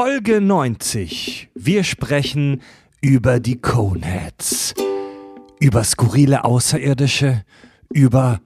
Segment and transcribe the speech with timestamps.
[0.00, 1.48] Folge 90.
[1.56, 2.62] Wir sprechen
[3.00, 4.74] über die Coneheads.
[5.58, 7.42] Über skurrile Außerirdische,
[7.92, 8.38] über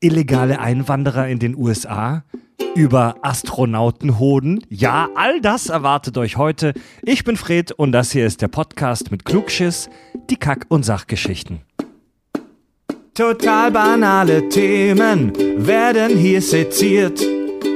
[0.00, 2.22] illegale Einwanderer in den USA,
[2.74, 4.62] über Astronautenhoden.
[4.68, 6.74] Ja, all das erwartet euch heute.
[7.00, 9.88] Ich bin Fred und das hier ist der Podcast mit Klugschiss,
[10.28, 11.62] die Kack- und Sachgeschichten.
[13.14, 15.32] Total banale Themen
[15.66, 17.18] werden hier seziert.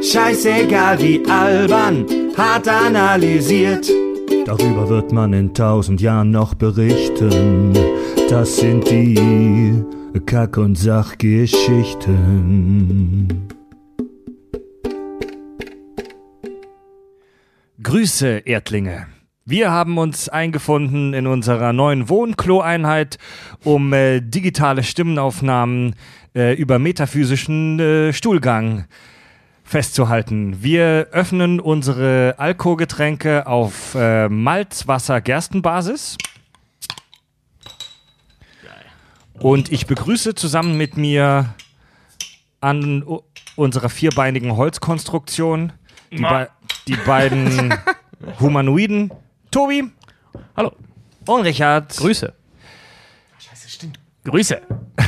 [0.02, 3.89] Scheißegal wie albern, hart analysiert.
[4.46, 7.73] Darüber wird man in tausend Jahren noch berichten.
[8.29, 9.83] Das sind die
[10.27, 13.48] Kack- und Sachgeschichten.
[17.83, 19.06] Grüße, Erdlinge.
[19.47, 23.19] Wir haben uns eingefunden in unserer neuen Wohnklo-Einheit,
[23.62, 25.95] um äh, digitale Stimmenaufnahmen
[26.34, 28.87] äh, über metaphysischen äh, Stuhlgang
[29.64, 30.62] festzuhalten.
[30.62, 36.16] Wir öffnen unsere Alkoholgetränke auf äh, Malzwasser-Gerstenbasis.
[39.41, 41.55] Und ich begrüße zusammen mit mir
[42.61, 43.05] an
[43.56, 45.72] unserer vierbeinigen Holzkonstruktion
[46.12, 46.48] die, bei,
[46.86, 47.74] die beiden
[48.41, 49.11] Humanoiden.
[49.50, 49.91] Tobi
[50.56, 50.72] Hallo.
[51.27, 51.96] und Richard.
[51.96, 52.33] Grüße.
[53.39, 53.98] Scheiße, stimmt.
[54.24, 54.61] Grüße.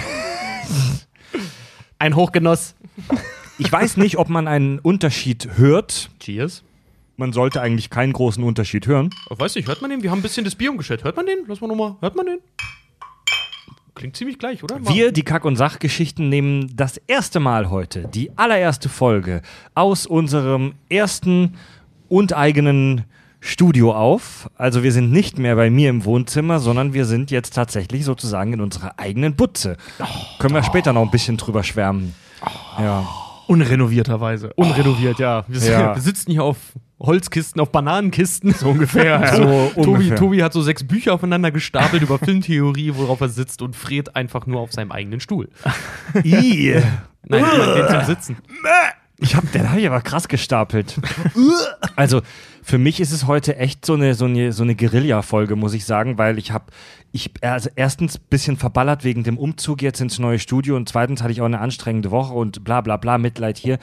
[1.99, 2.75] Ein Hochgenuss.
[3.59, 6.11] Ich weiß nicht, ob man einen Unterschied hört.
[6.21, 6.63] Cheers.
[7.17, 9.09] Man sollte eigentlich keinen großen Unterschied hören.
[9.31, 10.03] Ich weiß nicht, hört man den?
[10.03, 11.05] Wir haben ein bisschen das Bier umgestellt.
[11.05, 11.39] Hört man den?
[11.47, 11.97] Lass mal nochmal.
[12.01, 12.39] Hört man den?
[13.95, 14.87] Klingt ziemlich gleich, oder?
[14.87, 19.41] Wir, die Kack- und Sachgeschichten, nehmen das erste Mal heute, die allererste Folge
[19.75, 21.55] aus unserem ersten
[22.09, 23.05] und eigenen
[23.41, 24.51] Studio auf.
[24.57, 28.53] Also wir sind nicht mehr bei mir im Wohnzimmer, sondern wir sind jetzt tatsächlich sozusagen
[28.53, 29.79] in unserer eigenen Butze.
[30.39, 32.15] Können wir später noch ein bisschen drüber schwärmen.
[32.79, 33.07] Ja.
[33.47, 34.53] Unrenovierterweise.
[34.57, 35.45] Unrenoviert, ja.
[35.49, 35.95] Wir, Ja.
[35.95, 36.57] wir sitzen hier auf
[36.99, 38.53] Holzkisten, auf Bananenkisten.
[38.53, 39.21] So ungefähr.
[39.37, 40.17] So Tobi, ungefähr.
[40.17, 44.47] Tobi hat so sechs Bücher aufeinander gestapelt über Filmtheorie, worauf er sitzt und Fred einfach
[44.47, 45.49] nur auf seinem eigenen Stuhl.
[46.25, 46.81] I.
[47.29, 47.45] Nein,
[47.77, 48.37] den zum Sitzen.
[49.19, 50.97] Ich hab, den habe ich aber krass gestapelt.
[51.97, 52.23] also
[52.67, 55.85] für mich ist es heute echt so eine, so eine, so eine Guerilla-Folge, muss ich
[55.85, 56.65] sagen, weil ich habe,
[57.13, 61.23] ich, also erstens ein bisschen verballert wegen dem Umzug jetzt ins neue Studio und zweitens
[61.23, 63.79] hatte ich auch eine anstrengende Woche und bla bla bla, Mitleid hier.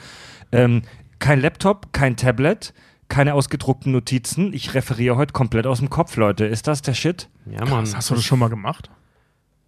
[0.52, 0.82] Ähm,
[1.18, 2.74] kein Laptop, kein Tablet,
[3.08, 4.52] keine ausgedruckten Notizen.
[4.52, 6.44] Ich referiere heute komplett aus dem Kopf, Leute.
[6.44, 7.30] Ist das der Shit?
[7.46, 7.90] Ja, Mann.
[7.90, 8.90] Hast du das schon mal gemacht?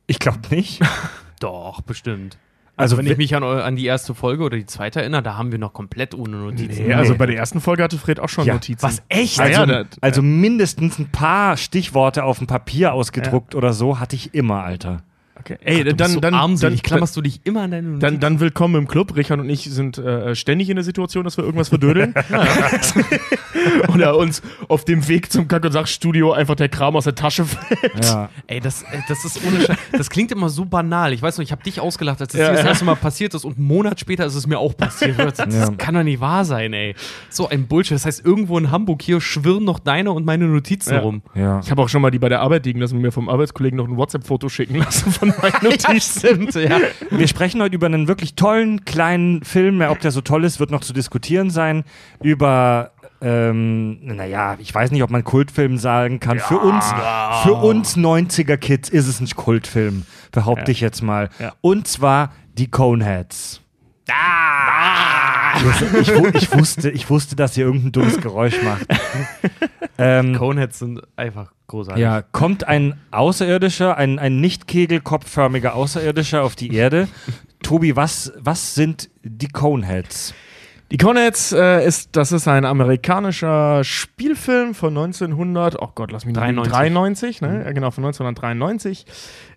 [0.07, 0.83] Ich glaube nicht.
[1.41, 2.37] Doch, bestimmt.
[2.79, 5.23] Also Also, wenn we- ich mich an, an die erste Folge oder die zweite erinnere,
[5.23, 6.87] da haben wir noch komplett ohne Notizen.
[6.87, 8.83] Nee, also bei der ersten Folge hatte Fred auch schon Ja, Notizen.
[8.83, 9.39] was echt?
[9.39, 13.99] Ja, Also, ja, das- also mindestens ein paar Stichworte auf dem Papier ausgedruckt oder so
[13.99, 15.03] hatte ich immer, Alter.
[15.39, 15.59] Okay.
[15.63, 18.21] Ey, du dann, so dann, armselig, dann, klammerst du dich immer an deine dann, Notizen.
[18.21, 19.15] dann willkommen im Club.
[19.17, 22.15] Richard und ich sind äh, ständig in der Situation, dass wir irgendwas verdödeln.
[23.93, 27.45] Oder uns auf dem Weg zum Kack- und Sachstudio einfach der Kram aus der Tasche
[27.45, 28.05] fällt.
[28.05, 28.29] Ja.
[28.47, 29.77] Ey, das, äh, das ist ohne Scheiß.
[29.93, 31.13] Das klingt immer so banal.
[31.13, 33.45] Ich weiß noch, ich habe dich ausgelacht, als das Ja, das erste Mal passiert ist
[33.45, 35.19] und einen Monat später ist es mir auch passiert.
[35.19, 35.71] Das, das Ja.
[35.77, 36.95] kann doch nicht wahr sein, ey.
[37.31, 37.95] So ein Bullshit.
[37.95, 41.01] Das heißt, irgendwo in Hamburg hier schwirren noch deine und meine Notizen Ja.
[41.01, 41.23] rum.
[41.35, 41.61] Ja.
[41.61, 43.77] Ich habe auch schon mal die bei der Arbeit liegen lassen und mir vom Arbeitskollegen
[43.77, 46.01] noch ein WhatsApp-Foto schicken lassen von meinen Notizen.
[46.01, 46.79] stimmt, ja.
[47.11, 49.81] Wir sprechen heute über einen wirklich tollen kleinen Film.
[49.83, 51.85] Ob der so toll ist, wird noch zu diskutieren sein.
[52.23, 56.39] Über, ähm, naja, ich weiß nicht, ob man Kultfilm sagen kann.
[56.39, 56.85] Für uns,
[57.43, 60.73] für uns 90er-Kids ist es ein Kultfilm, behaupte Ja.
[60.73, 61.29] ich jetzt mal.
[61.39, 61.53] Ja.
[61.61, 63.61] Und zwar die Coneheads.
[66.01, 68.87] Ich, wu- ich, wusste, ich wusste, dass ihr irgendein dummes Geräusch macht.
[69.99, 72.03] ähm, Coneheads sind einfach großartig.
[72.03, 77.09] Ja, kommt ein Außerirdischer, ein, ein nicht kegelkopfförmiger Außerirdischer auf die Erde.
[77.63, 80.35] Tobi, was, was sind die Coneheads?
[80.93, 86.37] Die Coneheads äh, ist, das ist ein amerikanischer Spielfilm von 1900, oh Gott, lass mich
[86.37, 87.41] nicht lügen, 93.
[87.41, 87.65] 93, ne?
[87.65, 89.05] Ja, genau, von 1993,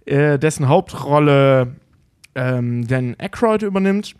[0.06, 1.76] äh, dessen Hauptrolle
[2.34, 4.16] ähm, Dan Aykroyd übernimmt.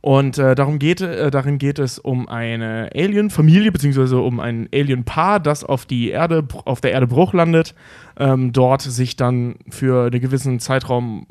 [0.00, 5.40] Und äh, darum geht, äh, darin geht es um eine Alien-Familie, beziehungsweise um ein Alien-Paar,
[5.40, 7.74] das auf, die Erde, auf der Erde Bruch landet,
[8.18, 11.26] ähm, dort sich dann für einen gewissen Zeitraum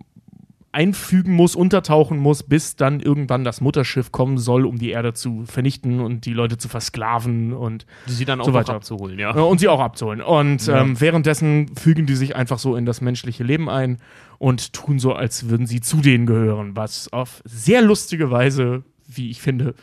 [0.72, 5.44] einfügen muss, untertauchen muss, bis dann irgendwann das Mutterschiff kommen soll, um die Erde zu
[5.46, 8.74] vernichten und die Leute zu versklaven und, sie dann auch So weiter.
[8.76, 9.36] abzuholen, ja.
[9.36, 10.22] äh, und sie auch abzuholen.
[10.22, 10.82] Und Ja.
[10.82, 13.98] ähm, währenddessen fügen die sich einfach so in das menschliche Leben ein
[14.38, 19.32] und tun so, als würden sie zu denen gehören, was auf sehr lustige Weise, wie
[19.32, 19.74] ich finde,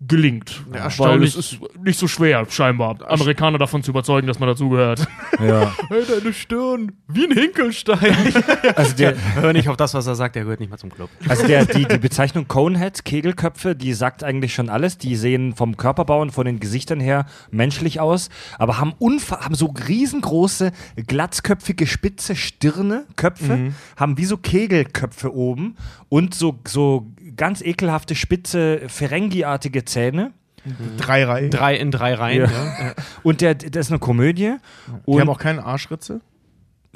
[0.00, 0.64] gelingt.
[0.74, 5.06] Ja, weil es ist nicht so schwer, scheinbar, Amerikaner davon zu überzeugen, dass man dazugehört.
[5.40, 5.72] Ja.
[5.88, 7.98] Hey, deine Stirn, wie ein Hinkelstein.
[8.74, 11.10] Also, der, Hör nicht auf das, was er sagt, der gehört nicht mal zum Club.
[11.28, 14.98] also der, die, die Bezeichnung Coneheads, Kegelköpfe, die sagt eigentlich schon alles.
[14.98, 19.54] Die sehen vom Körperbau und von den Gesichtern her menschlich aus, aber haben, unfa haben
[19.54, 20.72] so riesengroße,
[21.06, 25.76] glatzköpfige, spitze Stirne, Köpfe, haben wie so Kegelköpfe oben
[26.08, 30.32] und so, so ganz ekelhafte, spitze, Ferengi-artige Zähne.
[30.96, 31.50] Drei Reihen.
[31.50, 32.86] Drei in drei Reihen, Ja.
[32.86, 32.94] ja.
[33.22, 34.54] Und der, das ist eine Komödie.
[34.88, 36.20] Die Und haben auch keine Arschritze.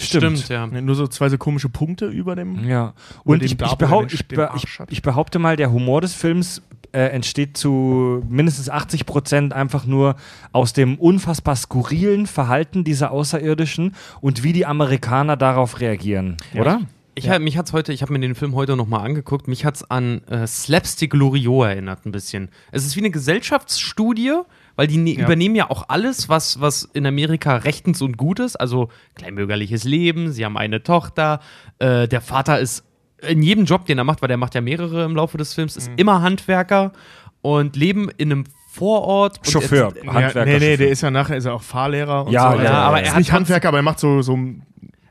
[0.01, 0.67] Stimmt, ja.
[0.67, 2.65] Nur so zwei so komische Punkte über dem.
[2.69, 2.95] Ja,
[3.25, 4.49] und dem ich, ich, Darm, behau der den- ich, be
[4.91, 6.63] ich, behaupte mal, der Humor des Films
[6.93, 10.15] äh, entsteht zu mindestens 80 Prozent einfach nur
[10.53, 16.81] aus dem unfassbar skurrilen Verhalten dieser Außerirdischen und wie die Amerikaner darauf reagieren, oder?
[17.19, 19.83] Ich hab, mich hat's heute, ich habe mir den Film heute nochmal angeguckt, mich hat's
[19.91, 22.51] an äh, Slapstick Loriot erinnert ein bisschen.
[22.73, 24.33] Es ist wie eine Gesellschaftsstudie,
[24.77, 25.25] weil die ne Ja.
[25.25, 30.33] übernehmen ja auch alles, was, was in Amerika rechtens und gut ist, also kleinbürgerliches Leben,
[30.33, 31.41] sie haben eine Tochter,
[31.79, 32.85] äh, der Vater ist
[33.27, 35.75] in jedem Job, den er macht, weil der macht ja mehrere im Laufe des Films,
[35.75, 35.79] Mhm.
[35.81, 36.93] ist immer Handwerker
[37.43, 39.39] und leben in einem Vorort.
[39.39, 40.45] Und Chauffeur, er- Ja, Handwerker.
[40.45, 40.77] nee, nee, Chauffeur.
[40.77, 42.59] der ist ja nachher ist er auch Fahrlehrer und Ja, so.
[42.59, 44.39] ja, Also, aber ist er hat nicht Handwerker, aber er macht so, so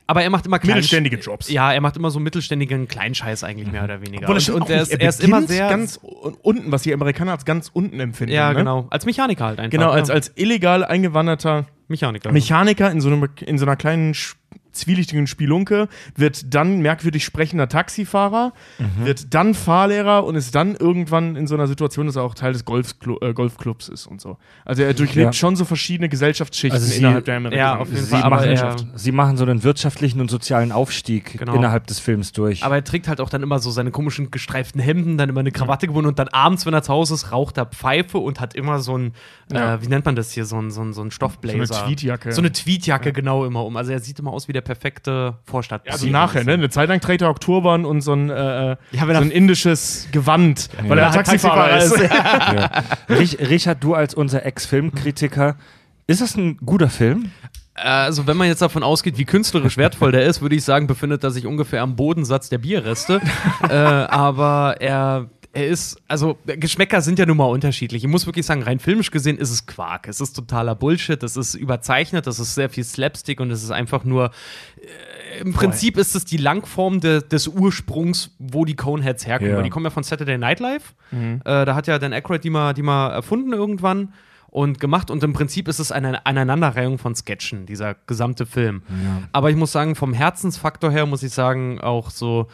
[0.08, 1.48] aber er macht immer klein- mittelständige Jobs.
[1.50, 4.28] Ja, er macht immer so mittelständigen Kleinscheiß eigentlich mehr oder weniger.
[4.28, 5.00] Und und er ist, nicht.
[5.02, 8.32] er ist immer sehr ganz un- unten, was die Amerikaner als ganz unten empfinden.
[8.34, 8.56] Ja, ne?
[8.56, 8.86] genau.
[8.90, 9.70] Als Mechaniker halt einfach.
[9.70, 12.32] Genau, als, als illegal eingewanderter Mechaniker.
[12.32, 14.34] Mechaniker in so, einem, in so einer kleinen sch-
[14.72, 19.06] zwielichtigen Spielunke, wird dann merkwürdig sprechender Taxifahrer, Mhm.
[19.06, 22.52] wird dann Fahrlehrer und ist dann irgendwann in so einer Situation, dass er auch Teil
[22.52, 24.36] des äh, Golfclubs ist und so.
[24.64, 25.32] Also er durchlebt Ja.
[25.32, 27.62] schon so verschiedene Gesellschaftsschichten Also sie- innerhalb der Amerikaner.
[27.74, 28.22] Ja, auf jeden Sie Fall.
[28.22, 31.54] Aber machen, er, sie machen so einen wirtschaftlichen und sozialen Aufstieg Genau.
[31.54, 32.62] innerhalb des Films durch.
[32.64, 35.52] aber er trägt halt auch dann immer so seine komischen gestreiften Hemden, dann immer eine
[35.52, 38.54] Krawatte gebunden und dann abends, wenn er zu Hause ist, raucht er Pfeife und hat
[38.54, 39.12] immer so ein,
[39.52, 39.74] Ja.
[39.74, 41.66] äh, wie nennt man das hier, so ein, so ein, so ein Stoffblazer.
[41.66, 42.32] So eine Tweetjacke.
[42.32, 43.76] So eine Tweetjacke genau immer um.
[43.76, 45.82] Also er sieht immer aus wie der perfekte Vorstadt.
[45.90, 46.54] also nachher, ne?
[46.54, 49.30] Eine Zeit lang trägt er auch Turban und so ein, äh, Ja, wenn so ein
[49.30, 52.80] indisches Gewand, weil er halt Taxifahrer, Taxifahrer ist.
[53.08, 53.16] ja.
[53.16, 55.56] Rich, Richard, du als unser Ex-Filmkritiker,
[56.06, 57.30] ist das ein guter Film?
[57.74, 61.22] Also, wenn man jetzt davon ausgeht, wie künstlerisch wertvoll der ist, würde ich sagen, befindet
[61.22, 63.20] er sich ungefähr am Bodensatz der Bierreste.
[63.68, 65.28] äh, aber er,
[65.58, 68.04] er ist, also Geschmäcker sind ja nun mal unterschiedlich.
[68.04, 70.06] Ich muss wirklich sagen, rein filmisch gesehen ist es Quark.
[70.08, 73.70] Es ist totaler Bullshit, es ist überzeichnet, es ist sehr viel Slapstick und es ist
[73.70, 74.30] einfach nur.
[74.76, 79.52] Äh, Im Prinzip ist es die Langform de, des Ursprungs, wo die Coneheads herkommen.
[79.52, 79.62] Ja.
[79.62, 80.94] Die kommen ja von Saturday Night Live.
[81.10, 84.12] Äh, da hat ja Dan Aykroyd die mal, die mal erfunden irgendwann
[84.48, 85.10] und gemacht.
[85.10, 88.82] Und im Prinzip ist es eine Aneinanderreihung von Sketchen, dieser gesamte Film.
[89.32, 92.48] Aber ich muss sagen, vom Herzensfaktor her muss ich sagen, auch so,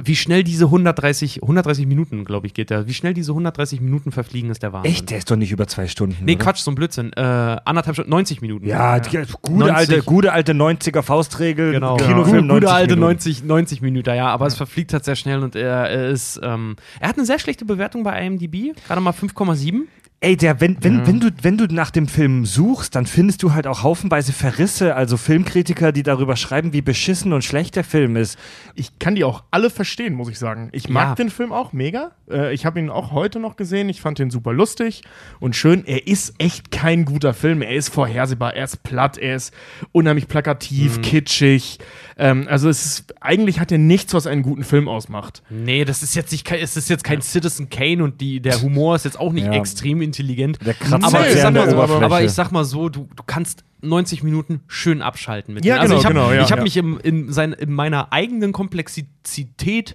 [0.00, 4.12] wie schnell diese 130, 130 Minuten, glaube ich, geht der, wie schnell diese 130 Minuten
[4.12, 4.92] verfliegen, ist der Wahnsinn.
[4.92, 5.10] Echt?
[5.10, 6.24] Der ist doch nicht über zwei Stunden.
[6.24, 6.44] Nee, oder?
[6.44, 7.12] Quatsch, so ein Blödsinn.
[7.14, 8.66] Äh, anderthalb Stunden, 90 Minuten.
[8.66, 9.10] Ja, die,
[9.42, 9.76] gute, 90.
[9.76, 11.72] alte, gute alte 90er Faustregel.
[11.72, 11.96] Genau.
[11.96, 13.12] Kinofilm Gute, gute alte Minuten.
[13.12, 16.76] 90, 90 Minuten, ja, aber es verfliegt halt sehr schnell und er, er ist, ähm,
[17.00, 19.82] er hat eine sehr schlechte Bewertung bei IMDb, gerade mal 5,7.
[20.20, 23.52] Ey, der, wenn, wenn, wenn, du, wenn du nach dem Film suchst, dann findest du
[23.54, 28.16] halt auch haufenweise Verrisse, also Filmkritiker, die darüber schreiben, wie beschissen und schlecht der Film
[28.16, 28.36] ist.
[28.74, 30.70] Ich kann die auch alle verstehen, muss ich sagen.
[30.72, 31.14] Ich mag Ja.
[31.14, 32.10] den Film auch mega.
[32.28, 33.88] Äh, ich habe ihn auch heute noch gesehen.
[33.88, 35.02] Ich fand den super lustig
[35.38, 35.84] und schön.
[35.86, 37.62] Er ist echt kein guter Film.
[37.62, 39.54] Er ist vorhersehbar, er ist platt, er ist
[39.92, 41.78] unheimlich plakativ, kitschig.
[42.16, 45.44] Ähm, also es ist, eigentlich hat er nichts, was einen guten Film ausmacht.
[45.48, 48.60] Nee, das ist jetzt nicht, kein- es ist jetzt kein Citizen Kane und die, der
[48.62, 49.52] Humor ist jetzt auch nicht Ja.
[49.52, 50.58] extrem intelligent.
[50.66, 53.22] Der kratzt aber, halt ich sag mal so, aber ich sag mal so, du, du
[53.26, 55.92] kannst 90 Minuten schön abschalten mit Ja, denen.
[55.92, 56.64] also genau, ich habe genau, ja, ich hab ja.
[56.64, 59.94] mich im, in, sein, in meiner eigenen Komplexität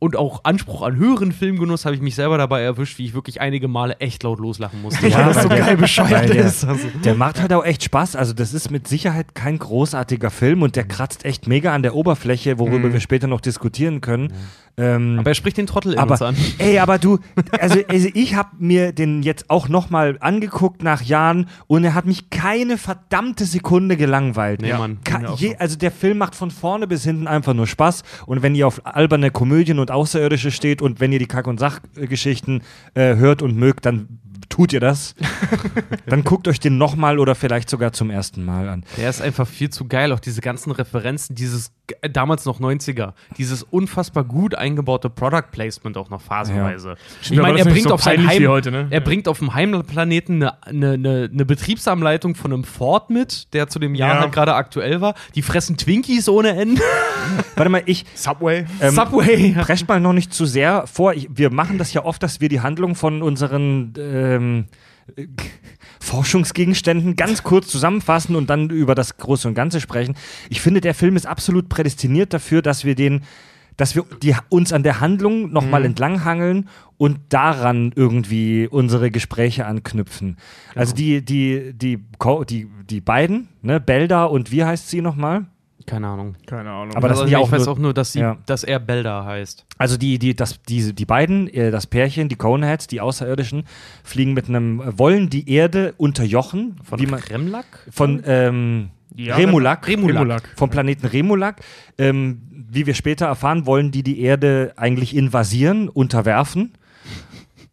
[0.00, 3.40] und auch Anspruch an höheren Filmgenuss habe ich mich selber dabei erwischt, wie ich wirklich
[3.40, 5.06] einige Male echt laut loslachen musste.
[5.08, 6.64] Ja, weil das so der- geil bescheuert der- ist.
[6.64, 6.88] Also.
[7.04, 8.14] Der macht halt auch echt Spaß.
[8.16, 11.94] Also, das ist mit Sicherheit kein großartiger Film und der kratzt echt mega an der
[11.94, 14.32] Oberfläche, worüber wir später noch diskutieren können.
[14.76, 16.36] Ähm, Aber er spricht den Trottel in aber, uns an.
[16.58, 17.18] ey, aber du,
[17.60, 22.06] also, also ich habe mir den jetzt auch nochmal angeguckt nach Jahren und er hat
[22.06, 24.62] mich keine verdammte Sekunde gelangweilt.
[24.62, 24.98] Nee, Mann.
[25.04, 25.56] Ka je, so.
[25.58, 28.84] also der Film macht von vorne bis hinten einfach nur Spaß und wenn ihr auf
[28.84, 32.62] alberne Komödien und Außerirdische steht und wenn ihr die Kack- und Sachgeschichten
[32.94, 34.20] äh, hört und mögt, dann
[34.54, 35.16] tut ihr das,
[36.06, 38.84] dann guckt euch den nochmal oder vielleicht sogar zum ersten Mal an.
[38.96, 40.12] Der ist einfach viel zu geil.
[40.12, 45.96] Auch diese ganzen Referenzen, dieses äh, damals noch 90er, dieses unfassbar gut eingebaute Product Placement
[45.96, 46.94] auch noch phasenweise.
[47.20, 48.86] Ich Stimmt, aber meine, er bringt so auf sein peinlich Heim, heute, ne?
[48.90, 49.04] er Ja.
[49.04, 53.80] bringt auf dem Heimplaneten eine, eine, eine, eine Betriebsanleitung von einem Ford mit, der zu
[53.80, 54.20] dem Jahr Ja.
[54.20, 55.14] halt gerade aktuell war.
[55.34, 56.80] Die fressen Twinkies ohne Ende.
[57.56, 58.66] Warte mal, ich Subway.
[58.80, 59.52] ähm, Subway.
[59.60, 61.12] prescht mal noch nicht zu sehr vor.
[61.14, 64.43] Ich, wir machen das ja oft, dass wir die Handlung von unseren ähm,
[65.16, 65.26] äh,
[66.00, 70.14] Forschungsgegenständen ganz kurz zusammenfassen und dann über das Große und Ganze sprechen.
[70.50, 73.22] Ich finde, der Film ist absolut prädestiniert dafür, dass wir den
[73.76, 75.86] dass wir die, uns an der Handlung nochmal Mhm.
[75.86, 80.36] entlanghangeln und daran irgendwie unsere Gespräche anknüpfen.
[80.76, 85.46] Also die, die, die, Co- die, die beiden, ne, Belda und wie heißt sie nochmal?
[85.86, 86.34] Keine Ahnung.
[86.46, 86.96] Keine Ahnung.
[86.96, 88.38] Aber das also ich auch weiß nur- auch nur, dass, sie, Ja.
[88.46, 89.66] dass er Belda heißt.
[89.76, 93.64] Also die, die, das, diese, die beiden, äh, das Pärchen, die Coneheads, die Außerirdischen,
[94.02, 97.66] fliegen mit einem, äh, wollen die Erde unterjochen, Von wie man, Kremlak?
[97.90, 100.48] von ähm, Ja, Remulak, Remulak.
[100.56, 101.60] vom Planeten Remulak.
[101.98, 106.72] Ähm, wie wir später erfahren, wollen die die Erde eigentlich invasieren, unterwerfen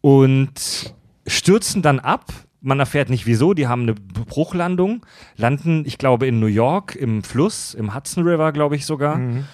[0.00, 0.94] und
[1.26, 2.26] stürzen dann ab.
[2.62, 5.04] Man erfährt nicht wieso, die haben eine Bruchlandung,
[5.36, 9.44] landen, ich glaube, in New York im Fluss, im Hudson River, glaube ich sogar, Mhm.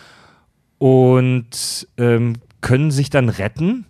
[0.79, 3.87] und ähm, können sich dann retten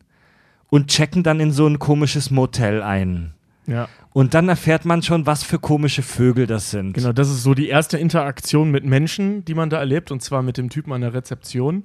[0.71, 3.33] und checken dann in so ein komisches Motel ein.
[3.67, 6.95] Ja, Und dann erfährt man schon, was für komische Vögel das sind.
[6.95, 7.13] genau.
[7.13, 10.57] Das ist so die erste Interaktion mit Menschen, die man da erlebt, und zwar mit
[10.57, 11.85] dem Typen an der Rezeption.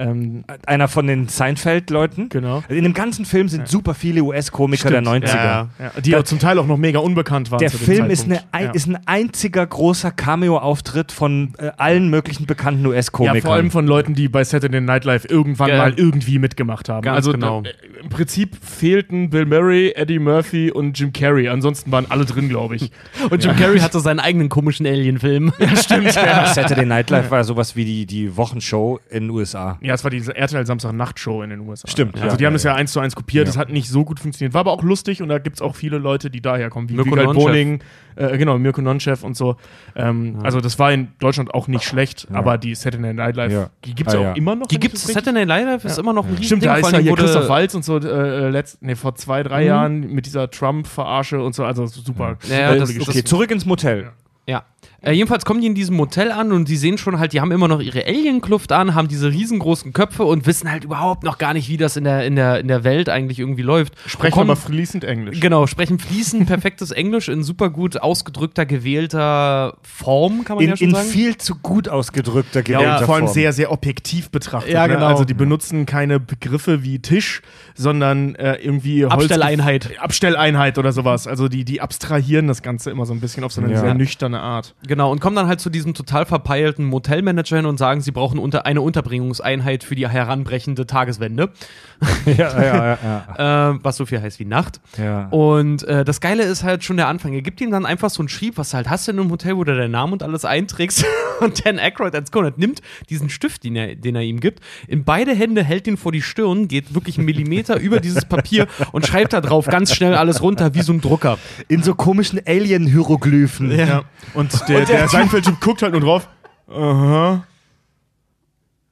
[0.00, 2.28] Ähm, Einer von den Seinfeld-Leuten.
[2.30, 2.62] genau.
[2.68, 5.34] In dem ganzen Film sind super viele US-Komiker der Stimmt, 90er.
[5.36, 5.68] ja.
[5.78, 7.58] Ja, die Da- auch zum Teil auch noch mega unbekannt waren.
[7.58, 8.70] Der zu dem Film ist, eine, ja.
[8.70, 13.36] ist ein einziger großer Cameo-Auftritt von äh, allen möglichen bekannten US-Komikern.
[13.36, 15.78] Ja, vor allem von Leuten, die bei Saturday Night Live irgendwann Ja.
[15.78, 17.02] mal irgendwie mitgemacht haben.
[17.02, 17.60] Ganz also genau.
[17.62, 21.48] da, äh, im Prinzip fehlten Bill Murray, Eddie Murphy und Jim Carrey.
[21.48, 22.90] Ansonsten waren alle drin, glaube ich.
[23.30, 25.52] Und Jim Carrey hatte seinen eigenen komischen Alien-Film.
[25.58, 26.14] ja, stimmt.
[26.20, 26.46] Ja.
[26.46, 29.78] Saturday Night Live war sowas wie die, die Wochenshow in den USA.
[29.82, 31.88] Ja, es war diese RTL Samstag-Nacht-Show in den USA.
[31.88, 32.36] Stimmt, Also ja.
[32.36, 33.46] die haben Ja, das ja eins zu eins kopiert.
[33.46, 33.52] Ja.
[33.52, 34.54] Das hat nicht so gut funktioniert.
[34.54, 36.88] War aber auch lustig und da gibt es auch viele Leute, die daher kommen.
[36.88, 37.34] Wie Mirko Nonchev.
[37.34, 37.80] Boning,
[38.16, 39.56] äh, genau, Mirko Nonchef und so.
[39.96, 42.36] Ähm, Also das war in Deutschland auch nicht schlecht, Ja.
[42.38, 43.70] aber die Saturday Night Live, Ja.
[43.84, 44.32] die gibt es Ah, ja ja.
[44.32, 44.66] auch immer noch.
[44.68, 45.04] Die gibt es.
[45.04, 46.70] Saturday Night Live ist immer noch ein riesen Stimmt, Ding.
[46.70, 49.66] da ist ja hier Christoph Waltz und so äh, letzt, nee, vor zwei, drei Mhm.
[49.66, 52.36] Jahren mit dieser Trump-Verarsche und so, also super.
[52.48, 52.82] Ja, ja.
[52.82, 54.10] Okay, zurück ins Motel.
[54.46, 54.64] Ja.
[55.02, 57.52] Äh, jedenfalls kommen die in diesem Motel an und die sehen schon halt, die haben
[57.52, 61.54] immer noch ihre Alien-Kluft an, haben diese riesengroßen Köpfe und wissen halt überhaupt noch gar
[61.54, 63.94] nicht, wie das in der, in der, in der Welt eigentlich irgendwie läuft.
[64.06, 65.40] Sprechen kommen- aber fließend Englisch.
[65.40, 70.76] Genau, sprechen fließend perfektes Englisch in super gut ausgedrückter, gewählter Form, kann man In, ja
[70.76, 71.08] schon in sagen.
[71.08, 73.34] viel zu gut ausgedrückter Ja, gewählter und vor allem Form.
[73.34, 74.72] sehr, sehr objektiv betrachtet.
[74.72, 74.94] Ja, ne?
[74.94, 75.06] genau.
[75.06, 77.40] Also die benutzen keine Begriffe wie Tisch,
[77.74, 79.98] sondern äh, irgendwie Holz- Abstelleinheit.
[79.98, 81.26] Abstelleinheit oder sowas.
[81.26, 83.80] Also die, die abstrahieren das Ganze immer so ein bisschen auf so eine Ja.
[83.80, 84.74] sehr nüchterne Art.
[84.90, 88.40] Genau, und kommen dann halt zu diesem total verpeilten Motelmanager hin und sagen, sie brauchen
[88.40, 91.50] unter eine Unterbringungseinheit für die heranbrechende Tageswende,
[92.26, 92.98] ja, ja, ja,
[93.38, 93.70] ja.
[93.70, 94.80] äh, was so viel heißt wie Nacht.
[94.98, 95.28] ja.
[95.28, 97.32] Und äh, das Geile ist halt schon der Anfang.
[97.34, 99.56] Er gibt ihm dann einfach so ein Schrieb, was du halt hast in einem Hotel,
[99.56, 101.04] wo du deinen Namen und alles einträgst.
[101.40, 105.04] Und Dan Aykroyd als Conrad nimmt diesen Stift, den er, den er ihm gibt, in
[105.04, 109.06] beide Hände, hält ihn vor die Stirn, geht wirklich einen Millimeter über dieses Papier und
[109.06, 111.38] schreibt da drauf ganz schnell alles runter, wie so ein Drucker.
[111.68, 113.70] In so komischen Alien-Hieroglyphen.
[113.70, 114.02] Ja.
[114.34, 116.28] Und der, der Seinfeld-Typ guckt halt nur drauf.
[116.68, 117.44] Aha.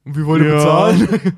[0.05, 0.51] Wie wollt Ja.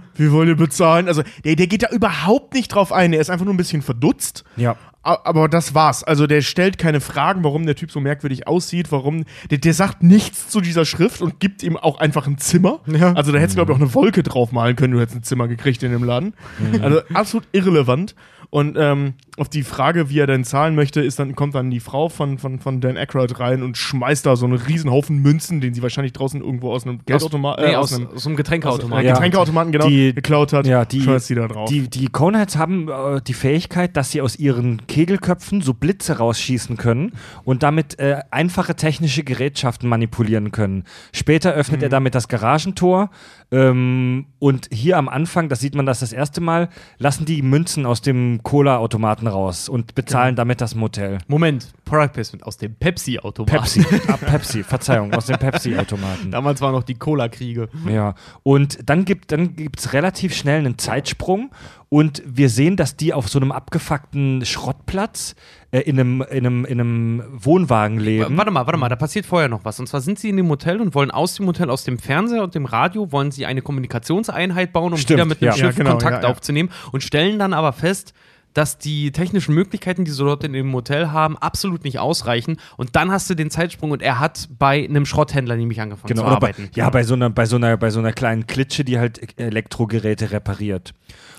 [0.16, 1.08] Wie wollt ihr bezahlen?
[1.08, 3.14] Also, der, der geht da überhaupt nicht drauf ein.
[3.14, 4.44] Er ist einfach nur ein bisschen verdutzt.
[4.56, 4.76] Ja.
[5.04, 6.04] Aber das war's.
[6.04, 9.24] Also der stellt keine Fragen, warum der Typ so merkwürdig aussieht, warum.
[9.50, 12.80] Der, der sagt nichts zu dieser Schrift und gibt ihm auch einfach ein Zimmer.
[12.86, 13.14] Ja.
[13.14, 15.48] Also da hättest du, glaube ich, auch eine Wolke draufmalen können, du hättest ein Zimmer
[15.48, 16.34] gekriegt in dem Laden.
[16.60, 16.84] Mhm.
[16.84, 18.16] Also absolut irrelevant.
[18.50, 21.80] Und ähm, auf die Frage, wie er denn zahlen möchte, ist dann, kommt dann die
[21.80, 25.62] Frau von, von, von Dan Aykroyd rein und schmeißt da so einen riesen Haufen Münzen,
[25.62, 28.34] den sie wahrscheinlich draußen irgendwo aus einem Geldautomaten, Nee, äh, aus, aus einem aus einem
[28.34, 29.06] aus, Getränkeautomaten.
[29.06, 29.14] äh, Ja.
[29.14, 31.70] Getränkeautomaten genau Die- geklaut hat, Ja, die, schmeißt sie da drauf.
[31.70, 36.76] die, die Coneheads haben äh, die Fähigkeit, dass sie aus ihren Kegelköpfen so Blitze rausschießen
[36.76, 37.14] können
[37.46, 40.84] und damit äh, einfache technische Gerätschaften manipulieren können.
[41.14, 43.10] Später öffnet er damit das Garagentor
[43.54, 46.68] ähm, und hier am Anfang, das sieht man das das erste Mal,
[46.98, 51.20] lassen die Münzen aus dem Cola-Automaten raus und bezahlen damit das Motel.
[51.28, 53.58] Moment, Product Placement aus dem Pepsi-Automaten.
[53.58, 56.32] Pepsi, ah, Pepsi, Verzeihung, aus dem Pepsi-Automaten.
[56.32, 57.70] Damals waren noch die Cola-Kriege.
[57.90, 61.52] Ja, und dann gibt dann gibt's relativ schnell einen Zeitsprung
[61.94, 65.36] und wir sehen, dass die auf so einem abgefuckten Schrottplatz
[65.72, 68.38] äh, in, einem, in, einem, in einem Wohnwagen leben.
[68.38, 69.78] Warte mal, warte mal, da passiert vorher noch was.
[69.78, 72.44] Und zwar sind sie in dem Hotel und wollen aus dem Hotel, aus dem Fernseher
[72.44, 75.52] und dem Radio, wollen sie eine Kommunikationseinheit bauen, um Stimmt, wieder mit dem ja.
[75.52, 76.34] Schiff Ja, genau, Kontakt ja, ja.
[76.34, 78.14] aufzunehmen und stellen dann aber fest,
[78.54, 82.58] dass die technischen Möglichkeiten, die sie dort in dem Hotel haben, absolut nicht ausreichen.
[82.78, 86.22] Und dann hast du den Zeitsprung und er hat bei einem Schrotthändler nämlich angefangen Genau,
[86.24, 86.70] zu oder bei, arbeiten.
[86.76, 90.32] ja, bei so, einer, bei, so einer, bei so einer kleinen Klitsche, die halt Elektrogeräte
[90.32, 90.94] repariert.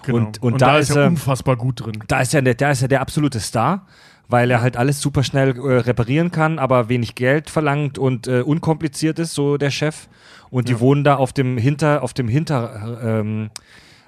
[0.08, 2.02] Und, und, da, ist er er, unfassbar gut drin.
[2.08, 3.86] da ist ja der, da ist ja der absolute Star,
[4.28, 8.40] weil er halt alles super schnell äh, reparieren kann, aber wenig Geld verlangt und äh,
[8.40, 10.08] unkompliziert ist, so der Chef.
[10.50, 13.50] Und die wohnen da auf dem Hinter, auf dem Hinter, ähm,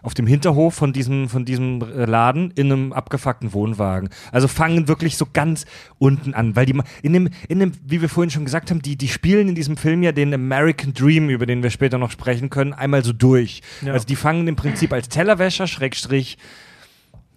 [0.04, 4.10] auf dem Hinterhof von diesem, von diesem äh, Laden in einem abgefuckten Wohnwagen.
[4.32, 5.64] Also fangen wirklich so ganz
[5.98, 8.96] unten an, weil die in dem, in dem, wie wir vorhin schon gesagt haben, die,
[8.96, 12.50] die spielen in diesem Film ja den American Dream, über den wir später noch sprechen
[12.50, 13.62] können, einmal so durch.
[13.80, 13.94] Ja.
[13.94, 16.36] Also die fangen im Prinzip als Tellerwäscher, Schrägstrich,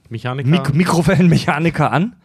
[0.09, 0.50] Mechaniker.
[0.50, 2.15] Mik Mikrowellenmechaniker an.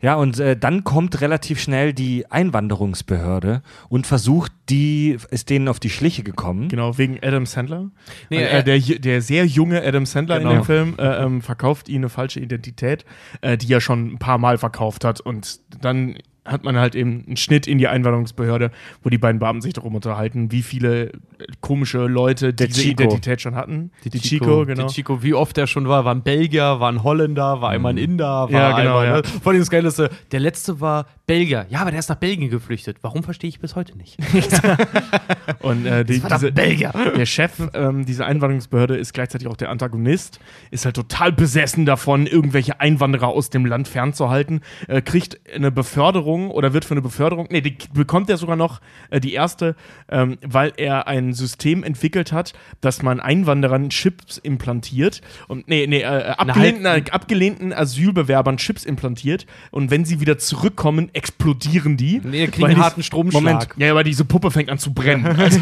[0.00, 5.80] Ja, und äh, dann kommt relativ schnell die Einwanderungsbehörde und versucht, die ist denen auf
[5.80, 6.68] die Schliche gekommen.
[6.68, 7.90] Genau, wegen Adam Sandler.
[8.30, 10.50] Nee, er- äh, der, der sehr junge Adam Sandler Genau.
[10.50, 13.04] in dem Film äh, ähm, verkauft ihnen eine falsche Identität,
[13.40, 15.20] äh, die er schon ein paar Mal verkauft hat.
[15.20, 16.16] Und dann
[16.50, 18.70] hat man halt eben einen Schnitt in die Einwanderungsbehörde,
[19.02, 21.12] wo die beiden Beamten sich darum unterhalten, wie viele
[21.60, 23.02] komische Leute Der diese Chico.
[23.02, 23.90] Identität schon hatten.
[24.04, 24.86] Die, Chico, genau.
[24.86, 27.92] Die Chico, wie oft er schon war, war ein Belgier, war ein Holländer, war einmal
[27.92, 29.16] ein Inder, war Ja, genau, einmal, ja.
[29.16, 29.22] ne?
[29.42, 31.66] Vor allem das Geilste, der letzte war Belgier.
[31.68, 32.98] Ja, aber der ist nach Belgien geflüchtet.
[33.02, 34.16] Warum verstehe ich bis heute nicht?
[35.60, 36.92] Und äh, die, diese, Belgier.
[37.16, 40.40] der Chef ähm, dieser Einwanderungsbehörde ist gleichzeitig auch der Antagonist,
[40.70, 46.37] ist halt total besessen davon, irgendwelche Einwanderer aus dem Land fernzuhalten, äh, kriegt eine Beförderung
[46.46, 48.80] oder wird für eine Beförderung, nee, die bekommt er sogar noch
[49.10, 49.74] äh, die erste,
[50.08, 56.02] ähm, weil er ein System entwickelt hat, dass man Einwanderern Chips implantiert und nee, nee,
[56.02, 56.04] äh,
[56.36, 62.20] abgelehnten, äh, abgelehnten Asylbewerbern Chips implantiert und wenn sie wieder zurückkommen, explodieren die.
[62.22, 63.42] Nee, kriegt Weil einen harten Stromschlag.
[63.42, 63.68] Moment.
[63.76, 65.36] Ja, aber diese Puppe fängt an zu brennen.
[65.48, 65.60] Also,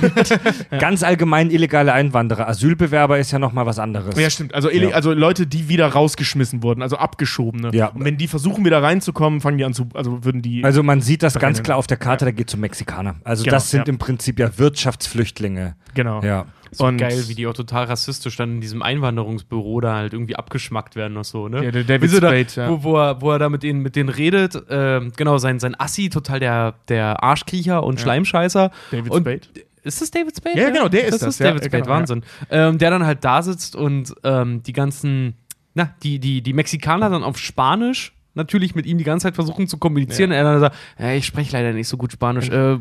[0.79, 2.49] Ganz allgemein illegale Einwanderer.
[2.49, 4.19] Asylbewerber ist ja nochmal was anderes.
[4.19, 4.55] Ja, stimmt.
[4.55, 4.91] Also, Ja.
[4.91, 7.71] also Leute, die wieder rausgeschmissen wurden, also abgeschobene.
[7.73, 7.89] Ja.
[7.89, 10.65] Und wenn die versuchen, wieder reinzukommen, fangen die an zu, also würden die.
[10.67, 11.65] Also man sieht das ganz Brennen.
[11.65, 13.17] klar auf der Karte, da geht es um Mexikaner.
[13.25, 13.93] Also Genau, das sind ja.
[13.93, 15.77] im Prinzip ja Wirtschaftsflüchtlinge.
[15.95, 16.21] genau.
[16.23, 16.47] Ja.
[16.73, 20.35] So Und- geil, wie die auch total rassistisch dann in diesem Einwanderungsbüro da halt irgendwie
[20.37, 21.65] abgeschmackt werden und so, ne?
[21.65, 22.69] Ja, der David sie da, Spade, ja.
[22.69, 25.79] wo, wo, er, wo er da mit denen, mit denen redet, ähm, genau, sein, sein
[25.79, 28.73] Assi, total der, der Arschkriecher und Schleimscheißer.
[28.91, 29.41] David und, Spade.
[29.85, 30.59] Ist das David Spade?
[30.61, 31.21] Ja, genau, der ist das.
[31.21, 32.01] das, ist ja, David Spade, genau, ja.
[32.01, 32.25] Wahnsinn.
[32.51, 35.35] Ähm, der dann halt da sitzt und ähm, die ganzen,
[35.75, 39.67] na, die, die, die Mexikaner dann auf Spanisch natürlich mit ihm die ganze Zeit versuchen
[39.69, 40.31] zu kommunizieren.
[40.31, 42.49] Er dann sagt, ja, ich spreche leider nicht so gut Spanisch.
[42.49, 42.79] Äh, äh,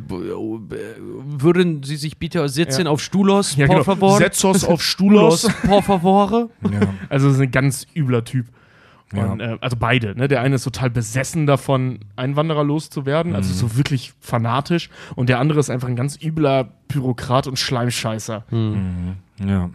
[1.00, 2.92] würden Sie sich bitte setzen Ja.
[2.92, 3.84] auf Stulos, Ja, por genau.
[3.86, 4.18] favor?
[4.18, 5.48] Setzos auf Stulos.
[5.66, 6.50] por favor?
[7.10, 8.48] Also, das ist ein ganz übler Typ.
[9.14, 9.26] Ja.
[9.28, 10.16] Und, äh, also beide.
[10.18, 10.28] Ne?
[10.28, 13.58] Der eine ist total besessen davon, Einwanderer loszuwerden, also Mhm.
[13.70, 14.90] so wirklich fanatisch.
[15.16, 18.46] Und der andere ist einfach ein ganz übler Bürokrat und Schleimscheißer.
[18.52, 19.70] Ja.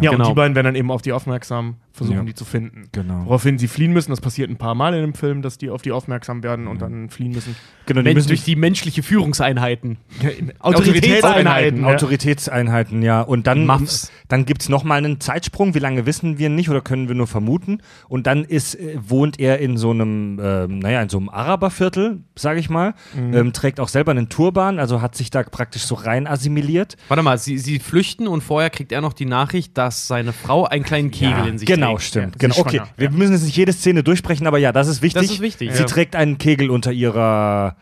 [0.00, 0.12] Ja, Genau.
[0.24, 2.24] und die beiden werden dann eben auf die aufmerksam, versuchen Ja.
[2.24, 2.88] die zu finden.
[2.92, 3.26] Genau.
[3.26, 4.10] Woraufhin sie fliehen müssen.
[4.10, 6.80] Das passiert ein paar Mal in dem Film, dass die auf die aufmerksam werden und
[6.80, 7.54] dann fliehen müssen.
[7.86, 9.98] Genau, die müssen durch die menschliche Führungseinheiten.
[10.60, 11.88] Autoritätseinheiten, ja.
[11.94, 13.20] Autoritätseinheiten, ja.
[13.20, 14.10] Und dann, Muffs.
[14.28, 15.74] dann gibt es nochmal einen Zeitsprung.
[15.74, 17.82] Wie lange wissen wir nicht oder können wir nur vermuten?
[18.08, 22.22] Und dann ist, äh, wohnt er in so einem, ähm, naja, in so einem Araberviertel,
[22.36, 22.94] sage ich mal.
[23.14, 23.34] Mhm.
[23.34, 26.96] Ähm, trägt auch selber einen Turban, also hat sich da praktisch so rein assimiliert.
[27.08, 30.64] Warte mal, sie, sie flüchten und vorher kriegt er noch die Nachricht, dass seine Frau
[30.64, 32.08] einen kleinen Kegel in sich genau, trägt.
[32.08, 32.34] stimmt.
[32.34, 32.58] Ja, genau.
[32.58, 35.22] Okay, schwanger, wir müssen jetzt nicht jede Szene durchsprechen, aber ja, das ist wichtig.
[35.22, 35.72] Das ist wichtig.
[35.72, 35.86] Sie Ja.
[35.86, 37.76] trägt einen Kegel unter ihrer,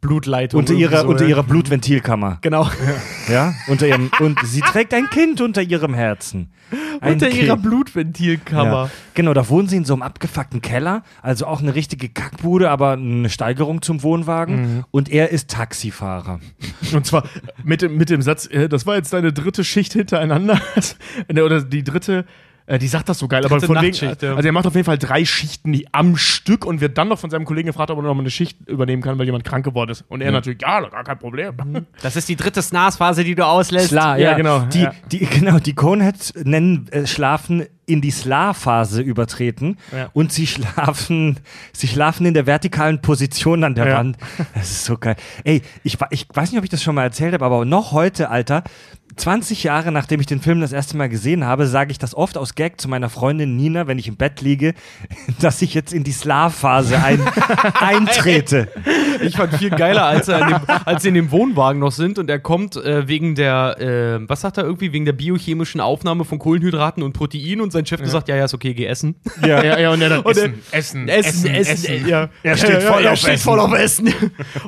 [0.00, 0.60] Blutleitung.
[0.60, 1.30] unter ihrer, so, unter ja.
[1.30, 2.38] ihrer Blutventilkammer.
[2.40, 2.68] Genau.
[3.28, 6.50] Ja, unter ihrem, und sie trägt ein Kind unter ihrem Herzen.
[7.00, 7.44] Ein unter Kind.
[7.44, 8.84] ihrer Blutventilkammer.
[8.86, 8.90] Ja.
[9.14, 12.92] Genau, da wohnen sie in so einem abgefuckten Keller, also auch eine richtige Kackbude, aber
[12.94, 14.84] eine Steigerung zum Wohnwagen.
[14.90, 16.40] Und er ist Taxifahrer.
[16.92, 17.22] Und zwar
[17.62, 20.60] mit dem, mit dem Satz, äh, das war jetzt deine dritte Schicht hintereinander.
[21.30, 22.24] Oder die dritte,
[22.70, 24.34] äh, die sagt das so geil, aber von wegen, Nachtschicht, ja.
[24.36, 27.18] also er macht auf jeden Fall drei Schichten die am Stück und wird dann noch
[27.18, 29.64] von seinem Kollegen gefragt, ob er noch mal eine Schicht übernehmen kann, weil jemand krank
[29.64, 30.04] geworden ist.
[30.08, 31.52] Und er natürlich, ja, gar kein Problem.
[32.00, 33.88] Das ist die dritte SNAS-Phase, die du auslässt.
[33.88, 34.94] Sla, ja, ja, genau, Die, ja.
[35.10, 40.08] die, genau, die Coneheads nennen äh, Schlafen in die Sla-Phase übertreten Ja.
[40.12, 41.40] und sie schlafen,
[41.72, 43.98] sie schlafen in der vertikalen Position an der Ja.
[43.98, 44.16] Wand.
[44.54, 45.16] Das ist so geil.
[45.42, 48.30] Ey, ich, ich weiß nicht, ob ich das schon mal erzählt habe, aber noch heute,
[48.30, 48.62] Alter,
[49.20, 52.38] 20 Jahre nachdem ich den Film das erste Mal gesehen habe, sage ich das oft
[52.38, 54.72] aus Gag zu meiner Freundin Nina, wenn ich im Bett liege,
[55.40, 57.20] dass ich jetzt in die Sla-Phase ein,
[57.74, 58.68] eintrete.
[59.22, 62.18] Ich fand viel geiler, als, er in dem, als sie in dem Wohnwagen noch sind
[62.18, 66.24] und er kommt äh, wegen der, äh, was sagt er irgendwie, wegen der biochemischen Aufnahme
[66.24, 69.16] von Kohlenhydraten und Protein und sein Chef gesagt, ja, ja, ist okay, geh essen.
[69.46, 72.28] Ja, ja, ja und er dann Und essen, essen, Essen, Essen, äh, ja.
[72.42, 73.44] Er steht Ja, ja, voll er auf steht Essen.
[73.44, 74.14] voll auf Essen.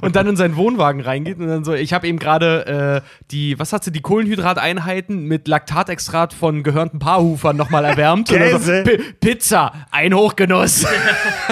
[0.01, 3.59] Und dann in seinen Wohnwagen reingeht und dann so, ich habe eben gerade äh, die,
[3.59, 8.31] was hat sie, die Kohlenhydrateinheiten mit Laktatextrat von gehörnten Paarhufern nochmal erwärmt.
[8.31, 8.83] Und dann Käse.
[8.85, 10.85] Pi- Pizza, ein Hochgenuss.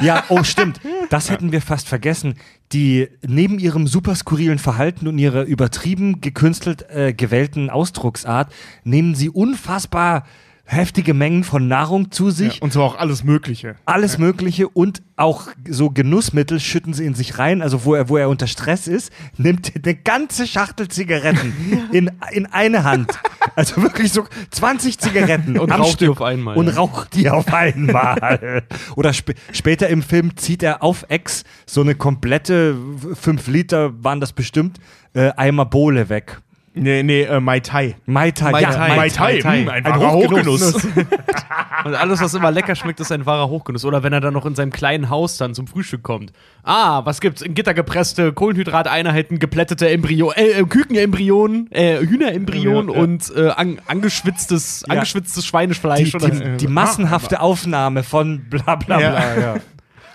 [0.02, 0.80] Ja, oh, stimmt.
[1.10, 2.34] Das hätten wir fast vergessen.
[2.72, 8.52] Die neben ihrem super skurrilen Verhalten und ihrer übertrieben gekünstelt äh, gewählten Ausdrucksart
[8.84, 10.24] nehmen sie unfassbar
[10.70, 12.62] heftige Mengen von Nahrung zu sich.
[12.62, 13.74] Und zwar auch alles Mögliche.
[13.86, 17.60] alles Mögliche und auch so Genussmittel schütten sie in sich rein.
[17.60, 21.52] Also wo er, wo er unter Stress ist, nimmt er eine ganze Schachtel Zigaretten
[21.92, 23.10] in, in eine Hand.
[23.56, 26.74] Also wirklich so 20 Zigaretten Und raucht die Stück auf einmal, Und ja.
[26.74, 28.62] raucht die auf einmal.
[28.96, 32.76] Oder sp später im Film zieht er auf Ex so eine komplette
[33.14, 34.78] 5 Liter waren das bestimmt
[35.14, 36.40] äh, Eimer Bohle weg.
[36.82, 37.94] Nee, nee, äh, Mai Tai.
[38.06, 38.88] Mai Tai, Mai ja, Tai.
[38.88, 39.32] Mai Mai Tai.
[39.34, 39.60] Tai, Tai.
[39.60, 40.74] hm, ein Ein wahrer Hochgenuss.
[40.74, 40.86] Hochgenuss.
[41.84, 43.84] Und alles, was immer lecker schmeckt, ist ein wahrer Hochgenuss.
[43.84, 46.32] Oder wenn er dann noch in seinem kleinen Haus dann zum Frühstück kommt.
[46.62, 47.42] Ah, was gibt's?
[47.42, 53.02] In Gitter gepresste Kohlenhydrateinheiten, geplättete Embryo, äh, äh, Kükenembryonen, äh, Hühnerembryonen Ja, ja.
[53.02, 59.00] und äh, an, angeschwitztes, angeschwitztes Schweinefleisch Die, oder die, die massenhafte Aufnahme von bla bla
[59.00, 59.10] Ja.
[59.10, 59.54] bla.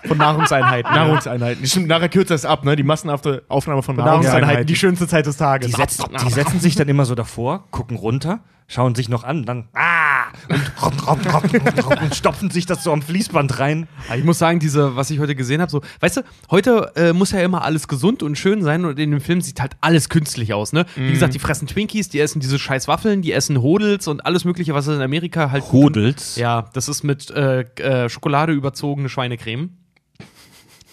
[0.04, 0.92] Von Nahrungseinheiten.
[0.92, 1.66] Nahrungseinheiten.
[1.66, 2.76] Stimmt, nachher kürzt das ab, ne?
[2.76, 4.66] Die massenhafte Aufnahme von Nahrungseinheiten, Nahrungseinheiten.
[4.66, 5.68] die schönste Zeit des Tages.
[5.68, 9.44] Die, setz, die setzen sich dann immer so davor, gucken runter, schauen sich noch an,
[9.44, 10.06] dann ah
[10.48, 13.88] und, rom, rom, rom, rom, rom, und stopfen sich das so am Fließband rein.
[14.08, 17.12] Aber Ich muss sagen, diese, was ich heute gesehen habe, so, weißt du, heute äh,
[17.12, 20.08] muss ja immer alles gesund und schön sein und in dem Film sieht halt alles
[20.08, 20.86] künstlich aus, ne?
[20.94, 24.44] Wie gesagt, die fressen Twinkies, die essen diese scheiß Waffeln, die essen Hodels und alles
[24.44, 26.36] mögliche, was es in Amerika halt Hodels?
[26.36, 29.70] Ja, das ist mit äh, äh, Schokolade überzogene Schweinecreme.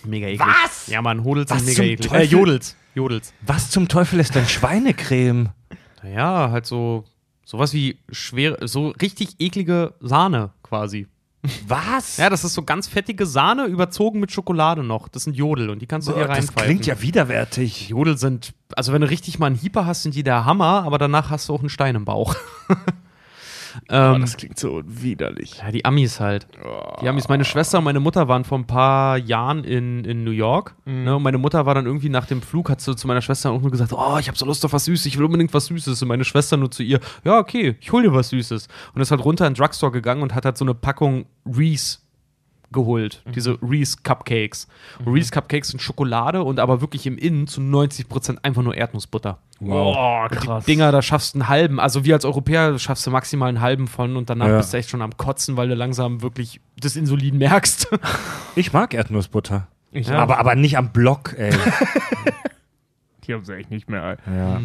[0.05, 0.47] Mega eklig.
[0.47, 0.87] Was?
[0.87, 2.07] Ja, Mann, Hodels Was sind mega zum eklig.
[2.07, 2.21] Teufel?
[2.21, 2.75] Äh, Jodels.
[2.95, 3.33] Jodels.
[3.41, 5.49] Was zum Teufel ist denn Schweinecreme?
[6.03, 7.05] Naja, halt so,
[7.45, 11.07] sowas wie schwer, so richtig eklige Sahne quasi.
[11.67, 12.17] Was?
[12.17, 15.09] Ja, das ist so ganz fettige Sahne überzogen mit Schokolade noch.
[15.09, 16.63] Das sind Jodel und die kannst du dir das reinpfeifen.
[16.63, 17.89] klingt ja widerwärtig.
[17.89, 20.97] Jodel sind, also wenn du richtig mal einen Hieper hast, sind die der Hammer, aber
[20.97, 22.35] danach hast du auch einen Stein im Bauch.
[23.89, 25.59] Oh, ähm, das klingt so widerlich.
[25.59, 26.47] ja, die Amis halt.
[27.01, 30.31] Die Amis, meine Schwester und meine Mutter waren vor ein paar Jahren in, in New
[30.31, 30.75] York.
[30.85, 33.51] Ne, und meine Mutter war dann irgendwie nach dem Flug, hat sie zu meiner Schwester
[33.51, 35.65] auch nur gesagt, oh, ich habe so Lust auf was Süßes, ich will unbedingt was
[35.67, 36.01] Süßes.
[36.01, 38.67] Und meine Schwester nur zu ihr, ja, okay, ich hol dir was Süßes.
[38.93, 41.99] Und ist halt runter in den Drugstore gegangen und hat halt so eine Packung Reese
[42.73, 43.21] geholt.
[43.33, 44.67] Diese Reese Cupcakes.
[45.05, 49.37] Und Reese Cupcakes sind Schokolade und aber wirklich im Innen zu 90% einfach nur Erdnussbutter.
[49.65, 51.79] Oh, Die Dinger, da schaffst du einen halben.
[51.79, 54.57] Also wir als Europäer schaffst du maximal einen halben von und danach Ja.
[54.57, 57.87] bist du echt schon am Kotzen, weil du langsam wirklich das Insulin merkst.
[58.55, 59.67] Ich mag Erdnussbutter.
[59.91, 60.17] Ich Ja.
[60.19, 61.53] Aber, aber nicht am Block, ey.
[63.25, 64.17] Die haben sie echt nicht mehr.
[64.27, 64.61] ja.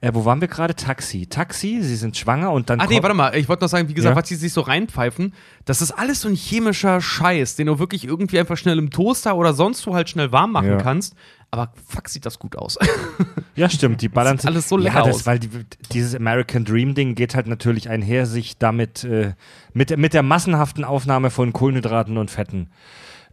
[0.00, 0.74] äh, wo waren wir gerade?
[0.74, 1.26] Taxi.
[1.26, 3.34] Taxi, sie sind schwanger und dann Ah, nee, warte mal.
[3.36, 4.20] Ich wollte noch sagen, wie gesagt, Ja.
[4.22, 5.32] was die sich so reinpfeifen,
[5.64, 9.36] das ist alles so ein chemischer Scheiß, den du wirklich irgendwie einfach schnell im Toaster
[9.36, 10.76] oder sonst wo halt schnell warm machen Ja.
[10.78, 11.14] kannst.
[11.50, 12.78] Aber fuck, sieht das gut aus.
[13.56, 15.26] Ja, stimmt, die sieht alles so ja, lecker das, aus.
[15.26, 15.48] Weil die,
[15.92, 19.34] dieses American Dream Ding geht halt natürlich einher, sich damit äh,
[19.72, 22.70] mit, mit der massenhaften Aufnahme von Kohlenhydraten und Fetten.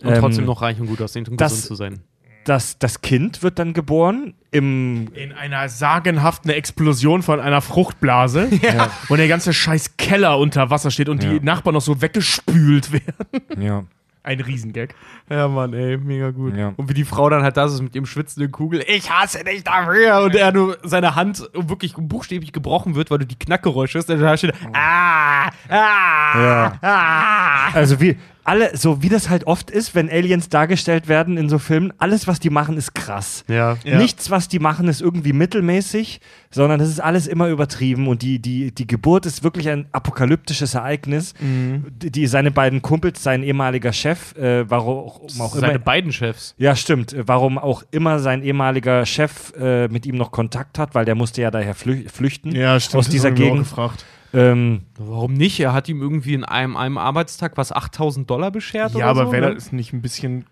[0.03, 2.01] Und Ähm, trotzdem noch reich und gut aussehen und das- gesund zu sein.
[2.45, 8.49] Das, das Kind wird dann geboren im In einer sagenhaften Explosion von einer Fruchtblase,
[9.07, 11.29] wo der ganze scheiß Keller unter Wasser steht und Ja.
[11.31, 13.61] die Nachbarn noch so weggespült werden.
[13.61, 13.83] ja,
[14.23, 14.93] Ein Riesengag.
[15.29, 16.55] Ja, Mann, ey, mega gut.
[16.57, 16.73] Ja.
[16.77, 19.63] Und wie die Frau dann halt da ist mit ihrem schwitzenden Kugel, ich hasse dich
[19.63, 20.21] dafür.
[20.23, 24.09] Und er nur seine Hand wirklich buchstäblich gebrochen wird, weil du die Knackgeräusche hast.
[24.09, 26.73] Und da steht, ah, ah, Ja.
[26.81, 27.71] ah.
[27.73, 31.59] Also wie alle, so wie das halt oft ist, wenn Aliens dargestellt werden in so
[31.59, 33.43] Filmen, alles, was die machen, ist krass.
[33.47, 33.77] Ja.
[33.83, 33.97] Ja.
[33.97, 38.39] Nichts, was die machen, ist irgendwie mittelmäßig, sondern es ist alles immer übertrieben und die,
[38.39, 41.33] die, die Geburt ist wirklich ein apokalyptisches Ereignis.
[41.39, 45.79] Die, die, seine beiden Kumpels, sein ehemaliger Chef, äh, warum auch Seine immer.
[45.79, 46.55] beiden Chefs.
[46.57, 47.13] Ja, stimmt.
[47.13, 51.15] äh, Warum auch immer sein ehemaliger Chef äh, mit ihm noch Kontakt hat, weil der
[51.15, 53.59] musste ja daher flü flüchten aus das dieser haben wir auch Gegend.
[53.69, 54.05] gefragt.
[54.33, 55.59] Ähm, Warum nicht?
[55.59, 59.25] Er hat ihm irgendwie in einem, einem Arbeitstag was 8000 Dollar beschert Ja, oder aber
[59.27, 59.31] so.
[59.33, 59.55] wäre ne?
[59.55, 60.45] das nicht ein bisschen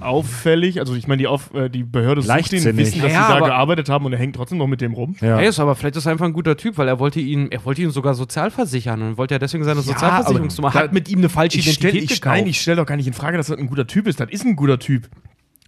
[0.00, 0.80] auffällig?
[0.80, 3.40] Also ich meine, die, Auf- äh, die Behörde sucht ihn, wissen, dass Ja, sie da
[3.40, 5.14] gearbeitet haben und er hängt trotzdem noch mit dem rum.
[5.20, 5.36] ja.
[5.38, 7.64] Hey, ist aber vielleicht ist er einfach ein guter Typ, weil er wollte ihn, er
[7.64, 10.68] wollte ihn sogar sozialversichern und wollte ja deswegen seine Sozialversicherungsnummer.
[10.68, 12.36] aber Hat mit ihm eine falsche Ich stell, Identität ich, gekauft.
[12.36, 14.20] nein, ich stelle doch gar nicht in Frage, dass das ein guter Typ ist.
[14.20, 15.08] Das ist ein guter Typ.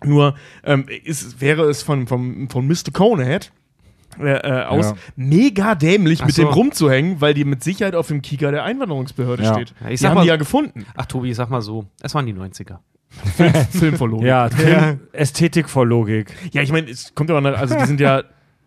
[0.04, 2.92] Nur ähm, ist, wäre es von, von, von Mr.
[2.92, 3.50] Conehead
[4.20, 4.94] äh, äh, aus Ja.
[5.16, 6.42] mega dämlich, Ach mit so.
[6.42, 9.54] dem rumzuhängen, weil die mit Sicherheit auf dem Kieker der Einwanderungsbehörde Ja.
[9.54, 9.74] steht.
[9.82, 10.86] Ja, ich die haben mal- die ja gefunden.
[10.96, 12.80] Ach, Tobi, sag mal so, es waren die 90er.
[13.70, 14.26] Film vor Logik.
[14.26, 16.34] Ja, Film, Ästhetik vor Logik.
[16.52, 18.22] Ja, ich meine, es kommt aber, nach, also die sind ja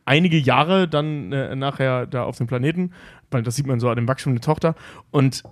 [0.05, 2.91] einige Jahre dann äh, nachher da auf dem Planeten,
[3.31, 4.75] weil das sieht man so an dem Wachstum der Tochter.
[5.11, 5.43] Und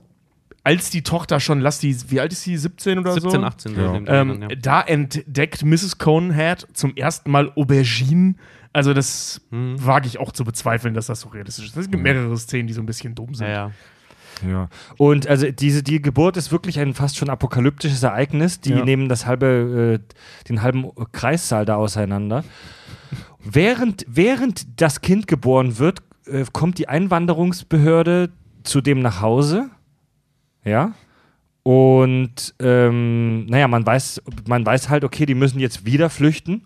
[0.63, 3.41] als die Tochter schon, lass die, wie alt ist sie, 17 oder 17, so?
[3.45, 3.75] 18.
[3.75, 4.01] Ja.
[4.21, 4.47] Ähm, ja.
[4.60, 5.97] Da entdeckt Mrs.
[5.97, 8.38] Conehead zum ersten Mal Auberginen.
[8.77, 9.83] Also das Mhm.
[9.83, 11.75] wage ich auch zu bezweifeln, dass das so realistisch ist.
[11.77, 13.47] Es gibt mehrere Szenen, die so ein bisschen dumm sind.
[13.47, 13.71] Ja, ja.
[14.47, 14.69] Ja.
[14.97, 18.61] Und also diese die Geburt ist wirklich ein fast schon apokalyptisches Ereignis.
[18.61, 18.85] Die Ja.
[18.85, 22.43] nehmen das halbe, äh, den halben Kreissaal da auseinander.
[23.43, 28.29] während, während das Kind geboren wird, äh, kommt die Einwanderungsbehörde
[28.61, 29.71] zu dem nach Hause.
[30.63, 30.93] Ja.
[31.63, 36.61] Und ähm, naja, man weiß, man weiß halt, okay, die müssen jetzt wieder flüchten.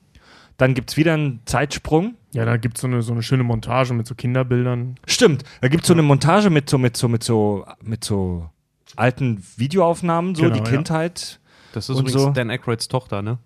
[0.62, 2.14] Dann gibt es wieder einen Zeitsprung.
[2.34, 4.94] Ja, da gibt so es eine, so eine schöne Montage mit so Kinderbildern.
[5.08, 8.48] Stimmt, da gibt es so eine Montage mit so, mit so, mit so, mit so
[8.96, 10.66] alten Videoaufnahmen, so Genau, die ja.
[10.66, 11.40] Kindheit.
[11.74, 12.30] Das ist Und übrigens so.
[12.30, 13.40] Dan Aykroyds Tochter, ne?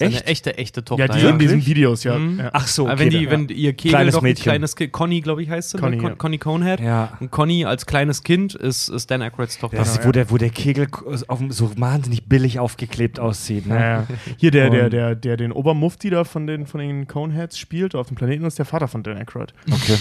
[0.00, 0.28] Seine Echt?
[0.28, 1.04] echte, echte Tochter.
[1.06, 2.18] Ja, die in diesen Videos, ja.
[2.18, 2.38] Mhm.
[2.40, 2.50] ja.
[2.54, 2.98] Ach so, okay.
[3.00, 4.42] wenn, die, dann- wenn ihr Kegel Kleines doch ein Mädchen.
[4.44, 6.02] kleines Kind, Conny, glaube ich, heißt sie, Conny, ne?
[6.02, 6.08] ja.
[6.08, 6.80] Con Conny Conehead.
[6.80, 7.12] ja.
[7.20, 9.76] Und Conny als kleines Kind ist, ist Dan Aykroyds Tochter.
[9.76, 10.12] Das, Genau, wo, ja.
[10.12, 10.88] der, wo der Kegel
[11.28, 13.66] auf, so wahnsinnig billig aufgeklebt aussieht.
[13.66, 13.74] Ne?
[13.74, 14.06] Ja, ja.
[14.38, 18.08] Hier, der, der, der, der den Obermufti da von den, von den Coneheads spielt auf
[18.08, 19.52] dem Planeten, ist der Vater von Dan Aykroyd.
[19.70, 19.96] Okay.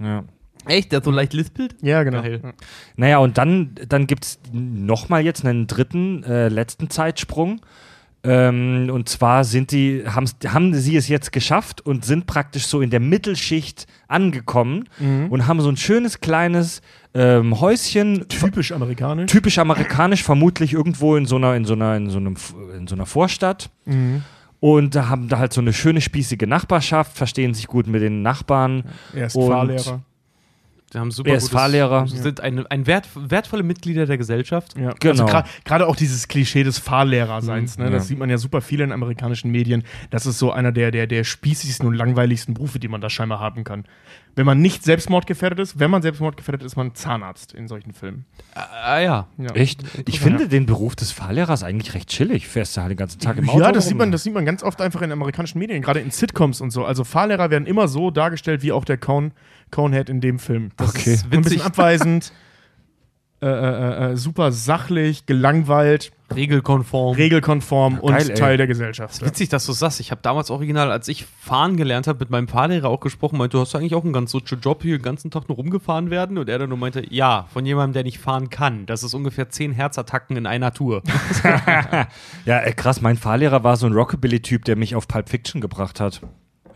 [0.00, 0.24] Ja.
[0.66, 0.92] Echt?
[0.92, 1.74] Der so leicht lispelt?
[1.82, 2.22] Ja, genau.
[2.22, 2.40] Geil.
[2.42, 2.52] Ja.
[2.96, 7.60] Naja, und dann, dann gibt es nochmal jetzt einen dritten, äh, letzten Zeitsprung.
[8.22, 12.90] Ähm, und zwar sind die, haben sie es jetzt geschafft und sind praktisch so in
[12.90, 15.28] der Mittelschicht angekommen Mhm.
[15.30, 16.82] und haben so ein schönes kleines
[17.14, 19.30] ähm, Häuschen, Typisch amerikanisch.
[19.32, 22.36] typisch amerikanisch, vermutlich irgendwo in so einer, in so einer, in so einem,
[22.76, 23.70] in so einer Vorstadt.
[23.86, 24.22] Mhm.
[24.60, 28.20] Und da haben da halt so eine schöne spießige Nachbarschaft, verstehen sich gut mit den
[28.20, 28.84] Nachbarn.
[29.14, 30.02] Er ist Und- Fahrlehrer.
[30.92, 32.06] Die haben super Er ist gutes- Fahrlehrer.
[32.08, 34.76] Sind ein, ein wert, wertvolle Mitglieder der Gesellschaft.
[34.76, 34.92] Ja.
[34.98, 35.22] Genau.
[35.24, 37.90] Also gra- gerade auch dieses Klischee des Fahrlehrerseins, Mhm, ne?
[37.90, 38.08] das ja.
[38.08, 39.84] sieht man ja super viel in amerikanischen Medien.
[40.10, 43.38] Das ist so einer der, der, der spießigsten und langweiligsten Berufe, die man da scheinbar
[43.40, 43.84] haben kann.
[44.36, 48.24] Wenn man nicht selbstmordgefährdet ist, wenn man selbstmordgefährdet ist, ist man Zahnarzt in solchen Filmen.
[48.54, 49.26] Ah, ja.
[49.38, 49.50] Ja.
[49.54, 49.82] Echt?
[50.08, 50.20] Ich Ja.
[50.22, 52.46] finde den Beruf des Fahrlehrers eigentlich recht chillig.
[52.48, 53.60] Fährst du halt den ganzen Tag im Auto.
[53.60, 53.88] Ja, das rum.
[53.90, 56.70] sieht, man, das sieht man ganz oft einfach in amerikanischen Medien, gerade in Sitcoms und
[56.70, 56.84] so.
[56.84, 59.32] Also Fahrlehrer werden immer so dargestellt, wie auch der Cone,
[59.70, 60.70] Conehead in dem Film.
[60.76, 61.14] Das Okay.
[61.14, 61.64] ist ein bisschen Witzig.
[61.64, 62.32] abweisend,
[63.42, 67.16] äh, äh, äh, super sachlich, gelangweilt, Regelkonform.
[67.16, 68.34] regelkonform und geil, ey.
[68.36, 69.24] Teil der Gesellschaft.
[69.24, 69.98] Witzig, dass du sagst.
[69.98, 73.56] Ich habe damals original, als ich fahren gelernt habe, mit meinem Fahrlehrer auch gesprochen, meinte,
[73.56, 76.36] du hast eigentlich auch einen ganz so Job, hier den ganzen Tag nur rumgefahren werden.
[76.36, 78.84] Und er dann nur meinte, ja, von jemandem, der nicht fahren kann.
[78.84, 81.02] Das ist ungefähr zehn Herzattacken in einer Tour.
[82.44, 83.00] Ja, äh, krass.
[83.00, 86.20] Mein Fahrlehrer war so ein Rockabilly-Typ, der mich auf Pulp Fiction gebracht hat.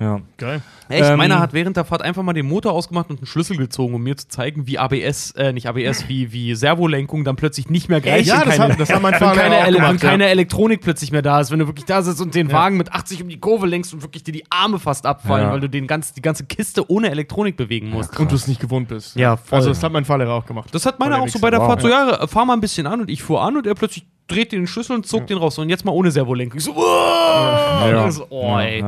[0.01, 0.21] Ja.
[0.39, 0.63] Geil.
[0.89, 1.05] Echt?
[1.05, 3.95] Ähm, Meiner hat während der Fahrt einfach mal den Motor ausgemacht und einen Schlüssel gezogen,
[3.95, 7.89] um mir zu zeigen, wie ABS, äh, nicht ABS, wie, wie Servolenkung dann plötzlich nicht
[7.89, 9.91] mehr gleich Ja, und das, keine, hat, das hat mein wenn Fahrlehrer keine, auch gemacht.
[10.03, 12.77] wenn keine Elektronik plötzlich mehr da ist, wenn du wirklich da sitzt und den Wagen
[12.77, 15.53] mit 80 um die Kurve lenkst und wirklich dir die Arme fast abfallen, Ja.
[15.53, 18.13] weil du den ganz, die ganze Kiste ohne Elektronik bewegen musst.
[18.13, 18.19] ja.
[18.21, 19.17] Und du es nicht gewohnt bist.
[19.17, 19.57] Ja, voll.
[19.57, 20.69] Also das hat mein Fahrlehrer auch gemacht.
[20.73, 21.69] Das hat meiner auch so bei der Wichser.
[21.69, 22.19] Fahrt so, Wow.
[22.21, 24.67] ja, fahr mal ein bisschen an und ich fuhr an und er plötzlich dreht den
[24.67, 26.59] Schlüssel und zog den raus und jetzt mal ohne Servolenkung.
[26.59, 28.11] Ich so, oh, Ja.
[28.11, 28.83] so, oh ey,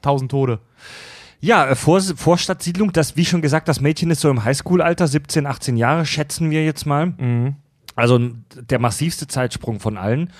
[0.00, 0.12] Ja, ja.
[0.12, 0.58] tausend Tode.
[1.40, 5.46] Ja, äh, Vor Vorstadtsiedlung, das, wie schon gesagt, das Mädchen ist so im Highschool-Alter, 17,
[5.46, 7.06] 18 Jahre, schätzen wir jetzt mal.
[7.06, 7.56] Mhm.
[7.96, 8.18] Also
[8.54, 10.32] der massivste Zeitsprung von allen.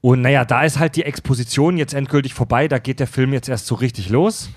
[0.00, 3.48] Und naja, da ist halt die Exposition jetzt endgültig vorbei, da geht der Film jetzt
[3.48, 4.50] erst so richtig los.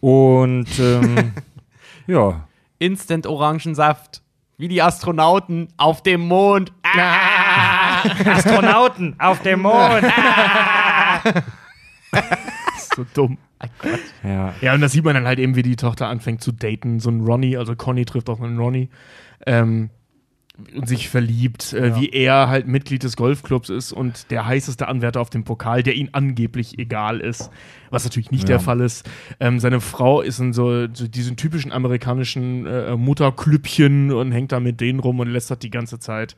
[0.00, 1.32] Und ähm,
[2.06, 2.46] ja.
[2.78, 4.22] Instant Orangensaft.
[4.56, 6.70] Wie die Astronauten auf dem Mond.
[6.82, 8.02] Ah!
[8.26, 10.04] Astronauten auf dem Mond.
[12.96, 13.38] So dumm.
[14.24, 14.54] ja.
[14.60, 17.00] Ja, und da sieht man dann halt eben, wie die Tochter anfängt zu daten.
[17.00, 18.88] So ein Ronny, also Conny trifft auch einen Ronny.
[19.46, 19.90] Ähm,
[20.74, 22.00] und sich verliebt, äh, Ja.
[22.00, 25.94] wie er halt Mitglied des Golfclubs ist und der heißeste Anwärter auf dem Pokal, der
[25.94, 27.50] ihm angeblich egal ist,
[27.88, 28.56] was natürlich nicht Ja.
[28.56, 29.08] der Fall ist.
[29.40, 34.60] Ähm, seine Frau ist in so, so diesen typischen amerikanischen äh, Mutterklüppchen und hängt da
[34.60, 36.36] mit denen rum und lästert die ganze Zeit.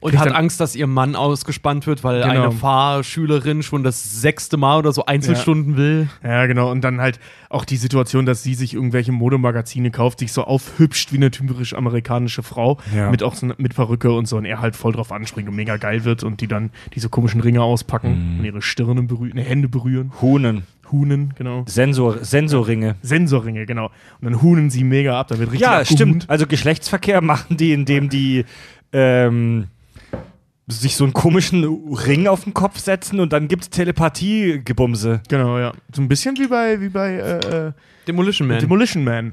[0.00, 2.42] Und Kriegt hat Angst, dass ihr Mann ausgespannt wird, weil Genau.
[2.44, 6.08] eine Fahrschülerin schon das sechste Mal oder so Einzelstunden will.
[6.22, 6.70] Ja, genau.
[6.70, 11.12] Und dann halt auch die Situation, dass sie sich irgendwelche Modemagazine kauft, sich so aufhübscht
[11.12, 13.10] wie eine typisch amerikanische Frau Ja.
[13.10, 15.76] mit auch so, mit Perücke und so und er halt voll drauf anspringt und mega
[15.76, 19.68] geil wird und die dann diese komischen Ringe auspacken und ihre Stirne berühren, ne, Hände
[19.68, 20.12] berühren.
[20.20, 20.62] Hunen.
[20.92, 21.64] Hunen, genau.
[21.66, 22.94] Sensor, Sensorringe.
[23.02, 23.86] Sensorringe, genau.
[24.20, 25.98] Und dann hunen sie mega ab, da wird richtig Ja, abgehunt.
[25.98, 26.30] stimmt.
[26.30, 28.44] Also Geschlechtsverkehr machen die, indem die
[28.92, 29.66] ähm,
[30.68, 35.22] sich so einen komischen Ring auf den Kopf setzen und dann gibt's Telepathie-Gebumse.
[35.28, 35.72] Genau, ja.
[35.94, 37.72] So ein bisschen wie bei, wie bei äh, äh,
[38.08, 38.58] Demolition Man.
[38.58, 39.32] Demolition Man.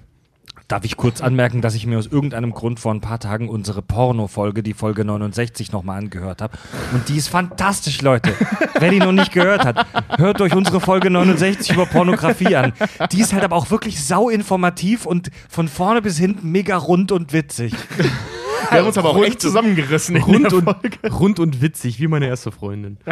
[0.67, 3.81] Darf ich kurz anmerken, dass ich mir aus irgendeinem Grund vor ein paar Tagen unsere
[3.81, 6.57] Porno-Folge, die Folge 69, nochmal angehört habe.
[6.93, 8.33] Und die ist fantastisch, Leute.
[8.79, 9.85] Wer die noch nicht gehört hat,
[10.17, 12.73] hört euch unsere Folge 69 über Pornografie an.
[13.11, 17.11] Die ist halt aber auch wirklich sau informativ und von vorne bis hinten mega rund
[17.11, 17.73] und witzig.
[18.69, 20.15] Wir haben uns aber auch echt zusammengerissen.
[20.15, 21.11] in Rund der und, Folge.
[21.11, 22.97] rund und witzig, wie meine erste Freundin.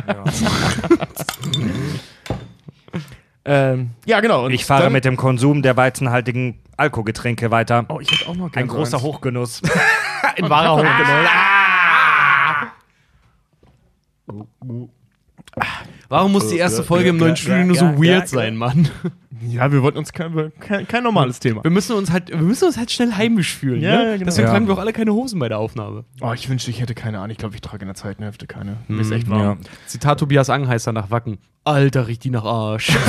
[3.43, 4.45] Ähm, ja, genau.
[4.45, 7.85] Und Ich fahre dann- mit dem Konsum der weizenhaltigen Alkoholgetränke weiter.
[7.89, 9.03] Oh, ich hätte auch noch Ein gerne so großer eins.
[9.03, 9.61] Hochgenuss.
[10.37, 11.29] Ein wahrer Hochgenuss.
[16.09, 18.89] Warum muss die erste Folge im neuen Studio nur so weird sein, Mann?
[19.47, 21.63] Ja, wir wollten uns kein, kein, kein normales Thema.
[21.63, 23.81] Wir müssen uns halt, wir müssen uns halt schnell heimisch fühlen.
[23.81, 24.03] Ja, ne?
[24.13, 24.25] genau.
[24.25, 24.53] Deswegen Ja.
[24.53, 26.05] tragen wir auch alle keine Hosen bei der Aufnahme.
[26.21, 27.31] Oh, ich wünschte, ich hätte keine Ahnung.
[27.31, 28.77] Ich glaube, ich trage in der zweiten Hälfte keine.
[28.87, 29.41] Mir ist echt warm.
[29.41, 29.57] Ja.
[29.87, 31.39] Zitat Tobias Angheißer nach Wacken.
[31.63, 32.91] Alter, riecht die nach Arsch.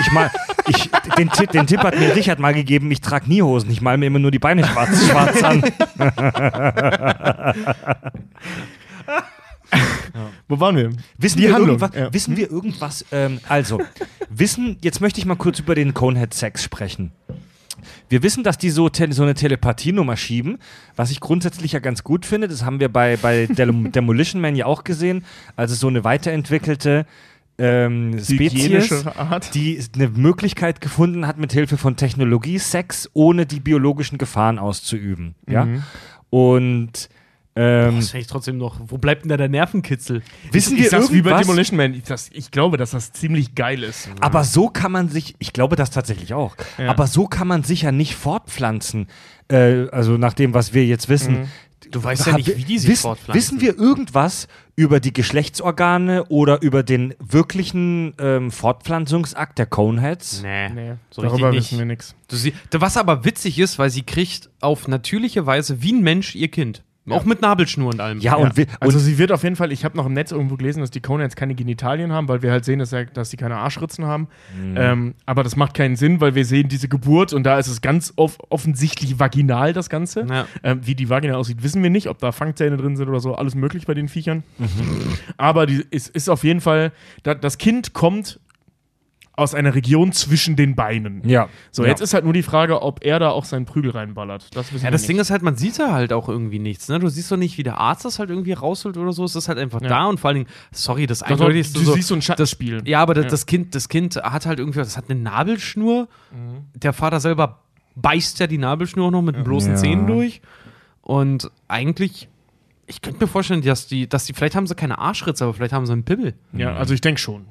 [0.00, 0.30] Ich mal,
[0.68, 3.80] ich, den, Tipp, den Tipp hat mir Richard mal gegeben, ich trage nie Hosen, ich
[3.80, 5.60] male mir immer nur die Beine schwarz, schwarz an.
[10.48, 10.90] Wo waren wir?
[11.18, 12.12] Wissen, wir, irgendwas, ja.
[12.12, 13.04] wissen wir irgendwas?
[13.12, 13.80] Ähm, also,
[14.30, 17.12] wissen, jetzt möchte ich mal kurz über den Conehead-Sex sprechen.
[18.08, 20.58] Wir wissen, dass die so, so eine Telepathienummer schieben,
[20.96, 22.48] was ich grundsätzlich ja ganz gut finde.
[22.48, 25.24] Das haben wir bei, bei Dem Demolition Man ja auch gesehen.
[25.56, 27.06] Also so eine weiterentwickelte
[27.58, 29.54] ähm, Spezies, Art.
[29.54, 35.34] die eine Möglichkeit gefunden hat, mit Hilfe von Technologie Sex ohne die biologischen Gefahren auszuüben.
[35.46, 35.64] Ja?
[35.64, 35.82] Mhm.
[36.30, 37.08] Und
[37.58, 38.80] ähm, Das finde ich trotzdem noch.
[38.86, 40.22] Wo bleibt denn da der Nervenkitzel?
[40.52, 41.46] wissen ich wir sag's wie bei irgendwas?
[41.46, 41.94] Demolition Man.
[41.94, 44.08] Ich, das, ich glaube, dass das ziemlich geil ist.
[44.20, 46.88] Aber so kann man sich, ich glaube das tatsächlich auch, Ja.
[46.90, 49.08] aber so kann man sich ja nicht fortpflanzen.
[49.50, 51.48] Äh, also nach dem, was wir jetzt wissen.
[51.90, 53.34] Du weißt ja nicht, wie die sich wiss, fortpflanzen.
[53.34, 60.42] Wissen wir irgendwas über die Geschlechtsorgane oder über den wirklichen ähm, Fortpflanzungsakt der Coneheads?
[60.42, 60.68] Nee.
[60.70, 62.14] Nee, so darüber richtig wissen wir nichts.
[62.72, 66.82] Was aber witzig ist, weil sie kriegt auf natürliche Weise wie ein Mensch ihr Kind.
[67.16, 68.20] Auch mit Nabelschnur und allem.
[68.20, 70.32] Ja, und, wir, Also und sie wird auf jeden Fall, ich habe noch im Netz
[70.32, 73.30] irgendwo gelesen, dass die Coneheads keine Genitalien haben, weil wir halt sehen, dass, er, dass
[73.30, 74.28] sie keine Arschritzen haben.
[74.58, 74.74] Mhm.
[74.76, 77.80] Ähm, aber das macht keinen Sinn, weil wir sehen diese Geburt und da ist es
[77.80, 80.26] ganz off offensichtlich vaginal, das Ganze.
[80.28, 80.46] Ja.
[80.62, 83.34] Ähm, wie die Vagina aussieht, wissen wir nicht, ob da Fangzähne drin sind oder so,
[83.34, 84.42] alles möglich bei den Viechern.
[84.58, 84.66] Mhm.
[85.36, 86.92] Aber die, ist, ist auf jeden Fall,
[87.22, 88.40] da, das Kind kommt
[89.38, 91.26] aus einer Region zwischen den Beinen.
[91.28, 91.48] ja.
[91.70, 91.88] So, ja.
[91.90, 94.54] jetzt ist halt nur die Frage, ob er da auch seinen Prügel reinballert.
[94.56, 95.10] Das wissen Ja, wir das nicht.
[95.10, 96.88] Ding ist halt, man sieht da halt auch irgendwie nichts.
[96.88, 96.98] Ne?
[96.98, 99.24] Du siehst doch nicht, wie der Arzt das halt irgendwie rausholt oder so.
[99.24, 99.88] Es ist halt einfach Ja.
[99.88, 101.92] da und vor allen Dingen, sorry, das Doch, eindeutigste du so.
[101.94, 102.82] siehst so ein Schattenspiel.
[102.86, 103.30] Ja, aber das, Ja.
[103.30, 106.08] das, kind, das Kind hat halt irgendwie, das hat eine Nabelschnur.
[106.32, 106.78] Mhm.
[106.80, 107.60] Der Vater selber
[107.94, 109.76] beißt ja die Nabelschnur auch noch mit den bloßen Ja.
[109.76, 110.40] Zähnen durch.
[111.02, 112.28] Und eigentlich,
[112.86, 115.72] ich könnte mir vorstellen, dass die, dass die, vielleicht haben sie keine Arschritze, aber vielleicht
[115.72, 116.34] haben sie einen Pimmel.
[116.52, 117.44] Ja, also ich denke schon.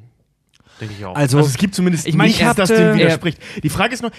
[0.79, 1.15] Denke ich auch.
[1.15, 3.39] Also, Also es gibt zumindest Ich meine, nichts, er das hatte- dem widerspricht.
[3.63, 4.11] Die Frage ist nur,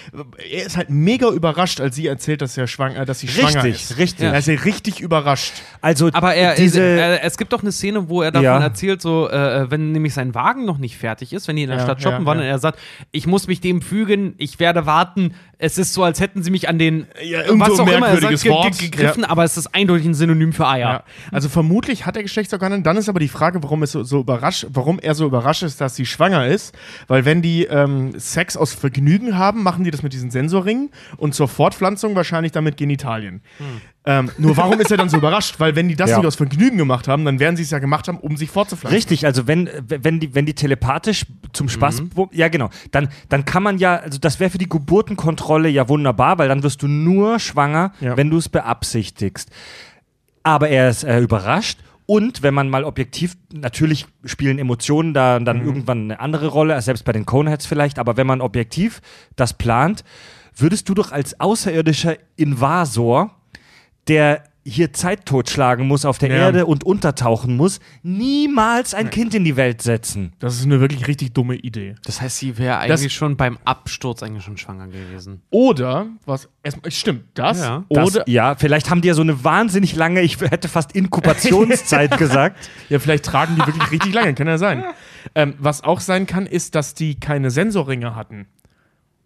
[0.50, 3.90] er ist halt mega überrascht, als sie erzählt, dass, er schwanger, dass sie schwanger richtig,
[3.90, 3.98] ist.
[3.98, 4.26] richtig.
[4.26, 5.52] Er ist ja richtig überrascht.
[5.80, 8.58] Also Aber er, diese, äh, es gibt doch eine Szene, wo er davon Ja.
[8.60, 11.78] erzählt, so, äh, wenn nämlich sein Wagen noch nicht fertig ist, wenn die in der
[11.78, 12.44] Ja, Stadt shoppen ja, waren, ja.
[12.44, 12.78] und er sagt,
[13.12, 15.34] ich muss mich dem fügen, ich werde warten.
[15.60, 18.20] Es ist so, als hätten sie mich an den, Ja, was so auch immer er
[18.20, 20.88] sagt, ge gegriffen, aber es ist eindeutig ein Synonym für Eier.
[20.88, 21.04] Ja.
[21.32, 22.80] Also vermutlich hat er Geschlechtsorgane.
[22.82, 25.80] Dann ist aber die Frage, warum, es so, so überrascht, warum er so überrascht ist,
[25.80, 26.76] dass sie schwanger ist.
[27.08, 31.34] Weil wenn die ähm, Sex aus Vergnügen haben, machen die das mit diesen Sensorringen und
[31.34, 33.42] zur Fortpflanzung wahrscheinlich dann mit Genitalien.
[34.10, 35.56] Ähm, nur warum ist er dann so überrascht?
[35.60, 36.16] Weil wenn die das Ja.
[36.16, 38.96] nicht aus Vergnügen gemacht haben, dann werden sie es ja gemacht haben, um sich fortzupflanzen.
[38.96, 43.62] Richtig, also wenn, wenn, die, wenn die telepathisch zum Spaß, ja genau, dann, dann kann
[43.62, 47.38] man ja, also das wäre für die Geburtenkontrolle ja wunderbar, weil dann wirst du nur
[47.38, 48.16] schwanger, Ja.
[48.16, 49.50] wenn du es beabsichtigst.
[50.42, 55.62] Aber er ist äh, überrascht und wenn man mal objektiv, natürlich spielen Emotionen da dann
[55.62, 59.02] irgendwann eine andere Rolle, selbst bei den Coneheads vielleicht, aber wenn man objektiv
[59.36, 60.02] das plant,
[60.56, 63.34] würdest du doch als außerirdischer Invasor,
[64.08, 66.36] der hier Zeit totschlagen muss auf der Ja.
[66.36, 70.34] Erde und untertauchen muss, niemals ein Kind in die Welt setzen.
[70.40, 71.94] Das ist eine wirklich richtig dumme Idee.
[72.04, 75.40] Das heißt, sie wäre Das- eigentlich schon beim Absturz eigentlich schon schwanger gewesen.
[75.48, 77.84] Oder, was, erstmal, stimmt, das, Ja.
[77.88, 82.18] Das, oder, ja, vielleicht haben die ja so eine wahnsinnig lange, ich hätte fast Inkubationszeit
[82.18, 82.68] gesagt.
[82.90, 84.84] ja, vielleicht tragen die wirklich richtig lange, kann ja sein.
[85.34, 88.46] Ähm, was auch sein kann, ist, dass die keine Sensorringe hatten.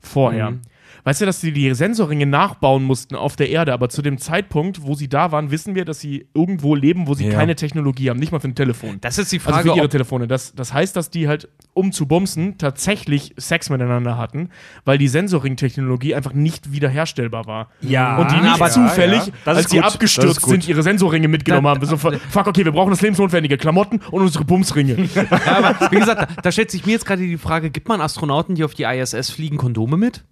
[0.00, 0.52] Vorher.
[0.52, 0.60] Mhm.
[1.04, 4.82] Weißt du, dass die die Sensorringe nachbauen mussten auf der Erde, aber zu dem Zeitpunkt,
[4.84, 7.32] wo sie da waren, wissen wir, dass sie irgendwo leben, wo sie Ja.
[7.32, 8.98] keine Technologie haben, nicht mal für ein Telefon.
[9.00, 10.28] Das ist die Also Frage, für ihre Telefone.
[10.28, 14.50] Das, das heißt, dass die halt, um zu bumsen, tatsächlich Sex miteinander hatten,
[14.84, 17.68] weil die Sensorring-Technologie einfach nicht wiederherstellbar war.
[17.80, 19.32] Ja, Und die nicht aber- zufällig, ja.
[19.44, 21.84] Das als sie abgestürzt sind, ihre Sensorringe mitgenommen Da- haben.
[21.86, 23.56] So, fuck, okay, wir brauchen das lebensnotwendige.
[23.58, 24.96] Klamotten und unsere Bumsringe.
[25.14, 28.00] ja, aber wie gesagt, da, da stellt sich mir jetzt gerade die Frage, gibt man
[28.00, 30.24] Astronauten, die auf die ISS fliegen, Kondome mit?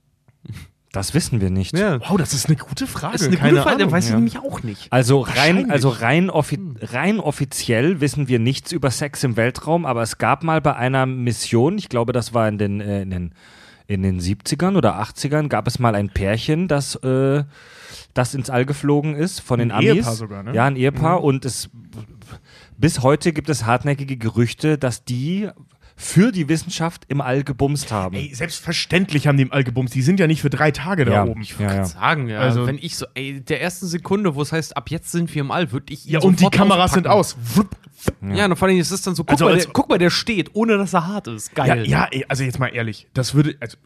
[0.92, 1.78] Das wissen wir nicht.
[1.78, 2.00] Ja.
[2.00, 3.12] Wow, das ist eine gute Frage.
[3.12, 3.92] Das ist eine Keine gute Frage, Ahnung.
[3.92, 4.16] weiß ich ja.
[4.16, 4.92] nämlich auch nicht.
[4.92, 10.02] Also rein, also rein, offi rein offiziell wissen wir nichts über Sex im Weltraum, aber
[10.02, 13.34] es gab mal bei einer Mission, ich glaube, das war in den, äh, in den,
[13.86, 17.44] in den 70ern oder 80ern, gab es mal ein Pärchen, das, äh,
[18.12, 19.92] das ins All geflogen ist von den Ein Amis.
[19.98, 20.54] Ehepaar sogar, ne?
[20.54, 21.70] Ja, ein Ehepaar und es
[22.76, 25.50] bis heute gibt es hartnäckige Gerüchte, dass die
[26.02, 28.16] für die Wissenschaft im All gebumst haben.
[28.16, 29.94] Ey, selbstverständlich haben die im All gebumst.
[29.94, 31.24] Die sind ja nicht für drei Tage da Ja.
[31.24, 31.42] oben.
[31.58, 31.84] Ja, ja.
[31.84, 32.38] Sagen, ja.
[32.40, 35.42] Also- wenn ich so, ey, der ersten Sekunde, wo es heißt, ab jetzt sind wir
[35.42, 37.44] im All, würde ich ihn Ja, und die Kameras sind auspacken.
[37.46, 37.56] aus.
[37.56, 37.76] Wupp.
[38.34, 40.08] Ja, und vor allem ist es dann so, guck, Also mal, der, guck mal, der
[40.08, 41.50] steht, ohne dass er hart ist.
[41.56, 41.86] Ja, Geil.
[41.86, 43.76] ja, ey, also jetzt mal ehrlich, das würde, also,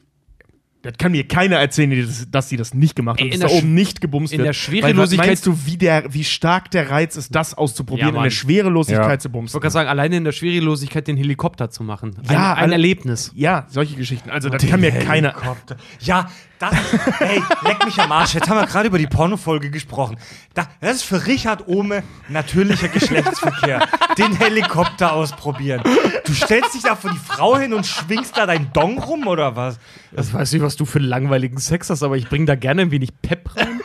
[0.85, 3.51] das kann mir keiner erzählen, die das, dass die das nicht gemacht haben, in dass
[3.51, 4.47] da oben nicht gebumst in wird.
[4.49, 8.16] der Schwerelosigkeit- Weil, meinst du, wie, der, wie stark der Reiz ist, das auszuprobieren, Ja,
[8.18, 9.18] in der Schwerelosigkeit Ja.
[9.18, 9.55] zu Ich bumsen?
[9.55, 12.14] wollte gerade sagen, alleine in der Schwerelosigkeit den Helikopter zu machen.
[12.30, 13.32] Ja, ein, ein Erlebnis.
[13.35, 14.30] Ja, solche Geschichten.
[14.30, 15.32] Also, das kann mir keiner.
[15.35, 15.76] Helikopter.
[16.01, 16.30] Ja,
[16.71, 18.35] das, ey, leck mich am Arsch.
[18.35, 20.17] Jetzt haben wir gerade über die Pornofolge gesprochen.
[20.55, 23.87] Da, das ist für Richard Ohme natürlicher Geschlechtsverkehr.
[24.19, 25.83] Den Helikopter ausprobieren.
[26.25, 29.57] Du stellst dich da vor die Frau hin und schwingst da dein Dong rum oder
[29.57, 29.79] was?
[30.12, 32.83] Ich weiß nicht, was du für einen langweiligen Sex hast, aber ich bringe da gerne
[32.83, 33.81] ein wenig Pep rein.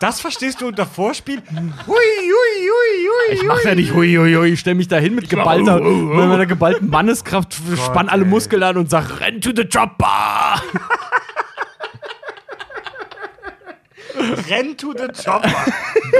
[0.00, 1.42] Das verstehst du unter Vorspiel?
[1.50, 3.34] Hui, hui, hui, hui.
[3.34, 4.48] Ich mach ja nicht hui, hui, hui.
[4.48, 6.14] Ich stell mich da hin mit geballter, uh, uh, uh.
[6.16, 8.28] mit meiner geballten Manneskraft, spann alle ey.
[8.28, 10.60] Muskeln an und sag, renn to the chopper!
[14.48, 15.52] Renn to the chopper.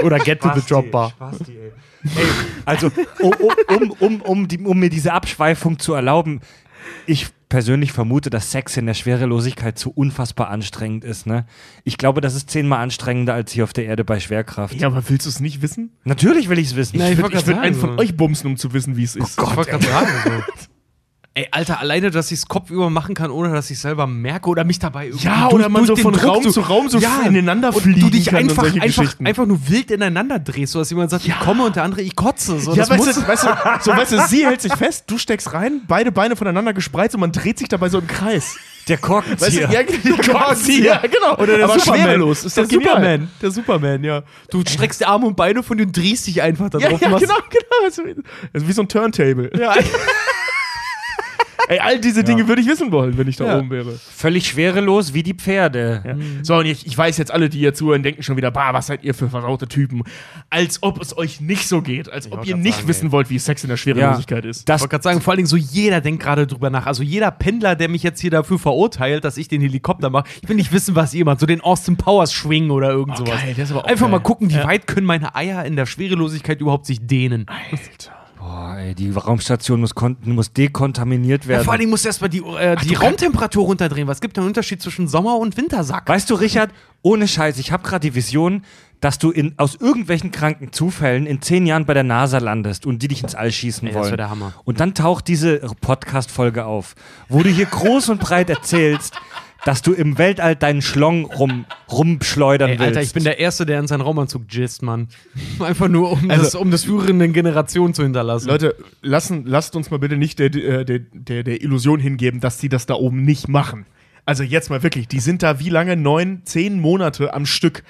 [0.03, 1.11] Oder get to the Spasti, chopper.
[1.15, 1.71] Spasti, ey.
[2.15, 2.25] Ey,
[2.65, 3.33] also, um,
[3.67, 6.41] um, um, um, die, um mir diese Abschweifung zu erlauben,
[7.07, 11.25] ich persönlich vermute, dass Sex in der Schwerelosigkeit zu unfassbar anstrengend ist.
[11.25, 11.45] Ne?
[11.83, 14.75] Ich glaube, das ist zehnmal anstrengender als hier auf der Erde bei Schwerkraft.
[14.75, 15.91] Ja, aber willst du es nicht wissen?
[16.03, 16.97] Natürlich will ich es wissen.
[16.97, 19.39] Nein, Ich würde würd einen von euch bumsen, um zu wissen, wie es ist.
[19.39, 20.31] ich wollte gerade sagen, so.
[21.37, 24.63] Ey, Alter, alleine, dass ich es kopfüber machen kann, ohne dass ich selber merke oder
[24.63, 26.97] mich dabei irgendwie Ja, durch- oder man durch so von Druck Raum zu Raum so
[26.97, 30.79] ineinander und fliegen du dich kann und einfach, einfach, einfach nur wild ineinander drehst, so
[30.79, 32.57] dass jemand sagt, ich komme und der andere, ich kotze.
[32.61, 33.47] So, Ja, das weißt muss- du, weißt du,
[33.81, 37.19] so, weißt du, sie hält sich fest, du steckst rein, beide Beine voneinander gespreizt und
[37.19, 38.55] man dreht sich dabei so im Kreis.
[38.87, 39.67] Der Korkenzieher.
[39.67, 41.33] Weißt du, ja, die Korkenzieher, ja, genau.
[41.37, 42.01] Oder der Aber Superman.
[42.05, 42.45] schwerelos.
[42.45, 42.93] Ist der genial.
[42.93, 43.29] Superman.
[43.41, 44.23] Der Superman, ja.
[44.51, 47.01] Du streckst die Arme und Beine von dir und drehst dich einfach da Ja, drauf.
[47.01, 47.83] ja, und machst- genau, genau.
[47.83, 48.03] Also,
[48.53, 49.51] also wie so ein Turntable.
[49.59, 49.73] Ja.
[51.67, 53.57] Ey, all diese Dinge würde ich wissen wollen, wenn ich da Ja.
[53.59, 53.91] oben wäre.
[53.93, 56.03] Völlig schwerelos wie die Pferde.
[56.05, 56.15] Ja.
[56.43, 58.87] So, und ich, ich weiß jetzt, alle, die hier zuhören, denken schon wieder, bah, was
[58.87, 60.03] seid ihr für versaute Typen.
[60.49, 63.29] Als ob es euch nicht so geht, als ob wollte ihr nicht sagen, wissen wollt,
[63.29, 64.59] wie Sex in der Schwerelosigkeit ist.
[64.59, 66.85] Ich Das, wollte gerade sagen, vor allen Dingen so jeder denkt gerade drüber nach.
[66.85, 70.47] Also jeder Pendler, der mich jetzt hier dafür verurteilt, dass ich den Helikopter mache, ich
[70.49, 71.39] will nicht wissen, was ihr macht.
[71.39, 73.41] So den Austin Powers Schwing oder irgend sowas.
[73.41, 74.09] geil, Einfach geil.
[74.09, 77.45] mal gucken, wie weit können meine Eier in der Schwerelosigkeit überhaupt sich dehnen.
[77.47, 78.14] Alter.
[78.45, 79.91] Boah, ey, die Raumstation muss,
[80.23, 81.63] muss dekontaminiert Ja, werden.
[81.63, 84.07] vor allen Dingen musst du erstmal die, äh, die Raumtemperatur runterdrehen.
[84.07, 86.07] Was gibt denn einen Unterschied zwischen Sommer- und Wintersack?
[86.07, 86.71] Weißt du, Richard,
[87.01, 88.63] ohne Scheiß, ich habe gerade die Vision,
[89.01, 93.01] dass du in, aus irgendwelchen kranken Zufällen in zehn Jahren bei der NASA landest und
[93.03, 94.11] die dich ins All schießen Ey, das wollen.
[94.11, 94.53] wär der Hammer.
[94.63, 96.95] Und dann taucht diese Podcast-Folge auf,
[97.29, 99.13] wo du hier groß und breit erzählst,
[99.65, 102.87] dass du im Weltall deinen Schlong rum, rumschleudern Ey, willst.
[102.87, 105.07] Alter, ich bin der Erste, der in seinen Raumanzug jizzt, Mann.
[105.59, 108.47] Einfach nur, um, Also- das, um das führenden Generation zu hinterlassen.
[108.47, 112.69] Leute, lassen, lasst uns mal bitte nicht der, der, der, der Illusion hingeben, dass die
[112.69, 113.85] das da oben nicht machen.
[114.23, 115.95] Also jetzt mal wirklich, die sind da wie lange?
[115.97, 117.83] Neun, zehn Monate am Stück.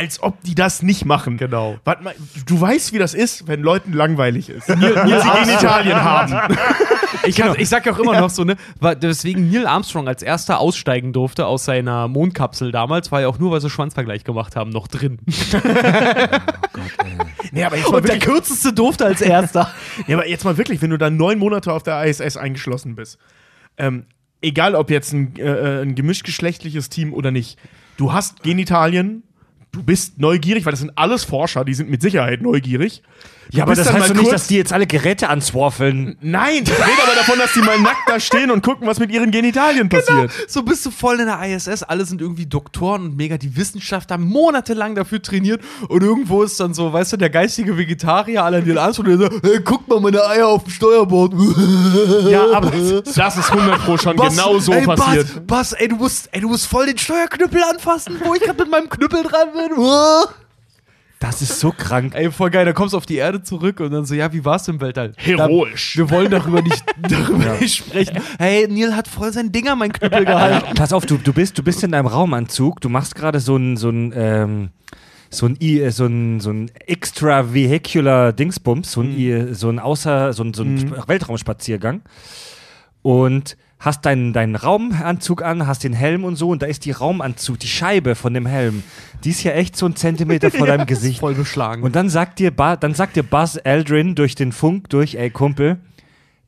[0.00, 1.36] Als ob die das nicht machen.
[1.36, 1.78] Genau.
[1.84, 2.14] Mal,
[2.46, 4.66] du weißt, wie das ist, wenn Leuten langweilig ist.
[4.70, 6.56] Neil, Neil sie in Italien haben.
[7.26, 8.56] Ich, hab, ich sag ja auch immer noch so, ne,
[9.02, 13.50] deswegen Neil Armstrong als erster aussteigen durfte aus seiner Mondkapsel damals, war ja auch nur,
[13.50, 15.18] weil sie Schwanzvergleich gemacht haben, noch drin.
[17.52, 19.72] Nee, aber jetzt mal, Und der kürzeste durfte als erster.
[20.06, 23.18] ja, aber jetzt mal wirklich, wenn du da neun Monate auf der ISS eingeschlossen bist,
[23.76, 24.06] ähm,
[24.40, 27.58] egal ob jetzt ein, äh, ein gemischtgeschlechtliches Team oder nicht,
[27.96, 29.24] du hast Genitalien,
[29.72, 33.02] du bist neugierig, weil das sind alles Forscher, die sind mit Sicherheit neugierig.
[33.52, 36.16] Ja, aber das heißt doch nicht, dass die jetzt alle Geräte answarfeln.
[36.20, 39.10] Nein, ich rede aber davon, dass die mal nackt da stehen und gucken, was mit
[39.10, 40.30] ihren Genitalien passiert.
[40.48, 44.18] So bist du voll in der ISS, alle sind irgendwie Doktoren und mega die Wissenschaftler
[44.18, 48.78] monatelang dafür trainiert und irgendwo ist dann so, weißt du, der geistige Vegetarier, aller Neil
[48.78, 51.34] Armstrong, der sagt, hey, guck mal meine Eier auf dem Steuerbord.
[52.28, 55.46] Ja, aber das ist 100 Pro schon genau so ey, passiert.
[55.46, 58.62] Bass, Bass, ey, du musst, ey, du musst voll den Steuerknüppel anfassen, wo ich gerade
[58.62, 59.76] mit meinem Knüppel dran bin.
[61.20, 62.14] Das ist so krank.
[62.16, 64.42] Ey, voll geil, da kommst du auf die Erde zurück und dann so, ja, wie
[64.44, 65.12] war's im Weltall?
[65.18, 65.92] Heroisch.
[65.94, 68.18] Da, wir wollen darüber nicht, darüber nicht sprechen.
[68.38, 70.74] Hey, Neil hat voll sein Ding an meinen Knüppel gehalten.
[70.74, 73.76] Pass auf, du, du, bist, du bist in deinem Raumanzug, du machst gerade so ein,
[73.76, 74.68] so ein, ähm,
[75.28, 80.32] so ein, I- so ein, so ein extravehicular Dingsbums, so ein, I- so ein Außer,
[80.32, 82.00] so ein, so ein Weltraumspaziergang.
[83.02, 86.92] Und hast deinen, deinen Raumanzug an, hast den Helm und so und da ist die
[86.92, 88.82] Raumanzug, die Scheibe von dem Helm,
[89.24, 91.20] die ist ja echt so ein Zentimeter vor deinem Gesicht.
[91.20, 91.82] Voll beschlagen.
[91.82, 95.30] Und dann sagt dir, ba dann sagt dir Buzz Aldrin durch den Funk durch, ey
[95.30, 95.78] Kumpel,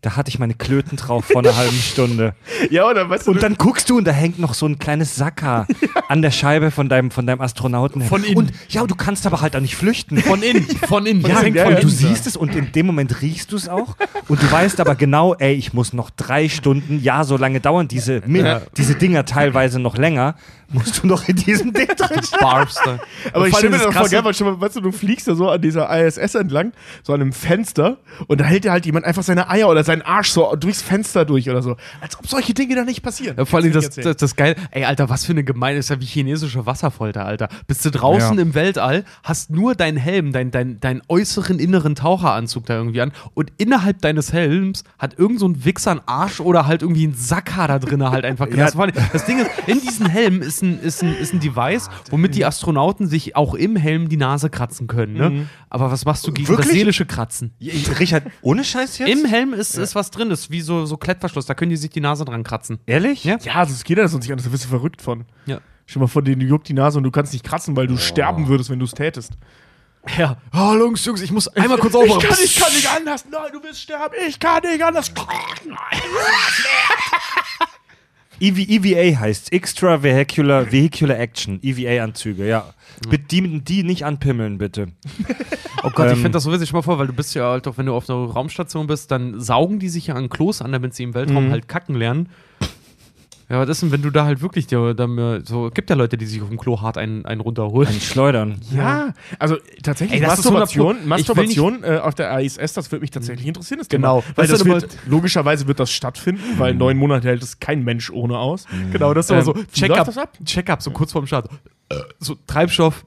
[0.03, 2.35] da hatte ich meine Klöten drauf vor einer halben Stunde.
[2.71, 5.17] Ja, oder weißt du, Und dann guckst du und da hängt noch so ein kleines
[5.17, 5.67] Sacker
[6.09, 8.03] an der Scheibe von deinem, von deinem Astronauten.
[8.03, 8.37] Von innen.
[8.37, 10.19] Und ja, du kannst aber halt auch nicht flüchten.
[10.19, 11.23] von innen, von innen.
[11.23, 13.97] Ja, ja, von du siehst es und in dem Moment riechst du es auch
[14.29, 17.89] und du weißt aber genau, ey, ich muss noch drei Stunden, ja, so lange dauern
[17.89, 18.23] diese,
[18.77, 20.37] diese Dinger teilweise noch länger,
[20.73, 22.99] musst du noch in diesem Ding drin Barbs da.
[23.33, 24.93] Aber ich vor stelle mir das voll Krasse- geil, weil, schon mal, weißt du, du
[24.93, 28.73] fliegst da so an dieser ISS entlang, so an einem Fenster, und da hält dir
[28.73, 31.77] halt jemand einfach seine Eier oder seinen Arsch so durchs Fenster durch oder so.
[32.01, 33.37] Als ob solche Dinge da nicht passieren.
[33.39, 34.57] Ja, vor allem das, das, das geil.
[34.71, 37.49] Ey, Alter, was für eine gemeine, ist ja wie chinesische Wasserfolter, Alter.
[37.67, 38.43] Bist du draußen Ja.
[38.43, 43.13] im Weltall, hast nur deinen Helm, deinen dein, dein äußeren inneren Taucheranzug da irgendwie an
[43.35, 47.15] und innerhalb deines Helms hat irgend so ein Wichser einen Arsch oder halt irgendwie ein
[47.15, 48.77] Sacker da drin halt einfach gelassen.
[48.77, 51.91] Vor allem, Das Ding ist, in diesem Helm ist ein, ist ein, ist ein Device,
[52.11, 55.49] womit die Astronauten sich auch im Helm die Nase kratzen können, ne?
[55.69, 56.75] Aber was machst du gegen das Wirklich?
[56.77, 57.53] seelische Kratzen?
[57.99, 59.11] Richard, ohne Scheiß jetzt?
[59.11, 61.91] Im Helm ist, ist was drin, ist wie so, so Klettverschluss, da können die sich
[61.91, 62.79] die Nase dran kratzen.
[62.87, 63.25] Ehrlich?
[63.25, 63.39] Ja.
[63.43, 65.25] Ja, das geht ja sonst nicht anders, da wirst du verrückt von.
[65.47, 65.59] Ja.
[65.87, 68.47] Stell mal vor, denen juckt die Nase und du kannst nicht kratzen, weil du sterben
[68.49, 69.33] würdest, wenn du es tätest.
[70.19, 70.37] Ja.
[70.53, 72.29] Oh, Jungs, Jungs, ich muss einmal kurz Ich aufmachen.
[72.29, 73.25] kann, ich kann nicht anders.
[73.31, 74.15] Nein, du wirst sterben.
[74.27, 75.13] Ich kann nicht anders.
[78.43, 81.61] EV, EVA heißt Extra Vehicular, Vehicular Action.
[81.63, 82.75] EVA-Anzüge, ja.
[83.09, 84.89] Bitte die, die nicht anpimmeln, bitte.
[85.85, 86.69] Oh Gott, ich Ähm, finde das so witzig.
[86.69, 89.11] Stell mal vor, weil du bist ja halt auch, wenn du auf einer Raumstation bist,
[89.11, 92.29] dann saugen die sich ja an Klos an, damit sie im Weltraum halt kacken lernen.
[93.53, 95.97] Ja, was ist denn, wenn du da halt wirklich dir, da mir- so, gibt ja
[95.97, 97.87] Leute, die sich auf dem Klo hart einen, einen runterholen.
[97.91, 98.59] Ein Schleudern.
[98.75, 102.91] Ja, also tatsächlich Ey, das ist Masturbation, 100 Pro- Masturbation äh, auf der ISS, das
[102.91, 103.79] würde mich tatsächlich interessieren.
[103.79, 104.23] Das Genau.
[104.23, 104.33] Thema.
[104.37, 107.85] Weil Weißt das du, wird, logischerweise wird das stattfinden, weil neun Monate hält es kein
[107.85, 108.65] Mensch ohne aus.
[108.91, 110.31] Genau, das ist Ähm, aber so Check-up?
[110.47, 111.51] Check-up, so kurz vorm Start.
[111.91, 113.05] Äh, So Treibstoff,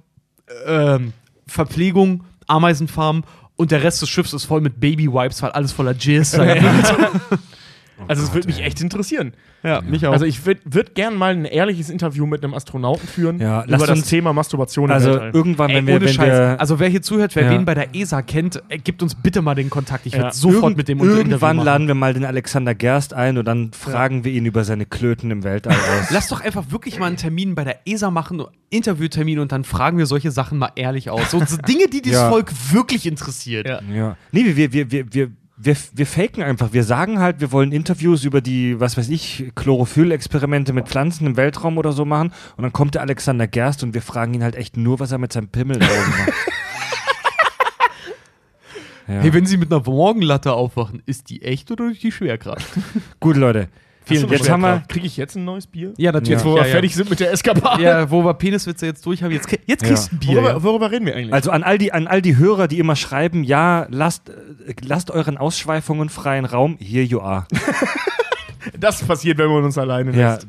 [0.68, 1.14] ähm,
[1.48, 3.24] Verpflegung, Ameisenfarm
[3.56, 6.38] und der Rest des Schiffs ist voll mit Baby-Wipes, weil alles voller Jizz.
[8.08, 9.34] Also es würde mich echt interessieren.
[9.64, 10.12] ja, mich auch.
[10.14, 13.88] Also ich würde würd gern mal ein ehrliches Interview mit einem Astronauten führen Ja, über
[13.88, 16.28] das Thema Masturbation Also irgendwann, Ey, wenn wir, ohne wenn Scheiß.
[16.28, 17.52] wir also wer hier zuhört, wer Ja.
[17.52, 20.06] wen bei der ESA kennt, äh, gibt uns bitte mal den Kontakt.
[20.06, 20.32] Ich werde Ja.
[20.34, 21.66] sofort irgend- mit dem irgendwann machen.
[21.66, 25.32] laden wir mal den Alexander Gerst ein und dann fragen wir ihn über seine Klöten
[25.32, 26.12] im Weltall aus.
[26.12, 29.98] Lass doch einfach wirklich mal einen Termin bei der ESA machen, Interviewtermin und dann fragen
[29.98, 31.32] wir solche Sachen mal ehrlich aus.
[31.32, 32.30] So, so Dinge, die dieses Ja.
[32.30, 33.68] Volk wirklich interessiert.
[33.68, 33.80] Ja.
[33.94, 34.18] Ja.
[34.32, 36.74] Nee, wir, wir, wir, wir, wir, wir faken einfach.
[36.74, 41.38] Wir sagen halt, wir wollen Interviews über die, was weiß ich, Chlorophyll-Experimente mit Pflanzen im
[41.38, 42.34] Weltraum oder so machen.
[42.58, 45.18] Und dann kommt der Alexander Gerst und wir fragen ihn halt echt nur, was er
[45.18, 46.34] mit seinem Pimmel da oben macht.
[49.08, 49.20] Ja.
[49.20, 52.66] Hey, wenn Sie mit einer Morgenlatte aufwachen, ist die echt oder durch die Schwerkraft?
[53.20, 53.70] Gut, Leute.
[54.06, 54.84] Vielen, jetzt haben wir.
[54.88, 55.94] Kriege ich jetzt ein neues Bier?
[55.98, 56.30] Ja, natürlich.
[56.30, 56.72] Jetzt, wo ja, wir ja.
[56.72, 57.84] fertig sind mit der Eskapade.
[57.84, 60.36] Ja, wo wir Peniswitze jetzt durch haben, jetzt, jetzt kriegst du ein Bier.
[60.36, 60.64] Worüber, ja.
[60.64, 61.34] worüber reden wir eigentlich?
[61.34, 65.12] Also an all die, an all die Hörer, die immer schreiben, ja, lasst, äh, lasst
[65.12, 66.78] euren Ausschweifungen freien Raum.
[66.80, 67.48] Here you are.
[68.80, 70.34] das passiert, wenn man uns alleine Ja.
[70.36, 70.48] lässt.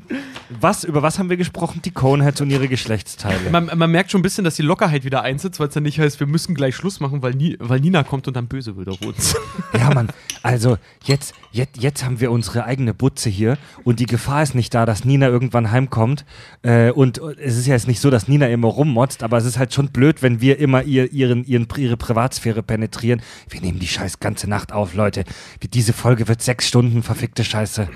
[0.60, 1.80] Was, über was haben wir gesprochen?
[1.84, 3.50] Die Coneheads und ihre Geschlechtsteile.
[3.50, 5.98] Man, man merkt schon ein bisschen, dass die Lockerheit wieder einsetzt, weil es dann nicht
[5.98, 8.88] heißt, wir müssen gleich Schluss machen, weil, Ni weil Nina kommt und dann böse wird
[8.88, 9.34] auf uns.
[9.76, 10.08] Ja, Mann.
[10.42, 14.74] Also, jetzt, jetzt, jetzt haben wir unsere eigene Butze hier und die Gefahr ist nicht
[14.74, 16.24] da, dass Nina irgendwann heimkommt.
[16.62, 19.44] Äh, und äh, es ist ja jetzt nicht so, dass Nina immer rummotzt, aber es
[19.44, 23.22] ist halt schon blöd, wenn wir immer ihr, ihren, ihren, ihre Privatsphäre penetrieren.
[23.48, 25.24] Wir nehmen die Scheiß ganze Nacht auf, Leute.
[25.60, 27.88] Wie Diese Folge wird sechs Stunden, verfickte Scheiße.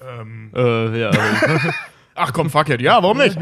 [0.54, 1.10] äh, ja.
[2.14, 2.80] Ach komm, fuck it.
[2.80, 3.36] Ja, warum nicht?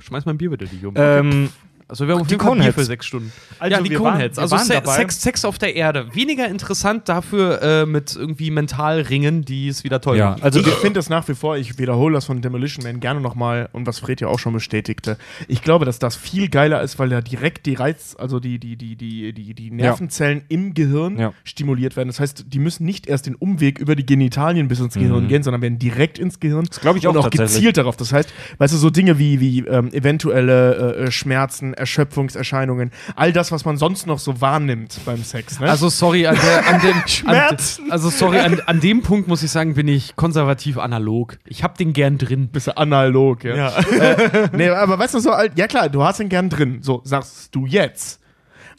[0.00, 0.96] Schmeiß mal ein Bier bitte, die Jungen.
[0.98, 1.50] Ähm,
[1.90, 3.32] Also wir haben auf die jeden Fall Bier für sechs Stunden.
[3.58, 4.38] Also ja, die Coneheads.
[4.38, 4.96] Also Se dabei.
[4.96, 6.06] Sex, Sex auf der Erde.
[6.14, 10.42] Weniger interessant dafür äh, mit irgendwie Mentalringen, die es wieder toll ja, machen.
[10.42, 13.68] also ich finde das nach wie vor, ich wiederhole das von Demolition Man gerne nochmal
[13.72, 15.18] und was Fred ja auch schon bestätigte.
[15.48, 18.76] Ich glaube, dass das viel geiler ist, weil da direkt die Reiz, also die, die,
[18.76, 21.32] die, die, die, die Nervenzellen im Gehirn Ja.
[21.44, 22.08] stimuliert werden.
[22.08, 25.42] Das heißt, die müssen nicht erst den Umweg über die Genitalien bis ins Gehirn gehen,
[25.42, 26.66] sondern werden direkt ins Gehirn.
[26.66, 27.96] Das ich auch Und auch gezielt darauf.
[27.96, 33.32] Das heißt, weißt du, so Dinge wie, wie ähm, eventuelle äh, äh, Schmerzen, Erschöpfungserscheinungen, all
[33.32, 35.58] das, was man sonst noch so wahrnimmt beim Sex.
[35.60, 35.68] Ne?
[35.68, 37.84] Also sorry, an, der, an dem Schmerzen.
[37.86, 41.38] An, also sorry, an, an dem Punkt muss ich sagen, bin ich konservativ analog.
[41.46, 42.48] Ich hab den gern drin.
[42.48, 43.72] bisschen analog, ja.
[43.90, 47.00] Äh, nee, aber weißt du, so, alt- ja klar, du hast ihn gern drin, so
[47.04, 48.20] sagst du jetzt.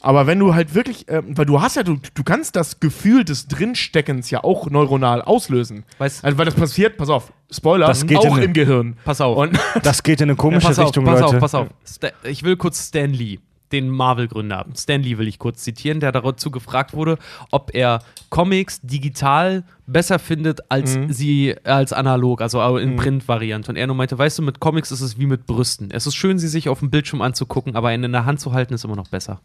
[0.02, 3.24] Aber wenn du halt wirklich, ähm, weil du hast ja, du, du kannst das Gefühl
[3.24, 5.84] des Drinsteckens ja auch neuronal auslösen.
[6.00, 8.96] Weißt- also, weil das passiert, pass auf, Spoiler, Das geht auch in eine- im Gehirn.
[9.04, 9.36] Pass auf.
[9.36, 11.34] Und das geht in eine komische pass auf, Richtung, pass Leute.
[11.36, 11.68] auf, pass auf.
[11.86, 13.38] Sta ich will kurz Stan Lee,
[13.70, 14.74] den Marvel-Gründer, haben.
[14.74, 17.16] Stan Lee will ich kurz zitieren, der dazu gefragt wurde,
[17.50, 21.12] ob er Comics digital besser findet als Mhm.
[21.12, 23.70] sie als analog, also auch in Print-Variante.
[23.70, 25.90] Und er nur meinte, weißt du, mit Comics ist es wie mit Brüsten.
[25.90, 28.52] Es ist schön, sie sich auf dem Bildschirm anzugucken, aber einen in der Hand zu
[28.52, 29.40] halten ist immer noch besser.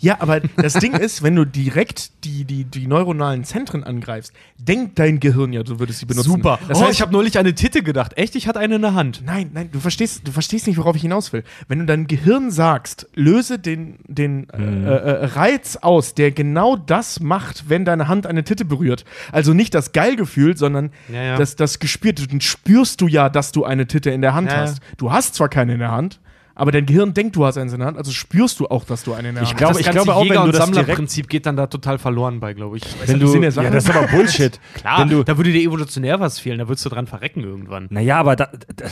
[0.00, 4.98] Ja, aber das Ding ist, wenn du direkt die, die, die neuronalen Zentren angreifst, denkt
[4.98, 6.40] dein Gehirn ja, du würdest sie benutzen.
[6.42, 8.16] Das Das heißt, heißt, ich habe neulich eine Titte gedacht.
[8.16, 9.22] Echt, ich hatte eine in der Hand.
[9.24, 11.44] Nein, nein, du verstehst, du verstehst nicht, worauf ich hinaus will.
[11.68, 14.86] Wenn du deinem Gehirn sagst, löse den, den Mhm.
[14.86, 19.04] äh, äh, Reiz aus, der genau das macht, wenn deine Hand eine Titte berührt.
[19.32, 21.36] Also nicht das Geilgefühl, sondern Ja, ja.
[21.36, 22.28] das, das Gespürte.
[22.28, 24.58] Dann spürst du ja, dass du eine Titte in der Hand ja.
[24.58, 24.78] hast.
[24.98, 26.20] Du hast zwar keine in der Hand,
[26.62, 29.02] aber dein Gehirn denkt, du hast eine in der Hand, also spürst du auch, dass
[29.02, 30.64] du eine in der Ich Hand glaube- das ich ganze glaube auch, wenn du das
[30.64, 32.84] Sammlerprinzip geht dann da total verloren bei, glaube ich.
[33.04, 34.60] Wenn du, ja, das ist aber Bullshit.
[34.74, 37.88] Klar, Wenn du, da würde dir evolutionär was fehlen, da würdest du dran verrecken irgendwann.
[37.90, 38.84] Naja, aber da, da,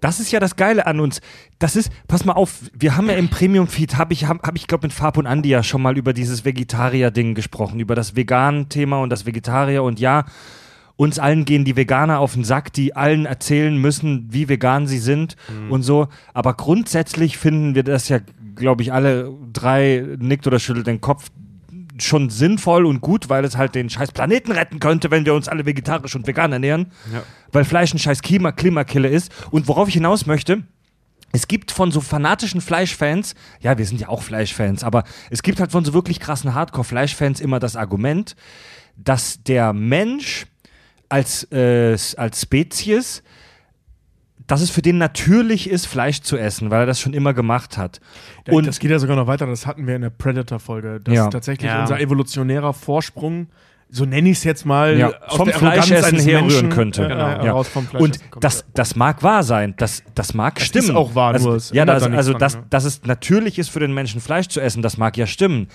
[0.00, 1.20] das ist ja das Geile an uns.
[1.58, 4.68] Das ist, pass mal auf, wir haben ja im Premium-Feed, habe ich, hab, hab ich
[4.68, 9.00] glaube mit Fab und Andi ja schon mal über dieses Vegetarier-Ding gesprochen, über das Vegan-Thema
[9.00, 10.26] und das Vegetarier und ja,
[10.96, 14.98] uns allen gehen die Veganer auf den Sack, die allen erzählen müssen, wie vegan sie
[14.98, 15.36] sind
[15.68, 16.08] und so.
[16.32, 18.20] Aber grundsätzlich finden wir das ja,
[18.54, 21.30] glaube ich, alle drei nickt oder schüttelt den Kopf
[21.98, 25.48] schon sinnvoll und gut, weil es halt den scheiß Planeten retten könnte, wenn wir uns
[25.48, 26.92] alle vegetarisch und vegan ernähren.
[27.12, 27.22] Ja.
[27.52, 29.32] Weil Fleisch ein scheiß Klima Klimakiller ist.
[29.50, 30.62] Und worauf ich hinaus möchte,
[31.32, 35.60] es gibt von so fanatischen Fleischfans, ja, wir sind ja auch Fleischfans, aber es gibt
[35.60, 38.36] halt von so wirklich krassen Hardcore-Fleischfans immer das Argument,
[38.96, 40.46] dass der Mensch
[41.08, 43.22] als, äh, als Spezies,
[44.46, 47.76] dass es für den natürlich ist, Fleisch zu essen, weil er das schon immer gemacht
[47.76, 48.00] hat.
[48.48, 51.28] Und das geht ja sogar noch weiter, das hatten wir in der Predator-Folge, dass Ja.
[51.28, 51.80] tatsächlich Ja.
[51.80, 53.48] unser evolutionärer Vorsprung,
[53.88, 57.04] so nenne ich es jetzt mal, Ja, aus vom Fleischessen herrühren Menschen, könnte.
[57.04, 57.44] Äh, Genau.
[57.44, 57.52] Ja.
[57.54, 57.72] Und
[58.30, 60.90] kommt, das, das mag wahr sein, das, das mag Es stimmen.
[60.90, 62.64] ist auch wahr, also, nur es ja, das, also dran, das, ne?
[62.70, 65.68] dass es natürlich ist für den Menschen Fleisch zu essen, das mag ja stimmen.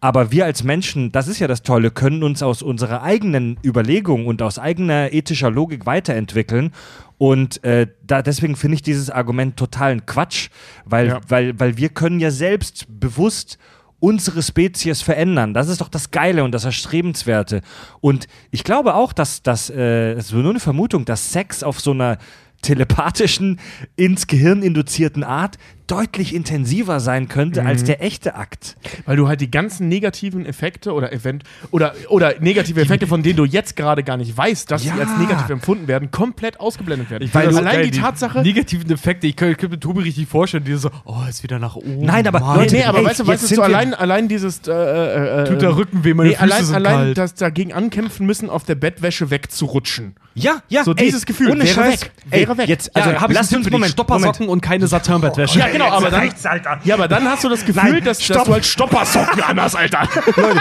[0.00, 4.26] Aber wir als Menschen, das ist ja das Tolle, können uns aus unserer eigenen Überlegung
[4.26, 6.72] und aus eigener ethischer Logik weiterentwickeln.
[7.18, 10.50] Und äh, da, deswegen finde ich dieses Argument totalen Quatsch,
[10.84, 11.20] weil, Ja.
[11.26, 13.58] weil, weil wir können ja selbst bewusst
[13.98, 15.52] unsere Spezies verändern.
[15.52, 17.62] Das ist doch das Geile und das Erstrebenswerte.
[18.00, 21.80] Und ich glaube auch, dass das, äh, es ist nur eine Vermutung, dass Sex auf
[21.80, 22.18] so einer
[22.62, 23.58] telepathischen,
[23.96, 25.58] ins Gehirn induzierten Art
[25.88, 28.76] deutlich intensiver sein könnte als der echte Akt.
[29.04, 33.36] Weil du halt die ganzen negativen Effekte oder Event oder, oder negative Effekte, von denen
[33.36, 34.94] du jetzt gerade gar nicht weißt, dass Ja.
[34.94, 37.28] sie als negativ empfunden werden, komplett ausgeblendet werden.
[37.32, 38.42] Weil Weil allein die, Tatsache.
[38.42, 41.76] negativen Effekte, ich könnte könnte mir Tobi richtig vorstellen, die so, oh, ist wieder nach
[41.76, 42.00] oben.
[42.00, 42.58] Nein, aber Mann.
[42.58, 45.62] Leute, nee, aber ey, weißt du, weißt du, allein, allein dieses äh, äh, äh, Tut
[45.62, 47.18] der Rücken weh, meine nee, Füße allein, sind allein kalt.
[47.18, 50.14] das dagegen ankämpfen müssen, auf der Bettwäsche wegzurutschen.
[50.34, 50.84] Ja, ja.
[50.84, 52.02] So dieses Gefühl, ohne wäre Scheiß.
[52.02, 52.68] weg, Ey, wäre weg.
[52.68, 55.58] Jetzt, also also, habe ich lass uns Moment, Stoppersocken und keine Satin-Bettwäsche.
[55.58, 56.80] Ja, genau, aber dann, Alter.
[56.84, 59.74] ja, aber dann hast du das Gefühl, Nein, dass, dass du halt Stoppersocken an hast,
[59.74, 60.08] Alter.
[60.36, 60.60] Leute,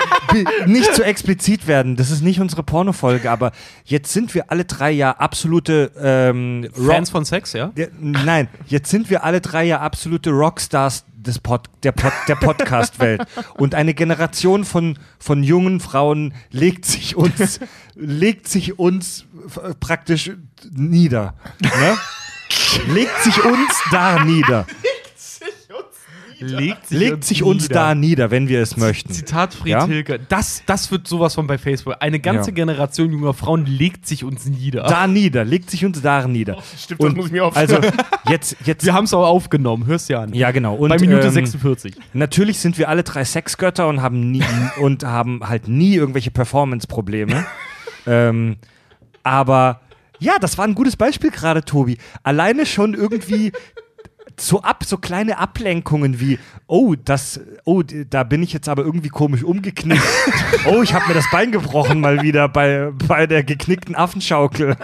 [0.65, 1.95] nicht zu explizit werden.
[1.95, 3.51] Das ist nicht unsere Pornofolge, aber
[3.85, 7.71] jetzt sind wir alle drei ja absolute ähm, Fans von Sex, ja?
[7.99, 13.21] Nein, jetzt sind wir alle drei ja absolute Rockstars des Pod, der, Pod, der Podcast-Welt.
[13.55, 17.59] Und eine Generation von, von jungen Frauen legt sich uns,
[17.95, 19.25] legt sich uns
[19.79, 20.31] praktisch
[20.71, 21.33] nieder.
[21.59, 21.97] Ne?
[22.87, 24.65] legt sich uns da nieder.
[26.39, 29.11] Legt Legt sich uns da nieder, wenn wir es möchten.
[29.13, 29.85] Zitat Fried Ja?
[29.85, 30.19] Hilke.
[30.29, 31.95] Das, das wird sowas von bei Facebook.
[31.99, 32.55] Eine ganze Ja.
[32.55, 34.83] Generation junger Frauen legt sich uns nieder.
[34.83, 36.57] Da nieder, legt sich uns da nieder.
[36.77, 37.99] stimmt, das muss ich mir Also aufschreiben.
[38.29, 38.85] jetzt, jetzt.
[38.85, 40.33] Wir haben es auch aufgenommen, hörst ja an.
[40.33, 40.75] ja, genau.
[40.75, 41.95] Und, bei Minute ähm, 46.
[42.13, 44.43] Natürlich sind wir alle drei Sexgötter und haben nie
[44.79, 47.45] und haben halt nie irgendwelche Performance-Probleme.
[48.07, 48.57] ähm,
[49.23, 49.81] aber
[50.19, 51.97] ja, das war ein gutes Beispiel gerade, Tobi.
[52.23, 53.51] Alleine schon irgendwie
[54.39, 59.09] so ab, so kleine Ablenkungen wie, oh, das, oh, da bin ich jetzt aber irgendwie
[59.09, 60.03] komisch umgeknickt.
[60.65, 64.75] oh, ich habe mir das Bein gebrochen mal wieder bei, bei der geknickten Affenschaukel.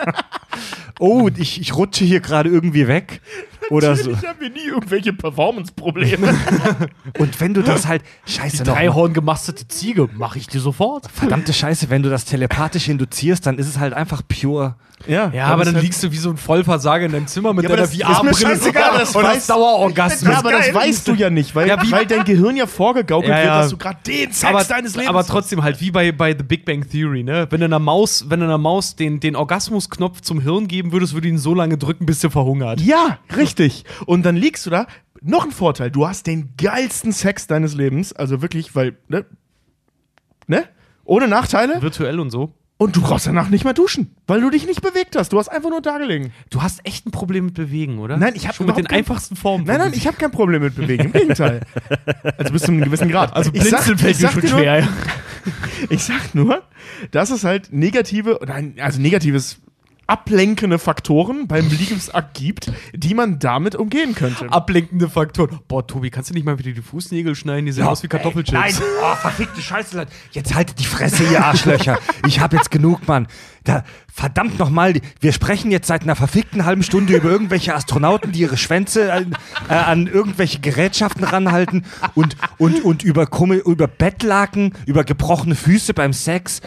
[0.99, 3.21] oh, ich, ich rutsche hier gerade irgendwie weg.
[3.73, 4.11] Oder so.
[4.11, 6.33] Ich habe nie irgendwelche Performance-Probleme.
[7.19, 11.09] Und wenn du das halt, scheiße, noch, Dreihorn gemastete Ziege, mache ich dir sofort.
[11.11, 14.75] Verdammte Scheiße, wenn du das telepathisch induzierst, dann ist es halt einfach pure.
[15.07, 17.63] ja, Ja, aber dann halt, liegst du wie so ein Vollversager in deinem Zimmer mit
[17.63, 20.31] Ja, deiner das- das ist mir VR-Brille scheißegal, das und weiß- hast Dauerorgasmus.
[20.31, 23.29] Ja, aber das weißt du ja nicht, weil, Ja, wie- weil dein Gehirn ja vorgegaukelt
[23.29, 23.43] Ja, ja.
[23.45, 26.31] wird, dass du gerade den Sex aber, deines Lebens aber trotzdem halt wie bei, bei
[26.37, 27.47] The Big Bang Theory, ne?
[27.49, 31.13] Wenn du einer Maus, wenn du einer Maus den, den Orgasmusknopf zum Hirn geben würdest,
[31.13, 32.79] würde ihn so lange drücken, bis sie verhungert.
[32.81, 33.62] Ja, richtig.
[34.05, 34.87] Und dann liegst du da.
[35.21, 38.11] Noch ein Vorteil, du hast den geilsten Sex deines Lebens.
[38.11, 39.25] Also wirklich, weil, ne?
[40.47, 40.65] Ne?
[41.05, 41.81] Ohne Nachteile.
[41.81, 42.53] Virtuell und so.
[42.77, 45.31] Und du brauchst danach nicht mehr duschen, weil du dich nicht bewegt hast.
[45.31, 46.33] Du hast einfach nur da gelegen.
[46.49, 48.17] Du hast echt ein Problem mit Bewegen, oder?
[48.17, 49.65] Nein, ich hab schon mit den kein- einfachsten Formen.
[49.65, 51.05] Nein, nein, ich habe kein Problem mit Bewegen.
[51.05, 51.61] Im Gegenteil.
[52.37, 53.33] Also bis zu einem gewissen Grad.
[53.33, 54.79] Also Ich sag- ich sag schon nur- schwer.
[54.79, 54.87] ja.
[55.89, 56.63] ich sag nur,
[57.11, 58.39] dass es halt negative,
[58.81, 59.59] also negatives
[60.07, 64.51] ablenkende Faktoren beim Liebesakt gibt, die man damit umgehen könnte.
[64.51, 65.59] Ablenkende Faktoren.
[65.67, 67.65] Boah, Tobi, kannst du nicht mal wieder die Fußnägel schneiden?
[67.65, 68.51] Die sehen aus wie Kartoffelchips.
[68.51, 70.11] Nein, oh, verfickte Scheiße, Leute.
[70.31, 71.99] Jetzt haltet die Fresse, ihr Arschlöcher.
[72.27, 73.27] Ich hab jetzt genug, Mann.
[73.63, 78.41] Da, verdammt nochmal, wir sprechen jetzt seit einer verfickten halben Stunde über irgendwelche Astronauten, die
[78.41, 79.37] ihre Schwänze an,
[79.69, 85.93] äh, an irgendwelche Gerätschaften ranhalten und, und, und über, Kummel, über Bettlaken, über gebrochene Füße
[85.93, 86.59] beim Sex,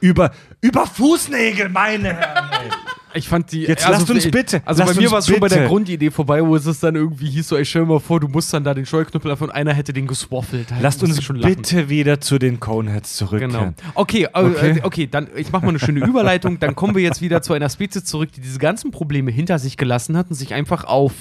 [0.00, 2.50] über, über Fußnägel, meine Herren.
[2.52, 2.81] ey.
[3.14, 3.62] Ich fand die.
[3.62, 5.66] Jetzt lasst uns bitte, Also bei mir war es schon bei der.
[5.66, 8.52] Grundidee vorbei, wo es dann irgendwie hieß so, ey, stell dir mal vor, du musst
[8.52, 10.70] dann da den Steuerknüppel auf und einer hätte den geswaffelt.
[10.72, 13.52] Halt, Lasst uns bitte wieder zu den Coneheads zurückkehren.
[13.52, 13.92] Genau.
[13.94, 14.70] Okay, äh, Okay.
[14.70, 14.80] okay.
[14.82, 16.58] okay, dann ich mache mal eine schöne Überleitung.
[16.58, 19.76] Dann kommen wir jetzt wieder zu einer Spezies zurück, die diese ganzen Probleme hinter sich
[19.76, 21.12] gelassen hat und sich einfach auf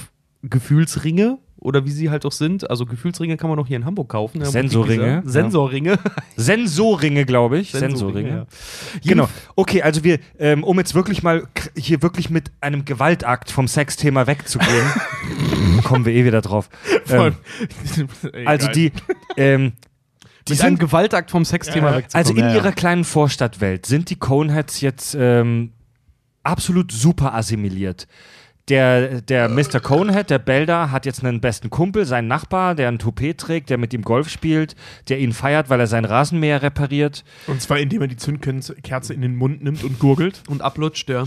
[0.44, 4.10] Gefühlsringe oder wie sie halt auch sind, also Gefühlsringe kann man noch hier in Hamburg
[4.10, 4.44] kaufen.
[4.44, 6.00] Sensorringe, Sensorringe.
[6.36, 7.72] Sensorringe, glaube ich.
[7.72, 8.30] Sensorringe.
[8.30, 8.46] ja.
[9.06, 9.30] Genau.
[9.56, 11.44] Okay, also wir, ähm, um jetzt wirklich mal
[11.78, 14.92] hier wirklich mit einem Gewaltakt vom Sexthema wegzugehen,
[15.84, 16.68] kommen wir eh wieder drauf.
[17.10, 17.36] Ähm,
[18.46, 18.92] also die,
[19.38, 19.74] ähm,
[20.48, 22.26] die Mit einem sind, Gewaltakt vom Sexthema Ja, wegzukommen.
[22.28, 22.56] also in Ja, ja.
[22.56, 25.74] ihrer kleinen Vorstadtwelt sind die Coneheads jetzt ähm,
[26.42, 28.08] absolut super assimiliert.
[28.72, 29.82] Der, der Mr.
[29.82, 33.78] Conehead, der Belda, hat jetzt einen besten Kumpel, seinen Nachbar, der ein Toupet trägt, der
[33.78, 34.78] mit ihm Golf spielt,
[35.10, 37.26] der ihn feiert, weil er sein Rasenmäher repariert.
[37.48, 40.42] Und zwar indem er die Zündkerze in den Mund nimmt und gurgelt.
[40.48, 41.26] Und ablutscht, ja.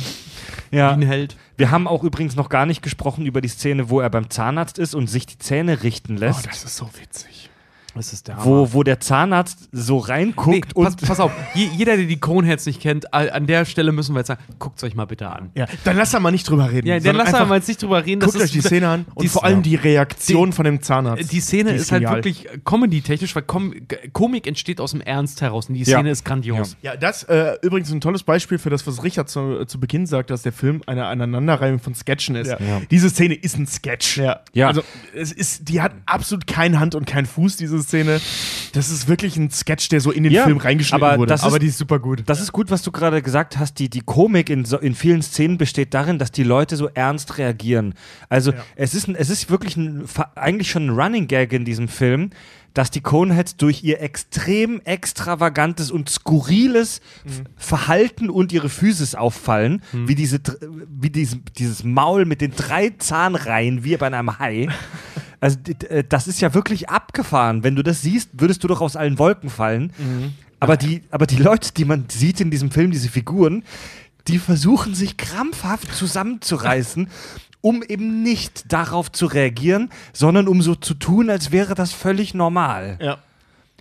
[0.70, 0.90] Ja.
[0.92, 1.36] Ein Held.
[1.58, 4.78] Wir haben auch übrigens noch gar nicht gesprochen über die Szene, wo er beim Zahnarzt
[4.78, 6.46] ist und sich die Zähne richten Oh, lässt.
[6.46, 7.43] das ist so witzig.
[7.94, 11.02] Das ist der wo, wo der Zahnarzt so reinguckt Nee, pass, und.
[11.06, 14.28] pass auf, Je, jeder, der die Coneheads nicht kennt, an der Stelle müssen wir jetzt
[14.28, 15.50] sagen, guckt euch mal bitte an.
[15.54, 16.86] Ja, dann lasst da mal nicht drüber reden.
[16.88, 18.20] Ja, dann lass einfach mal jetzt nicht drüber reden.
[18.20, 21.30] Guckt euch die Szene an und die- vor allem die Reaktion von dem Zahnarzt.
[21.32, 23.74] Die Szene Die ist, ist halt wirklich comedy-technisch, weil Com
[24.12, 25.98] Komik entsteht aus dem Ernst heraus und die Ja.
[25.98, 26.76] Szene ist grandios.
[26.82, 30.30] Ja, das äh, übrigens ein tolles Beispiel für das, was Richard zu, zu Beginn sagt,
[30.30, 32.48] dass der Film eine Aneinanderreihung von Sketchen ist.
[32.48, 32.58] Ja.
[32.60, 32.80] Ja.
[32.90, 34.16] Diese Szene ist ein Sketch.
[34.18, 34.40] Ja.
[34.52, 34.68] Ja.
[34.68, 34.82] Also
[35.14, 38.20] es ist, die hat absolut keine Hand und keinen Fuß, diese Szene.
[38.72, 41.28] Das ist wirklich ein Sketch, der so in den Ja, Film reingeschnitten aber wurde.
[41.28, 42.24] das ist- Aber die ist super gut.
[42.26, 43.78] Das ist gut, was du gerade gesagt hast.
[43.78, 47.38] Die, die Komik in, so, in vielen Szenen besteht darin, dass die Leute so ernst
[47.38, 47.94] reagieren.
[48.28, 48.58] Also Ja.
[48.76, 50.04] es, ist ein, es ist wirklich ein,
[50.34, 52.30] eigentlich schon ein Running Gag in diesem Film,
[52.72, 59.80] dass die Coneheads durch ihr extrem extravagantes und skurriles F- Verhalten und ihre Physis auffallen,
[59.92, 60.40] wie, diese,
[60.88, 64.68] wie diese, dieses Maul mit den drei Zahnreihen, wie bei einem Hai.
[65.40, 65.58] Also
[66.08, 67.62] das ist ja wirklich abgefahren.
[67.64, 69.92] Wenn du das siehst, würdest du doch aus allen Wolken fallen.
[70.60, 73.64] Aber, die, aber die Leute, die man sieht in diesem Film, diese Figuren,
[74.28, 77.08] die versuchen sich krampfhaft zusammenzureißen,
[77.60, 82.34] um eben nicht darauf zu reagieren, sondern um so zu tun, als wäre das völlig
[82.34, 82.98] normal.
[83.00, 83.18] ja.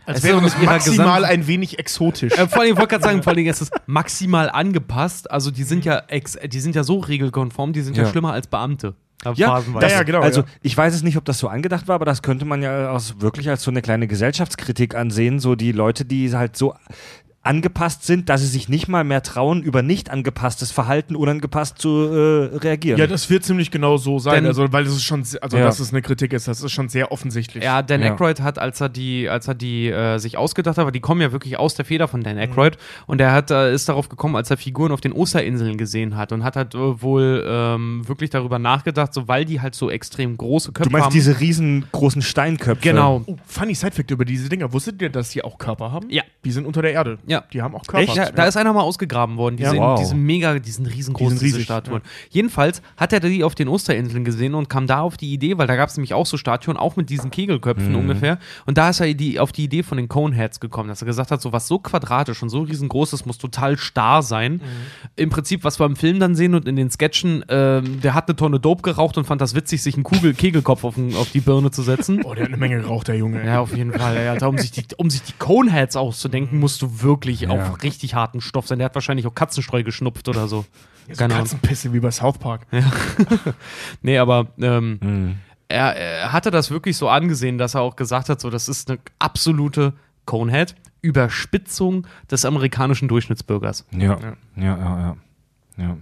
[0.06, 2.34] Als Es wäre das maximal ein wenig exotisch.
[2.34, 5.32] Äh, vor allem, ich wollte gerade sagen, vor allem, es ist maximal angepasst.
[5.32, 8.10] Also die sind ja ex die sind ja so regelkonform, die sind ja, Ja.
[8.10, 8.96] schlimmer als Beamte.
[9.36, 10.48] Ja, das, Ja, ja, genau, Also ja.
[10.62, 13.20] ich weiß es nicht, ob das so angedacht war, aber das könnte man ja aus,
[13.20, 15.40] wirklich als so eine kleine Gesellschaftskritik ansehen.
[15.40, 16.76] So die Leute, die halt so
[17.44, 21.90] angepasst sind, dass sie sich nicht mal mehr trauen, über nicht angepasstes Verhalten unangepasst zu
[21.90, 22.98] äh, reagieren.
[22.98, 24.36] Ja, das wird ziemlich genau so sein.
[24.36, 25.66] Denn- also, weil es ist schon, also, Ja.
[25.66, 27.64] dass es eine Kritik ist, das ist schon sehr offensichtlich.
[27.64, 28.14] Ja, Dan Ja.
[28.14, 31.20] Aykroyd hat, als er die, als er die äh, sich ausgedacht hat, weil die kommen
[31.20, 32.78] ja wirklich aus der Feder von Dan Aykroyd
[33.08, 36.32] und er hat, äh, ist darauf gekommen, als er Figuren auf den Osterinseln gesehen hat
[36.32, 40.38] und hat halt äh, wohl ähm, wirklich darüber nachgedacht, so weil die halt so extrem
[40.38, 41.14] große Köpfe du meinst haben.
[41.14, 42.82] diese riesengroßen Steinköpfe?
[42.82, 43.24] Genau.
[43.26, 44.72] Oh, funny Sidefact über diese Dinger.
[44.72, 46.10] Wusstet ihr, dass die auch Körper haben?
[46.10, 46.24] Ja.
[46.46, 47.18] Die sind unter der Erde.
[47.26, 47.33] Ja.
[47.54, 48.14] Die haben auch Körper.
[48.14, 49.58] Ja, da ist einer mal ausgegraben worden.
[49.58, 49.74] Die Ja.
[49.76, 50.00] Wow.
[50.00, 52.02] die sind mega, die sind riesengroß, Die diese riesig, Statuen.
[52.30, 55.68] Jedenfalls hat er die auf den Osterinseln gesehen und kam da auf die Idee, weil
[55.68, 58.38] da gab es nämlich auch so Statuen, auch mit diesen Kegelköpfen ungefähr.
[58.66, 61.32] Und da ist er die, auf die Idee von den Coneheads gekommen, dass er gesagt
[61.32, 64.62] hat, so was so quadratisch und so riesengroß ist, muss total starr sein.
[65.16, 68.28] Im Prinzip, was wir im Film dann sehen und in den Sketchen, ähm, der hat
[68.28, 71.32] eine Tonne Dope geraucht und fand das witzig, sich einen Kugel Kegelkopf auf, den- auf
[71.32, 72.22] die Birne zu setzen.
[72.24, 73.46] Oh, der hat eine Menge geraucht, der Junge.
[73.46, 74.24] Ja, auf jeden Fall.
[74.24, 78.42] Ja, um, sich die, um sich die Coneheads auszudenken, musst du wirklich auf richtig harten
[78.42, 78.80] Stoff sein.
[78.80, 80.66] Der hat wahrscheinlich auch Katzenstreu geschnupft oder so.
[81.10, 81.48] so Keine Ahnung.
[81.48, 82.68] Katzenpisse wie bei South Park.
[84.02, 85.36] Nee, aber ähm, Hm.
[85.68, 88.90] er, er hatte das wirklich so angesehen, dass er auch gesagt hat, so, das ist
[88.90, 89.94] eine absolute
[90.26, 90.76] Conehead.
[91.02, 93.86] Überspitzung des amerikanischen Durchschnittsbürgers.
[93.92, 95.18] Ja, ja, ja, ja.
[95.78, 95.98] ja.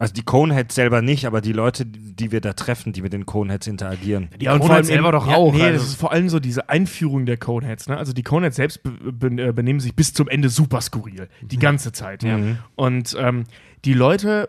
[0.00, 3.26] Also die Coneheads selber nicht, aber die Leute, die wir da treffen, die mit den
[3.26, 4.30] Coneheads interagieren.
[4.40, 5.74] Ja, und Coneheads vor allem selber doch ja, auch, Nee, also.
[5.74, 7.86] das ist vor allem so diese Einführung der Coneheads.
[7.86, 7.98] Ne?
[7.98, 9.12] Also die Coneheads selbst äh,
[9.52, 11.28] benehmen sich bis zum Ende super skurril.
[11.42, 12.22] Die ganze Zeit.
[12.22, 12.56] Mhm.
[12.76, 13.44] Und ähm,
[13.84, 14.48] die Leute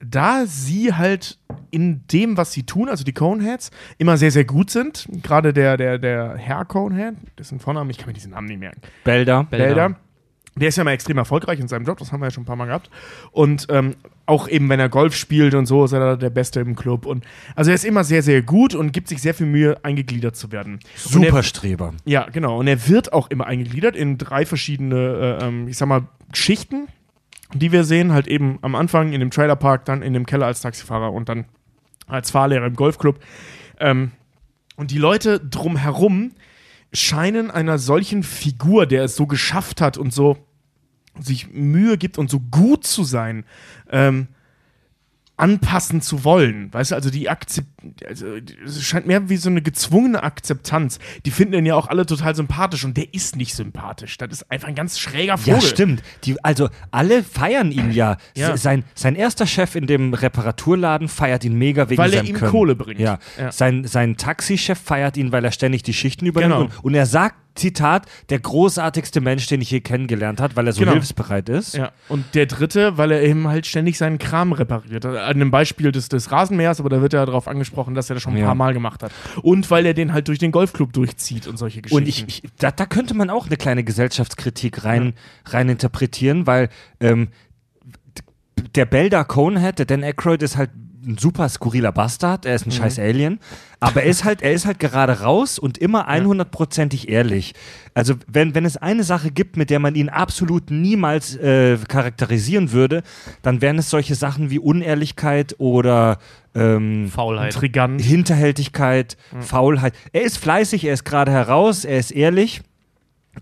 [0.00, 1.38] da sie halt
[1.70, 5.08] in dem, was sie tun, also die Coneheads, immer sehr, sehr gut sind.
[5.22, 8.80] Gerade der, der, der Herr Conehead, dessen Vorname, ich kann mir diesen Namen nicht merken.
[9.02, 9.44] Belder.
[9.44, 9.96] Belder.
[10.56, 12.46] Der ist ja mal extrem erfolgreich in seinem Job, das haben wir ja schon ein
[12.46, 12.88] paar Mal gehabt.
[13.32, 13.96] Und ähm,
[14.26, 17.06] auch eben, wenn er Golf spielt und so, ist er der Beste im Club.
[17.06, 17.24] Und
[17.56, 20.52] also er ist immer sehr, sehr gut und gibt sich sehr viel Mühe, eingegliedert zu
[20.52, 20.74] werden.
[20.74, 21.92] Und er- Superstreber.
[22.04, 22.58] ja, genau.
[22.60, 26.02] Und er wird auch immer eingegliedert in drei verschiedene, äh, ähm, ich sag mal,
[26.32, 26.86] Schichten,
[27.52, 28.12] die wir sehen.
[28.12, 31.46] Halt eben am Anfang in dem Trailerpark, dann in dem Keller als Taxifahrer und dann
[32.06, 33.18] als Fahrlehrer im Golfclub.
[33.80, 34.12] Ähm,
[34.76, 36.30] und die Leute drumherum
[36.94, 40.38] scheinen einer solchen Figur, der es so geschafft hat und so
[41.20, 43.44] sich Mühe gibt und so gut zu sein,
[43.90, 44.28] ähm,
[45.36, 46.72] anpassen zu wollen.
[46.72, 47.68] Weißt du, also die Akzept
[48.06, 48.26] also
[48.64, 50.98] es scheint mehr wie so eine gezwungene Akzeptanz.
[51.26, 54.16] Die finden ihn ja auch alle total sympathisch und der ist nicht sympathisch.
[54.16, 55.54] Das ist einfach ein ganz schräger Vogel.
[55.54, 56.02] Ja, stimmt.
[56.24, 58.16] Die, also alle feiern ihn ja.
[58.36, 58.56] Ja.
[58.56, 62.36] Sein, sein erster Chef in dem Reparaturladen feiert ihn mega wegen Weil er seinem ihm
[62.36, 62.50] Können.
[62.50, 63.00] Kohle bringt.
[63.00, 63.18] Ja.
[63.38, 63.52] Ja.
[63.52, 66.54] Sein, sein Taxichef feiert ihn, weil er ständig die Schichten übernimmt.
[66.54, 66.64] Genau.
[66.64, 70.72] Und, und er sagt, Zitat, der großartigste Mensch, den ich je kennengelernt habe, weil er
[70.72, 70.92] so Genau.
[70.92, 71.74] hilfsbereit ist.
[71.76, 75.04] Ja, und der dritte, weil er eben halt ständig seinen Kram repariert.
[75.06, 78.22] An dem Beispiel des, des Rasenmähers, aber da wird ja darauf angesprochen, dass er das
[78.22, 78.46] schon ein Ja.
[78.46, 79.12] paar Mal gemacht hat.
[79.42, 82.02] Und weil er den halt durch den Golfclub durchzieht und solche Geschichten.
[82.02, 85.14] Und ich, ich da, da könnte man auch eine kleine Gesellschaftskritik rein,
[85.46, 86.68] rein interpretieren, weil
[87.00, 87.28] ähm,
[88.74, 90.70] der Belder Conehead, der Dan Aykroyd, ist halt
[91.06, 93.38] ein super skurriler Bastard, er ist ein scheiß Alien,
[93.80, 97.54] aber er ist halt, er ist halt gerade raus und immer 100%ig ehrlich.
[97.94, 102.72] Also wenn, wenn es eine Sache gibt, mit der man ihn absolut niemals äh, charakterisieren
[102.72, 103.02] würde,
[103.42, 106.18] dann wären es solche Sachen wie Unehrlichkeit oder
[106.54, 107.52] ähm, Faulheit.
[107.52, 108.00] Trigant.
[108.00, 109.94] Hinterhältigkeit, Faulheit.
[110.12, 112.62] Er ist fleißig, er ist gerade heraus, er ist ehrlich.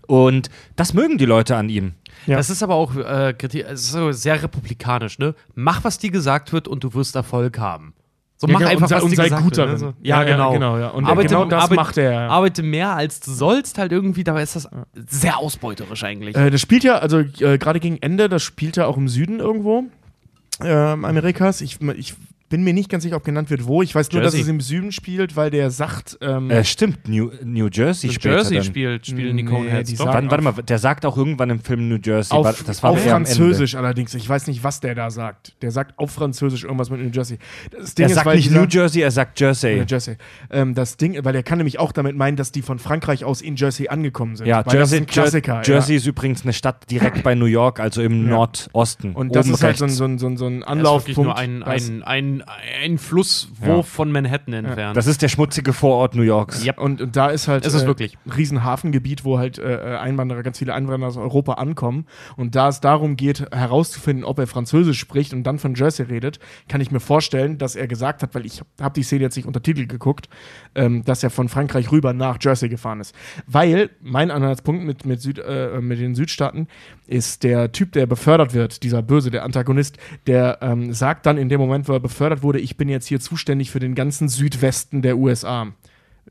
[0.07, 1.93] Und das mögen die Leute an ihm.
[2.25, 2.37] Ja.
[2.37, 5.35] Das ist aber auch äh, Kritik, es ist so sehr republikanisch, ne?
[5.55, 7.93] Mach, was dir gesagt wird und du wirst Erfolg haben.
[8.37, 9.73] So, Ja, mach genau, einfach, und was und dir sei gesagt gut wird, darin.
[9.73, 9.79] ne?
[9.79, 9.93] So.
[10.01, 10.51] Ja, Ja, genau.
[10.53, 10.89] genau, ja.
[10.89, 12.29] Und arbeite, genau das arbeite, macht er.
[12.29, 14.67] Arbeite mehr, als du sollst, halt irgendwie, dabei ist das
[15.07, 16.35] sehr ausbeuterisch eigentlich.
[16.35, 19.39] Äh, das spielt ja, also äh, gerade gegen Ende, das spielt ja auch im Süden
[19.39, 19.83] irgendwo
[20.61, 21.61] ähm, Amerikas.
[21.61, 22.15] Ich, ich
[22.53, 23.81] bin mir nicht ganz sicher, ob genannt wird, wo.
[23.81, 24.41] Ich weiß nur, dass Jersey.
[24.43, 26.19] es im Süden spielt, weil der sagt.
[26.21, 28.63] Ähm, Äh, stimmt, New, New Jersey New Jersey dann.
[28.63, 29.89] spielt, spielen die Nee, Coneheads.
[29.97, 32.31] sagen- Wann, warte mal, der sagt auch irgendwann im Film New Jersey.
[32.37, 33.03] auf, das war auf.
[33.03, 34.13] Französisch allerdings.
[34.13, 35.53] Ich weiß nicht, was der da sagt.
[35.63, 37.39] Der sagt auf Französisch irgendwas mit New Jersey.
[37.71, 39.77] Das Ding Er ist, sagt weil nicht New Jersey, er sagt Jersey.
[39.77, 40.17] New Jersey.
[40.51, 43.41] Ähm, das Ding, weil er kann nämlich auch damit meinen, dass die von Frankreich aus
[43.41, 44.45] in Jersey angekommen sind.
[44.45, 45.53] Ja, weil das Jersey, ist ein Klassiker.
[45.65, 48.29] Jer Jersey ist übrigens eine Stadt direkt bei New York, also im Ja.
[48.33, 49.09] Nordosten.
[49.09, 49.15] Ja.
[49.15, 49.97] Und das ist halt so ein, rechts.
[49.97, 51.17] so ein, so ein, so ein ist Anlaufpunkt.
[51.17, 52.42] wirklich nur ein, ein, ein,
[52.81, 53.81] ein Fluss, wo Ja.
[53.83, 54.97] von Manhattan entfernt.
[54.97, 56.63] Das ist der schmutzige Vorort New Yorks.
[56.63, 56.77] Ja.
[56.77, 58.17] Und, und da ist halt Es ist äh, wirklich.
[58.25, 62.05] ein Riesenhafengebiet, wo halt äh, Einwanderer, ganz viele Einwanderer aus Europa ankommen.
[62.37, 66.39] Und da es darum geht, herauszufinden, ob er Französisch spricht und dann von Jersey redet,
[66.67, 69.45] kann ich mir vorstellen, dass er gesagt hat, weil ich habe die Szene jetzt nicht
[69.45, 70.29] untertitelt geguckt,
[70.75, 73.15] ähm, dass er von Frankreich rüber nach Jersey gefahren ist.
[73.47, 76.67] Weil mein Anhaltspunkt mit, mit, Süd, äh, mit den Südstaaten
[77.07, 81.49] ist der Typ, der befördert wird, dieser Böse, der Antagonist, der ähm, sagt dann in
[81.49, 85.01] dem Moment, wo er befördert wurde, ich bin jetzt hier zuständig für den ganzen Südwesten
[85.01, 85.73] der USA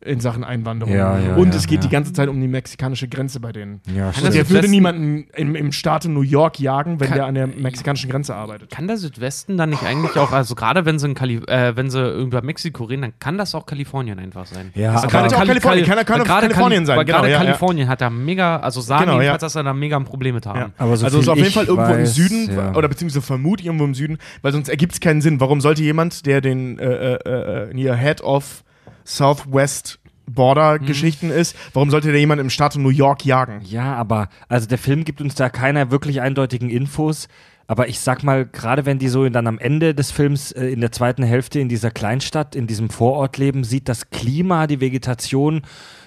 [0.01, 0.95] in Sachen Einwanderung.
[0.95, 1.89] Ja, ja, und ja, es geht ja.
[1.89, 3.81] die ganze Zeit um die mexikanische Grenze bei denen.
[3.95, 4.27] Ja, Kann stimmt.
[4.27, 7.35] Und das er würde niemanden im, im Staate New York jagen, wenn Kann- der an
[7.35, 8.71] der mexikanischen Grenze arbeitet.
[8.71, 11.89] Kann der Südwesten dann nicht eigentlich auch, also gerade wenn sie, in Kali äh, wenn
[11.91, 14.71] sie über Mexiko reden, dann kann das auch Kalifornien einfach sein.
[14.75, 16.97] Ja, Also aber- gerade Kann auch Kali- Kalifornien, kann- kann auch gerade Kalifornien Kali- sein,
[16.99, 17.33] Weil genau, gerade.
[17.35, 19.23] Kalifornien hat da mega, also sagen Genau, ja.
[19.23, 20.59] jedenfalls, dass er da mega ein Problem mit haben.
[20.59, 20.71] Ja.
[20.79, 22.75] Aber so also ist auf jeden Fall irgendwo im weiß, Süden ja.
[22.75, 25.39] oder beziehungsweise vermute ich irgendwo im Süden, weil sonst ergibt es keinen Sinn.
[25.39, 28.65] Warum sollte jemand, der den äh, äh, äh, hier Head of
[29.05, 30.87] Southwest Border Mhm.
[30.87, 33.61] Geschichten ist, warum sollte der jemand im Staat New York jagen?
[33.65, 37.29] Ja, aber also der Film gibt uns da keine wirklich eindeutigen Infos.
[37.69, 40.81] Aber ich sag mal, gerade wenn die so dann am Ende des Films äh, in
[40.81, 45.63] der zweiten Hälfte in dieser Kleinstadt, in diesem Vorort leben, sieht das Klima, die Vegetation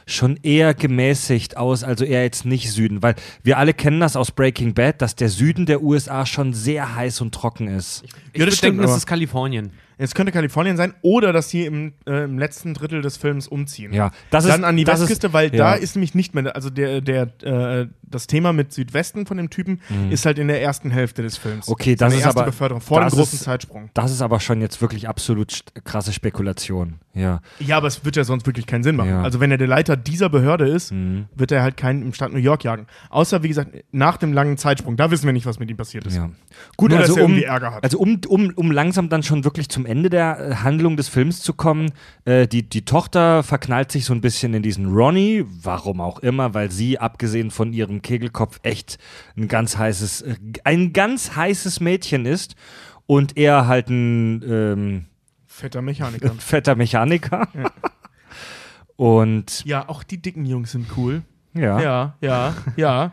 [0.06, 3.02] schon eher gemäßigt aus, also eher jetzt nicht Süden.
[3.02, 6.96] Weil wir alle kennen das aus Breaking Bad, dass der Süden der USA schon sehr
[6.96, 8.04] heiß und trocken ist.
[8.04, 9.72] Ich Ja, das würde stimmt, denken, es aber- ist Kalifornien.
[9.98, 13.94] Es könnte Kalifornien sein oder dass sie im, äh, im letzten Drittel des Films umziehen.
[13.94, 15.72] Ja, das dann ist, an die das Westküste, ist, weil ja.
[15.72, 19.50] da ist nämlich nicht mehr, also der, der, äh, das Thema mit Südwesten von dem
[19.50, 19.80] Typen
[20.10, 21.68] ist halt in der ersten Hälfte des Films.
[21.68, 21.74] Mhm.
[21.74, 23.90] Okay, das Seine ist erste aber- Beförderung, vor dem großen ist- Zeitsprung.
[23.94, 26.96] Das ist aber schon jetzt wirklich absolut krasse Spekulation.
[27.14, 27.40] Ja.
[27.60, 29.10] Ja, aber es wird ja sonst wirklich keinen Sinn machen.
[29.10, 29.22] Ja.
[29.24, 31.26] Also wenn er der Leiter dieser Behörde ist, Mhm.
[31.36, 32.88] wird er halt keinen im Staat New York jagen.
[33.10, 34.98] Außer, wie gesagt, nach dem langen Zeitsprung.
[34.98, 36.16] Da wissen wir nicht, was mit ihm passiert ist.
[36.16, 36.30] Ja.
[36.78, 37.84] Gut, Nur, also dass er um, Ärger hat.
[37.84, 41.42] also um, um, um langsam dann schon wirklich zum Ende der äh, Handlung des Films
[41.42, 41.92] zu kommen,
[42.26, 46.54] äh, die, die Tochter verknallt sich so ein bisschen in diesen Ronnie, warum auch immer,
[46.54, 48.98] weil sie, abgesehen von ihrem Kegelkopf, echt
[49.38, 52.56] ein ganz heißes, äh, ein ganz heißes Mädchen ist.
[53.08, 55.06] und er halt ein ähm,
[55.46, 56.34] Fetter Mechaniker.
[56.40, 57.48] fetter Mechaniker.
[58.96, 61.22] Und ja, auch die dicken Jungs sind cool.
[61.54, 63.12] ja, Ja, ja, ja.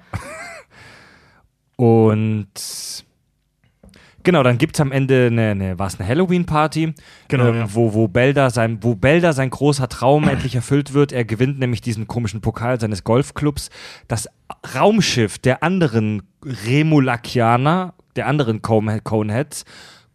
[1.76, 2.46] und
[4.22, 6.94] genau, dann gibt es am Ende eine, eine war es eine Halloween-Party,
[7.28, 7.74] Genau, ähm, ja.
[7.74, 11.12] wo, wo, Belda sein, wo Belda sein großer Traum endlich erfüllt wird.
[11.12, 13.70] Er gewinnt nämlich diesen komischen Pokal seines Golfclubs.
[14.08, 14.28] Das
[14.74, 19.64] Raumschiff der anderen Remulakianer, der anderen Cone- Coneheads,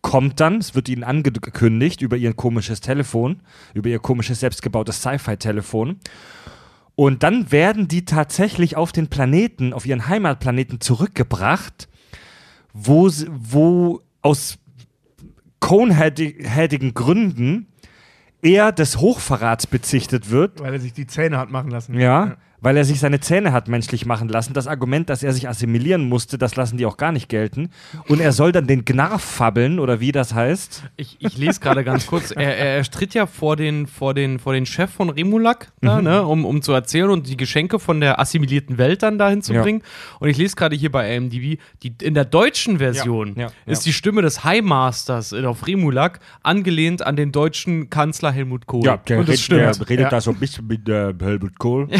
[0.01, 3.41] kommt dann, es wird ihnen angekündigt über ihr komisches Telefon,
[3.73, 5.97] über ihr komisches selbstgebautes Sci-Fi-Telefon.
[6.95, 11.89] Und dann werden die tatsächlich auf den Planeten, auf ihren Heimatplaneten zurückgebracht,
[12.79, 14.57] wo, wo aus
[15.59, 17.67] coneheadigen Gründen
[18.41, 21.97] er des Hochverrats bezichtet wird, Weil er sich die Zähne hat machen lassen.
[21.99, 24.53] ja, weil er sich seine Zähne hat menschlich machen lassen.
[24.53, 27.69] Das Argument, dass er sich assimilieren musste, das lassen die auch gar nicht gelten.
[28.07, 30.83] Und er soll dann den Gnarf fabbeln, oder wie das heißt.
[30.95, 32.31] Ich, ich lese gerade ganz kurz.
[32.31, 36.01] Er, er, er stritt ja vor den, vor den, vor den Chef von Remulak, da,
[36.01, 39.53] ne, um, um zu erzählen und die Geschenke von der assimilierten Welt dann dahin zu
[39.53, 39.61] Ja.
[39.61, 39.83] bringen.
[40.19, 43.85] Und ich lese gerade hier bei AMDB, die, in der deutschen Version Ja, ja, ist
[43.85, 43.89] ja.
[43.89, 48.87] die Stimme des Highmasters auf Remulak angelehnt an den deutschen Kanzler Helmut Kohl.
[48.87, 49.89] und das stimmt.
[49.89, 50.09] redet Ja.
[50.09, 51.87] da so ein bisschen mit äh, Helmut Kohl.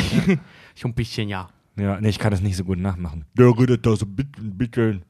[0.77, 1.49] Ich ein bisschen, ja.
[1.75, 3.25] Ja, nee, ich kann das nicht so gut nachmachen.
[3.35, 4.57] Der redet da so ein bisschen.
[4.57, 5.01] bisschen.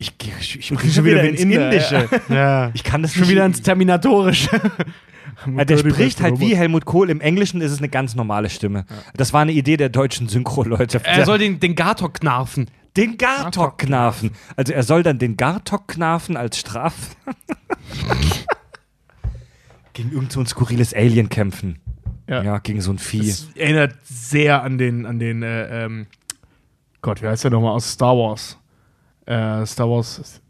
[0.00, 2.08] Ich, ich, ich spreche schon schon wieder wieder wie ins Inder, Indische.
[2.28, 2.72] ja.
[2.74, 4.50] Ich kann das Schon wieder ins Terminatorische.
[5.56, 7.08] Ja, der spricht halt wie Helmut Kohl.
[7.08, 8.84] Im Englischen ist es eine ganz normale Stimme.
[9.16, 11.00] Das war eine Idee der deutschen Synchro-Leute.
[11.04, 12.70] er soll den, den Gartok knarfen.
[12.96, 14.32] den Gartok knarfen.
[14.56, 17.16] Also er soll dann den Gartok knarfen als Straf.
[19.94, 21.78] gegen irgend so ein skurriles Alien kämpfen.
[22.32, 22.42] Ja.
[22.42, 23.28] Ja, gegen so ein Vieh.
[23.28, 26.06] Das erinnert sehr an den, an den, äh, ähm,
[27.02, 28.58] Gott, wie heißt der nochmal aus Star Wars?
[29.26, 30.40] Äh, Star Wars,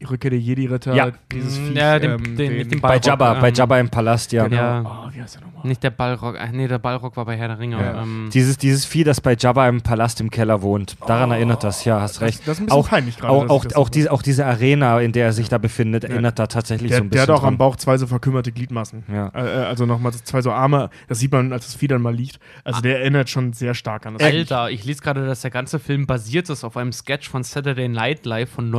[0.00, 1.10] die Rückkehr der Jedi-Ritter, Ja.
[1.30, 3.88] dieses Mm, Viech, ja, den- ähm, den- mit dem bei Jabba, bei ähm, Jabba im
[3.90, 4.44] Palast, ja.
[4.48, 4.56] Genau.
[4.62, 4.82] Ja.
[5.08, 5.66] Oh, wie heißt der nochmal?
[5.66, 6.36] Nicht der Ballrock.
[6.40, 7.76] Ach, nee, der Ballrock war bei Herr der Ringe.
[7.76, 8.02] Ja.
[8.02, 10.96] Ähm, Dieses, dieses Vieh, das bei Jabba im Palast im Keller wohnt.
[11.06, 12.40] Daran erinnert das, ja, hast recht.
[12.46, 15.12] das ist ein bisschen auch, peinlich gerade, Auch, auch, auch, diese, auch diese Arena, in
[15.12, 17.44] der er sich da befindet, erinnert da tatsächlich Der, so ein der bisschen hat auch
[17.44, 17.58] am dran.
[17.58, 19.04] Bauch zwei so verkümmerte Gliedmaßen.
[19.12, 19.28] Ja.
[19.34, 20.88] Äh, äh, also nochmal zwei so Arme.
[21.08, 22.38] Das sieht man, als das Vieh dann mal liegt.
[22.64, 25.78] Also der erinnert schon sehr stark an das Alter, ich lese gerade, dass der ganze
[25.78, 28.70] Film basiert ist auf einem Sketch von Saturday Night Live von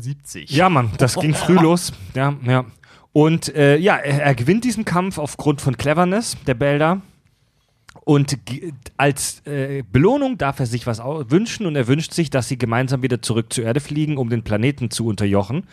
[0.00, 0.50] 1975.
[0.50, 1.92] Ja, Mann, das ging früh los.
[2.14, 2.64] Ja, ja.
[3.12, 7.00] Und äh, ja, er, er gewinnt diesen Kampf aufgrund von Cleverness, der Belda.
[8.04, 8.38] Und
[8.96, 13.02] als äh, Belohnung darf er sich was wünschen und er wünscht sich, dass sie gemeinsam
[13.02, 15.64] wieder zurück zur Erde fliegen, um den Planeten zu unterjochen.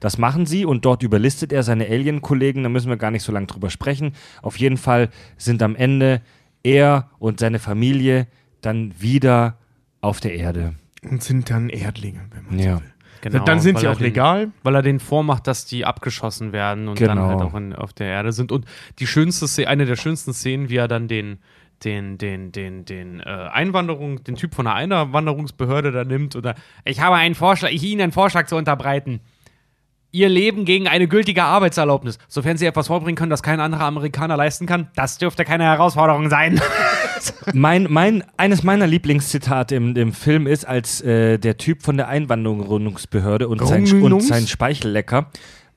[0.00, 3.30] Das machen sie und dort überlistet er seine Alien-Kollegen, da müssen wir gar nicht so
[3.32, 4.12] lange drüber sprechen.
[4.42, 6.22] Auf jeden Fall sind am Ende
[6.62, 8.26] er und seine Familie
[8.62, 9.58] dann wieder
[10.00, 10.74] auf der Erde.
[11.08, 12.76] Und sind dann Erdlinge, wenn man Ja.
[12.76, 12.92] so will.
[13.32, 14.50] Genau, dann sind sie auch den- legal.
[14.62, 17.28] Weil er denen vormacht, dass die abgeschossen werden und dann Genau.
[17.28, 18.52] halt auch in, auf der Erde sind.
[18.52, 18.64] Und
[18.98, 21.38] die schönste Szene, eine der schönsten Szenen, wie er dann den,
[21.84, 26.54] den, den, den, den äh, Einwanderung, den Typ von der Einwanderungsbehörde da nimmt oder
[26.84, 29.20] ich habe einen Vorschlag, ich Ihnen einen Vorschlag zu unterbreiten.
[30.16, 34.34] Ihr Leben gegen eine gültige Arbeitserlaubnis, sofern Sie etwas vorbringen können, das kein anderer Amerikaner
[34.38, 36.58] leisten kann, das dürfte keine Herausforderung sein.
[37.52, 42.08] mein, mein, eines meiner Lieblingszitate im, im Film ist, als äh, der Typ von der
[42.08, 45.30] Einwanderungsbehörde und sein, und sein Speichellecker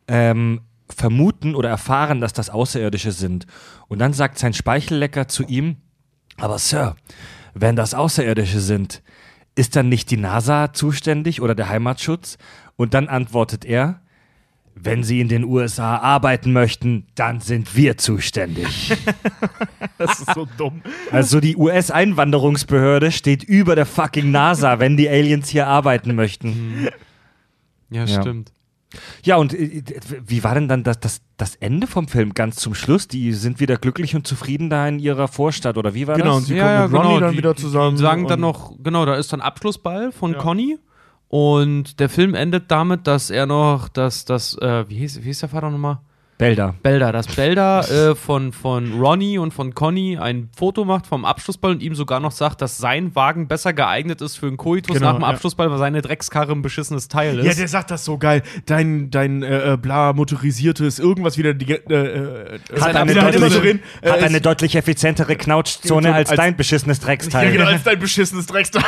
[0.07, 3.45] ähm, vermuten oder erfahren, dass das Außerirdische sind.
[3.89, 5.75] Und dann sagt sein Speichellecker zu ihm,
[6.37, 6.95] aber Sir,
[7.53, 9.03] wenn das Außerirdische sind,
[9.55, 12.37] ist dann nicht die NASA zuständig oder der Heimatschutz?
[12.77, 13.99] Und dann antwortet er,
[14.75, 18.93] wenn Sie in den USA arbeiten möchten, dann sind wir zuständig.
[19.97, 20.81] Das ist so dumm.
[21.11, 26.87] Also die US-Einwanderungsbehörde steht über der fucking NASA, wenn die Aliens hier arbeiten möchten.
[27.89, 28.21] Ja, Ja.
[28.21, 28.53] stimmt.
[29.23, 29.83] Ja, und äh,
[30.25, 33.07] wie war denn dann das, das, das Ende vom Film ganz zum Schluss?
[33.09, 36.41] Die sind wieder glücklich und zufrieden da in ihrer Vorstadt, oder wie war Genau, und
[36.43, 36.47] das?
[36.47, 39.31] sie kommen mit Ronny dann wieder zusammen Die sagen dann und- noch, genau, da ist
[39.33, 40.37] dann Abschlussball von Ja.
[40.39, 40.77] Conny.
[41.29, 45.39] Und der Film endet damit, dass er noch, dass das, äh, wie hieß, wie hieß
[45.41, 45.99] der Vater nochmal?
[46.39, 46.73] Belda.
[46.83, 51.71] Belda, dass Belda äh, von, von Ronny und von Conny ein Foto macht vom Abschlussball
[51.71, 55.07] und ihm sogar noch sagt, dass sein Wagen besser geeignet ist für einen Koitus Genau,
[55.07, 55.27] nach dem ja.
[55.27, 57.45] Abschlussball, weil seine Dreckskarre ein beschissenes Teil ist.
[57.45, 58.41] Ja, der sagt das so geil.
[58.65, 63.23] Dein, dein äh, äh, bla motorisiertes irgendwas wieder die, äh, äh, Hat äh, eine, wieder
[63.23, 63.79] halt immer deutlich, so drin.
[64.01, 67.47] Äh, hat es- eine deutlich effizientere Knautschzone als, als- dein beschissenes Drecksteil.
[67.47, 68.81] ja, genau, als dein beschissenes Drecksteil.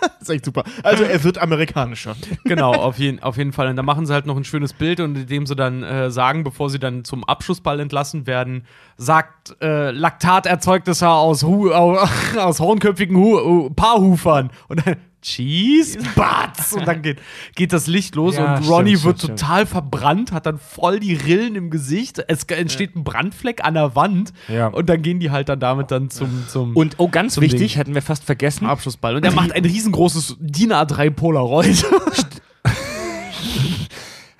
[0.00, 0.64] das ist echt super.
[0.82, 2.16] Also er wird amerikanischer.
[2.42, 3.68] Genau, auf jeden, auf jeden Fall.
[3.68, 6.42] Und da machen sie halt noch ein schönes Bild und indem sie dann äh, sagen,
[6.42, 8.64] bevor sie dann zum Abschlussball entlassen werden,
[8.96, 11.98] sagt äh, Laktaterzeugnisse aus, Hu au,
[12.38, 14.50] aus hornköpfigen Hu Paarhufern.
[14.68, 16.74] Und dann, Cheese, Batz!
[16.74, 17.18] Und dann geht,
[17.54, 21.00] geht das Licht los Ja, und Ronny stimmt, wird stimmt, total verbrannt, hat dann voll
[21.00, 22.22] die Rillen im Gesicht.
[22.28, 24.34] Es entsteht ein Brandfleck an der Wand.
[24.48, 24.66] Ja.
[24.66, 27.78] Und dann gehen die halt dann damit dann zum, zum Und oh, ganz wichtig, Ding.
[27.78, 28.66] hätten wir fast vergessen.
[28.66, 29.16] Abschlussball.
[29.16, 31.86] Und er macht ein riesengroßes DIN A3 Polaroid.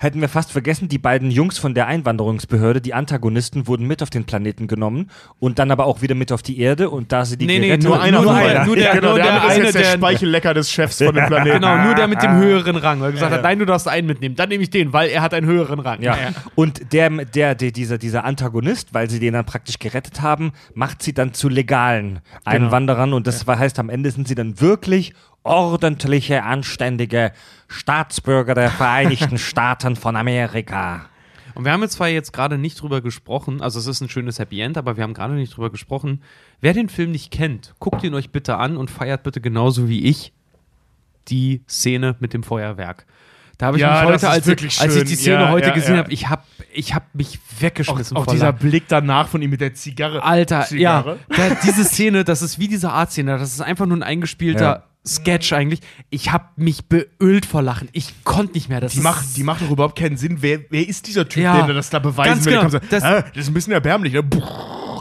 [0.05, 4.11] Hätten wir fast vergessen, die beiden Jungs von der Einwanderungsbehörde, die Antagonisten, wurden mit auf
[4.11, 7.37] den Planeten genommen und dann aber auch wieder mit auf die Erde und da sie
[7.37, 8.31] die Nee, nee, nur einer nur.
[8.65, 11.15] Nur der- genau, nur der, der ist eine, jetzt der, der- Speichellecker des Chefs von
[11.15, 11.55] dem Planeten.
[11.59, 12.99] genau, nur der mit dem höheren Rang.
[12.99, 14.35] Weil er gesagt hat, nein, du darfst einen mitnehmen.
[14.35, 16.03] Dann nehme ich den, weil er hat einen höheren Rang.
[16.03, 16.15] Ja.
[16.53, 21.01] Und der, der, der, dieser, dieser Antagonist, weil sie den dann praktisch gerettet haben, macht
[21.01, 26.43] sie dann zu legalen Einwanderern und das heißt, am Ende sind sie dann wirklich ordentliche,
[26.43, 27.31] anständige
[27.67, 31.05] Staatsbürger der Vereinigten Staaten von Amerika.
[31.53, 34.39] Und wir haben jetzt zwar jetzt gerade nicht drüber gesprochen, also es ist ein schönes
[34.39, 36.21] Happy End, aber wir haben gerade nicht drüber gesprochen.
[36.59, 40.03] Wer den Film nicht kennt, guckt ihn euch bitte an und feiert bitte genauso wie
[40.05, 40.33] ich
[41.29, 43.05] die Szene mit dem Feuerwerk.
[43.57, 45.93] Da habe ich Ja, mich heute, als, als ich die Szene Ja, heute ja, gesehen
[45.93, 45.99] ja.
[45.99, 46.43] habe, ich habe
[46.73, 48.51] ich hab mich Auch, weggeschmissen auch vor dieser.
[48.51, 50.21] Blick danach von ihm mit der Zigarre.
[50.23, 51.19] Alter, Zigarre.
[51.29, 54.61] ja, da, diese Szene, das ist wie diese Art-Szene, das ist einfach nur ein eingespielter
[54.65, 54.83] Ja.
[55.07, 55.81] Sketch eigentlich.
[56.09, 57.89] Ich habe mich beölt vor Lachen.
[57.91, 58.81] Ich konnte nicht mehr.
[58.81, 60.37] Das Die macht, die macht doch überhaupt keinen Sinn.
[60.41, 62.53] Wer, wer ist dieser Typ, Ja, der das da beweisen will?
[62.53, 62.69] genau.
[62.69, 64.13] Der kommt so, Das- ah, das ist ein bisschen erbärmlich.
[64.13, 64.23] Ne?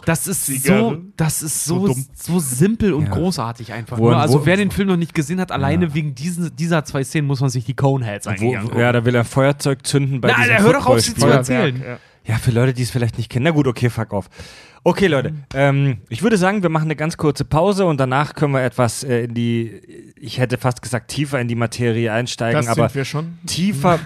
[0.04, 2.06] Das ist so, das ist so, So dumm.
[2.14, 3.12] so simpel und Ja.
[3.12, 3.96] großartig einfach.
[3.98, 4.18] Wo- nur.
[4.18, 7.26] Also wo- wer den Film noch nicht gesehen hat, alleine wegen diesen, dieser zwei Szenen
[7.26, 10.36] muss man sich die Coneheads eigentlich Wo, ja, da will er Feuerzeug zünden bei Nein,
[10.40, 11.82] diesem Alter, hör doch auf, sie zu erzählen.
[11.82, 11.98] Ja.
[12.26, 13.44] Ja, für Leute, die es vielleicht nicht kennen.
[13.44, 14.28] Na gut, okay, fuck off.
[14.86, 18.52] Okay, Leute, ähm, ich würde sagen, wir machen eine ganz kurze Pause und danach können
[18.52, 19.80] wir etwas äh, in die,
[20.20, 23.38] ich hätte fast gesagt, tiefer in die Materie einsteigen, Das aber sind wir schon.
[23.46, 23.98] tiefer,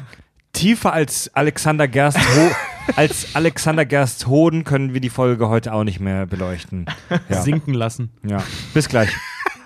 [0.53, 2.51] tiefer als Alexander Gerst Ho
[2.97, 6.87] als Alexander Gerst Hoden können wir die Folge heute auch nicht mehr beleuchten.
[7.29, 8.11] Ja, Sinken lassen.
[8.22, 8.43] ja.
[8.72, 9.11] bis gleich.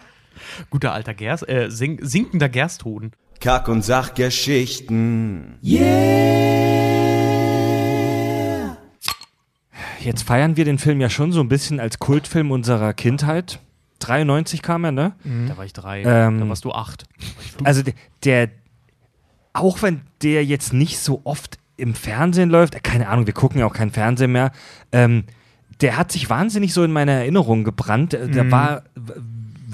[0.70, 3.12] Guter alter Gerst, äh, sink, sinkender Gersthoden.
[3.40, 5.58] Kack- und Sachgeschichten.
[10.04, 13.60] Jetzt feiern wir den Film ja schon so ein bisschen als Kultfilm unserer Kindheit.
[14.00, 15.12] 93 kam er, ne?
[15.48, 17.04] Da war ich drei, Ähm, da warst du acht.
[17.64, 17.94] Also der,
[18.24, 18.48] der,
[19.52, 23.66] auch wenn der jetzt nicht so oft im Fernsehen läuft, keine Ahnung, wir gucken ja
[23.66, 24.50] auch kein Fernsehen mehr,
[24.92, 25.24] ähm,
[25.80, 28.14] der hat sich wahnsinnig so in meine Erinnerung gebrannt.
[28.14, 28.82] Äh, Der war,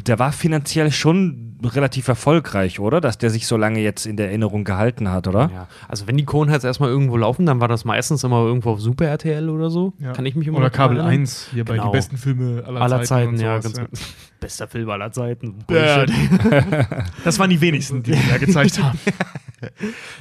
[0.06, 3.00] der war finanziell schon relativ erfolgreich, oder?
[3.00, 5.50] Dass der sich so lange jetzt in der Erinnerung gehalten hat, oder?
[5.52, 8.80] Ja, also wenn die Coneheads erstmal irgendwo laufen, dann war das meistens immer irgendwo auf
[8.80, 9.92] Super RTL oder so.
[9.98, 10.12] Ja.
[10.12, 11.20] Kann ich mich immer Oder Kabel erinnern.
[11.22, 11.86] 1, hier bei Genau.
[11.90, 14.00] die besten Filme aller, Aller Zeiten, und ja, sowas, ganz gut.
[14.40, 15.56] Bester Film aller Zeiten.
[15.68, 16.12] Ja, Bullshit.
[17.24, 18.98] Das waren die wenigsten, die wir da gezeigt haben.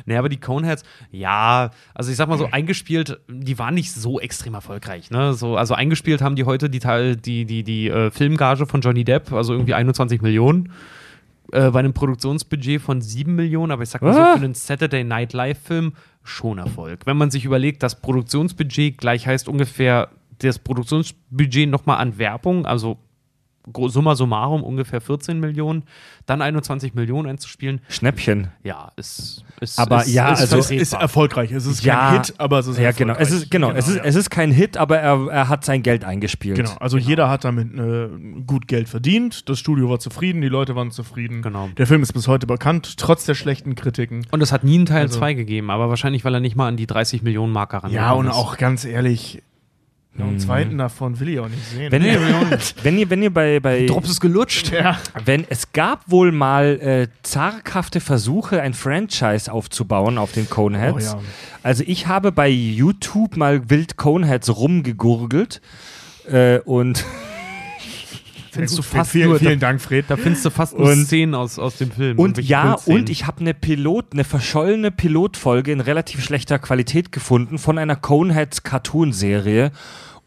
[0.08, 4.20] Nee, aber die Coneheads, ja, also ich sag mal so, eingespielt, die waren nicht so
[4.20, 5.12] extrem erfolgreich.
[5.12, 5.34] Ne?
[5.36, 9.04] So, also eingespielt haben die heute die, Teil- die, die, die äh, Filmgage von Johnny
[9.04, 10.72] Depp, also irgendwie 21 Millionen.
[11.54, 14.38] Äh, bei einem Produktionsbudget von 7 Millionen, aber ich sag mal so, Ah.
[14.38, 15.94] für einen Saturday Night Live-Film
[16.24, 17.06] schon Erfolg.
[17.06, 22.98] Wenn man sich überlegt, das Produktionsbudget gleich heißt ungefähr das Produktionsbudget nochmal an Werbung, also
[23.88, 25.84] summa summarum ungefähr 14 Millionen,
[26.26, 28.50] dann 21 Millionen einzuspielen, Schnäppchen.
[28.64, 31.52] ja, ist, ist Aber ist, ja, ist also- Es ist erfolgreich.
[31.52, 32.10] Es ist Ja.
[32.12, 33.16] kein Hit, aber es ist Ja, genau.
[33.18, 34.04] Es ist, genau, es, ist, ja.
[34.04, 36.56] es ist kein Hit, aber er, er hat sein Geld eingespielt.
[36.58, 38.10] Genau, also jeder hat damit äh,
[38.46, 39.50] gut Geld verdient.
[39.50, 41.42] Das Studio war zufrieden, die Leute waren zufrieden.
[41.42, 41.70] Genau.
[41.78, 44.26] Der Film ist bis heute bekannt, trotz der schlechten Kritiken.
[44.32, 46.68] Und es hat nie einen Teil Also- 2 gegeben, aber wahrscheinlich, weil er nicht mal
[46.68, 49.42] an die 30 Millionen Marker ran Ja, und auch ganz ehrlich,
[50.18, 51.92] noch einen zweiten davon will ich auch nicht sehen.
[51.92, 52.20] Wenn, ihr,
[52.84, 54.72] wenn ihr, wenn ihr bei, bei Drops ist gelutscht.
[54.72, 54.98] ja.
[55.26, 61.14] wenn es gab wohl mal äh, zaghafte Versuche, ein Franchise aufzubauen auf den Coneheads.
[61.14, 61.22] Oh ja.
[61.64, 65.62] Also ich habe bei YouTube mal wild Coneheads rumgegurgelt
[66.30, 67.06] äh, und
[68.52, 70.06] Findest du fast vielen, nur, vielen Dank, Fred.
[70.08, 72.18] Da findest du fast nur Und- Szenen aus, aus dem Film.
[72.20, 77.58] und ja und ich habe eine Pilot, eine verschollene Pilotfolge in relativ schlechter Qualität gefunden
[77.58, 79.72] von einer Coneheads Cartoon-Serie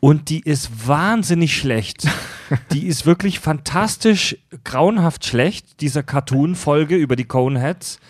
[0.01, 2.09] und die ist wahnsinnig schlecht.
[2.73, 8.01] die ist wirklich fantastisch, grauenhaft schlecht, diese Cartoon-Folge über die Coneheads.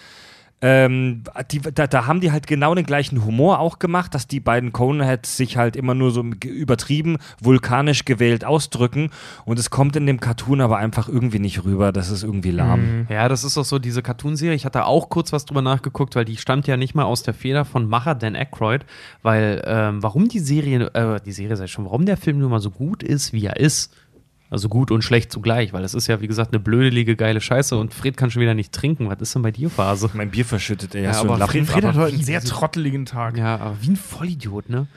[0.62, 4.40] Ähm, die, da, da haben die halt genau den gleichen Humor auch gemacht, dass die
[4.40, 9.10] beiden Coneheads sich halt immer nur so übertrieben, vulkanisch gewählt ausdrücken.
[9.46, 11.92] Und es kommt in dem Cartoon aber einfach irgendwie nicht rüber.
[11.92, 13.06] Das ist irgendwie lahm.
[13.08, 14.54] Ja, das ist doch so diese Cartoonserie.
[14.54, 17.34] Ich hatte auch kurz was drüber nachgeguckt, weil die stammt ja nicht mal aus der
[17.34, 18.84] Feder von Macher Dan Aykroyd,
[19.22, 22.60] weil ähm, warum die Serie, äh, die Serie sei schon, warum der Film nun mal
[22.60, 23.94] so gut ist, wie er ist.
[24.50, 27.76] Also gut und schlecht zugleich, weil es ist ja, wie gesagt, eine blödelige, geile Scheiße
[27.76, 29.08] und Fred kann schon wieder nicht trinken.
[29.08, 30.10] Was ist denn bei dir Phase?
[30.12, 31.04] Mein Bier verschüttet, ey.
[31.04, 31.46] Ja, hast du aber?
[31.46, 33.36] Fred, Fred hat heute einen sehr trotteligen Tag.
[33.36, 34.88] Ja, aber wie ein Vollidiot, ne?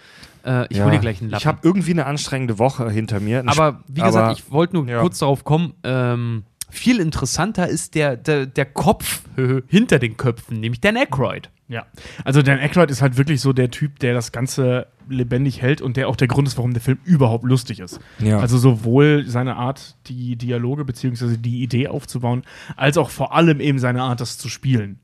[0.44, 0.86] Äh, ich Ja.
[0.86, 1.42] hol dir gleich einen Lappen.
[1.42, 3.40] Ich habe irgendwie eine anstrengende Woche hinter mir.
[3.42, 5.00] Ein aber wie gesagt, aber- ich wollte nur ja.
[5.02, 9.22] kurz darauf kommen, ähm, viel interessanter ist der, der, der Kopf
[9.68, 11.50] hinter den Köpfen, nämlich Dan Aykroyd.
[11.68, 11.86] Ja,
[12.24, 15.98] also Dan Aykroyd ist halt wirklich so der Typ, der das Ganze lebendig hält und
[15.98, 18.00] der auch der Grund ist, warum der Film überhaupt lustig ist.
[18.20, 18.40] Ja.
[18.40, 21.38] Also sowohl seine Art, die Dialoge bzw.
[21.38, 22.44] die Idee aufzubauen,
[22.76, 25.00] als auch vor allem eben seine Art, das zu spielen.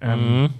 [0.00, 0.50] Ähm,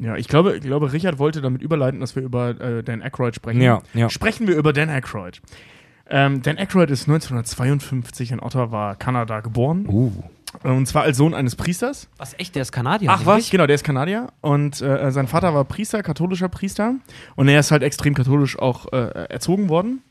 [0.00, 3.34] Ja, ich glaube, ich glaube, Richard wollte damit überleiten, dass wir über äh, Dan Aykroyd
[3.34, 3.60] sprechen.
[3.60, 4.08] Ja, ja.
[4.08, 5.40] Sprechen wir über Dan Aykroyd.
[6.10, 9.86] Ähm, Dan Aykroyd ist 1952 in Ottawa, Kanada geboren.
[9.88, 10.12] Uh.
[10.62, 12.08] Und zwar als Sohn eines Priesters.
[12.16, 12.54] Was, echt?
[12.54, 13.10] Der ist Kanadier?
[13.10, 13.50] Ach, was?
[13.50, 16.94] Genau, der ist Kanadier und äh, sein Vater war Priester, katholischer Priester.
[17.36, 20.02] Und er ist halt extrem katholisch auch äh, erzogen worden.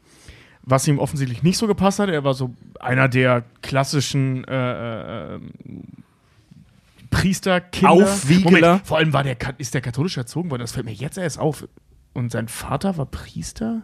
[0.61, 2.10] Was ihm offensichtlich nicht so gepasst hat.
[2.10, 5.40] Er war so einer der klassischen äh, äh,
[7.10, 7.91] Priesterkinder.
[7.91, 8.52] Aufwiegler.
[8.52, 10.61] Moment, vor allem war der, ist der katholisch erzogen worden.
[10.61, 11.68] Das fällt mir jetzt erst auf.
[12.14, 13.84] Und sein Vater war Priester?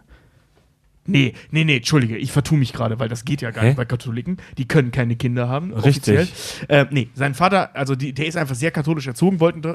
[1.06, 3.68] Nee, nee, nee, entschuldige, ich vertue mich gerade, weil das geht ja gar Hä?
[3.68, 4.38] nicht bei Katholiken.
[4.58, 5.72] Die können keine Kinder haben.
[5.72, 6.18] Richtig.
[6.18, 6.28] Offiziell.
[6.68, 9.74] Äh, nee, sein Vater, also die, der ist einfach sehr katholisch erzogen wollten, äh,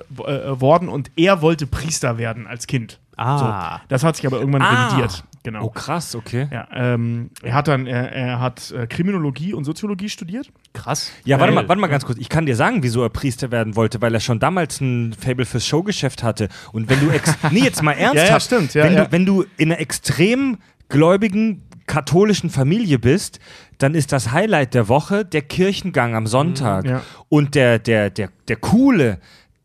[0.60, 3.00] worden und er wollte Priester werden als Kind.
[3.16, 3.38] Ah.
[3.80, 4.88] So, das hat sich aber irgendwann Ah.
[4.88, 5.24] revidiert.
[5.44, 5.64] Genau.
[5.66, 6.48] Oh, krass, okay.
[6.52, 10.52] Ja, ähm, er hat dann, er, er hat äh, Kriminologie und Soziologie studiert.
[10.74, 11.12] Krass.
[11.24, 12.18] Ja, warte mal, warte mal ganz kurz.
[12.20, 15.46] Ich kann dir sagen, wieso er Priester werden wollte, weil er schon damals ein Fable
[15.46, 16.50] fürs Showgeschäft hatte.
[16.74, 19.06] Und wenn du, ex nee, jetzt mal ernsthaft, Ja, ja, stimmt, ja, wenn, ja.
[19.06, 20.58] Du, wenn du in einer extrem
[20.90, 23.40] gläubigen katholischen Familie bist,
[23.80, 26.86] dann ist das Highlight der Woche der Kirchengang am Sonntag.
[26.86, 27.02] ja.
[27.30, 29.20] Und der, der, der, der coole,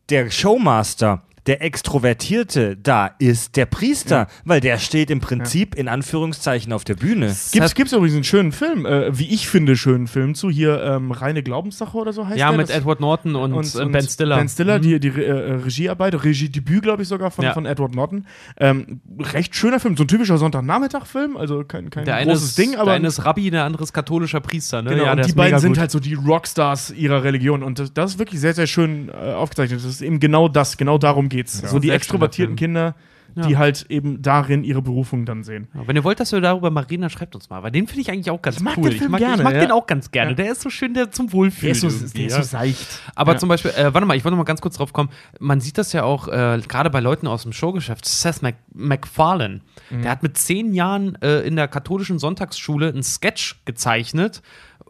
[0.09, 6.73] der Showmaster, der Extrovertierte da ist der Priester, weil der steht im Prinzip in Anführungszeichen
[6.73, 7.35] auf der Bühne.
[7.51, 10.49] Gibt's, gibt's übrigens einen schönen Film, äh, wie ich finde, schönen Film zu.
[10.49, 12.57] Hier ähm, Reine Glaubenssache oder so heißt Ja, der.
[12.57, 14.37] mit Das- Edward Norton und, äh, Ben Stiller.
[14.37, 14.81] Ben Stiller, Mhm.
[14.81, 17.53] die, die äh, Regiearbeit, Regiedebüt, glaube ich, sogar von, Ja.
[17.53, 18.25] von Edward Norton.
[18.57, 22.71] Ähm, recht schöner Film, so ein typischer Sonntagnachmittag-Film, also kein, kein Der großes ist, Ding,
[22.71, 22.91] der aber.
[22.93, 24.81] eine ist Rabbi, der andere ist katholischer Priester.
[24.81, 24.91] Ne?
[24.91, 25.79] Genau, ja, und der die beiden sind gut.
[25.79, 29.33] halt so die Rockstars ihrer Religion und das, das ist wirklich sehr, sehr schön äh,
[29.33, 29.79] aufgezeichnet.
[29.79, 31.59] Das ist eben genau das, genau darum geht's.
[31.59, 32.95] so die Sehr extrovertierten Kinder,
[33.35, 33.57] die Ja.
[33.57, 35.67] halt eben darin ihre Berufung dann sehen.
[35.73, 37.61] Ja, Wenn ihr wollt, dass wir darüber mal reden, dann schreibt uns mal.
[37.63, 38.83] Weil den finde ich eigentlich auch ganz Ich mag cool.
[38.89, 39.59] den Film ich mag, gerne, ich mag ja.
[39.59, 40.31] den auch ganz gerne.
[40.31, 40.35] Ja.
[40.35, 41.75] Der ist so schön, der zum Wohlfühlen.
[41.75, 42.41] irgendwie, ja.
[42.43, 42.87] seicht.
[43.13, 43.37] Aber Ja.
[43.39, 45.09] zum Beispiel, äh, warte mal, ich wollte noch mal ganz kurz drauf kommen.
[45.39, 48.05] Man sieht das ja auch äh, gerade bei Leuten aus dem Showgeschäft.
[48.05, 49.59] Seth Mac MacFarlane,
[49.89, 50.01] Mhm.
[50.03, 54.41] der hat mit zehn Jahren äh, in der katholischen Sonntagsschule einen Sketch gezeichnet,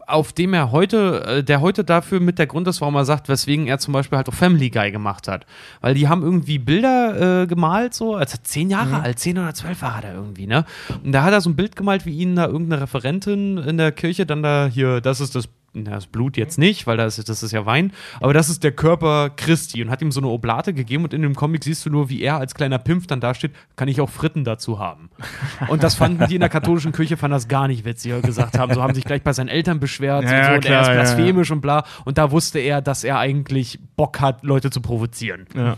[0.06, 3.28] auf dem er heute, äh, der heute dafür mit der Grund ist, warum er sagt,
[3.28, 5.46] weswegen er zum Beispiel halt auch Family Guy gemacht hat.
[5.80, 9.54] Weil die haben irgendwie Bilder äh, gemalt, so, als er zehn Jahre alt, zehn oder
[9.54, 10.64] zwölf war er da irgendwie, ne?
[11.02, 13.92] Und da hat er so ein Bild gemalt, wie ihn da irgendeine Referentin in der
[13.92, 15.48] Kirche dann da hier, das ist das
[15.84, 18.72] das Blut jetzt nicht, weil das ist, das ist ja Wein, aber das ist der
[18.72, 21.90] Körper Christi und hat ihm so eine Oblate gegeben und in dem Comic siehst du
[21.90, 25.10] nur, wie er als kleiner Pimpf dann dasteht, kann ich auch Fritten dazu haben.
[25.68, 28.72] Und das fanden die in der katholischen Kirche, fanden das gar nicht witzig, gesagt haben,
[28.74, 30.88] so haben sich gleich bei seinen Eltern beschwert Ja, und, so, und klar, er ist
[30.88, 31.84] ja, blasphemisch und bla.
[32.04, 35.46] Und da wusste er, dass er eigentlich Bock hat, Leute zu provozieren.
[35.54, 35.76] Ja.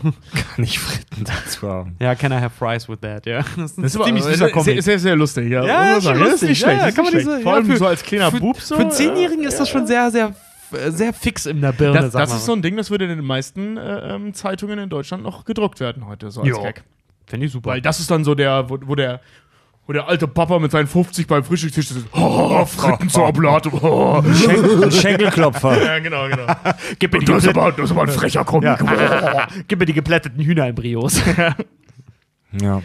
[0.57, 1.95] Nicht Fritten dazu haben.
[1.99, 3.39] Ja, can I have fries with that, ja.
[3.57, 4.83] Das ist ein Das ist aber ziemlich sehr, süßer Comic.
[4.83, 5.65] sehr, sehr lustig, ja.
[5.65, 6.49] Ja, ist Das ist lustig.
[6.49, 6.77] nicht schlecht.
[6.77, 7.39] Ja, das ist kann man diese-.
[7.41, 8.75] Vor ja, allem für- so als kleiner für, Bub so.
[8.75, 9.49] Für einen Zehnjährigen ja.
[9.49, 10.35] ist das schon sehr, sehr,
[10.91, 12.35] sehr fix in der Birne, Das, sag das mal.
[12.37, 15.45] ist so ein Ding, das würde in den meisten äh, ähm, Zeitungen in Deutschland noch
[15.45, 16.61] gedruckt werden heute, so als Jo.
[16.61, 16.83] Gag.
[17.25, 17.71] Finde ich super.
[17.71, 19.19] Weil das ist dann so der, wo, wo der
[19.87, 22.05] wo der alte Papa mit seinen 50 beim Frühstückstisch sitzt.
[22.13, 23.69] Oh, Fritten zur Oblate.
[23.73, 24.21] Oh.
[24.35, 25.83] Schenkel, Schenkelklopfer.
[25.83, 26.45] Ja, genau, genau.
[26.99, 28.77] Gib mir, die Das ist, aber, das ist aber ein frecher Comic.
[29.67, 31.19] Gib mir die geplätteten Hühnerembryos.
[32.61, 32.83] Ja.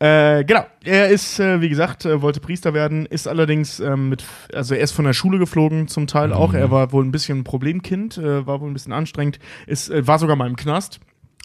[0.00, 0.66] Äh, genau.
[0.82, 4.80] Er ist, äh, wie gesagt, äh, wollte Priester werden, ist allerdings ähm, mit, also er
[4.80, 6.52] ist von der Schule geflogen, zum Teil auch.
[6.52, 10.06] Er war wohl ein bisschen ein Problemkind, äh, war wohl ein bisschen anstrengend, ist, äh,
[10.06, 11.00] war sogar mal im Knast.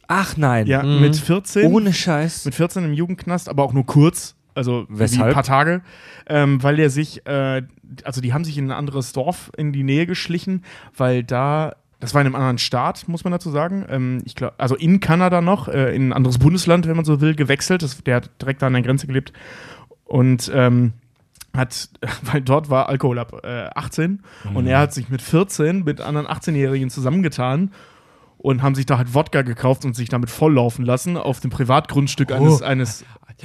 [0.07, 0.65] Ach nein.
[0.65, 1.71] Ja, mit 14.
[1.71, 2.45] Ohne Scheiß.
[2.45, 4.35] mit 14 im Jugendknast, aber auch nur kurz.
[4.55, 5.27] Also wie Weshalb?
[5.27, 5.81] ein paar Tage,
[6.27, 7.61] ähm, weil er sich, äh,
[8.03, 10.63] also die haben sich in ein anderes Dorf in die Nähe geschlichen,
[10.97, 13.85] weil da, das war in einem anderen Staat, muss man dazu sagen.
[13.89, 17.21] Ähm, ich glaube, also in Kanada noch, äh, in ein anderes Bundesland, wenn man so
[17.21, 17.83] will, gewechselt.
[17.83, 19.33] Das, der hat direkt da an der Grenze gelebt
[20.05, 20.93] und ähm,
[21.55, 21.89] hat,
[22.23, 24.23] weil dort war Alkohol ab äh, 18
[24.53, 27.71] und er hat sich mit 14 mit anderen 18-Jährigen zusammengetan
[28.39, 32.31] und haben sich da halt Wodka gekauft und sich damit volllaufen lassen auf dem Privatgrundstück
[32.31, 33.03] eines, eines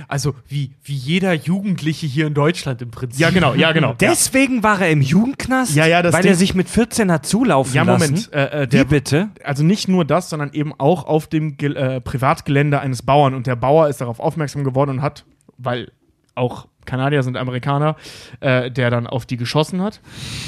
[0.09, 3.21] Also wie, wie jeder Jugendliche hier in Deutschland im Prinzip.
[3.21, 3.95] Ja, genau, ja, genau.
[4.01, 5.75] Deswegen war er im Jugendknast?
[5.75, 8.05] Ja, ja, das Weil Ding- er sich mit 14 hat zulaufen Ja, lassen?
[8.15, 8.33] Moment.
[8.33, 9.29] Äh, äh, Wie der, bitte?
[9.43, 13.35] also nicht nur das, sondern eben auch auf dem Ge äh, Privatgelände eines Bauern.
[13.35, 15.25] Und der Bauer ist darauf aufmerksam geworden und hat,
[15.59, 15.91] weil
[16.37, 17.97] auch Kanadier sind Amerikaner,
[18.41, 20.01] äh, der dann auf die geschossen hat.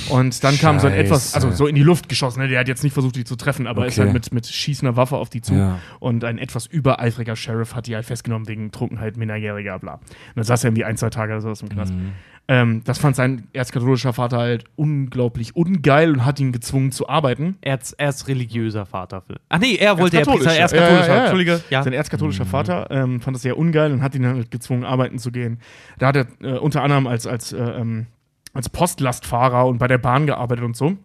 [0.08, 1.46] Und dann kam so ein etwas, Scheiße.
[1.46, 2.40] also so in die Luft geschossen.
[2.40, 2.48] Ne?
[2.48, 4.04] Der hat jetzt nicht versucht, die zu treffen, aber ist Okay.
[4.06, 5.54] halt mit, mit schießender Waffe auf die zu.
[5.54, 5.78] Ja.
[6.00, 9.94] Und ein etwas übereifriger Sheriff hat die halt festgenommen wegen Trunkenheit, Minderjähriger, bla.
[9.94, 10.02] Und
[10.36, 11.94] dann saß er irgendwie ein, zwei Tage oder sowas im Knast.
[11.94, 12.12] Mhm.
[12.48, 17.56] Ähm, das fand sein erzkatholischer Vater halt unglaublich ungeil und hat ihn gezwungen zu arbeiten.
[17.60, 19.24] Erz, erst religiöser Vater.
[19.48, 21.20] Ach nee, er wollte ja Erzkatholisch, Priester, erst ja, ja, ja.
[21.22, 21.60] Entschuldige.
[21.70, 21.82] Ja.
[21.82, 25.18] Sein erzkatholischer Vater ähm, fand das sehr ungeil und hat ihn dann halt gezwungen, arbeiten
[25.18, 25.58] zu gehen.
[25.98, 28.06] Da hat er äh, unter anderem als, als, äh, ähm,
[28.52, 30.96] als Postlastfahrer und bei der Bahn gearbeitet und so.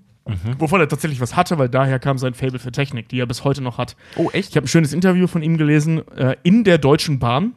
[0.59, 3.43] Wovon er tatsächlich was hatte, weil daher kam sein Fable für Technik, die er bis
[3.43, 3.95] heute noch hat.
[4.15, 4.51] Oh, echt?
[4.51, 7.53] Ich habe ein schönes Interview von ihm gelesen äh, in der Deutschen Bahn,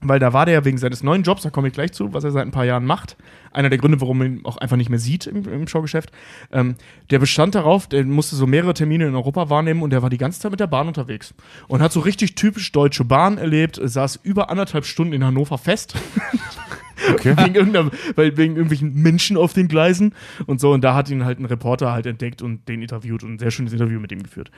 [0.00, 2.30] weil da war der wegen seines neuen Jobs, da komme ich gleich zu, was er
[2.30, 3.16] seit ein paar Jahren macht.
[3.50, 6.12] Einer der Gründe, warum man ihn auch einfach nicht mehr sieht im, im Showgeschäft.
[6.52, 6.76] Ähm,
[7.10, 10.18] der bestand darauf, der musste so mehrere Termine in Europa wahrnehmen und der war die
[10.18, 11.34] ganze Zeit mit der Bahn unterwegs.
[11.66, 15.96] Und hat so richtig typisch deutsche Bahn erlebt, saß über anderthalb Stunden in Hannover fest.
[17.12, 17.36] Okay.
[17.36, 20.14] wegen, weil, wegen irgendwelchen Menschen auf den Gleisen
[20.46, 20.72] und so.
[20.72, 23.50] Und da hat ihn halt ein Reporter halt entdeckt und den interviewt und ein sehr
[23.50, 24.50] schönes Interview mit ihm geführt.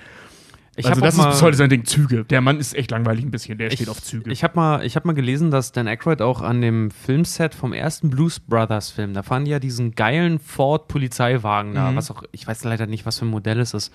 [0.78, 2.24] Ich also das auch ist bis heute sein Ding, Züge.
[2.24, 4.30] Der Mann ist echt langweilig ein bisschen, der steht auf Züge.
[4.30, 7.72] Ich habe mal, ich hab mal gelesen, dass Dan Aykroyd auch an dem Filmset vom
[7.72, 11.74] ersten Blues Brothers Film, da fahren die ja diesen geilen Ford Polizeiwagen Mhm.
[11.74, 13.92] da, was auch, ich weiß leider nicht, was für ein Modell es ist.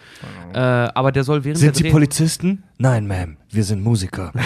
[0.54, 2.64] Äh, aber der soll während Sind der Sie Dreh- Polizisten?
[2.78, 4.32] Nein, Ma'am, wir sind Musiker.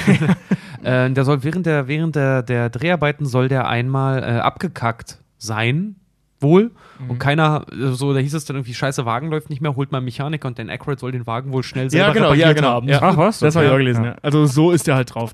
[0.83, 5.95] Äh, der soll während der, während der, der Dreharbeiten soll der einmal äh, abgekackt sein,
[6.39, 6.71] wohl.
[6.99, 7.09] Mhm.
[7.11, 9.91] Und keiner, äh, so, da hieß es dann irgendwie, scheiße, Wagen läuft nicht mehr, holt
[9.91, 12.31] mal einen Mechaniker und Dan Aykroyd soll den Wagen wohl schnell selber ja, genau, ja,
[12.33, 12.67] repariert genau.
[12.69, 12.87] haben.
[12.89, 12.99] Ja.
[13.01, 13.39] Ach, was?
[13.39, 13.75] Das habe ich Okay.
[13.75, 14.15] auch gelesen, ja.
[14.21, 15.33] Also so ist der halt drauf.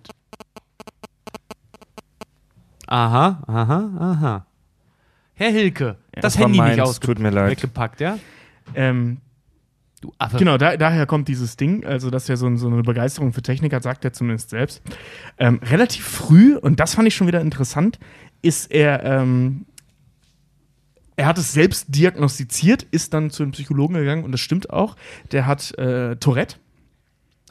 [2.88, 4.46] Aha, aha, aha.
[5.36, 7.52] Herr Hilke, das, das Handy nicht meins, ausge tut mir leid.
[7.52, 8.20] weggepackt, ja?
[8.76, 9.18] Ähm,
[10.02, 10.38] Du Affe.
[10.38, 13.72] genau, da, daher kommt dieses Ding, also dass er so, so eine Begeisterung für Technik
[13.74, 14.82] hat, sagt er zumindest selbst.
[15.38, 18.00] Ähm, relativ früh, und das fand ich schon wieder interessant,
[18.42, 19.66] ist er, ähm,
[21.16, 24.96] er hat es selbst diagnostiziert, ist dann zu einem Psychologen gegangen und das stimmt auch.
[25.32, 26.58] Der hat äh, Tourette.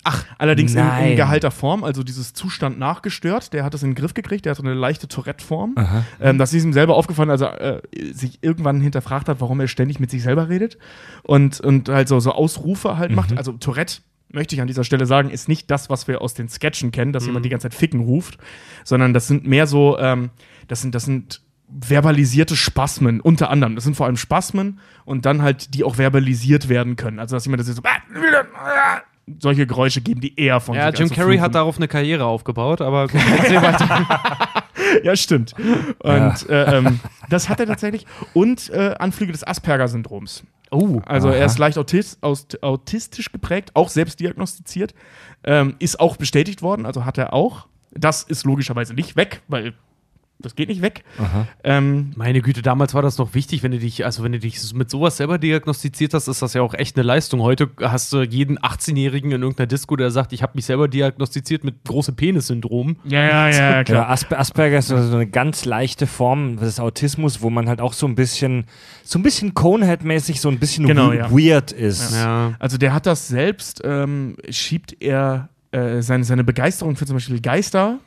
[0.04, 3.52] Ach, allerdings in, in geheilter Form, also dieses Zustand nachgestört.
[3.52, 5.76] Der hat es in den Griff gekriegt, der hat so eine leichte Tourette-Form.
[6.20, 7.82] Ähm, das ist ihm selber aufgefallen, als er äh,
[8.12, 10.76] sich irgendwann hinterfragt hat, warum er ständig mit sich selber redet
[11.22, 13.36] und, und halt so, so Ausrufe halt macht.
[13.38, 13.98] Also Tourette,
[14.32, 17.12] möchte ich an dieser Stelle sagen, ist nicht das, was wir aus den Sketchen kennen,
[17.12, 18.38] dass jemand die ganze Zeit Ficken ruft,
[18.82, 20.30] sondern das sind mehr so, ähm,
[20.68, 21.42] das sind, das sind
[21.80, 23.74] verbalisierte Spasmen, unter anderem.
[23.74, 27.18] Das sind vor allem Spasmen und dann halt, die auch verbalisiert werden können.
[27.18, 27.82] Also, dass jemand das jetzt so,
[29.40, 31.88] solche Geräusche geben, die eher von Ja, sich Jim als so Carrey hat darauf eine
[31.88, 33.20] Karriere aufgebaut, aber gut.
[35.04, 35.54] Ja, stimmt.
[36.00, 37.00] Und äh, ähm,
[37.30, 38.06] das hat er tatsächlich.
[38.34, 40.44] Und äh, Anflüge des Asperger-Syndroms.
[40.70, 44.94] Oh, Also er ist leicht autis aut autistisch geprägt, auch selbst diagnostiziert.
[45.44, 47.68] Ähm, ist auch bestätigt worden, also hat er auch.
[47.90, 49.74] Das ist logischerweise nicht weg, weil
[50.42, 51.04] das geht nicht weg.
[51.64, 54.72] Ähm, Meine Güte, damals war das noch wichtig, wenn du dich, also wenn du dich
[54.74, 57.40] mit sowas selber diagnostiziert hast, ist das ja auch echt eine Leistung.
[57.40, 61.64] Heute hast du jeden 18-Jährigen in irgendeiner Disco, der sagt, ich habe mich selber diagnostiziert
[61.64, 62.96] mit großem Penis-Syndrom.
[63.04, 64.10] ja, ja, ja, Ja, klar.
[64.10, 67.92] Asper Asperger ist so so eine ganz leichte Form des Autismus, wo man halt auch
[67.92, 68.64] so ein bisschen,
[69.04, 71.30] so ein bisschen Conehead-mäßig, so ein bisschen Genau, we- ja.
[71.30, 72.14] weird ist.
[72.14, 72.54] Ja.
[72.58, 77.40] Also der hat das selbst, ähm, schiebt er äh, seine, seine Begeisterung für zum Beispiel
[77.40, 77.98] Geister,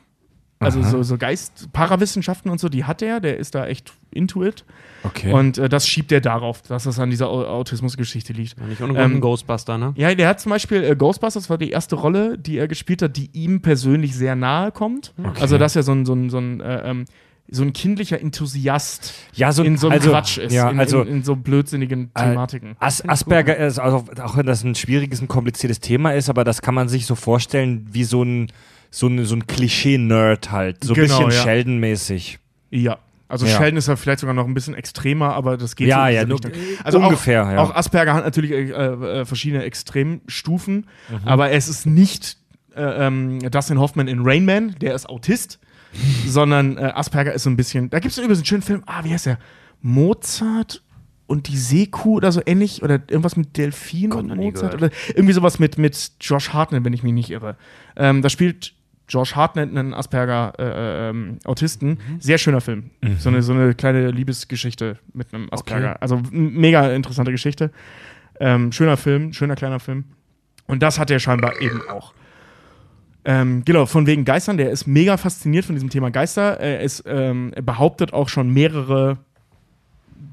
[0.58, 0.88] also Aha.
[0.88, 4.64] so, so Geist, Parawissenschaften und so, die hat er, der ist da echt into it.
[5.02, 5.32] Okay.
[5.32, 8.58] Und äh, das schiebt er darauf, dass das an dieser Au Autismusgeschichte liegt.
[8.66, 9.92] Nicht ohne Ähm, Ghostbuster, ne?
[9.96, 13.16] Ja, der hat zum Beispiel äh, Ghostbusters war die erste Rolle, die er gespielt hat,
[13.16, 15.12] die ihm persönlich sehr nahe kommt.
[15.38, 17.04] Also, dass er so ein, so ein, so ein, äh, ähm,
[17.48, 21.02] so ein kindlicher Enthusiast ja, so, in so einem also, Quatsch ist, Ja, in, also
[21.02, 22.76] in, in so blödsinnigen Äh, Thematiken.
[22.80, 26.62] As Asperger ist, also auch wenn das ein schwieriges, ein kompliziertes Thema ist, aber das
[26.62, 28.50] kann man sich so vorstellen wie so ein,
[28.90, 30.84] so ein, so ein Klischee-Nerd halt.
[30.84, 31.42] So ein Genau, bisschen ja.
[31.42, 32.38] Sheldon-mäßig.
[32.70, 32.98] Ja.
[33.28, 33.56] Also Ja.
[33.56, 36.24] Sheldon ist ja vielleicht sogar noch ein bisschen extremer, aber das geht Ja, so ja,
[36.24, 36.52] nur- Richtung.
[36.84, 37.58] Also ungefähr, auch, ja.
[37.58, 41.18] auch Asperger hat natürlich äh, äh, verschiedene Extremstufen, Mhm.
[41.28, 42.36] aber es ist nicht
[42.76, 45.58] äh, ähm, Dustin Hoffman in Rain Man, der ist Autist,
[46.26, 47.90] sondern äh, Asperger ist so ein bisschen.
[47.90, 49.38] Da gibt es übrigens einen schönen Film, ah, wie heißt der?
[49.80, 50.82] Mozart
[51.26, 55.32] und die Seekuh oder so ähnlich oder irgendwas mit Delfin Gott, und Mozart oder irgendwie
[55.32, 57.56] sowas mit, mit Josh Hartnett, wenn ich mich nicht irre.
[57.96, 58.74] Ähm, da spielt
[59.08, 61.90] Josh Hartnett einen Asperger äh, ähm, Autisten.
[61.90, 62.20] Mhm.
[62.20, 62.90] Sehr schöner Film.
[63.18, 65.90] So, eine, so eine kleine Liebesgeschichte mit einem Asperger.
[65.90, 65.98] Okay.
[66.00, 67.70] Also mega interessante Geschichte.
[68.40, 70.04] Ähm, schöner Film, schöner kleiner Film.
[70.66, 72.12] Und das hat er scheinbar eben auch.
[73.24, 76.60] Ähm, genau, von wegen Geistern, der ist mega fasziniert von diesem Thema Geister.
[76.60, 79.18] Er, ist, ähm, er behauptet auch schon mehrere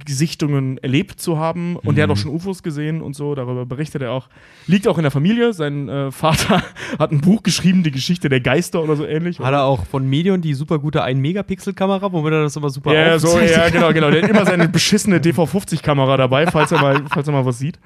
[0.03, 4.01] UFO-Sichtungen erlebt zu haben und der hat auch schon UFOs gesehen und so, darüber berichtet
[4.01, 4.27] er auch.
[4.67, 6.63] Liegt auch in der Familie, sein äh, Vater
[6.99, 9.39] hat ein Buch geschrieben, die Geschichte der Geister oder so ähnlich.
[9.39, 13.19] Hat er auch von Medion die super gute 1-Megapixel-Kamera, womit er das immer super ja,
[13.19, 14.11] so, ja, genau, genau.
[14.11, 17.79] Der hat immer seine beschissene DV50-Kamera dabei, falls er, mal, falls er mal was sieht.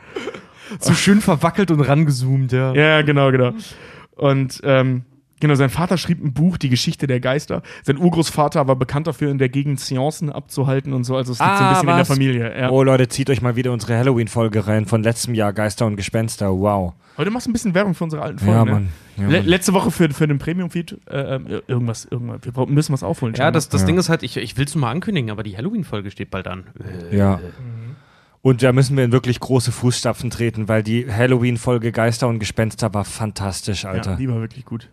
[0.79, 2.73] so schön verwackelt und rangezoomt, ja.
[2.73, 3.53] Ja, genau, genau.
[4.15, 5.03] Und ähm,
[5.39, 7.61] genau, sein Vater schrieb ein Buch, Die Geschichte der Geister.
[7.83, 11.15] Sein Urgroßvater war bekannt dafür, in der Gegend Seancen abzuhalten und so.
[11.15, 12.07] Also es liegt so ein Ah, bisschen in der was?
[12.07, 12.59] Familie.
[12.59, 12.69] Ja.
[12.69, 16.51] Oh Leute, zieht euch mal wieder unsere Halloween-Folge rein von letztem Jahr, Geister und Gespenster.
[16.51, 16.93] Wow.
[17.17, 18.53] Heute machst du ein bisschen Werbung für unsere alten Folgen.
[18.53, 18.71] Ja, ne?
[18.71, 18.89] Mann.
[19.17, 22.41] Ja, Le letzte Woche für, für den Premium-Feed äh, äh, irgendwas, irgendwas.
[22.43, 23.33] Wir müssen was aufholen.
[23.35, 23.87] Ja, das, das Ja.
[23.87, 26.47] Ding ist halt, ich, ich will es nur mal ankündigen, aber die Halloween-Folge steht bald
[26.47, 26.65] an.
[27.11, 27.39] Ja.
[28.43, 32.93] Und da müssen wir in wirklich große Fußstapfen treten, weil die Halloween-Folge Geister und Gespenster
[32.93, 34.11] war fantastisch, Alter.
[34.11, 34.89] Ja, die war wirklich gut.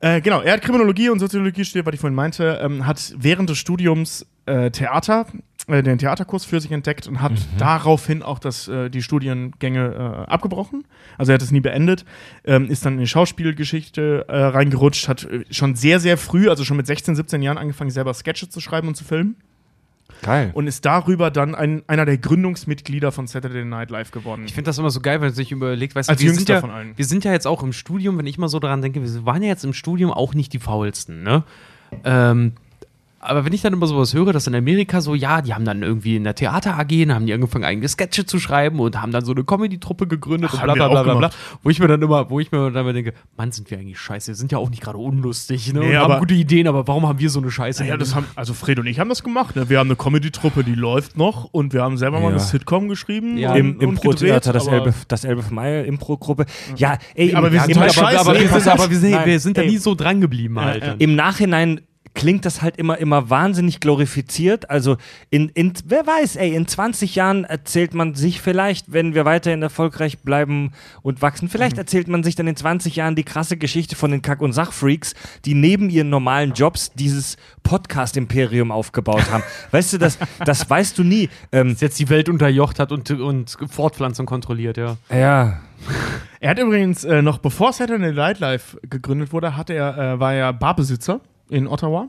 [0.00, 3.48] Äh, genau, er hat Kriminologie und Soziologie studiert, was ich vorhin meinte, ähm, hat während
[3.48, 5.26] des Studiums äh, Theater,
[5.66, 10.30] äh, den Theaterkurs für sich entdeckt und hat daraufhin auch das, äh, die Studiengänge äh,
[10.30, 10.84] abgebrochen.
[11.16, 12.04] Also er hat es nie beendet,
[12.44, 16.86] ähm, ist dann in die Schauspielgeschichte reingerutscht, hat schon sehr, sehr früh, also schon mit
[16.86, 19.36] 16, 17 Jahren angefangen, selber Sketche zu schreiben und zu filmen
[20.24, 20.50] Geil.
[20.54, 24.44] und ist darüber dann ein, einer der Gründungsmitglieder von Saturday Night Live geworden.
[24.46, 26.40] Ich finde das immer so geil, wenn man sich überlegt, weißt Als du, wir sind,
[26.40, 26.92] jüngster ja, von allen.
[26.96, 29.42] wir sind ja jetzt auch im Studium, wenn ich mal so daran denke, wir waren
[29.42, 31.44] ja jetzt im Studium auch nicht die faulsten, ne?
[32.02, 32.52] Ähm,
[33.24, 35.82] aber wenn ich dann immer sowas höre, dass in Amerika so, ja, die haben dann
[35.82, 39.24] irgendwie in der Theater AG, haben die angefangen, eigene Sketche zu schreiben und haben dann
[39.24, 41.30] so eine Comedy-Truppe gegründet Ach, und bla bla bla bla bla.
[41.62, 43.98] Wo ich mir dann immer, wo ich mir dann immer denke, Mann, sind wir eigentlich
[43.98, 45.80] scheiße, wir sind ja auch nicht gerade unlustig, ne?
[45.80, 47.84] Nee, und aber- haben gute Ideen, aber warum haben wir so eine Scheiße?
[47.84, 49.56] Ja, das haben, also Fred und ich haben das gemacht.
[49.56, 49.68] Ne?
[49.68, 52.30] Wir haben eine Comedy-Truppe, die läuft noch und wir haben selber mal Ja.
[52.30, 53.36] eine Sitcom geschrieben.
[53.38, 53.54] Ja.
[53.54, 56.46] Im, und Impro-Theater, das aber- Elbe, das Elbe Meier Impro-Gruppe.
[56.76, 58.20] Ja, ey, Aber im, wir sind im, halt aber, scheiße.
[58.20, 58.80] aber, wir sind, auf.
[58.80, 60.84] aber wir sind, Nein, wir sind da nie so dran geblieben halt.
[60.84, 60.94] ja.
[60.98, 61.80] im Nachhinein
[62.14, 64.70] klingt das halt immer, immer wahnsinnig glorifiziert.
[64.70, 64.96] Also,
[65.30, 69.62] in, in, wer weiß, ey, in 20 Jahren erzählt man sich vielleicht, wenn wir weiterhin
[69.62, 70.72] erfolgreich bleiben
[71.02, 74.22] und wachsen, vielleicht erzählt man sich dann in 20 Jahren die krasse Geschichte von den
[74.22, 75.14] Kack- und Sachfreaks,
[75.44, 79.42] die neben ihren normalen Jobs dieses Podcast-Imperium aufgebaut haben.
[79.72, 81.28] weißt du, das, das weißt du nie.
[81.50, 84.96] Ähm, Dass jetzt die Welt unterjocht hat und, und Fortpflanzung kontrolliert, ja.
[85.10, 85.60] ja,
[86.40, 90.34] Er hat übrigens äh, noch bevor Saturday Night Live gegründet wurde, hat er, äh, war
[90.34, 92.08] er Barbesitzer in Ottawa.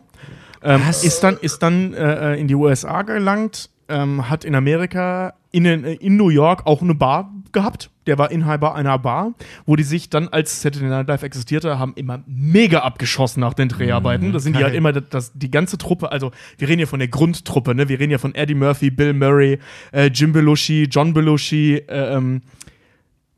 [0.63, 5.63] Ähm, ist dann, ist dann äh, in die USA gelangt, ähm, hat in Amerika, in,
[5.63, 7.91] den- in New York auch eine Bar gehabt.
[8.07, 9.33] Der war Inhaber einer Bar,
[9.65, 13.69] wo die sich dann, als Saturday Night Live existierte, haben immer mega abgeschossen nach den
[13.69, 14.31] Dreharbeiten.
[14.33, 14.69] Da sind die geil.
[14.71, 17.87] halt immer, das, das, die ganze Truppe, also wir reden ja von der Grundtruppe, ne?
[17.87, 19.59] Wir reden ja von Eddie Murphy, Bill Murray,
[19.91, 22.41] äh, Jim Belushi, John Belushi, äh, ähm,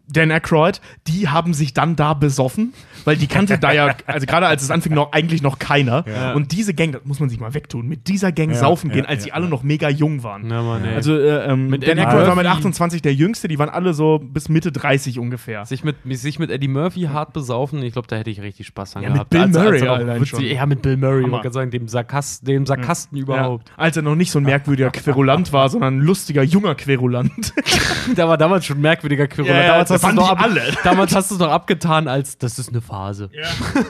[0.09, 2.73] Dan Aykroyd, die haben sich dann da besoffen,
[3.05, 6.05] weil die kannte da ja, also gerade als es anfing, noch eigentlich noch keiner.
[6.35, 9.23] Und diese Gang, das muss man sich mal wegtun, mit dieser Gang saufen gehen, als
[9.23, 10.47] sie alle noch mega jung waren.
[10.47, 10.95] Mann, ey.
[10.95, 12.57] Also äh, ähm, Mit Dan Aykroyd war mit Murphy.
[12.59, 15.65] 28 der Jüngste, die waren alle so bis Mitte 30 ungefähr.
[15.65, 18.91] sich mit, sich mit Eddie Murphy hart besaufen, ich glaube, da hätte ich richtig Spaß
[18.93, 19.29] dran Ja, mit gehabt.
[19.31, 20.43] Bill Murray er noch allein witzig- schon.
[20.45, 23.69] Ja, mit Bill Murray, wollte gerade sagen, dem, Sarkast, dem Sarkasten überhaupt.
[23.69, 27.53] Ja, als er noch nicht so ein merkwürdiger Querulant war, sondern ein lustiger, junger Querulant.
[28.17, 29.57] Der war damals schon merkwürdiger Querulant.
[29.57, 30.61] Ja, ja, damals, das die ab, alle.
[30.83, 33.29] damals hast du es noch abgetan als, das ist eine Phase.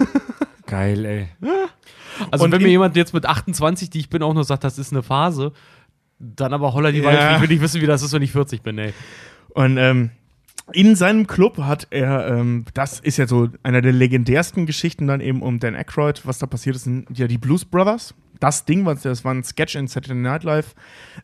[0.66, 1.28] geil, ey.
[2.32, 4.78] Also Und wenn mir jemand jetzt mit 28, die ich bin, auch noch sagt, das
[4.78, 5.52] ist eine Phase,
[6.20, 7.06] dann aber holla die Ja.
[7.06, 7.36] Waldfee.
[7.36, 8.94] Ich will nicht wissen, wie das ist, wenn ich 40 bin, ey.
[9.50, 10.12] Und ähm,
[10.74, 15.22] in seinem Club hat er, ähm, das ist ja so einer der legendärsten Geschichten dann
[15.22, 18.14] eben um Dan Aykroyd, was da passiert ist, sind ja die Blues Brothers.
[18.40, 20.74] Das Ding, was, das war ein Sketch in Saturday Night Live,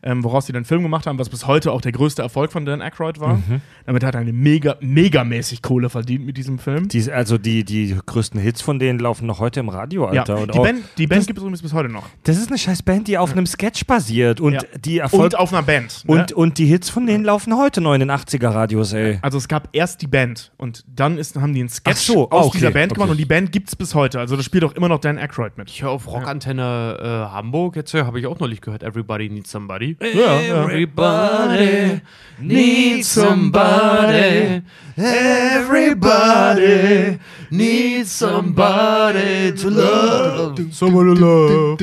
[0.02, 2.52] ähm, woraus sie dann einen Film gemacht haben, was bis heute auch der größte Erfolg
[2.52, 3.40] von Dan Aykroyd war.
[3.86, 6.88] Damit hat er eine mega, megamäßig Kohle verdient mit diesem Film.
[6.88, 10.38] Die, also die, die größten Hits von denen laufen noch heute im Radio, ja, Alter.
[10.38, 12.06] Und die auch, Band, die Band gibt es übrigens bis heute noch.
[12.24, 14.60] das ist eine scheiß Band, die auf einem Sketch basiert und Ja.
[14.84, 16.04] die Erfolg Und auf einer Band.
[16.06, 16.12] ne?
[16.14, 19.18] und, und die Hits von denen laufen heute noch in den 80er Radios, ey.
[19.22, 22.30] Also es gab erst die Band und dann ist, haben die einen Sketch Ach so,
[22.30, 23.12] aus okay, dieser Band gemacht okay.
[23.12, 24.18] und die Band gibt es bis heute.
[24.20, 25.70] Also das spielt auch immer noch Dan Aykroyd mit.
[25.70, 29.96] Ich höre auf Rockantenne äh, Hamburg, jetzt habe ich auch neulich gehört, Everybody Needs Somebody.
[30.00, 30.40] Ja.
[30.40, 32.00] Everybody
[32.38, 34.62] needs somebody.
[34.96, 37.18] Everybody
[37.50, 40.54] needs somebody to love.
[40.72, 41.76] Somebody love.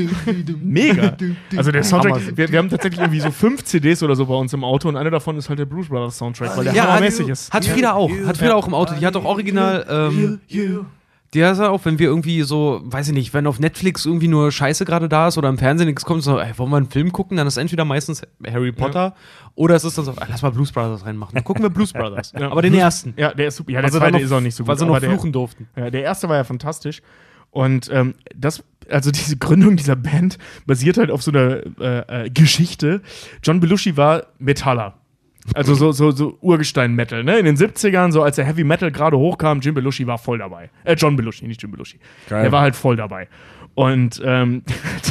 [0.62, 1.16] Mega.
[1.56, 4.54] Also der Soundtrack, wir, wir haben tatsächlich irgendwie so fünf CDs oder so bei uns
[4.54, 7.28] im Auto und eine davon ist halt der Blues Brothers Soundtrack, weil der Ja, hammermäßig
[7.28, 7.54] ist.
[7.54, 8.10] Hat Frieda auch.
[8.26, 8.96] Hat Frieda auch im Auto.
[9.00, 9.86] Die hat auch original.
[9.90, 10.40] Ähm,
[11.34, 14.52] die hat auch, wenn wir irgendwie so, weiß ich nicht, wenn auf Netflix irgendwie nur
[14.52, 17.12] Scheiße gerade da ist oder im Fernsehen nichts kommt, so, ey, wollen wir einen Film
[17.14, 17.38] gucken?
[17.38, 19.16] Dann ist entweder meistens Harry Potter
[19.56, 21.34] oder es ist dann so, ey, lass mal Blues Brothers reinmachen.
[21.34, 22.34] Dann gucken wir Blues Brothers.
[22.40, 22.52] Ja.
[22.52, 23.14] Aber den ersten.
[23.18, 23.72] Ja, der ist super.
[23.72, 24.68] Ja, der Also zweite noch- ist auch nicht so gut.
[24.70, 25.68] Weil sie noch aber der, fluchen durften.
[25.76, 27.02] ja, der erste war ja fantastisch.
[27.50, 32.30] Und ähm, das, also diese Gründung dieser Band basiert halt auf so einer äh, äh,
[32.30, 33.02] Geschichte.
[33.44, 34.96] John Belushi war Metaller.
[35.56, 37.40] Also so, so, so Urgestein-Metal, ne?
[37.40, 40.70] In den 70ern, so als der Heavy Metal gerade hochkam, Jim Belushi war voll dabei.
[40.84, 42.00] Äh, John Belushi, nicht Jim Belushi.
[42.30, 42.44] Geil.
[42.44, 43.28] Der war halt voll dabei.
[43.74, 44.64] Und ähm,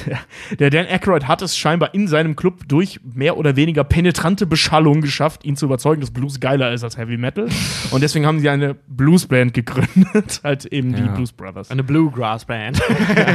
[0.59, 5.01] der, Dan Aykroyd hat es scheinbar in seinem Club durch mehr oder weniger penetrante Beschallung
[5.01, 7.49] geschafft, ihn zu überzeugen, dass Blues geiler ist als Heavy Metal.
[7.91, 11.09] Und deswegen haben sie eine Bluesband gegründet, halt eben die Ja.
[11.15, 11.71] Blues Brothers.
[11.71, 12.81] Eine Bluegrass Band.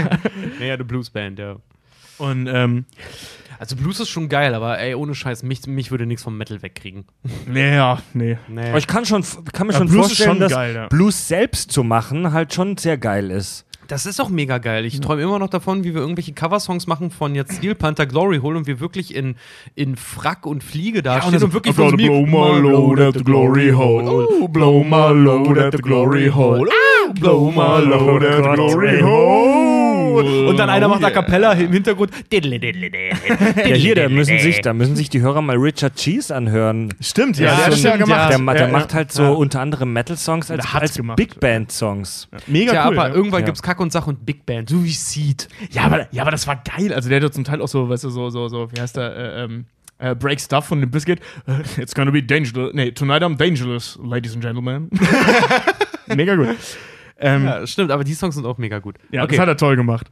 [0.60, 1.56] nee, eine Blues Band, ja.
[2.20, 2.86] Und ähm,
[3.60, 6.62] Also Blues ist schon geil, aber ey, ohne Scheiß, mich, mich würde nichts vom Metal
[6.62, 7.06] wegkriegen.
[7.48, 8.38] naja, nee.
[8.48, 8.70] Nee.
[8.70, 9.24] Aber ich kann, schon,
[9.54, 10.88] kann mir Ja, schon Blues vorstellen, schon dass geil, ja.
[10.88, 13.66] Blues selbst zu machen halt schon sehr geil ist.
[13.88, 14.84] Das ist auch mega geil.
[14.86, 18.40] Ich träume immer noch davon, wie wir irgendwelche Coversongs machen von jetzt Steel Panther Glory
[18.40, 19.36] Hole und wir wirklich in,
[19.76, 23.24] in Frack und Fliege da stehen und wirklich vor so blow my load at the
[23.24, 24.28] glory hole.
[24.42, 26.68] Oh, blow my load at the glory hole.
[26.68, 29.65] Oh, blow my load at the glory hole.
[30.24, 31.22] Und dann einer macht a Oh, yeah.
[31.22, 32.12] cappella im Hintergrund.
[32.32, 36.94] Ja, hier, da müssen, sich, da müssen sich die Hörer mal Richard Cheese anhören.
[37.02, 38.32] Stimmt, ja, Ja, der hat das ja gemacht.
[38.32, 39.30] Der, der Ja, macht halt so Ja.
[39.30, 41.00] unter anderem Metal-Songs als, als.
[41.16, 42.28] Big Band-Songs.
[42.48, 42.98] Mega Tja, cool.
[43.00, 43.16] aber ja.
[43.16, 43.46] irgendwann Ja.
[43.48, 45.48] gibt's Kack und Sach und Big Band, so wie Seed.
[45.72, 46.94] Ja, aber, ja, aber das war geil.
[46.94, 48.98] Also der hat ja zum Teil auch so, weißt du, so, so, so, wie heißt
[48.98, 49.66] der, äh, ähm,
[49.98, 51.20] äh, Break Stuff von dem Biscuit.
[51.48, 52.74] Äh, It's gonna be dangerous.
[52.74, 54.90] Nee, tonight I'm dangerous, ladies and gentlemen.
[56.08, 56.56] Mega gut.
[57.18, 58.96] Ähm, ja, Ja, stimmt, aber die Songs sind auch mega gut.
[59.26, 60.10] das hat er toll gemacht.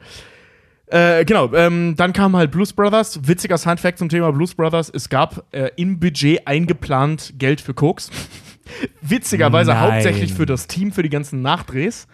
[0.88, 3.28] Äh, genau, ähm, dann kamen halt Blues Brothers.
[3.28, 8.12] Witziger Side-Fact zum Thema Blues Brothers: Es gab äh, im Budget eingeplant Geld für Koks.
[9.02, 9.82] Witzigerweise Nein.
[9.82, 12.08] hauptsächlich für das Team, für die ganzen Nachdrehs.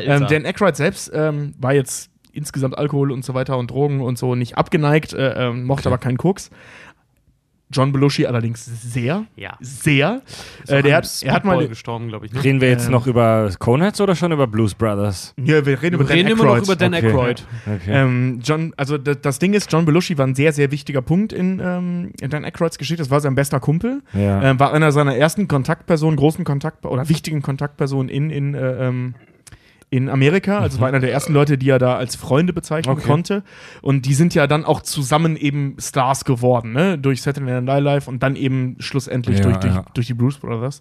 [0.00, 4.16] Ähm, Dan Aykroyd selbst ähm, war jetzt insgesamt Alkohol und so weiter und Drogen und
[4.16, 6.50] so nicht abgeneigt, äh, ähm, mochte aber keinen Koks.
[7.72, 9.56] John Belushi allerdings sehr, ja.
[9.60, 10.22] sehr.
[10.62, 11.66] Ist Äh, der hat, er hat mal.
[11.68, 12.32] gestorben, glaube ich.
[12.32, 12.44] Ne?
[12.44, 12.92] Reden wir jetzt Ähm.
[12.92, 15.34] noch über Coneheads oder schon über Blues Brothers?
[15.42, 16.66] Ja, wir reden über Wir reden Dan immer noch Aykroyd.
[16.68, 17.06] über Dan Okay.
[17.08, 17.46] Aykroyd.
[17.66, 17.90] Okay.
[17.90, 21.60] Ähm, John, also das Ding ist, John Belushi war ein sehr, sehr wichtiger Punkt in,
[21.64, 23.02] ähm, in Dan Aykroyds Geschichte.
[23.02, 24.02] Das war sein bester Kumpel.
[24.12, 24.42] ja.
[24.42, 29.14] Ähm, war einer seiner ersten Kontaktpersonen, großen Kontakt oder wichtigen Kontaktpersonen in, in, äh, ähm,
[29.92, 30.58] in Amerika.
[30.60, 33.06] Also war einer der ersten Leute, die er da als Freunde bezeichnen Okay.
[33.06, 33.42] konnte.
[33.82, 36.96] Und die sind ja dann auch zusammen eben Stars geworden, ne?
[36.96, 39.84] Durch Saturday Night Live und dann eben schlussendlich Ja, durch, durch, ja.
[39.92, 40.78] durch die Blues Brothers.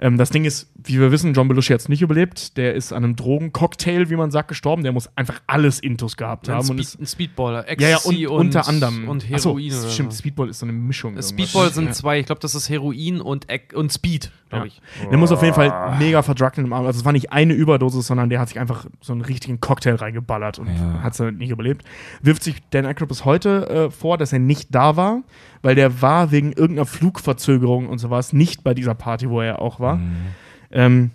[0.00, 2.56] Ähm, das Ding ist, wie wir wissen, John Belushi hat es nicht überlebt.
[2.56, 4.82] Der ist an einem Drogencocktail, wie man sagt, gestorben.
[4.82, 6.60] Der muss einfach alles Intus gehabt Ein, haben.
[6.70, 9.08] Und Speed, ist, ein Speedballer, ja, ja, Ecstasy und, unter anderem.
[9.08, 9.70] Und Heroin.
[9.72, 10.14] oder stimmt.
[10.14, 11.12] Speedball ist so eine Mischung.
[11.12, 11.28] irgendwas.
[11.30, 11.92] Speedball sind Ja.
[11.92, 14.72] zwei, ich glaube, das ist Heroin und, Ec- und Speed, glaube Ja.
[15.02, 15.08] ich.
[15.10, 16.86] Der muss auf jeden Fall mega verdruckt im Arm.
[16.86, 19.94] Also es war nicht eine Überdosis, sondern der hat sich einfach so einen richtigen Cocktail
[19.96, 21.02] reingeballert und Ja.
[21.02, 21.84] hat es nicht überlebt.
[22.22, 25.22] Wirft sich Dan Aykroyd bis heute äh, vor, dass er nicht da war,
[25.62, 29.80] weil der war wegen irgendeiner Flugverzögerung und sowas nicht bei dieser Party, wo er auch
[29.80, 30.00] war.
[30.70, 31.10] Ähm,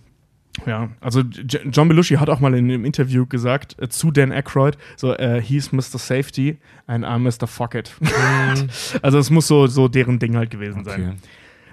[0.65, 4.31] ja, also J John Belushi hat auch mal in einem Interview gesagt äh, zu Dan
[4.33, 5.97] Aykroyd, so, äh, he's Mr.
[5.97, 7.47] Safety and I'm Mr.
[7.47, 7.95] Fuck it.
[9.01, 11.19] also es muss so, so deren Ding halt gewesen sein.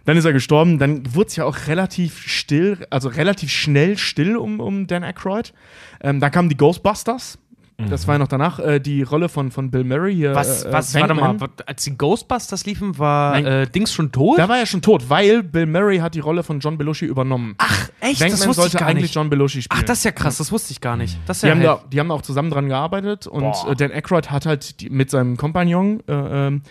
[0.08, 0.78] Dann ist er gestorben.
[0.78, 5.52] Dann wurde es ja auch relativ still, also relativ schnell still um, um Dan Aykroyd.
[6.00, 7.38] Ähm, dann kamen die Ghostbusters.
[7.76, 10.34] Das war ja noch danach äh, die Rolle von, von Bill Murray hier.
[10.34, 11.36] Was, äh, was, warte mal,
[11.66, 13.44] als die Ghostbusters liefen, war Nein.
[13.46, 14.38] äh, Dings schon tot?
[14.38, 17.54] Da war er schon tot, weil Bill Murray hat die Rolle von John Belushi übernommen.
[17.58, 18.20] Ach, echt?
[18.20, 19.14] Venkman das wusste ich sollte gar eigentlich nicht.
[19.14, 19.80] John Belushi spielen.
[19.80, 21.18] Ach, das ist ja krass, das wusste ich gar nicht.
[21.26, 23.70] Das ist die, ja haben da, die haben auch zusammen dran gearbeitet und Boah.
[23.70, 26.62] äh, Dan Aykroyd hat halt die, mit seinem Kompagnon, äh, ähm,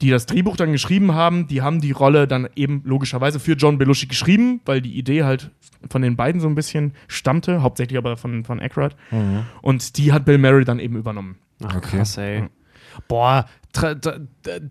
[0.00, 3.78] die das Drehbuch dann geschrieben haben, die haben die Rolle dann eben logischerweise für John
[3.78, 5.50] Belushi geschrieben, weil die Idee halt
[5.90, 8.94] von den beiden so ein bisschen stammte, hauptsächlich aber von, von Aykroyd.
[9.62, 11.36] Und die hat Bill Murray dann eben übernommen.
[11.64, 11.96] Ach, Okay.
[11.98, 12.44] krass, ey.
[13.08, 13.46] Boah,
[13.80, 14.12] tra tra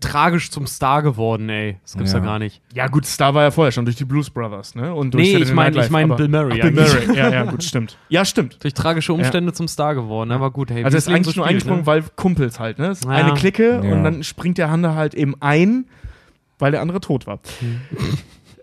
[0.00, 1.76] tragisch zum Star geworden, ey.
[1.82, 2.24] Das gibt's ja, Ja.
[2.24, 2.60] gar nicht.
[2.74, 4.94] Ja, gut, Star war ja vorher schon durch die Blues Brothers, ne?
[4.94, 6.72] Und durch Nee, ich mein- Night Live, ich mein Bill Murray Ach, Bill.
[6.72, 7.96] Murray, ja, ja, gut, stimmt.
[8.08, 8.62] Ja, stimmt.
[8.62, 10.84] Durch tragische Umstände zum Star geworden, aber gut, hey.
[10.84, 11.86] Also er ist eigentlich so nur eingesprungen, ne?
[11.86, 12.88] weil Kumpels halt, ne?
[12.88, 13.10] Es ist Ja.
[13.10, 13.92] Eine Clique Ja.
[13.94, 15.86] und dann springt der Hande halt eben ein,
[16.58, 17.38] weil der andere tot war.
[17.60, 17.80] Hm.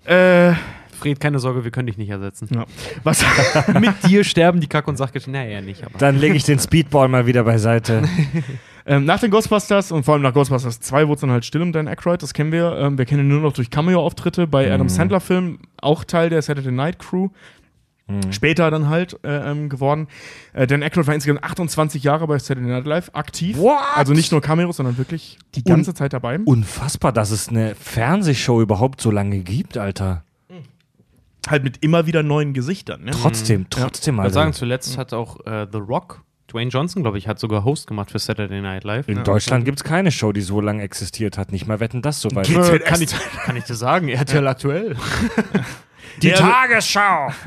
[0.05, 0.53] äh,
[0.95, 2.49] Fred, keine Sorge, wir können dich nicht ersetzen.
[2.53, 2.65] ja.
[3.03, 3.23] Was,
[3.79, 5.33] Mit dir sterben die Kack- und Sachgeschichten.
[5.33, 5.97] Naja, nicht, aber.
[5.97, 8.03] Dann lege ich den Speedball mal wieder beiseite.
[8.85, 11.61] ähm, nach den Ghostbusters und vor allem nach Ghostbusters 2 wurde es dann halt still
[11.61, 12.77] um Dan Aykroyd, das kennen wir.
[12.77, 16.71] Ähm, wir kennen ihn nur noch durch Cameo-Auftritte bei Adam Sandler-Filmen, auch Teil der Saturday
[16.71, 17.29] Night Crew.
[18.29, 20.07] Später dann halt äh, ähm, geworden.
[20.53, 23.57] Äh, Dan Aykroyd war insgesamt 28 Jahre bei Saturday Night Live aktiv.
[23.57, 23.79] What?
[23.95, 26.37] Also nicht nur Cameos, sondern wirklich die ganze Zeit dabei.
[26.45, 30.23] Unfassbar, dass es eine Fernsehshow überhaupt so lange gibt, Alter.
[31.47, 33.03] Halt mit immer wieder neuen Gesichtern.
[33.03, 33.11] Ne?
[33.11, 37.27] Trotzdem, trotzdem, Ich würde sagen, zuletzt hat auch äh, The Rock, Dwayne Johnson, glaube ich,
[37.27, 39.07] hat sogar Host gemacht für Saturday Night Live.
[39.07, 41.51] In Deutschland gibt es keine Show, die so lange existiert hat.
[41.51, 42.49] Nicht mal wetten das so weit.
[42.49, 43.11] Äh, kann, ich,
[43.45, 44.95] kann ich dir sagen, RTL aktuell.
[46.21, 47.27] Die Ja, also- Tagesschau!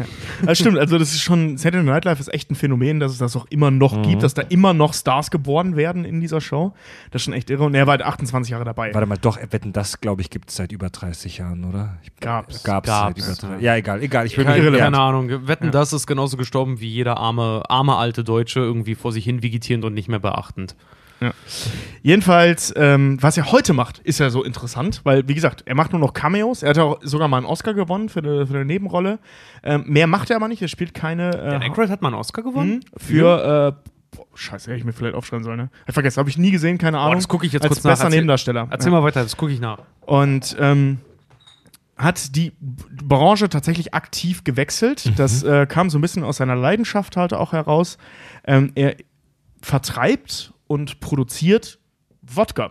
[0.45, 3.19] Das stimmt, also das ist schon, Saturday Night Live ist echt ein Phänomen, dass es
[3.19, 4.03] das auch immer noch Mhm.
[4.03, 6.73] gibt, dass da immer noch Stars geboren werden in dieser Show.
[7.11, 7.65] Das ist schon echt irre.
[7.65, 8.95] Und er war halt 28 Jahre dabei.
[8.95, 11.99] Warte mal, doch, Wetten, das, glaube ich, gibt es seit über 30 Jahren, oder?
[12.05, 12.63] Ich, Gab's.
[12.63, 13.49] Gab's, Gab's, seit über ja.
[13.55, 14.27] 30 Ja, egal, egal.
[14.27, 14.85] Ich will Keine, irrelevant.
[14.95, 15.49] keine Ahnung.
[15.49, 19.43] Wetten, das ist genauso gestorben wie jeder arme, arme alte Deutsche, irgendwie vor sich hin
[19.43, 20.77] vegetierend und nicht mehr beachtend.
[22.03, 25.93] Jedenfalls, ähm, was er heute macht, ist ja so interessant, weil, wie gesagt, er macht
[25.93, 26.63] nur noch Cameos.
[26.63, 29.19] Er hat auch sogar mal einen Oscar gewonnen für eine, für eine Nebenrolle.
[29.63, 30.63] Ähm, mehr macht er aber nicht.
[30.63, 31.31] Er spielt keine.
[31.33, 32.75] Dan Äh, Aykroyd hat mal einen Oscar gewonnen?
[32.75, 33.75] hm, für.
[33.83, 35.59] Äh, boah, Scheiße, hätte ich mir vielleicht aufschreiben sollen.
[35.59, 35.71] Ne?
[35.87, 37.17] Ich vergessen, habe ich nie gesehen, keine Ahnung.
[37.17, 37.93] das gucke ich jetzt Als kurz nach.
[37.93, 38.69] bester Erzähl- Nebendarsteller.
[38.71, 38.99] Erzähl Ja.
[38.99, 39.79] mal weiter, das gucke ich nach.
[40.03, 40.99] Und ähm,
[41.97, 45.05] hat die Branche tatsächlich aktiv gewechselt.
[45.05, 45.15] Mhm.
[45.17, 47.99] Das äh, kam so ein bisschen aus seiner Leidenschaft halt auch heraus.
[48.47, 48.95] Ähm, er
[49.61, 51.81] vertreibt und produziert
[52.23, 52.71] Wodka.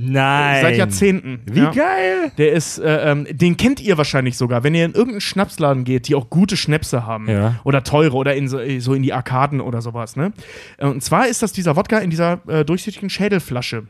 [0.00, 0.62] Nein.
[0.62, 1.40] Seit Jahrzehnten.
[1.46, 1.72] Wie Ja.
[1.72, 2.30] geil!
[2.38, 6.06] Der ist, äh, ähm, den kennt ihr wahrscheinlich sogar, wenn ihr in irgendeinen Schnapsladen geht,
[6.06, 7.28] die auch gute Schnäpse haben.
[7.28, 7.58] Ja.
[7.64, 10.14] Oder teure oder in so, so in die Arkaden oder sowas.
[10.14, 10.32] Ne?
[10.78, 13.88] Äh, Und zwar ist das dieser Wodka in dieser äh, durchsichtigen Schädelflasche.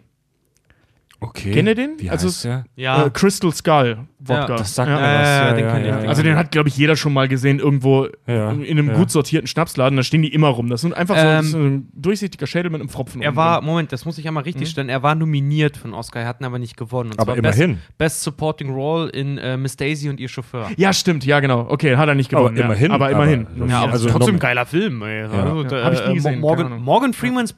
[1.20, 1.50] Okay.
[1.52, 1.94] Kennt ihr den?
[1.98, 2.64] Wie Also heißt der?
[2.76, 4.40] Ja, Äh, Crystal Skull Wodka.
[4.50, 4.96] Ja, Das sagt Ja.
[4.96, 5.10] mir was.
[5.10, 5.86] Ja, ja, den ich.
[5.88, 8.94] ja, Also den hat, glaube ich, jeder schon mal gesehen, irgendwo Ja, in einem ja.
[8.94, 10.68] gut sortierten Schnapsladen, da stehen die immer rum.
[10.68, 13.20] Das sind einfach so, Ähm, so ein durchsichtiger Schädel mit einem Pfropfen.
[13.20, 13.66] er war, drin.
[13.66, 14.48] Moment, das muss ich einmal Hm?
[14.48, 14.88] richtig stellen.
[14.88, 17.10] Er war nominiert für einen Oscar, er hat ihn aber nicht gewonnen.
[17.10, 17.74] Und Aber zwar immerhin.
[17.74, 20.68] Best, Best Supporting Role in äh, Miss Daisy und ihr Chauffeur.
[20.76, 21.66] Ja, stimmt, ja, genau.
[21.68, 22.56] Okay, hat er nicht gewonnen.
[22.56, 22.90] Aber immerhin.
[22.92, 23.46] Aber immerhin.
[23.56, 23.66] aber-.
[23.66, 25.02] Ja, aber Also trotzdem geiler Film.
[25.02, 25.22] Ey.
[25.22, 26.80] Also, Ja, äh, hab ich nie gesehen, Morgan.
[26.80, 27.56] Morgan Freemans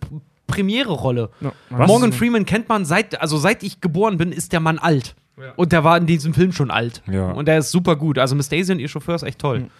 [0.51, 1.31] Premiere-Rolle.
[1.41, 1.53] Ja.
[1.71, 5.15] Morgan Freeman kennt man seit, also seit ich geboren bin, ist der Mann alt.
[5.57, 7.03] Und der war in diesem Film schon alt.
[7.11, 7.31] Ja.
[7.31, 8.19] Und der ist super gut.
[8.19, 9.71] Also Miss Daisy und ihr Chauffeur ist echt toll.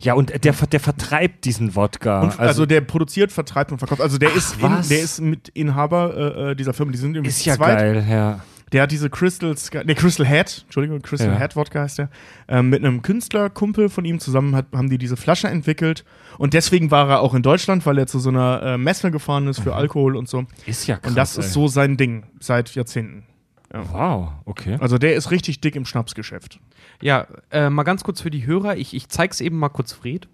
[0.00, 2.22] Ja, und der, der vertreibt diesen Wodka.
[2.22, 4.00] Und, also, der produziert, vertreibt und verkauft.
[4.00, 4.88] Also der ist in, was?
[4.88, 6.92] der ist mit Inhaber äh, äh, dieser Firma.
[6.92, 8.40] Die sind irgendwie ist ja geil, ja.
[8.72, 11.38] Der hat diese Crystal, Sky- nee, Crystal Head, Entschuldigung, Crystal Ja.
[11.38, 12.10] Head Wodka heißt der,
[12.48, 16.04] ähm, mit einem Künstlerkumpel von ihm zusammen hat, haben die diese Flasche entwickelt.
[16.38, 19.46] Und deswegen war er auch in Deutschland, weil er zu so einer äh, Messe gefahren
[19.48, 20.44] ist für Alkohol und so.
[20.66, 21.10] Ist ja krass.
[21.10, 21.44] Und das ey.
[21.44, 23.24] ist so sein Ding seit Jahrzehnten.
[23.70, 24.78] Wow, okay.
[24.80, 26.58] Also der ist richtig dick im Schnapsgeschäft.
[27.02, 28.76] Ja, äh, mal ganz kurz für die Hörer.
[28.78, 30.26] Ich, ich zeig's eben mal kurz Fred.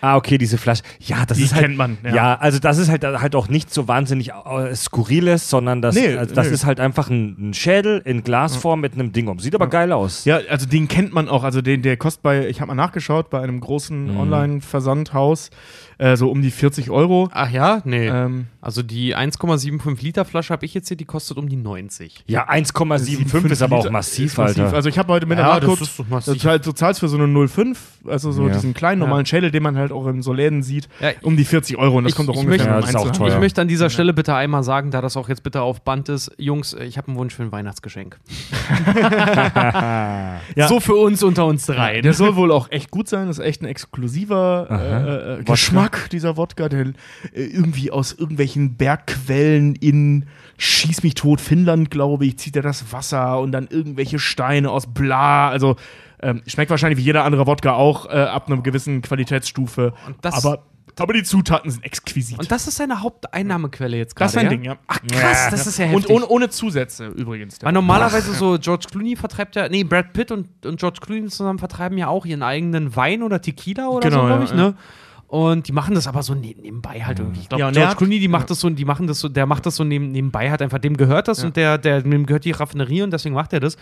[0.00, 0.82] Ah, okay, diese Flasche.
[1.00, 1.64] Ja, das Die ist halt.
[1.64, 2.14] kennt man, ja.
[2.14, 2.34] Ja.
[2.34, 6.34] also das ist halt halt auch nicht so wahnsinnig äh, skurriles, sondern das, Nee, also
[6.34, 6.54] das nee.
[6.54, 9.38] ist halt einfach ein, ein Schädel in Glasform mit einem Ding um.
[9.38, 10.24] Sieht aber geil aus.
[10.24, 11.44] Ja, also den kennt man auch.
[11.44, 14.20] Also den, der kostet bei, ich habe mal nachgeschaut, bei einem großen Mhm.
[14.20, 15.50] Online-Versandhaus
[15.98, 17.28] äh, so um die 40 Euro.
[17.32, 17.80] Ach ja?
[17.84, 18.08] Nee.
[18.08, 22.24] Ähm, Also die 1,75 Liter Flasche habe ich jetzt hier, die kostet um die 90.
[22.26, 24.64] Ja, 1,75 ist aber auch massiv, ist massiv.
[24.64, 24.76] Alter.
[24.76, 25.82] Also ich habe heute mit Ja, der das nachgeguckt.
[25.82, 26.34] ist doch massiv.
[26.34, 27.76] Du zahlst, du zahlst für so eine 0,5,
[28.08, 28.52] also so Ja.
[28.54, 31.44] diesen kleinen normalen Schädel, den man halt auch in so Läden sieht, Ja, um die
[31.44, 31.98] 40 Euro.
[31.98, 33.34] Und das ich- kommt auch ungefähr möchte- Ja, das ist auch teuer.
[33.34, 36.08] Ich möchte an dieser Stelle bitte einmal sagen, da das auch jetzt bitte auf Band
[36.08, 38.18] ist, Jungs, äh, ich habe einen Wunsch für ein Weihnachtsgeschenk.
[40.56, 40.68] Ja.
[40.68, 42.00] So für uns unter uns drei.
[42.00, 43.26] Der soll wohl auch echt gut sein.
[43.28, 45.42] Das ist echt ein exklusiver äh, äh,
[45.90, 46.92] Geschmack, dieser Wodka, der äh,
[47.32, 50.26] irgendwie aus irgendwelchen Bergquellen in
[50.58, 54.86] Schieß mich tot Finnland, glaube ich, zieht er das Wasser und dann irgendwelche Steine aus
[54.86, 55.48] bla.
[55.50, 55.76] Also
[56.22, 59.92] ähm, schmeckt wahrscheinlich wie jeder andere Wodka auch äh, ab einer gewissen Qualitätsstufe.
[60.22, 60.64] Aber,
[60.98, 62.38] aber die Zutaten sind exquisit.
[62.38, 64.32] Und das ist seine Haupteinnahmequelle jetzt gerade.
[64.32, 64.50] das ist ein ja?
[64.50, 64.76] Ding, ja.
[64.86, 66.08] Ach krass, das ist ja heftig.
[66.08, 67.58] Und ohne, ohne Zusätze übrigens.
[67.60, 71.58] Weil normalerweise so George Clooney vertreibt ja, nee, Brad Pitt und, und George Clooney zusammen
[71.58, 74.56] vertreiben ja auch ihren eigenen Wein oder Tequila oder Genau, so, glaube ich, ja.
[74.56, 74.74] ne?
[75.28, 77.40] Und die machen das aber so ne nebenbei halt irgendwie.
[77.40, 79.66] Ich glaube, Ja, George Clooney, die macht das so, die machen das so, der macht
[79.66, 82.52] das so neben, nebenbei halt einfach, dem gehört das und der, der, dem gehört die
[82.52, 83.76] Raffinerie und deswegen macht er das.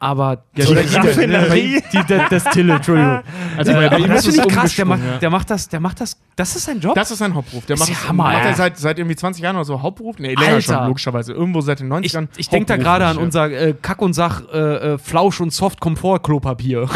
[0.00, 1.82] Aber Ja, die, die Raffinerie?
[1.92, 3.20] die, der Destille, Entschuldigung.
[3.56, 5.18] Also bei aber das ist finde ich krass, der macht, ja.
[5.18, 6.94] der macht das, der macht das, das ist sein Job.
[6.96, 7.64] Das ist sein Hauptberuf.
[7.66, 8.54] Der Ist macht, ja das- Hammer, macht er ja.
[8.56, 10.18] seit, seit irgendwie 20 Jahren oder so Hauptberuf?
[10.18, 10.78] Nee, länger Alter.
[10.78, 11.32] schon, logischerweise.
[11.32, 12.26] Irgendwo seit den 90ern.
[12.32, 14.58] ich ich denke da gerade an unser äh, Kack und Sach äh,
[14.94, 16.88] äh, Flausch und Soft Komfort Klopapier.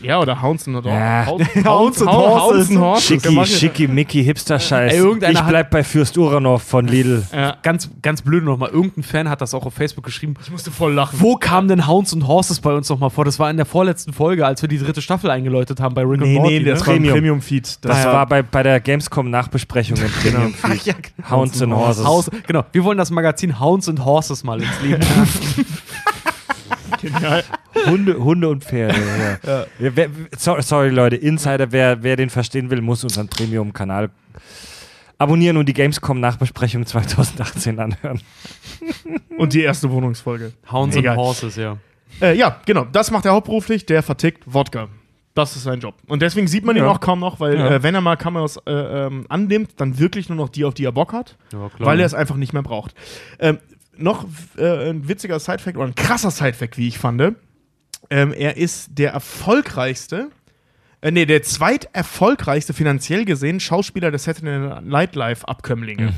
[0.00, 1.26] Ja, Ja, oder Hounds and Ja.
[1.26, 1.64] Horses.
[1.66, 3.10] Hounds
[3.52, 3.62] and Hounds Horses.
[3.62, 3.62] and Horses.
[3.62, 4.92] Der Schicki, macht- schicki, Mickey, Hipster-Scheiß.
[5.32, 7.22] Ich bleib bei Fürst Uranov von Lidl.
[7.32, 8.70] Ja, ganz, ganz blöd nochmal.
[8.70, 10.34] Irgendein Fan hat das auch auf Facebook geschrieben.
[10.42, 11.16] ich musste voll lachen.
[11.20, 13.24] Wo kamen denn Hounds und Horses bei uns nochmal vor?
[13.24, 16.20] Das war in der vorletzten Folge, als wir die dritte Staffel eingeläutet haben bei Rick
[16.20, 16.58] Nee, and Morty.
[16.60, 16.86] nee, das ne?
[16.86, 17.14] war im Premium.
[17.14, 17.78] Premium-Feed.
[17.84, 20.82] Das war war bei, bei der Gamescom-Nachbesprechung im Premium Ach Feed.
[20.86, 21.30] ja, genau.
[21.30, 22.04] Hounds and Horses.
[22.04, 22.64] Haus, genau.
[22.72, 25.66] Wir wollen das Magazin Hounds and Horses mal ins Leben rufen.
[27.00, 27.44] genial.
[27.86, 28.98] Hunde, Hunde und Pferde.
[29.46, 29.66] Ja.
[29.78, 34.10] Ja, wer, sorry, sorry, Leute, Insider, wer, wer den verstehen will, muss unseren Premium-Kanal
[35.18, 38.20] abonnieren und die Gamescom-Nachbesprechung 2018 anhören.
[39.38, 40.52] Und die erste Wohnungsfolge.
[40.70, 41.12] Hounds Egal.
[41.12, 41.76] and Horses, ja.
[42.20, 42.84] Äh, ja, genau.
[42.90, 43.86] Das macht er hauptberuflich.
[43.86, 44.88] Der vertickt Wodka.
[45.34, 45.94] Das ist sein Job.
[46.08, 46.88] Und deswegen sieht man ihn Ja.
[46.90, 47.70] auch kaum noch, weil Ja.
[47.70, 50.84] äh, wenn er mal Cameos äh, ähm, annimmt, dann wirklich nur noch die, auf die
[50.84, 51.88] er Bock hat, Ja, klar.
[51.88, 52.94] weil er es einfach nicht mehr braucht.
[53.38, 53.58] Ähm,
[54.00, 57.20] noch äh, ein witziger Sidefact oder ein krasser Sidefact, wie ich fand.
[58.10, 60.30] Ähm, er ist der erfolgreichste,
[61.00, 66.12] äh, nee, der zweiterfolgreichste finanziell gesehen Schauspieler der Saturday Night Live Abkömmlinge.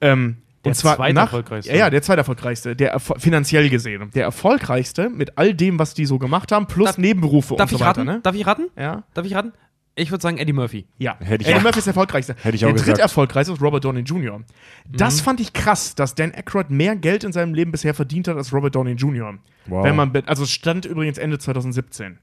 [0.00, 0.98] Ähm, Der und zwar nach,
[1.30, 1.72] zweiterfolgreichste?
[1.72, 4.10] Ja, ja, der zweiterfolgreichste, der erfol- finanziell gesehen.
[4.14, 7.74] Der erfolgreichste mit all dem, was die so gemacht haben, plus Darf- Nebenberufe Darf und
[7.74, 8.00] ich so weiter.
[8.00, 8.04] raten?
[8.06, 8.20] Ne?
[8.22, 8.68] Darf ich raten?
[8.76, 9.02] Ja.
[9.14, 9.52] Darf ich raten?
[9.94, 10.86] Ich würde sagen Eddie Murphy.
[10.98, 12.34] Ja, Hätte ich Eddie auch- Murphy ist der erfolgreichste.
[12.42, 12.96] Hätte ich der auch gesagt.
[12.96, 14.40] dritterfolgreichste ist Robert Downey Jr.
[14.88, 15.24] Das Mhm.
[15.24, 18.52] fand ich krass, dass Dan Aykroyd mehr Geld in seinem Leben bisher verdient hat als
[18.54, 19.34] Robert Downey Jr.
[19.66, 19.84] Wow.
[19.84, 22.18] Wenn man, also es stand übrigens Ende 2017.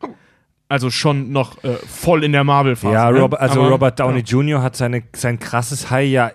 [0.68, 2.94] Also schon noch äh, voll in der Marvel-Phase.
[2.94, 3.20] Ja, ne?
[3.22, 4.26] Robert, also Aber- Robert Downey ja.
[4.26, 4.62] Jr.
[4.64, 6.32] hat seine, sein krasses High ja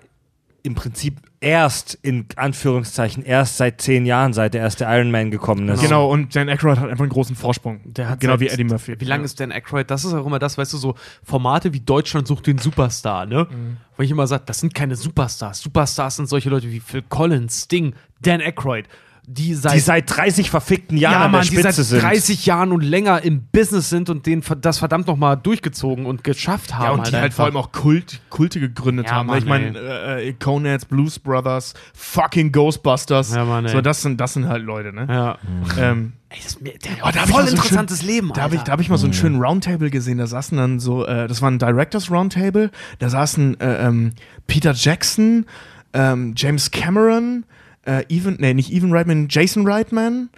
[0.62, 5.68] im Prinzip erst, in Anführungszeichen, erst seit zehn Jahren, seit der erste Iron Man gekommen
[5.68, 5.82] ist.
[5.82, 7.80] Genau, und Dan Aykroyd hat einfach einen großen Vorsprung.
[7.84, 8.98] Der hat genau wie Eddie Murphy.
[8.98, 9.90] Wie lange ist Dan Aykroyd?
[9.90, 13.46] Das ist auch immer das, weißt du, so Formate wie Deutschland sucht den Superstar, ne?
[13.50, 13.76] Mhm.
[13.96, 15.60] Wo ich immer sage, das sind keine Superstars.
[15.60, 18.86] Superstars sind solche Leute wie Phil Collins, Sting, Dan Aykroyd,
[19.26, 22.02] die seit Die seit 30 verfickten Jahren ja, an der Mann, die Spitze seit sind.
[22.02, 26.74] 30 Jahren und länger im Business sind und den, das verdammt nochmal durchgezogen und geschafft
[26.74, 26.84] haben.
[26.84, 29.26] Ja, und die halt vor allem auch Kult, Kulte gegründet Ja, haben.
[29.28, 33.34] Mann, ich meine, äh, äh, Coneheads, Blues Brothers, fucking Ghostbusters.
[33.34, 33.72] Ja, Mann, ey.
[33.72, 35.06] so, das sind, das sind halt Leute, ne?
[35.08, 35.38] Ja.
[35.78, 36.72] Ähm, Ey, das, der
[37.04, 38.66] Oh, da voll so interessantes schön- Leben, Da habe ich, Alter.
[38.70, 40.18] da hab ich mal so einen schönen Roundtable gesehen.
[40.18, 42.70] Da saßen dann so, äh, das war ein Directors Roundtable.
[42.98, 44.12] Da saßen äh, ähm,
[44.48, 45.46] Peter Jackson,
[45.92, 47.44] ähm, James Cameron,
[47.86, 50.28] äh, Even, nee, nicht Even Reitman, Jason Reitman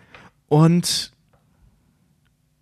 [0.49, 1.13] und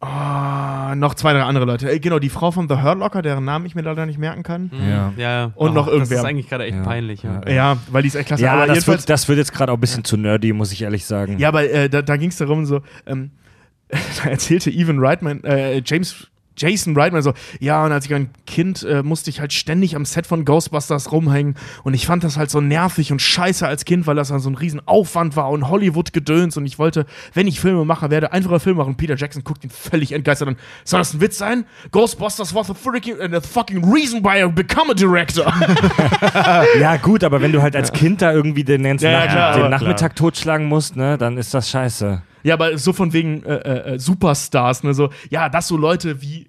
[0.00, 1.90] ah, noch zwei, drei andere Leute.
[1.90, 4.42] Äh, genau, die Frau von The Hurt Locker, deren Namen ich mir leider nicht merken
[4.42, 4.70] kann.
[4.72, 5.12] Ja.
[5.16, 5.52] ja, ja.
[5.54, 6.18] Und noch Das irgendwer.
[6.18, 6.82] ist eigentlich gerade echt Ja.
[6.82, 7.40] peinlich, ja.
[7.46, 7.52] Ja.
[7.52, 8.42] Ja, weil die ist echt klasse.
[8.44, 10.82] Ja, aber das wird, das wird jetzt gerade auch ein bisschen zu nerdy, muss ich
[10.82, 11.38] ehrlich sagen.
[11.38, 13.30] Ja, aber äh, da, da ging es darum, so, ähm,
[14.22, 18.82] da erzählte Evan Reitman, äh, James, Jason Reitman so, ja, und als ich ein Kind
[18.82, 22.50] äh, musste ich halt ständig am Set von Ghostbusters rumhängen und ich fand das halt
[22.50, 25.68] so nervig und scheiße als Kind, weil das dann so ein riesen Aufwand war und
[25.68, 28.96] Hollywood-Gedöns und ich wollte, wenn ich Filmemacher werde, einfacher Film machen.
[28.96, 30.56] Peter Jackson guckt ihn völlig entgeistert an.
[30.84, 31.64] Soll das ein Witz sein?
[31.90, 35.44] Ghostbusters was the freaking, uh, the fucking reason why I become a director.
[36.80, 39.32] Ja, gut, aber wenn du halt als Kind da irgendwie den, ganzen Ja, ja, Nach
[39.32, 42.22] klar, den Nachmittag totschlagen musst, ne, dann ist das scheiße.
[42.44, 46.22] Ja, aber so von wegen äh, äh, äh, Superstars, ne, so, ja, dass so Leute
[46.22, 46.48] wie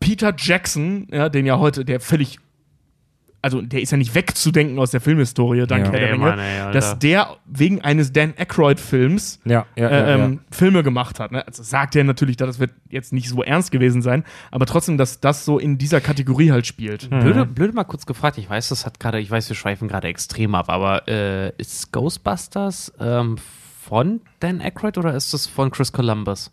[0.00, 2.38] Peter Jackson, ja, den ja heute, der völlig,
[3.42, 5.92] also der ist ja nicht wegzudenken aus der Filmhistorie, dank Ja.
[5.92, 6.72] Herr der Ringe, Mann, ey, Alter.
[6.72, 10.40] dass der wegen eines Dan Aykroyd-Films Ja, ja, ja, äh, ähm.
[10.50, 11.30] Filme gemacht hat.
[11.30, 11.46] Ne?
[11.46, 15.20] Also sagt er natürlich, das wird jetzt nicht so ernst gewesen sein, aber trotzdem, dass
[15.20, 17.10] das so in dieser Kategorie halt spielt.
[17.10, 17.20] Hm.
[17.20, 20.08] Blöde, blöde mal kurz gefragt, ich weiß, das hat gerade, ich weiß, wir schweifen gerade
[20.08, 23.36] extrem ab, aber äh, ist Ghostbusters ähm,
[23.84, 26.50] von Dan Aykroyd oder ist das von Chris Columbus?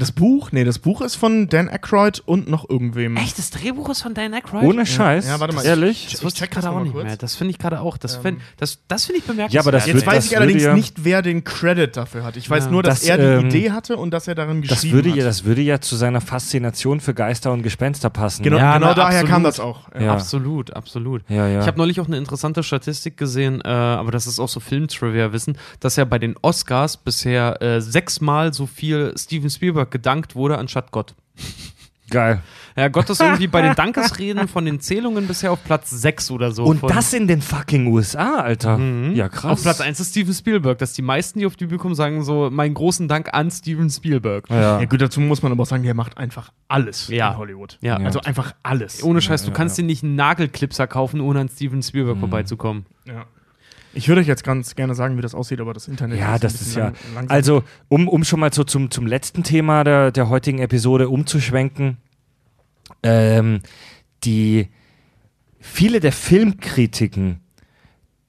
[0.00, 3.16] Das Buch, nee, das Buch ist von Dan Aykroyd und noch irgendwem.
[3.16, 4.64] Echt, das Drehbuch ist von Dan Aykroyd?
[4.64, 5.28] Ohne Scheiß.
[5.28, 6.04] Ja, warte mal, Ehrlich?
[6.10, 7.04] Das Ich wusste ich check das gerade auch nicht kurz.
[7.04, 7.16] mehr.
[7.16, 7.96] Das finde ich gerade auch.
[7.98, 9.52] Das, find, das, das finde ich bemerkenswert.
[9.52, 12.24] Ja, aber das Jetzt wird- weiß das ich allerdings ja- nicht, wer den Credit dafür
[12.24, 12.36] hat.
[12.36, 12.70] Ich weiß Ja.
[12.70, 15.10] nur, dass Das, er die ähm, Idee hatte und dass er darin Das geschrieben würde,
[15.10, 15.16] hat.
[15.18, 18.42] ja, das würde ja zu seiner Faszination für Geister und Gespenster passen.
[18.42, 19.46] Genau, Ja, genau na, daher kam absolut.
[19.46, 19.60] das
[19.94, 20.00] auch.
[20.00, 20.12] Ja.
[20.14, 21.22] Absolut, absolut.
[21.28, 21.60] Ja, ja.
[21.60, 25.58] Ich habe neulich auch eine interessante Statistik gesehen, äh, aber das ist auch so Film-Trivia-Wissen,
[25.80, 30.90] dass ja bei den Oscars bisher äh, sechsmal so viel Steven Spielberg gedankt wurde anstatt
[30.92, 31.14] Gott.
[32.10, 32.40] Geil.
[32.76, 36.50] Ja, Gott ist irgendwie bei den Dankesreden von den Zählungen bisher auf Platz 6 oder
[36.50, 36.64] so.
[36.64, 38.78] Und von, das in den fucking USA, Alter.
[39.12, 39.44] Ja, krass.
[39.52, 42.24] auf Platz 1 ist Steven Spielberg, dass die meisten, die auf die Bühne kommen, sagen
[42.24, 44.48] so, meinen großen Dank an Steven Spielberg.
[44.50, 44.80] Ja.
[44.80, 47.30] Ja, gut, dazu muss man aber auch sagen, der macht einfach alles Ja.
[47.32, 47.78] in Hollywood.
[47.80, 47.96] Ja.
[47.98, 49.04] Also einfach alles.
[49.04, 52.86] Ohne Scheiß, du kannst dir nicht einen Nagelklipser kaufen, ohne an Steven Spielberg vorbeizukommen.
[53.06, 53.26] Ja.
[53.92, 56.40] Ich würde euch jetzt ganz gerne sagen, wie das aussieht, aber das Internet Ja, ein
[56.40, 56.92] das bisschen ist ja.
[57.14, 57.28] lang-.
[57.28, 61.96] Also, um, um schon mal so zum, zum letzten Thema der, der heutigen Episode umzuschwenken.
[63.02, 63.60] Ähm,
[64.24, 64.68] die
[65.58, 67.40] viele der Filmkritiken,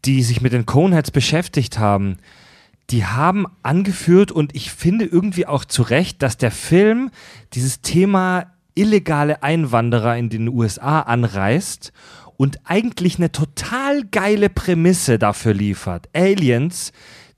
[0.05, 2.17] die sich mit den Coneheads beschäftigt haben,
[2.89, 7.09] die haben angeführt und ich finde irgendwie auch zu Recht, dass der Film
[7.53, 11.91] dieses Thema illegale Einwanderer in den USA anreißt
[12.41, 16.09] und eigentlich eine total geile Prämisse dafür liefert.
[16.15, 16.91] Aliens,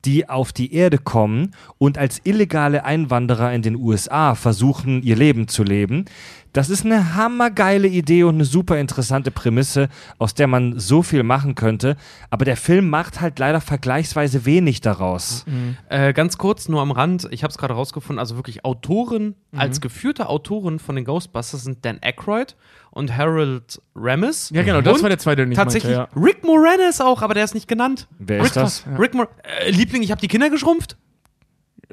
[0.05, 5.49] die auf die Erde kommen und als illegale Einwanderer in den USA versuchen, ihr Leben
[5.49, 6.05] zu leben.
[6.53, 9.89] Das ist eine hammergeile Idee und eine super interessante Prämisse,
[10.19, 11.97] aus der man so viel machen könnte.
[12.29, 15.43] Aber der Film macht halt leider vergleichsweise wenig daraus.
[15.89, 19.81] Äh, ganz kurz, nur am Rand, ich habe es gerade rausgefunden, also wirklich Autoren, als
[19.81, 22.55] geführte Autoren von den Ghostbusters sind Dan Aykroyd
[22.93, 24.49] und Harold Ramis.
[24.53, 26.11] ja, genau, das und war der zweite, den ich Tatsächlich meinte.
[26.15, 26.21] Ja.
[26.23, 28.07] Rick Moranis auch, aber der ist nicht genannt.
[28.19, 28.85] Wer Rick, ist das?
[28.99, 29.27] Rick Mor
[29.65, 30.95] äh, Liebling, ich habe die Kinder geschrumpft.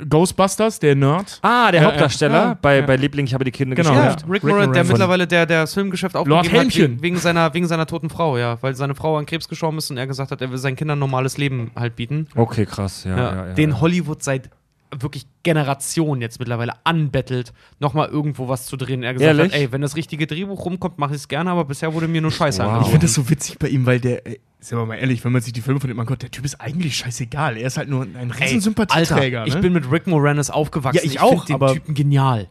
[0.09, 1.40] Ghostbusters, der Nerd.
[1.43, 2.86] Ah, der Ja, Hauptdarsteller ja, ja.
[2.86, 4.24] bei, Liebling, ich habe die Kinder Genau, Ja, geschrumpft.
[4.27, 6.90] Rick, Rick Moranis, der mittlerweile der, der das Filmgeschäft Lord aufgegeben hat, Helmchen.
[6.93, 8.56] wegen, wegen, seiner, wegen seiner toten Frau, ja.
[8.62, 10.97] Weil seine Frau an Krebs gestorben ist und er gesagt hat, er will seinen Kindern
[10.97, 12.28] ein normales Leben halt bieten.
[12.35, 13.05] Okay, krass.
[13.05, 13.81] Ja, den.
[13.81, 14.48] Hollywood seit
[14.98, 19.02] wirklich Generationen jetzt mittlerweile anbettelt, nochmal irgendwo was zu drehen.
[19.02, 19.52] Er gesagt Ehrlich?
[19.52, 22.20] hat, ey, wenn das richtige Drehbuch rumkommt, mache ich es gerne, aber bisher wurde mir
[22.20, 22.66] nur Scheiße Wow.
[22.66, 22.90] Ich angeboten.
[22.92, 25.40] finde das so witzig bei ihm, weil der, ey, sind wir mal ehrlich, wenn man
[25.42, 27.56] sich die Filme von ihm anguckt, der Typ ist eigentlich scheißegal.
[27.56, 29.46] Er ist halt nur ein Ey, Alter, Riesensympathieträger.
[29.46, 29.60] ich ne?
[29.60, 30.98] bin mit Rick Moranis aufgewachsen.
[30.98, 32.48] Ja, ich auch, find den aber- Typen genial.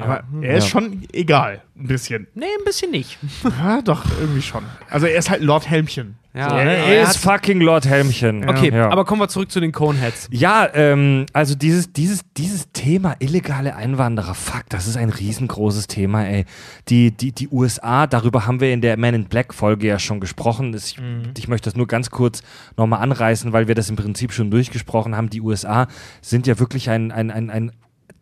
[0.00, 0.70] aber er ist Ja.
[0.70, 2.26] schon egal, ein bisschen.
[2.34, 3.18] Nee, ein bisschen nicht.
[3.44, 4.62] Ja, doch, irgendwie schon.
[4.88, 6.16] Also er ist halt Lord Helmchen.
[6.34, 6.76] Ja, So, er- ne?
[6.76, 8.48] Er ist fucking Lord Helmchen.
[8.48, 8.88] Okay, ja.
[8.90, 10.28] aber kommen wir zurück zu den Coneheads.
[10.30, 16.24] Ja, ähm, also dieses, dieses, dieses Thema illegale Einwanderer, fuck, das ist ein riesengroßes Thema,
[16.24, 16.46] ey.
[16.88, 20.20] Die, die, die USA, darüber haben wir in der Man in Black Folge ja schon
[20.20, 20.74] gesprochen.
[20.74, 20.96] Ich,
[21.36, 22.42] ich möchte das nur ganz kurz
[22.78, 25.28] nochmal anreißen, weil wir das im Prinzip schon durchgesprochen haben.
[25.28, 25.86] Die USA
[26.22, 27.72] sind ja wirklich ein, ein, ein, ein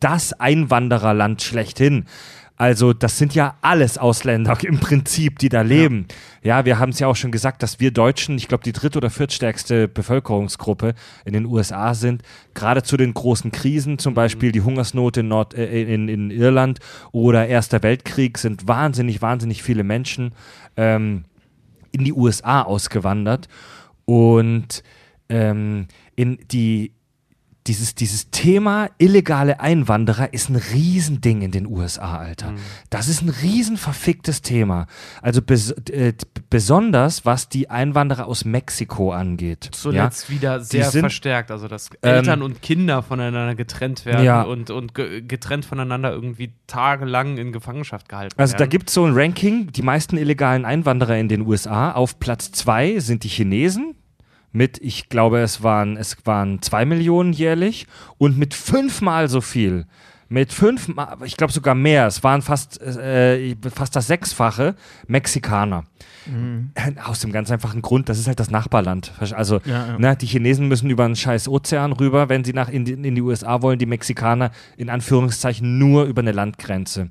[0.00, 2.06] das Einwandererland schlechthin.
[2.60, 6.04] Also das sind ja alles Ausländer im Prinzip, die da leben.
[6.42, 8.98] Ja, wir haben es ja auch schon gesagt, dass wir Deutschen, ich glaube, die dritt-
[8.98, 10.92] oder viertstärkste Bevölkerungsgruppe
[11.24, 12.22] in den USA sind.
[12.52, 16.80] Gerade zu den großen Krisen, zum Beispiel die Hungersnot in, Nord äh, in, in Irland
[17.12, 20.34] oder Erster Weltkrieg, sind wahnsinnig, wahnsinnig viele Menschen
[20.76, 21.24] ähm,
[21.92, 23.48] in die USA ausgewandert.
[24.04, 24.82] Und
[25.30, 26.92] ähm, in die,
[27.66, 32.54] dieses, dieses Thema illegale Einwanderer ist ein Riesending in den USA, Alter.
[32.88, 34.86] Das ist ein riesen verficktes Thema.
[35.20, 36.14] Also bes äh,
[36.48, 39.68] besonders, was die Einwanderer aus Mexiko angeht.
[39.72, 44.42] Zuletzt wieder sehr sind- verstärkt, also dass Eltern Ähm, und Kinder voneinander getrennt werden Ja.
[44.42, 48.70] und, und ge getrennt voneinander irgendwie tagelang in Gefangenschaft gehalten Also da werden.
[48.70, 51.92] gibt es so ein Ranking, die meisten illegalen Einwanderer in den USA.
[51.92, 53.94] Auf Platz zwei sind die Chinesen
[54.52, 57.86] mit, ich glaube, es waren, es waren zwei Millionen jährlich
[58.18, 59.86] und mit fünfmal so viel.
[60.28, 64.76] Mit fünfmal, ich glaube sogar mehr, es waren fast, äh, fast das Sechsfache
[65.08, 65.84] Mexikaner.
[67.04, 69.12] Aus dem ganz einfachen Grund, das ist halt das Nachbarland.
[69.18, 69.98] Also, Ja, ja.
[69.98, 73.14] Ne, die Chinesen müssen über einen scheiß Ozean rüber, wenn sie nach in die, in
[73.14, 77.10] die USA wollen, die Mexikaner in Anführungszeichen nur über eine Landgrenze.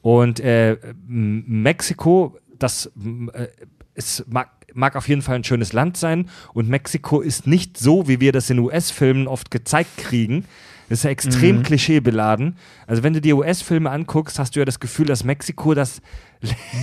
[0.00, 2.90] Und äh, Mexiko, das
[3.32, 3.48] äh,
[3.94, 6.28] es mag, mag auf jeden Fall ein schönes Land sein.
[6.52, 10.44] Und Mexiko ist nicht so, wie wir das in US-Filmen oft gezeigt kriegen.
[10.90, 12.56] Das ist ja extrem klischeebeladen.
[12.86, 16.02] Also wenn du dir US-Filme anguckst, hast du ja das Gefühl, dass Mexiko das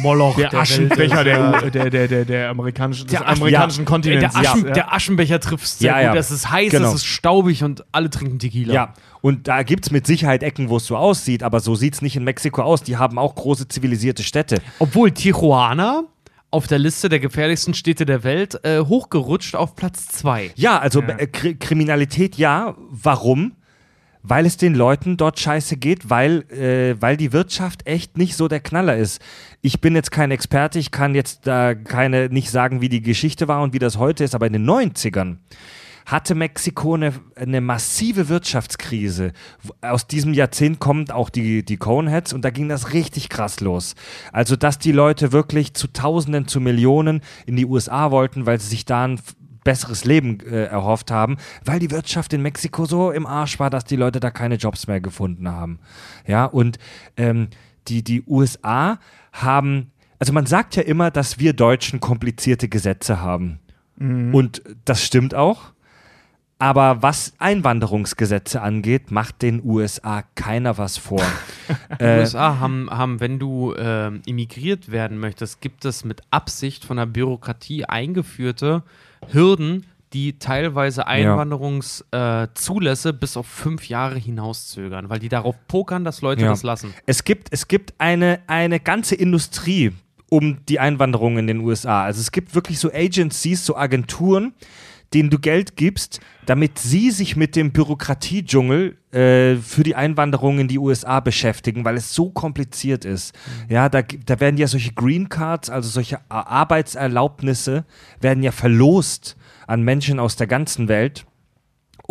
[0.02, 4.34] Moloch Der, der Aschenbecher der, der, der, der, der amerikanischen, des amerikanischen Ey, Kontinents.
[4.34, 4.72] der, Aschen, ja.
[4.74, 6.10] der Aschenbecher trifft sehr Ja, ja.
[6.12, 6.20] gut.
[6.20, 6.90] Es ist heiß, Genau.
[6.90, 8.74] es ist staubig und alle trinken Tequila.
[8.74, 11.94] Ja, und da gibt es mit Sicherheit Ecken, wo es so aussieht, aber so sieht
[11.94, 12.82] es nicht in Mexiko aus.
[12.82, 14.62] Die haben auch große zivilisierte Städte.
[14.80, 16.06] Obwohl Tijuana
[16.52, 20.52] auf der Liste der gefährlichsten Städte der Welt äh, hochgerutscht auf Platz 2.
[20.56, 22.76] Ja, also Äh, Kri Kriminalität ja.
[22.90, 23.54] Warum?
[24.24, 28.48] Weil es den Leuten dort scheiße geht, weil, äh, weil die Wirtschaft echt nicht so
[28.48, 29.20] der Knaller ist.
[29.62, 33.48] Ich bin jetzt kein Experte, ich kann jetzt da keine nicht sagen, wie die Geschichte
[33.48, 35.38] war und wie das heute ist, aber in den 90ern
[36.06, 39.34] hatte Mexiko eine, eine massive Wirtschaftskrise.
[39.82, 43.96] Aus diesem Jahrzehnt kommen auch die, die Coneheads und da ging das richtig krass los.
[44.32, 48.68] Also, dass die Leute wirklich zu Tausenden, zu Millionen in die USA wollten, weil sie
[48.68, 49.20] sich da ein
[49.64, 53.86] besseres Leben äh, erhofft haben, weil die Wirtschaft in Mexiko so im Arsch war, dass
[53.86, 55.80] die Leute da keine Jobs mehr gefunden haben.
[56.26, 56.80] Ja, und
[57.18, 57.50] ähm,
[57.88, 59.00] die, die USA
[59.34, 63.60] haben, also man sagt ja immer, dass wir Deutschen komplizierte Gesetze haben.
[64.34, 65.74] Und das stimmt auch.
[66.62, 71.24] Aber was Einwanderungsgesetze angeht, macht den USA keiner was vor.
[72.00, 76.86] Die äh, USA haben, haben, wenn du ähm, immigriert werden möchtest, gibt es mit Absicht
[76.86, 78.84] von der Bürokratie eingeführte
[79.32, 86.04] Hürden, die teilweise Einwanderungszulässe äh, Zulässe bis auf fünf Jahre hinauszögern, weil die darauf pokern,
[86.04, 86.50] dass Leute Ja.
[86.50, 86.94] das lassen.
[87.08, 89.94] es gibt, es gibt eine, eine ganze Industrie
[90.30, 92.04] um die Einwanderung in den USA.
[92.04, 94.54] Also es gibt wirklich so Agencies, so Agenturen,
[95.14, 100.68] denen du Geld gibst, damit sie sich mit dem Bürokratiedschungel äh, für die Einwanderung in
[100.68, 103.36] die USA beschäftigen, weil es so kompliziert ist.
[103.70, 107.86] Ja, da, da werden ja solche Green Cards, also solche Arbeitserlaubnisse,
[108.22, 109.36] werden ja verlost
[109.68, 111.26] an Menschen aus der ganzen Welt.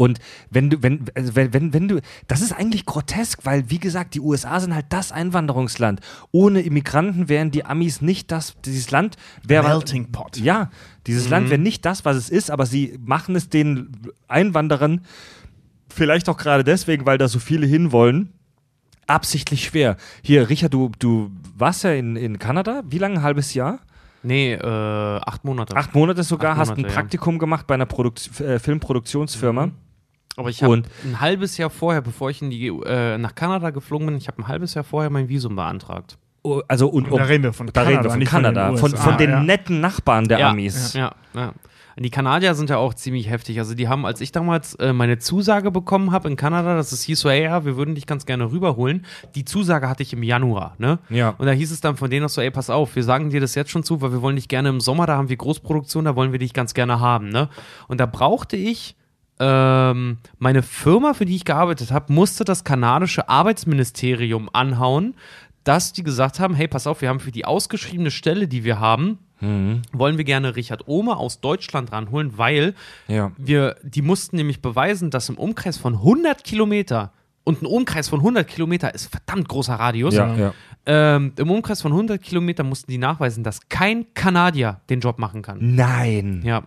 [0.00, 0.18] Und
[0.48, 4.14] wenn du, wenn, also wenn, wenn, wenn du, das ist eigentlich grotesk, weil, wie gesagt,
[4.14, 6.00] die USA sind halt das Einwanderungsland.
[6.32, 9.68] Ohne Immigranten wären die Amis nicht das, dieses Land wäre.
[9.68, 10.38] Melting Pot.
[10.38, 10.70] Ja,
[11.06, 13.92] dieses Land wäre nicht das, was es ist, aber sie machen es den
[14.26, 15.02] Einwanderern
[15.92, 18.32] vielleicht auch gerade deswegen, weil da so viele hinwollen,
[19.06, 19.98] absichtlich schwer.
[20.22, 22.84] Hier, Richard, du, du warst ja in, in Kanada.
[22.88, 23.16] Wie lange?
[23.16, 23.80] Ein halbes Jahr?
[24.22, 25.76] Nee, äh, acht Monate.
[25.76, 26.52] Acht Monate sogar.
[26.52, 27.00] Acht hast ein Monate, ja.
[27.00, 29.70] Praktikum gemacht bei einer Produkt äh, Filmproduktionsfirma.
[30.36, 33.70] Aber ich habe Und- ein halbes Jahr vorher, bevor ich in die, äh, nach Kanada
[33.70, 36.16] geflogen bin, ich habe ein halbes Jahr vorher mein Visum beantragt.
[36.42, 38.42] Oh, Also und, Und da reden wir von da reden wir Kanada, von nicht von
[38.42, 39.42] den Kanada, von, USA, von den ja.
[39.42, 40.94] netten Nachbarn der ja, Amis.
[40.94, 41.52] Ja, ja.
[41.98, 43.58] Die Kanadier sind ja auch ziemlich heftig.
[43.58, 47.02] Also die haben, als ich damals äh, meine Zusage bekommen habe in Kanada, dass es
[47.02, 49.04] hieß so, ey, ja, wir würden dich ganz gerne rüberholen.
[49.34, 50.98] Die Zusage hatte ich im Januar, ne?
[51.10, 51.34] Ja.
[51.36, 53.40] Und da hieß es dann von denen auch so, ey, pass auf, wir sagen dir
[53.42, 56.06] das jetzt schon zu, weil wir wollen dich gerne im Sommer, da haben wir Großproduktion,
[56.06, 57.50] da wollen wir dich ganz gerne haben, ne?
[57.86, 58.96] Und da brauchte ich
[59.40, 65.14] ähm, meine Firma, für die ich gearbeitet habe, musste das kanadische Arbeitsministerium anhauen,
[65.64, 68.78] dass die gesagt haben, hey, pass auf, wir haben für die ausgeschriebene Stelle, die wir
[68.80, 72.74] haben, wollen wir gerne Richard Ohmer aus Deutschland ranholen, weil
[73.08, 73.32] Ja.
[73.38, 77.12] wir, die mussten nämlich beweisen, dass im Umkreis von 100 Kilometer
[77.44, 80.14] und ein Umkreis von 100 Kilometer ist verdammt großer Radius.
[80.14, 80.52] Ja, ja.
[80.84, 85.40] Ähm, Im Umkreis von 100 Kilometer mussten die nachweisen, dass kein Kanadier den Job machen
[85.40, 85.56] kann.
[85.74, 86.42] Nein.
[86.44, 86.64] Ja,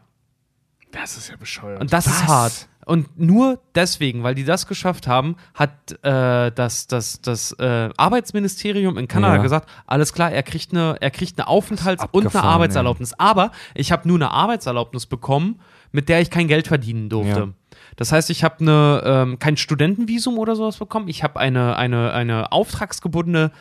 [0.94, 1.82] Das ist ja bescheuert.
[1.82, 2.68] und das ist hart.
[2.86, 5.72] Und nur deswegen, weil die das geschafft haben, hat
[6.04, 9.42] äh, das, das, das äh, Arbeitsministerium in Kanada Ja.
[9.42, 13.14] gesagt, alles klar, er kriegt eine, er kriegt eine Aufenthalts- und eine Arbeitserlaubnis.
[13.18, 15.60] Aber ich habe nur eine Arbeitserlaubnis bekommen,
[15.94, 17.40] mit der ich kein Geld verdienen durfte.
[17.40, 17.48] Ja.
[17.96, 21.08] Das heißt, ich habe eine, ähm, kein Studentenvisum oder sowas bekommen.
[21.08, 23.52] Ich habe eine, eine, eine auftragsgebundene,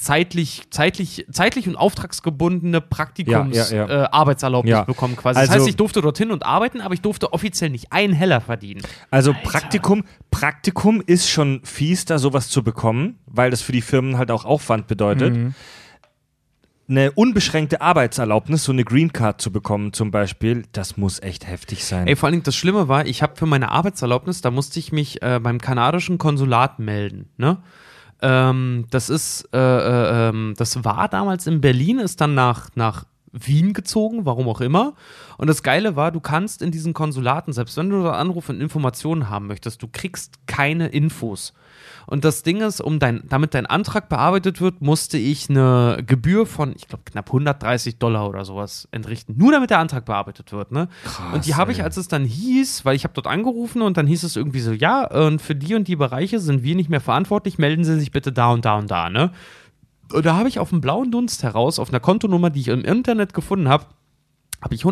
[0.00, 4.04] zeitlich, zeitlich, zeitlich und auftragsgebundene Praktikums Ja, ja, ja.
[4.04, 4.84] Äh, Arbeitserlaubnis Ja.
[4.84, 5.38] bekommen quasi.
[5.38, 8.40] Das Also- heißt, ich durfte dorthin und arbeiten, aber ich durfte offiziell nicht einen Heller
[8.40, 8.80] verdienen.
[9.10, 14.16] Also Praktikum, Praktikum ist schon fies, da sowas zu bekommen, weil das für die Firmen
[14.16, 15.52] halt auch Aufwand bedeutet.
[16.88, 21.84] Eine unbeschränkte Arbeitserlaubnis, so eine Green Card zu bekommen zum Beispiel, das muss echt heftig
[21.84, 22.08] sein.
[22.08, 24.90] Ey, vor allen Dingen das Schlimme war, ich habe für meine Arbeitserlaubnis, da musste ich
[24.90, 27.28] mich äh, beim kanadischen Konsulat melden.
[27.36, 27.58] Ne?
[28.22, 33.04] Ähm, das ist, äh, äh, ähm, das war damals in Berlin, ist dann nach, nach
[33.32, 34.94] Wien gezogen, warum auch immer.
[35.38, 38.60] Und das Geile war, du kannst in diesen Konsulaten, selbst wenn du da Anrufe und
[38.60, 41.54] Informationen haben möchtest, du kriegst keine Infos.
[42.10, 46.44] Und das Ding ist, um dein, damit dein Antrag bearbeitet wird, musste ich eine Gebühr
[46.44, 49.36] von, ich glaube, knapp 130 Dollar oder sowas entrichten.
[49.38, 50.72] Nur damit der Antrag bearbeitet wird.
[50.72, 50.88] Ne?
[51.32, 54.08] und die habe ich, als es dann hieß, weil ich habe dort angerufen und dann
[54.08, 57.00] hieß es irgendwie so, ja, und für die und die Bereiche sind wir nicht mehr
[57.00, 59.08] verantwortlich, melden Sie sich bitte da und da und da.
[59.08, 59.30] Ne?
[60.12, 62.84] Und da habe ich auf dem blauen Dunst heraus, auf einer Kontonummer, die ich im
[62.84, 63.84] Internet gefunden habe,
[64.60, 64.84] habe ich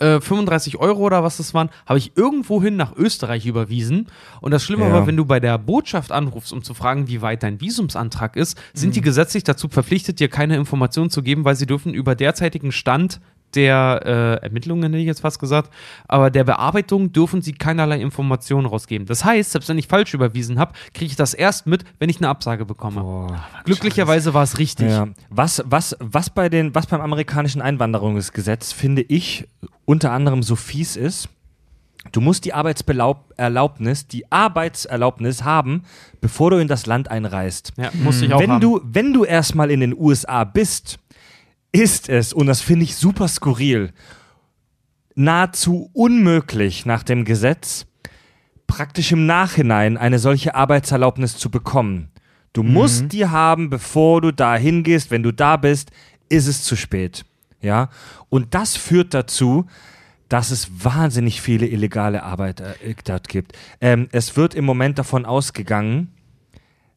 [0.00, 4.06] 135 Euro oder was das waren, habe ich irgendwohin nach Österreich überwiesen.
[4.40, 4.92] Und das Schlimme Ja.
[4.92, 8.58] war, wenn du bei der Botschaft anrufst, um zu fragen, wie weit dein Visumsantrag ist,
[8.72, 12.72] sind die gesetzlich dazu verpflichtet, dir keine Informationen zu geben, weil sie dürfen über derzeitigen
[12.72, 13.20] Stand
[13.54, 15.72] der äh, Ermittlungen, hätte ich jetzt fast gesagt,
[16.08, 19.06] aber der Bearbeitung dürfen sie keinerlei Informationen rausgeben.
[19.06, 22.18] Das heißt, selbst wenn ich falsch überwiesen habe, kriege ich das erst mit, wenn ich
[22.18, 23.40] eine Absage bekomme.
[23.64, 24.90] Glücklicherweise war es richtig.
[24.90, 25.08] Ja.
[25.28, 29.48] Was, was, was, bei den, was beim amerikanischen Einwanderungsgesetz, finde ich,
[29.84, 31.28] unter anderem so fies ist,
[32.12, 35.84] du musst die Arbeitserlaubnis, die Arbeitserlaubnis haben,
[36.20, 37.72] bevor du in das Land einreist.
[37.76, 38.60] Ja, musste ich auch wenn haben.
[38.60, 40.98] du, wenn du erstmal in den USA bist,
[41.72, 43.92] ist es, und das finde ich super skurril,
[45.14, 47.86] nahezu unmöglich nach dem Gesetz,
[48.66, 52.10] praktisch im Nachhinein eine solche Arbeitserlaubnis zu bekommen.
[52.52, 55.10] Du musst die haben, bevor du da hingehst.
[55.10, 55.90] Wenn du da bist,
[56.28, 57.24] ist es zu spät.
[57.60, 57.90] Ja?
[58.28, 59.66] Und das führt dazu,
[60.28, 63.56] dass es wahnsinnig viele illegale Arbeit äh, dort gibt.
[63.80, 66.12] Ähm, es wird im Moment davon ausgegangen,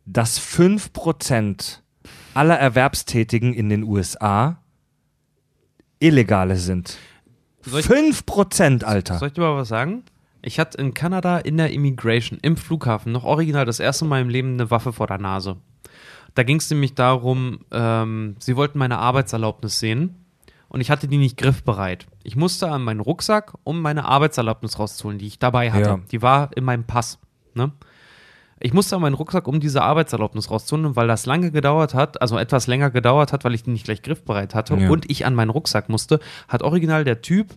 [0.06, 1.80] dass 5%
[2.34, 4.63] aller Erwerbstätigen in den USA
[6.04, 6.98] Illegale sind.
[7.66, 9.18] Ich- 5%, Alter.
[9.18, 10.04] Soll ich dir mal was sagen?
[10.42, 14.30] Ich hatte in Kanada in der Immigration im Flughafen noch original das erste Mal im
[14.30, 15.56] Leben eine Waffe vor der Nase.
[16.36, 20.16] Da ging es nämlich darum, ähm, sie wollten meine Arbeitserlaubnis sehen
[20.68, 22.08] und ich hatte die nicht griffbereit.
[22.24, 25.90] Ich musste an meinen Rucksack, um meine Arbeitserlaubnis rauszuholen, die ich dabei hatte.
[25.90, 26.00] Ja.
[26.12, 27.20] Die war in meinem Pass.
[27.54, 27.72] Ne?
[28.66, 32.22] Ich musste an meinen Rucksack, um diese Arbeitserlaubnis rauszuholen, und weil das lange gedauert hat,
[32.22, 34.90] also etwas länger gedauert hat, weil ich die nicht gleich griffbereit hatte Ja.
[34.90, 37.48] und ich an meinen Rucksack musste, hat original der Typ,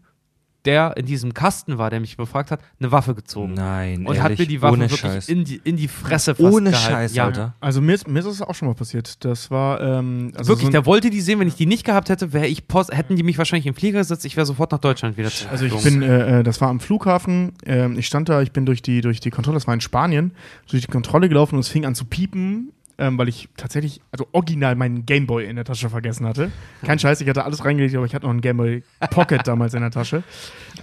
[0.67, 3.55] der in diesem Kasten war, der mich befragt hat, eine Waffe gezogen.
[3.55, 5.29] Nein, und hat ehrlich, mir die Waffe wirklich Scheiß.
[5.29, 6.93] in die, in die Fresse fast Ohne gehalten.
[6.93, 7.25] Scheiß, ja.
[7.27, 7.55] Alter.
[7.61, 9.25] Also mir ist, mir ist es auch schon mal passiert.
[9.25, 11.41] Das war ähm, also Wirklich, so der wollte die sehen.
[11.41, 14.01] Wenn ich die nicht gehabt hätte, wäre ich Post, hätten die mich wahrscheinlich im Flieger
[14.01, 14.25] gesetzt.
[14.25, 17.53] Ich wäre sofort nach Deutschland wieder Also ich bin, äh, äh, das war am Flughafen,
[17.65, 20.33] ähm, ich stand da, ich bin durch die, durch die Kontrolle, das war in Spanien,
[20.69, 24.27] durch die Kontrolle gelaufen und es fing an zu piepen, ähm, weil ich tatsächlich, also
[24.32, 26.51] original meinen Gameboy in der Tasche vergessen hatte.
[26.85, 29.81] Kein Scheiß, ich hatte alles reingelegt, aber ich hatte noch einen Gameboy Pocket damals in
[29.81, 30.23] der Tasche.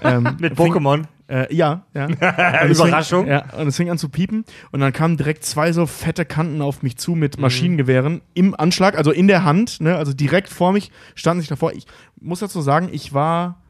[0.01, 1.03] Ähm, Mit Pokémon.
[1.27, 2.07] Äh, ja, ja.
[2.67, 3.25] Überraschung.
[3.25, 6.25] Fing, ja, und es fing an zu piepen und dann kamen direkt zwei so fette
[6.25, 10.49] Kanten auf mich zu mit Maschinengewehren im Anschlag, also in der Hand, ne, also direkt
[10.49, 11.73] vor mich standen sich davor.
[11.73, 11.85] Ich
[12.19, 13.61] muss dazu sagen, ich war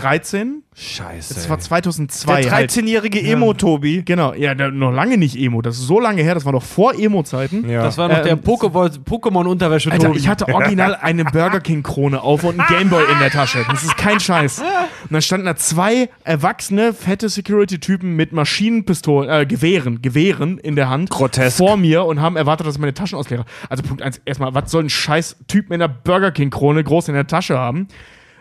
[0.00, 0.62] 13.
[0.74, 1.34] Scheiße.
[1.34, 2.42] Das war 2002.
[2.42, 2.70] der halt.
[2.70, 4.02] 13-jährige Emo-Tobi.
[4.04, 5.60] Genau, ja, noch lange nicht Emo.
[5.60, 7.68] Das ist so lange her, das war doch vor Emo-Zeiten.
[7.68, 7.82] Ja.
[7.82, 9.90] Das war noch Ähm, der Pokémon- Pokémon-Unterwäsche.
[9.90, 10.18] Alter, Tobi.
[10.18, 13.64] ich hatte original eine Burger King-Krone auf und einen Gameboy in der Tasche.
[13.70, 14.60] Das ist kein Scheiß.
[14.60, 20.88] Und dann standen da zwei erwachsene, fette Security-Typen mit Maschinenpistolen, äh, Gewehren, Gewehren in der
[20.88, 21.56] Hand Grotesk.
[21.56, 23.44] vor mir und haben erwartet, dass ich meine Taschen ausleere.
[23.68, 27.14] Also Punkt eins, erstmal, was soll ein scheiß Typ mit einer Burger King-Krone groß in
[27.14, 27.88] der Tasche haben?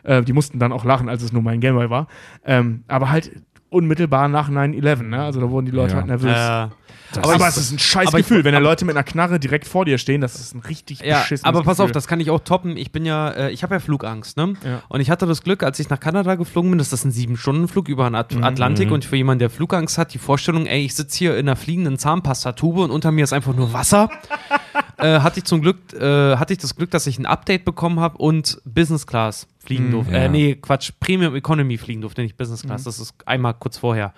[0.08, 2.08] Äh, die mussten dann auch lachen, als es nur mein Gameboy war.
[2.46, 3.32] Ähm, aber halt
[3.70, 5.22] unmittelbar nach 9-11, ne?
[5.22, 5.98] Also da wurden die Leute Ja.
[5.98, 6.32] halt nervös.
[6.32, 6.68] Äh,
[7.16, 9.40] aber, ich- es ist ein scheiß aber ich- Gefühl, wenn da Leute mit einer Knarre
[9.40, 11.94] direkt vor dir stehen, das ist ein richtig Ja, beschissenes aber pass auf, Gefühl.
[11.94, 12.78] das kann ich auch toppen.
[12.78, 14.54] Ich bin ja, äh, ich habe ja Flugangst, ne?
[14.64, 14.82] Ja.
[14.90, 17.88] Und ich hatte das Glück, als ich nach Kanada geflogen bin, dass das ein Sieben-Stunden-Flug
[17.90, 18.44] über den At Mhm.
[18.44, 21.56] Atlantik und für jemanden, der Flugangst hat, die Vorstellung, ey, ich sitze hier in einer
[21.56, 24.10] fliegenden Zahnpastatube und unter mir ist einfach nur Wasser.
[24.98, 28.00] äh, hatte ich zum Glück, äh, hatte ich das Glück, dass ich ein Update bekommen
[28.00, 30.14] habe und Business Class fliegen durfte.
[30.14, 30.20] ja.
[30.24, 32.84] Äh, nee, Quatsch, Premium Economy fliegen durfte, nicht Business Class.
[32.84, 34.14] Das ist einmal kurz vorher.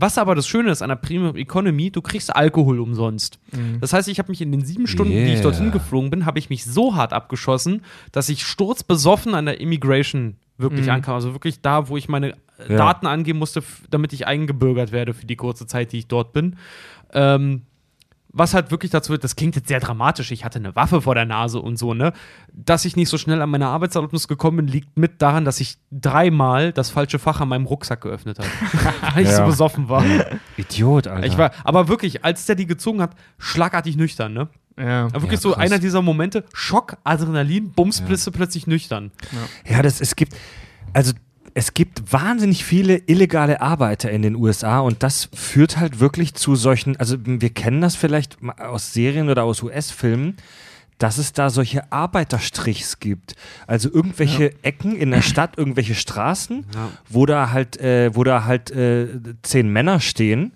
[0.00, 3.38] Was aber das Schöne ist an der Premium Economy, du kriegst Alkohol umsonst.
[3.80, 5.42] Das heißt, ich habe mich in den sieben Stunden, die ich Yeah.
[5.42, 7.82] dorthin geflogen bin, habe ich mich so hart abgeschossen,
[8.12, 11.14] dass ich sturzbesoffen an der Immigration wirklich ankam.
[11.14, 12.34] Also wirklich da, wo ich meine äh,
[12.70, 12.76] Ja.
[12.76, 16.56] Daten angeben musste, damit ich eingebürgert werde für die kurze Zeit, die ich dort bin.
[17.12, 17.62] Ähm,
[18.32, 21.14] was halt wirklich dazu wird, das klingt jetzt sehr dramatisch, ich hatte eine Waffe vor
[21.14, 22.12] der Nase und so, ne?
[22.52, 25.78] Dass ich nicht so schnell an meine Arbeitserlaubnis gekommen bin, liegt mit daran, dass ich
[25.90, 28.48] dreimal das falsche Fach an meinem Rucksack geöffnet habe.
[29.14, 29.36] Weil ich Ja.
[29.38, 30.04] so besoffen war.
[30.56, 31.26] Idiot, Alter.
[31.26, 34.48] Ich war, aber wirklich, als der die gezogen hat, schlagartig nüchtern, ne?
[34.78, 35.04] Ja.
[35.06, 39.10] Aber wirklich Ja, so einer dieser Momente, Schock, Adrenalin, Bums, du plötzlich nüchtern.
[39.68, 40.36] Ja, das, es gibt,
[40.92, 41.12] also
[41.54, 46.56] es gibt wahnsinnig viele illegale Arbeiter in den USA und das führt halt wirklich zu
[46.56, 50.36] solchen, also wir kennen das vielleicht aus Serien oder aus US-Filmen,
[50.98, 53.34] dass es da solche Arbeiterstrichs gibt.
[53.66, 56.66] Also irgendwelche Ecken in der Stadt, irgendwelche Straßen,
[57.08, 59.08] wo da halt, äh, wo da halt äh,
[59.42, 60.52] zehn Männer stehen.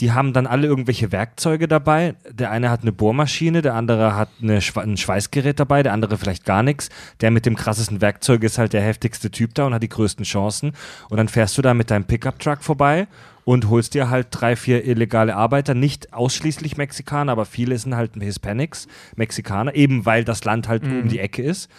[0.00, 2.14] Die haben dann alle irgendwelche Werkzeuge dabei.
[2.28, 6.44] Der eine hat eine Bohrmaschine, der andere hat eine ein Schweißgerät dabei, der andere vielleicht
[6.44, 6.88] gar nichts.
[7.20, 10.24] Der mit dem krassesten Werkzeug ist halt der heftigste Typ da und hat die größten
[10.24, 10.72] Chancen.
[11.10, 13.06] Und dann fährst du da mit deinem Pickup-Truck vorbei
[13.44, 18.12] und holst dir halt drei, vier illegale Arbeiter, nicht ausschließlich Mexikaner, aber viele sind halt
[18.18, 21.70] Hispanics, Mexikaner, eben weil das Land halt um die Ecke ist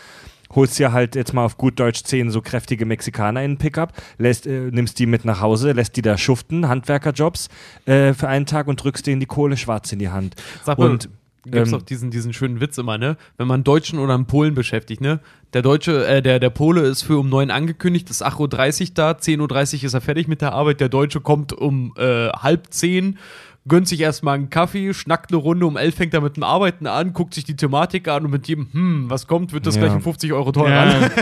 [0.56, 3.94] holst dir halt jetzt mal auf gut Deutsch zehn so kräftige Mexikaner in den Pickup,
[4.18, 7.49] lässt, äh, nimmst die mit nach Hause, lässt die da schuften, Handwerkerjobs
[7.86, 10.36] äh, für einen Tag und drückst denen die Kohle schwarz in die Hand.
[10.64, 11.10] Sag mal, und
[11.45, 13.18] Gibt's ähm, doch diesen, diesen schönen Witz immer, ne?
[13.38, 15.19] Wenn man einen Deutschen oder einen Polen beschäftigt, ne?
[15.53, 19.11] Der Deutsche, äh, der, der Pole ist für um 9 angekündigt, ist 8.30 Uhr da,
[19.11, 23.19] 10.30 Uhr ist er fertig mit der Arbeit, der Deutsche kommt um äh, halb zehn,
[23.68, 26.86] gönnt sich erstmal einen Kaffee, schnackt eine Runde, um 11 fängt er mit dem Arbeiten
[26.88, 29.82] an, guckt sich die Thematik an und mit jedem, hm, was kommt, wird das Ja.
[29.84, 30.70] gleich um 50 Euro teurer.
[31.02, 31.10] Ja.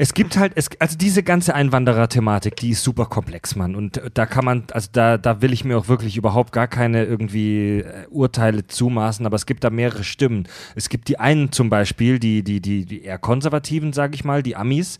[0.00, 3.74] Es gibt halt, es, also diese ganze Einwanderer-Thematik, die ist super komplex, Mann.
[3.74, 6.68] Und äh, da kann man, also da, da will ich mir auch wirklich überhaupt gar
[6.68, 10.46] keine irgendwie äh, Urteile zumaßen, aber es gibt da mehrere Stimmen.
[10.76, 14.44] Es gibt die einen zum Beispiel, die, die, die, die eher konservativen, sage ich mal,
[14.44, 14.98] die Amis,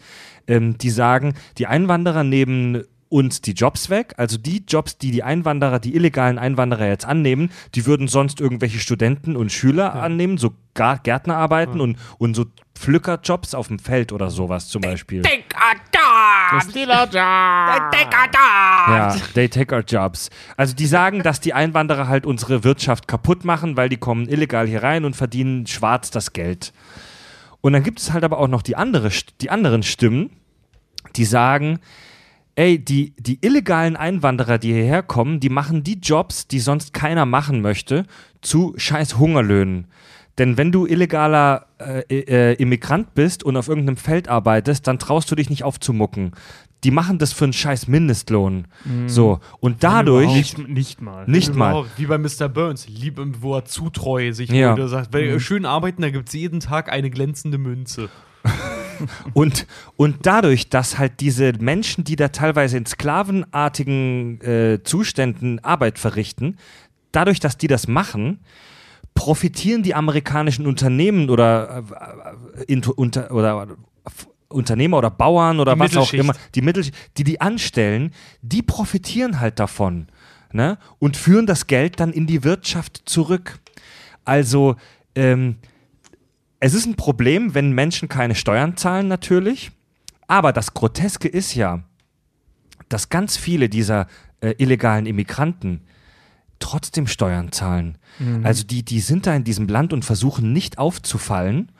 [0.48, 5.22] ähm, die sagen, die Einwanderer nehmen uns die Jobs weg, also die Jobs, die die
[5.22, 10.52] Einwanderer, die illegalen Einwanderer jetzt annehmen, die würden sonst irgendwelche Studenten und Schüler annehmen, so
[10.74, 12.44] Gar Gärtnerarbeiten und, und so
[12.76, 15.22] Pflückerjobs auf dem Feld oder sowas zum Beispiel.
[18.88, 20.30] Ja, they take our jobs.
[20.56, 24.68] Also die sagen, dass die Einwanderer halt unsere Wirtschaft kaputt machen, weil die kommen illegal
[24.68, 26.72] hier rein und verdienen schwarz das Geld.
[27.60, 29.10] Und dann gibt es halt aber auch noch die, andere,
[29.40, 30.30] die anderen Stimmen,
[31.16, 31.80] die sagen,
[32.58, 37.24] ey, die, die illegalen Einwanderer, die hierher kommen, die machen die Jobs, die sonst keiner
[37.24, 38.04] machen möchte,
[38.40, 39.86] zu scheiß Hungerlöhnen.
[40.38, 45.30] Denn wenn du illegaler äh, äh, Immigrant bist und auf irgendeinem Feld arbeitest, dann traust
[45.30, 46.32] du dich nicht aufzumucken.
[46.82, 48.66] Die machen das für einen scheiß Mindestlohn.
[49.06, 49.40] So.
[49.60, 50.32] Und dadurch.
[50.32, 51.26] Nicht, nicht mal.
[51.28, 51.84] Nicht mal.
[51.96, 52.48] Wie bei Mr.
[52.48, 54.76] Burns, lieb im wo er zutreu sich Ja.
[54.88, 58.08] sagt, wenn ihr schön arbeiten, da gibt es jeden Tag eine glänzende Münze.
[59.34, 59.66] Und,
[59.96, 66.56] und dadurch, dass halt diese Menschen, die da teilweise in sklavenartigen äh, Zuständen Arbeit verrichten,
[67.12, 68.40] dadurch, dass die das machen,
[69.14, 71.84] profitieren die amerikanischen Unternehmen oder,
[72.56, 73.66] äh, äh, intu- unter, oder
[74.48, 78.12] Unternehmer oder Bauern oder Die was auch immer, die Mittel, die die anstellen,
[78.42, 80.08] die profitieren halt davon
[80.52, 80.78] ne?
[80.98, 83.58] und führen das Geld dann in die Wirtschaft zurück.
[84.24, 84.76] Also
[85.14, 85.56] ähm,
[86.60, 89.70] es ist ein Problem, wenn Menschen keine Steuern zahlen, natürlich.
[90.26, 91.82] Aber das Groteske ist ja,
[92.88, 94.06] dass ganz viele dieser
[94.40, 95.82] äh, illegalen Immigranten
[96.58, 97.98] trotzdem Steuern zahlen.
[98.44, 101.70] Also die, die sind da in diesem Land und versuchen nicht aufzufallen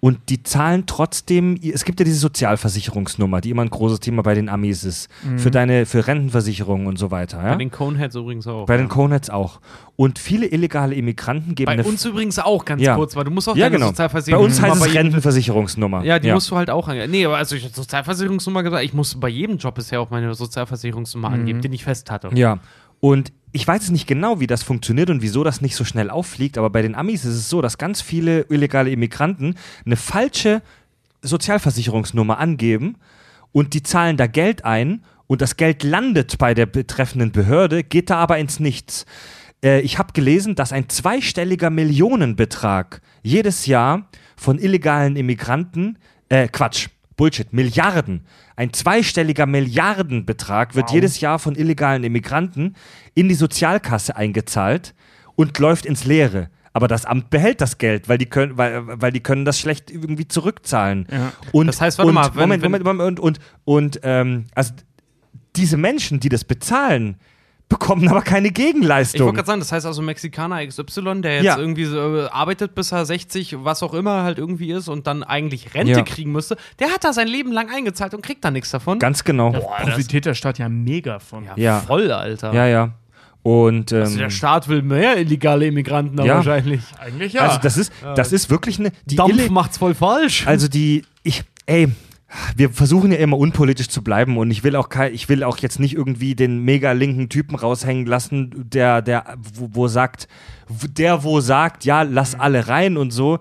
[0.00, 4.34] und die zahlen trotzdem, es gibt ja diese Sozialversicherungsnummer, die immer ein großes Thema bei
[4.34, 7.38] den Amis ist, für deine, für Rentenversicherungen und so weiter.
[7.38, 7.50] Ja?
[7.50, 8.66] Bei den Coneheads übrigens auch.
[8.66, 8.92] Bei den ja.
[8.92, 9.60] Coneheads auch.
[9.96, 12.94] Und viele illegale Immigranten geben Bei uns übrigens auch, ganz Ja.
[12.94, 13.86] kurz, weil du musst auch ja, deine genau.
[13.86, 16.04] Bei Sozialversicherung uns heißt es bei Rentenversicherungsnummer.
[16.04, 17.10] Ja, die musst du halt auch angeben.
[17.10, 20.32] Nee, aber also ich habe Sozialversicherungsnummer gesagt, ich musste bei jedem Job bisher auch meine
[20.32, 22.30] Sozialversicherungsnummer angeben, den ich fest hatte.
[22.34, 22.60] Ja.
[23.00, 26.10] Und ich weiß jetzt nicht genau, wie das funktioniert und wieso das nicht so schnell
[26.10, 29.54] auffliegt, aber bei den Amis ist es so, dass ganz viele illegale Immigranten
[29.84, 30.62] eine falsche
[31.22, 32.96] Sozialversicherungsnummer angeben
[33.52, 38.10] und die zahlen da Geld ein und das Geld landet bei der betreffenden Behörde, geht
[38.10, 39.06] da aber ins Nichts.
[39.62, 45.98] Äh, ich habe gelesen, dass ein zweistelliger Millionenbetrag jedes Jahr von illegalen Immigranten,
[46.28, 46.88] äh, Quatsch,
[47.18, 48.24] Bullshit, Milliarden.
[48.56, 52.74] Ein zweistelliger Milliardenbetrag wird jedes Jahr von illegalen Immigranten
[53.14, 54.94] in die Sozialkasse eingezahlt
[55.36, 56.48] und läuft ins Leere.
[56.72, 59.90] Aber das Amt behält das Geld, weil die können, weil, weil die können das schlecht
[59.90, 61.06] irgendwie zurückzahlen.
[61.10, 61.32] Ja.
[61.52, 64.72] Und, Das heißt, warte und, mal, wenn- Moment, Moment, Moment, und, und, und ähm, also
[65.56, 67.16] diese Menschen, die das bezahlen,
[67.68, 69.34] bekommen aber keine Ich wollte Gegenleistung.
[69.34, 71.58] gerade sagen, das heißt also Mexikaner XY, der jetzt Ja.
[71.58, 75.22] irgendwie so, äh, arbeitet, bis er 60, was auch immer halt irgendwie ist und dann
[75.22, 76.02] eigentlich Rente Ja.
[76.02, 78.98] kriegen müsste, der hat da sein Leben lang eingezahlt und kriegt da nichts davon.
[78.98, 79.50] Ganz genau.
[79.50, 81.44] Profitiert der Staat ja mega von.
[81.44, 81.80] ja, Ja.
[81.80, 82.52] voll, Alter.
[82.54, 82.90] Ja, ja.
[83.42, 86.34] Und ähm, Also der Staat will mehr illegale Immigranten da Ja.
[86.36, 86.80] wahrscheinlich.
[86.98, 87.42] Eigentlich ja.
[87.42, 88.92] also das ist, das ist wirklich eine.
[89.06, 90.46] Die Dampf Ille- macht's voll falsch.
[90.46, 91.88] Also die, ich, ey,
[92.56, 95.58] wir versuchen ja immer unpolitisch zu bleiben und ich will auch kein, ich will auch
[95.58, 100.28] jetzt nicht irgendwie den mega linken Typen raushängen lassen, der, der, wo, wo sagt,
[100.68, 103.38] der wo sagt, ja, lass alle rein und so.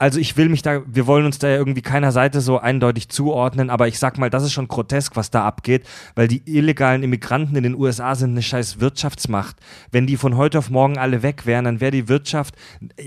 [0.00, 3.68] Also ich will mich da, wir wollen uns da irgendwie keiner Seite so eindeutig zuordnen,
[3.68, 7.54] aber ich sag mal, das ist schon grotesk, was da abgeht, weil die illegalen Immigranten
[7.54, 9.56] in den USA sind eine scheiß Wirtschaftsmacht.
[9.92, 12.54] Wenn die von heute auf morgen alle weg wären, dann wäre die Wirtschaft,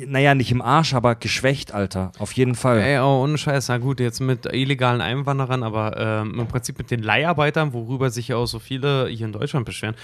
[0.05, 2.11] naja, nicht im Arsch, aber geschwächt, Alter.
[2.19, 2.79] Auf jeden Fall.
[2.81, 6.91] Ey, oh, ohne Scheiß, na gut, jetzt mit illegalen Einwanderern, aber ähm, im Prinzip mit
[6.91, 9.95] den Leiharbeitern, worüber sich ja auch so viele hier in Deutschland beschweren,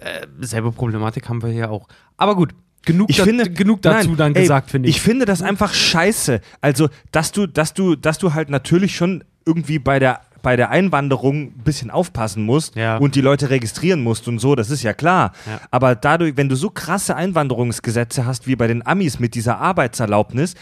[0.00, 1.88] äh, selbe Problematik haben wir hier auch.
[2.16, 2.54] Aber gut,
[2.88, 4.96] genug, ich da, finde, genug dazu nein, dann ey, gesagt, finde ich.
[4.96, 6.40] Ich finde das einfach scheiße.
[6.60, 10.70] Also, dass du, dass du, dass du halt natürlich schon irgendwie bei der bei der
[10.70, 12.96] Einwanderung ein bisschen aufpassen musst Ja.
[12.98, 15.32] und die Leute registrieren musst und so, das ist ja klar.
[15.46, 15.60] Ja.
[15.70, 20.54] Aber dadurch, wenn du so krasse Einwanderungsgesetze hast wie bei den Amis mit dieser Arbeitserlaubnis,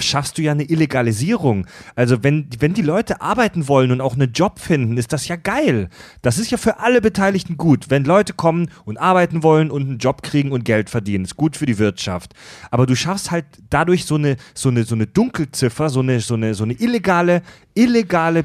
[0.00, 1.66] schaffst du ja eine Illegalisierung.
[1.94, 5.36] Also wenn, wenn die Leute arbeiten wollen und auch einen Job finden, ist das ja
[5.36, 5.88] geil.
[6.22, 7.86] Das ist ja für alle Beteiligten gut.
[7.90, 11.56] Wenn Leute kommen und arbeiten wollen und einen Job kriegen und Geld verdienen, ist gut
[11.56, 12.34] für die Wirtschaft.
[12.70, 16.34] Aber du schaffst halt dadurch so eine, so eine, so eine Dunkelziffer, so eine, so
[16.34, 17.42] eine, so eine illegale,
[17.74, 18.42] illegale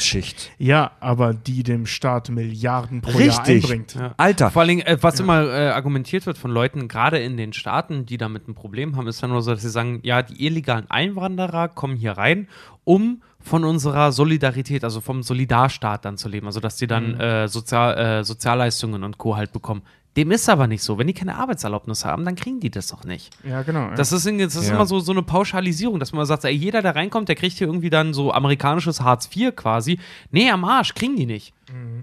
[0.00, 0.50] Bevölkerungsschicht.
[0.58, 3.64] ja, aber die dem Staat Milliarden pro Jahr Richtig.
[3.64, 3.94] einbringt.
[3.94, 4.14] Ja.
[4.16, 4.50] Alter.
[4.50, 8.16] Vor Dingen, äh, was immer äh, argumentiert wird von Leuten, gerade in den Staaten, die
[8.16, 11.68] damit ein Problem haben, ist dann nur so, dass sie sagen, ja, die illegalen Einwanderer
[11.68, 12.48] kommen hier rein,
[12.84, 17.48] um von unserer Solidarität, also vom Solidarstaat dann zu leben, also dass die dann äh,
[17.48, 19.36] Sozial, äh, Sozialleistungen und Co.
[19.36, 19.82] halt bekommen.
[20.16, 20.98] Dem ist aber nicht so.
[20.98, 23.30] Wenn die keine Arbeitserlaubnis haben, dann kriegen die das doch nicht.
[23.44, 23.90] Ja, genau.
[23.90, 23.94] ja.
[23.94, 24.74] Das ist, das ist Ja.
[24.74, 27.68] immer so, so eine Pauschalisierung, dass man sagt, ey, jeder, der reinkommt, der kriegt hier
[27.68, 30.00] irgendwie dann so amerikanisches Hartz IV quasi.
[30.32, 31.54] Nee, am Arsch, kriegen die nicht.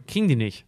[0.07, 0.63] Kriegen die nicht.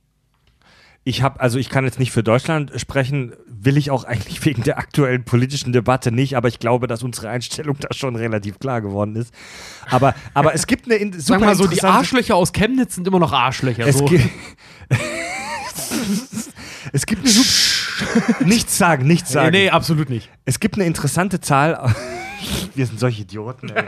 [1.05, 4.63] Ich habe, also ich kann jetzt nicht für Deutschland sprechen, will ich auch eigentlich wegen
[4.63, 8.81] der aktuellen politischen Debatte nicht, aber ich glaube, dass unsere Einstellung da schon relativ klar
[8.81, 9.33] geworden ist.
[9.89, 13.07] Aber, aber es gibt eine in, super Sag mal so, die Arschlöcher aus Chemnitz sind
[13.07, 13.87] immer noch Arschlöcher.
[13.87, 14.09] Es, so.
[16.93, 19.51] es gibt eine super nichts sagen, nichts sagen.
[19.51, 20.29] Nee, nee, absolut nicht.
[20.45, 21.93] Es gibt eine interessante Zahl.
[22.75, 23.69] Wir sind solche Idioten.
[23.69, 23.83] Ey.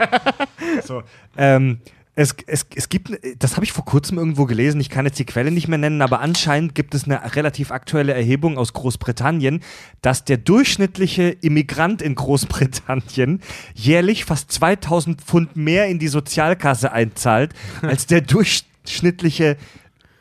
[0.84, 1.02] so,
[1.36, 1.78] ähm,
[2.14, 5.24] es, es, es gibt, das habe ich vor kurzem irgendwo gelesen, ich kann jetzt die
[5.24, 9.62] Quelle nicht mehr nennen, aber anscheinend gibt es eine relativ aktuelle Erhebung aus Großbritannien,
[10.02, 13.40] dass der durchschnittliche Immigrant in Großbritannien
[13.74, 19.56] jährlich fast 2000 Pfund mehr in die Sozialkasse einzahlt, als der durchschnittliche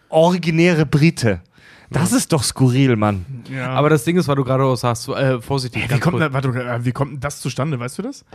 [0.07, 1.41] originäre Brite.
[1.91, 3.26] Das ist doch skurril, Mann.
[3.53, 3.69] ja.
[3.72, 6.18] Aber das Ding ist, weil du gerade auch sagst, so, äh, vorsichtig, wie ganz kommt,
[6.18, 6.31] kurz.
[6.31, 7.80] da, warte, äh, wie kommt denn das zustande?
[7.80, 8.26] Weißt du das?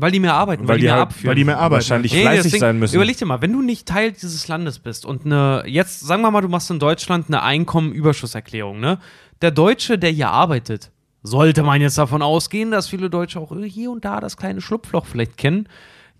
[0.00, 1.28] weil die mehr arbeiten, weil, Weil die die mehr halt- abführen.
[1.28, 1.72] weil die mehr arbeiten.
[1.72, 2.94] Wahrscheinlich Nee, fleißig deswegen, sein müssen.
[2.94, 6.30] Überleg dir mal, wenn du nicht Teil dieses Landes bist und eine, jetzt sagen wir
[6.30, 8.98] mal, du machst in Deutschland eine Einkommenüberschusserklärung, ne?
[9.42, 10.90] Der Deutsche, der hier arbeitet,
[11.22, 15.06] sollte man jetzt davon ausgehen, dass viele Deutsche auch hier und da das kleine Schlupfloch
[15.06, 15.68] vielleicht kennen.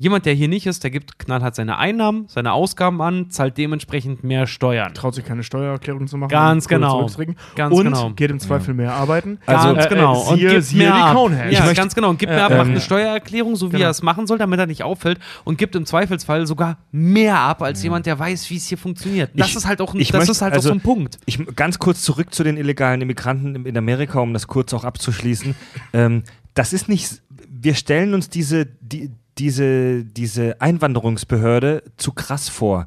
[0.00, 4.22] Jemand, der hier nicht ist, der gibt knallhart seine Einnahmen, seine Ausgaben an, zahlt dementsprechend
[4.22, 4.94] mehr Steuern.
[4.94, 6.30] Traut sich keine Steuererklärung zu machen.
[6.30, 7.08] Ganz genau.
[7.56, 8.10] Ganz und genau.
[8.10, 9.38] geht im Zweifel mehr arbeiten.
[9.46, 10.14] Also, ganz äh, genau.
[10.32, 11.14] äh, siehe- gibt siehe mehr die ab.
[11.16, 11.52] Coneheads.
[11.58, 12.10] Ja, ganz genau.
[12.10, 13.86] Und gibt mehr ab, ähm, macht eine Steuererklärung, so wie genau.
[13.86, 15.18] er es machen soll, damit er nicht auffällt.
[15.44, 19.30] Und gibt im Zweifelsfall sogar mehr ab, als jemand, der weiß, wie es hier funktioniert.
[19.34, 20.80] Das Ich- ist halt auch ein, ich das möchte- ist halt also- auch so ein
[20.82, 21.18] Punkt.
[21.26, 24.84] Ich ganz kurz zurück zu den illegalen Immigranten in in Amerika, um das kurz auch
[24.84, 25.56] abzuschließen.
[25.92, 26.22] ähm,
[26.54, 27.20] das ist nicht,
[27.50, 32.86] wir stellen uns diese, die, diese, diese Einwanderungsbehörde zu krass vor.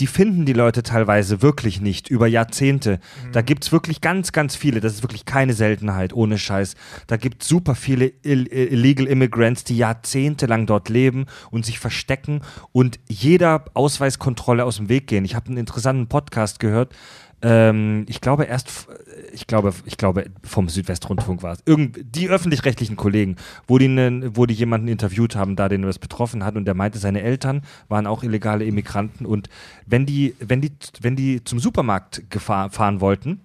[0.00, 2.98] Die finden die Leute teilweise wirklich nicht über Jahrzehnte.
[3.30, 4.80] Da gibt's wirklich ganz, ganz viele.
[4.80, 6.74] Das ist wirklich keine Seltenheit, ohne Scheiß.
[7.06, 12.40] Da gibt's super viele Ill Illegal Immigrants, die jahrzehntelang dort leben und sich verstecken
[12.72, 15.24] und jeder Ausweiskontrolle aus dem Weg gehen.
[15.24, 16.92] Ich habe einen interessanten Podcast gehört.
[17.46, 18.88] Ähm, ich glaube erst, f-
[19.32, 21.58] ich glaube, ich glaube vom Südwestrundfunk war es.
[21.66, 25.98] Irgend die öffentlich-rechtlichen Kollegen, wo die, nen- wo die jemanden interviewt haben, da den das
[25.98, 29.50] betroffen hat und der meinte, seine Eltern waren auch illegale Immigranten und
[29.84, 30.72] wenn die, wenn die,
[31.02, 33.40] wenn die zum Supermarkt gefahr, fahren wollten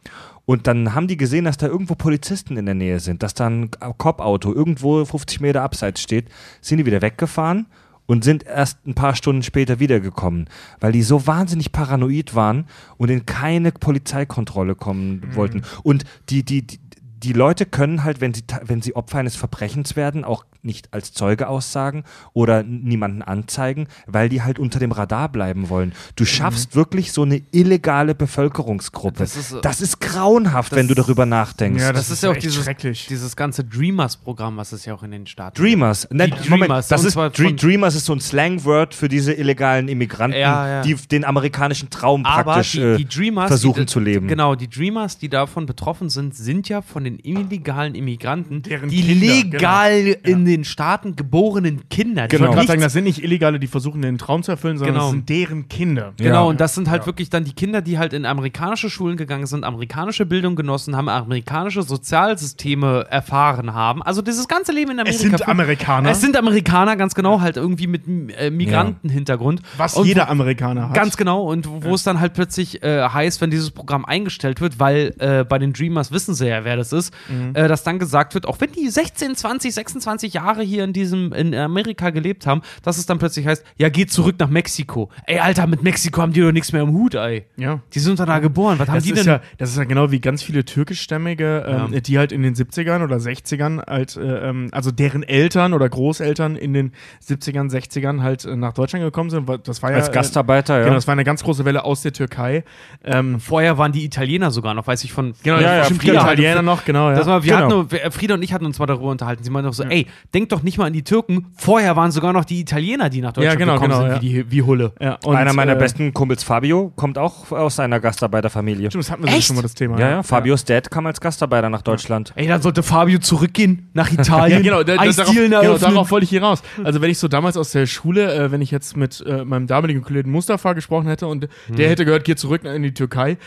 [0.45, 3.47] und dann haben die gesehen, dass da irgendwo Polizisten in der Nähe sind, dass da
[3.47, 6.29] ein Cop-Auto irgendwo 50 Meter abseits steht,
[6.61, 7.65] sind die wieder weggefahren
[8.09, 10.49] und sind erst ein paar Stunden später wiedergekommen,
[10.79, 12.65] weil die so wahnsinnig paranoid waren
[12.97, 15.61] und in keine Polizeikontrolle kommen wollten.
[15.83, 16.79] Und die, die, die,
[17.19, 21.13] die Leute können halt, wenn sie, wenn sie Opfer eines Verbrechens werden, auch nicht als
[21.13, 22.03] Zeuge aussagen
[22.33, 25.93] oder niemanden anzeigen, weil die halt unter dem Radar bleiben wollen.
[26.15, 29.19] Du schaffst wirklich so eine illegale Bevölkerungsgruppe.
[29.19, 31.81] Das ist, äh, Das ist grauenhaft, wenn du das- darüber nachdenkst.
[31.81, 33.07] Ja, Das, Das ist ist ja auch dieses, schrecklich.
[33.07, 36.07] dieses ganze Dreamers-Programm, was es ja auch in den Staaten Dreamers.
[36.11, 39.87] Ne, Die Moment, Dreamers, das ist, Dre Dreamers ist so ein Slangword für diese illegalen
[39.87, 40.81] Immigranten, Ja, ja.
[40.81, 44.27] die den amerikanischen Traum Aber praktisch die, äh, die Dreamers, versuchen die, zu leben.
[44.27, 49.01] Genau, die Dreamers, die davon betroffen sind, sind ja von den illegalen Immigranten, Deren die
[49.01, 49.25] Kinder,
[49.59, 52.27] legal in den Staaten geborenen Kinder.
[52.27, 52.53] die Ich wollte Genau.
[52.55, 55.05] gerade sagen, das sind nicht Illegale, die versuchen, den Traum zu erfüllen, sondern Genau.
[55.07, 56.13] das sind deren Kinder.
[56.17, 56.41] Genau, Ja.
[56.41, 59.63] und das sind halt wirklich dann die Kinder, die halt in amerikanische Schulen gegangen sind,
[59.63, 64.01] amerikanische Bildung genossen haben, amerikanische Sozialsysteme erfahren haben.
[64.03, 65.15] Also dieses ganze Leben in Amerika.
[65.15, 68.03] Es sind Amerikaner, Es sind Amerikaner, ganz genau, halt irgendwie mit
[68.37, 69.61] äh, Migrantenhintergrund.
[69.77, 70.95] was Und jeder Amerikaner hat.
[70.95, 74.79] Ganz genau, und wo es dann halt plötzlich äh, heißt, wenn dieses Programm eingestellt wird,
[74.79, 77.55] weil äh, bei den Dreamers wissen sie ja, wer das ist, Mhm.
[77.55, 81.33] äh, dass dann gesagt wird, auch wenn die 16, 20, 26 Jahre hier in diesem,
[81.33, 85.09] in Amerika gelebt haben, dass es dann plötzlich heißt, ja, geht zurück nach Mexiko.
[85.25, 87.45] Ey, Alter, mit Mexiko haben die doch nichts mehr im Hut, ey.
[87.57, 87.79] Ja.
[87.93, 88.79] Die sind doch da geboren.
[88.79, 89.25] Was haben Das die denn?
[89.25, 91.99] ja, das ist ja genau wie ganz viele türkischstämmige, ähm, Ja.
[91.99, 96.55] die halt in den 70ern oder 60ern halt, äh, ähm, also deren Eltern oder Großeltern
[96.55, 96.91] in den
[97.25, 99.47] 70ern, 60ern halt äh, nach Deutschland gekommen sind.
[99.67, 100.83] Das war ja, Als Gastarbeiter, Äh, ja.
[100.85, 102.63] genau, das war eine ganz große Welle aus der Türkei.
[103.03, 105.33] Ähm, Vorher waren die Italiener sogar noch, weiß ich von.
[105.43, 106.21] genau, Ja, ja, die genau.
[106.21, 107.09] Italiener noch, genau.
[107.09, 107.15] Ja.
[107.15, 107.83] Das war, wir Genau.
[107.91, 109.43] hatten, Frieda und ich hatten uns mal darüber unterhalten.
[109.43, 111.47] Sie meinten auch so, ey, denk doch nicht mal an die Türken.
[111.57, 114.21] Vorher waren sogar noch die Italiener, die nach Deutschland genau, gekommen genau, sind, ja.
[114.21, 114.93] wie, die, wie Hulle.
[114.99, 118.89] ja, und, Einer meiner äh, besten Kumpels, Fabio, kommt auch aus seiner Gastarbeiterfamilie.
[118.89, 119.47] Stimmt, das hatten wir Echt?
[119.47, 119.99] schon mal das Thema.
[119.99, 122.33] Ja, ja, Fabios Dad kam als Gastarbeiter nach Deutschland.
[122.35, 124.49] Ey, dann sollte Fabio zurückgehen nach Italien.
[124.49, 126.61] Ja, genau, da, da, darauf, genau, darauf wollte ich hier raus.
[126.83, 129.67] Also wenn ich so damals aus der Schule, äh, wenn ich jetzt mit äh, meinem
[129.67, 133.37] damaligen Kollegen Mustafa gesprochen hätte und der hätte gehört, geh zurück in die Türkei.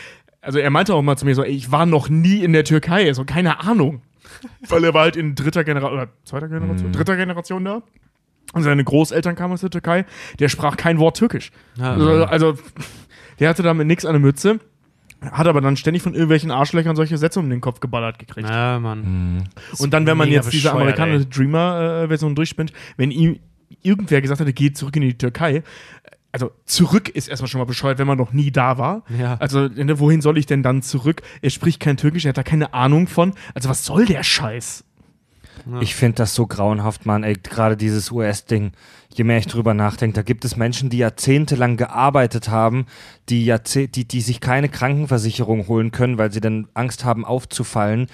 [0.41, 2.63] Also er meinte auch mal zu mir so, ey, ich war noch nie in der
[2.63, 4.01] Türkei, so keine Ahnung.
[4.67, 7.83] Weil er war halt in dritter Generation, oder zweiter Generation, dritter Generation da.
[8.53, 10.05] Und seine Großeltern kamen aus der Türkei.
[10.39, 11.51] Der sprach kein Wort Türkisch.
[11.75, 11.93] Ja.
[11.93, 12.57] Also, also
[13.39, 14.59] der hatte damit nichts an der Mütze.
[15.21, 18.49] Hat aber dann ständig von irgendwelchen Arschlöchern solche Sätze um den Kopf geballert gekriegt.
[18.49, 19.47] Ja, Mann.
[19.79, 23.39] Und dann, wenn man jetzt diese amerikanische Dreamer-Version durchspinnt, wenn ihm
[23.81, 25.63] irgendwer gesagt hätte, geh zurück in die Türkei,
[26.33, 29.03] also zurück ist erstmal schon mal bescheuert, wenn man noch nie da war.
[29.17, 29.37] Ja.
[29.39, 31.21] Also, ne, wohin soll ich denn dann zurück?
[31.41, 33.33] Er spricht kein Türkisch, er hat da keine Ahnung von.
[33.53, 34.83] Also, was soll der Scheiß?
[35.79, 37.23] Ich finde das so grauenhaft, Mann.
[37.23, 38.71] Ey, gerade dieses US-Ding.
[39.13, 42.87] Je mehr ich drüber nachdenke, da gibt es Menschen, die jahrzehntelang gearbeitet haben,
[43.29, 48.07] die, Jahrzeh die, die sich keine Krankenversicherung holen können, weil sie dann Angst haben, aufzufallen,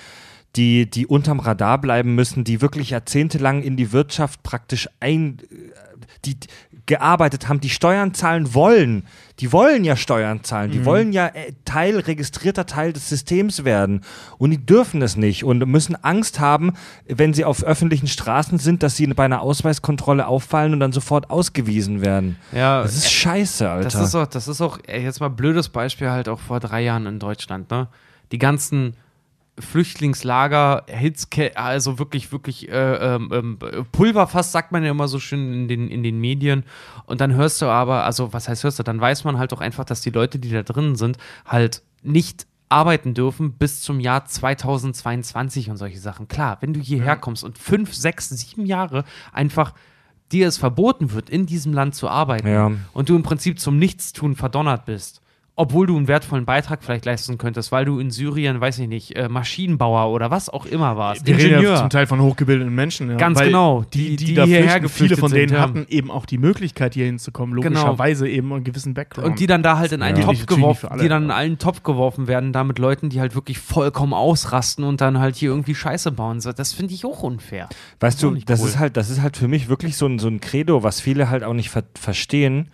[0.55, 5.37] die, die unterm Radar bleiben müssen, die wirklich jahrzehntelang in die Wirtschaft praktisch ein,
[6.25, 6.37] die
[6.89, 9.03] gearbeitet haben, die Steuern zahlen wollen.
[9.39, 10.71] Die wollen ja Steuern zahlen.
[10.71, 14.01] Die wollen ja äh, Teil, registrierter Teil des Systems werden.
[14.39, 16.73] Und die dürfen es nicht und müssen Angst haben,
[17.07, 21.29] wenn sie auf öffentlichen Straßen sind, dass sie bei einer Ausweiskontrolle auffallen und dann sofort
[21.29, 22.37] ausgewiesen werden.
[22.51, 23.83] Ja, Das ist scheiße, Alter.
[23.83, 26.59] Das ist auch, das ist auch, ey, jetzt mal ein blödes Beispiel halt auch vor
[26.59, 27.87] drei Jahren in Deutschland, ne?
[28.31, 28.95] Die ganzen
[29.59, 33.59] Flüchtlingslager, Hitzke, also wirklich, wirklich äh, ähm, ähm,
[33.91, 36.63] Pulverfass, sagt man ja immer so schön in den, in den Medien.
[37.05, 39.61] Und dann hörst du aber, also was heißt hörst du, dann weiß man halt auch
[39.61, 44.25] einfach, dass die Leute, die da drinnen sind, halt nicht arbeiten dürfen bis zum Jahr
[44.25, 46.27] 2022 und solche Sachen.
[46.27, 49.03] Klar, wenn du hierher kommst und fünf, sechs, sieben Jahre
[49.33, 49.73] einfach
[50.31, 52.71] dir es verboten wird, in diesem Land zu arbeiten Ja.
[52.93, 55.21] und du im Prinzip zum Nichtstun verdonnert bist.
[55.59, 59.15] Obwohl du einen wertvollen Beitrag vielleicht leisten könntest, weil du in Syrien, weiß ich nicht,
[59.15, 61.75] äh, Maschinenbauer oder was auch immer warst, Wir reden ja Ingenieur.
[61.77, 63.09] zum Teil von hochgebildeten Menschen.
[63.11, 63.83] Ja, Ganz weil genau.
[63.93, 65.61] Die, Die- die, die da hierher viele von denen sind, ja.
[65.63, 67.59] hatten eben auch die Möglichkeit, hier hinzukommen.
[67.59, 67.79] Genau.
[67.81, 69.27] Logischerweise eben einen gewissen Background.
[69.27, 70.25] Und die dann da halt in einen Ja.
[70.25, 73.59] Topf geworfen, die dann in einen Topf geworfen werden, da mit Leuten, die halt wirklich
[73.59, 76.39] vollkommen ausrasten und dann halt hier irgendwie Scheiße bauen.
[76.39, 77.67] So, Das finde ich auch unfair.
[77.99, 78.67] Weißt ist du, das cool.
[78.69, 81.29] ist halt, das ist halt für mich wirklich so ein, so ein Credo, was viele
[81.29, 82.69] halt auch nicht ver verstehen,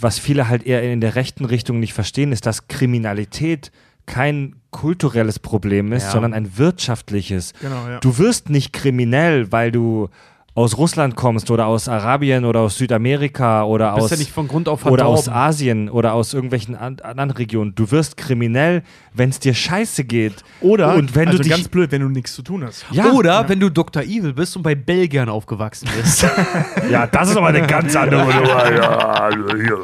[0.00, 3.70] was viele halt eher in der rechten Richtung nicht verstehen, ist, dass Kriminalität
[4.06, 6.10] kein kulturelles Problem ist, Ja.
[6.12, 7.52] sondern ein wirtschaftliches.
[7.60, 8.00] Genau, ja.
[8.00, 10.08] Du wirst nicht kriminell, weil du
[10.54, 14.68] aus Russland kommst oder aus Arabien oder aus Südamerika oder aus ja nicht von Grund
[14.68, 15.28] auf oder aus.
[15.28, 17.74] Asien oder aus irgendwelchen an, anderen Regionen.
[17.74, 18.82] Du wirst kriminell,
[19.14, 20.44] wenn es dir scheiße geht.
[20.60, 22.84] Oder, und wenn also du dich ganz blöd, wenn du nichts zu tun hast.
[22.90, 24.02] ja, Oder wenn du Dr.
[24.02, 26.22] Evil bist und bei Belgiern aufgewachsen bist.
[26.90, 28.74] ja, das ist aber eine ganz andere Nummer.
[28.74, 29.78] Ja, hier.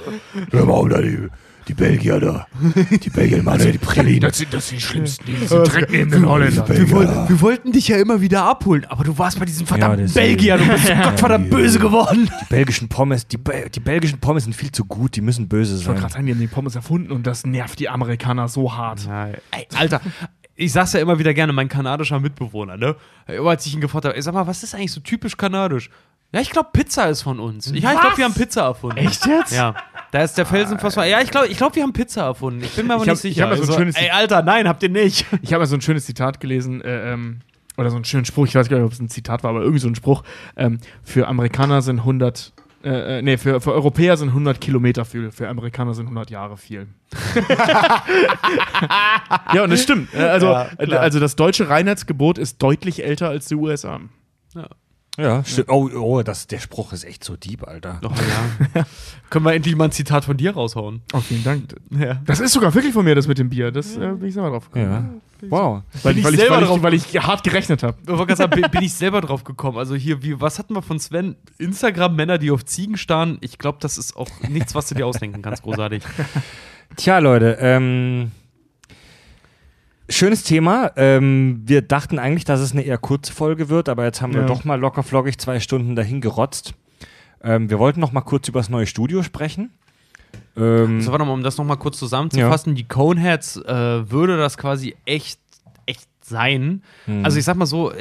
[0.50, 1.28] Hör mal, da die,
[1.68, 2.46] die Belgier da.
[3.02, 4.20] Die Belgier machen ja die Pralinen.
[4.22, 5.26] Das sind, das sind die schlimmsten.
[5.26, 6.68] Die sind direkt neben den Holländern.
[6.68, 10.12] Wir wollen- wir wollten dich ja immer wieder abholen, aber du warst bei diesen verdammten
[10.12, 12.30] Belgiern und bist so gottverdammt böse geworden.
[12.40, 13.38] Die belgischen Pommes, die,
[13.74, 16.00] die belgischen Pommes sind viel zu gut, die müssen böse Ich wollte sein.
[16.00, 19.06] gerade sagen, die haben die Pommes erfunden und das nervt die Amerikaner so hart.
[19.50, 20.00] Ey, Alter,
[20.56, 22.96] ich sag's ja immer wieder gerne, mein kanadischer Mitbewohner, ne?
[23.26, 25.90] Immer als ich ihn gefragt habe, ey, sag mal, was ist eigentlich so typisch kanadisch?
[26.32, 27.68] Ja, ich glaube, Pizza ist von uns.
[27.74, 28.98] Ja, ich glaube, wir haben Pizza erfunden.
[28.98, 29.52] Echt jetzt?
[29.52, 29.74] Ja.
[30.10, 30.94] Da ist der Felsenfass.
[30.96, 32.62] Ja, ich glaube, ich glaub, wir haben Pizza erfunden.
[32.64, 33.50] Ich bin mir aber Ich hab- nicht ich sicher.
[33.50, 35.26] ja so ein schönes- ey, Alter, nein, habt ihr nicht.
[35.42, 37.40] Ich habe mal so ein schönes Zitat gelesen, äh, ähm,
[37.76, 39.60] oder so einen schönen Spruch, ich weiß gar nicht, ob es ein Zitat war, aber
[39.60, 40.22] irgendwie so ein Spruch.
[40.56, 42.52] Ähm, für Amerikaner sind 100,
[42.84, 46.56] äh, äh, nee, für, für Europäer sind 100 Kilometer viel, für Amerikaner sind 100 Jahre
[46.56, 46.86] viel.
[49.54, 50.12] ja, und das stimmt.
[50.14, 50.68] Äh, Also, Ja,
[50.98, 54.00] also das deutsche Reinheitsgebot ist deutlich älter als die USA.
[54.54, 54.68] Ja,
[55.44, 55.68] stimmt.
[55.68, 57.98] Oh, oh das, der Spruch ist echt so deep, Alter.
[58.00, 58.12] Doch,
[58.74, 58.84] ja.
[59.30, 61.02] Können wir endlich mal ein Zitat von dir raushauen?
[61.12, 61.74] Oh, vielen Dank.
[61.90, 62.20] Ja.
[62.24, 63.70] Das ist sogar wirklich von mir, das mit dem Bier.
[63.72, 65.20] Das äh, bin ich selber drauf gekommen.
[65.42, 65.48] Ja.
[65.50, 65.82] Wow.
[66.02, 67.96] Weil, Bin ich, weil, ich ich, selber weil, drauf- ich, weil ich hart gerechnet habe.
[68.02, 69.78] Ich wollte gerade sagen, bin, bin ich selber drauf gekommen.
[69.78, 71.36] Also hier, wie, was hatten wir von Sven?
[71.58, 73.38] Instagram-Männer, die auf Ziegen starren.
[73.40, 75.62] Ich glaube, das ist auch nichts, was du dir ausdenken kannst.
[75.62, 76.02] Großartig.
[76.96, 78.32] Tja, Leute, ähm,
[80.08, 80.90] schönes Thema.
[80.96, 84.42] Ähm, wir dachten eigentlich, dass es eine eher kurze Folge wird, aber jetzt haben wir
[84.42, 84.46] Ja.
[84.46, 86.74] doch mal locker flockig zwei Stunden dahin gerotzt.
[87.42, 89.70] Ähm, wir wollten noch mal kurz über das neue Studio sprechen.
[90.56, 94.96] Ähm, Also warte mal, um das nochmal kurz zusammenzufassen, die Coneheads äh, würde das quasi
[95.04, 95.38] echt,
[95.86, 96.82] echt sein.
[97.06, 97.24] Mhm.
[97.24, 97.92] Also ich sag mal so,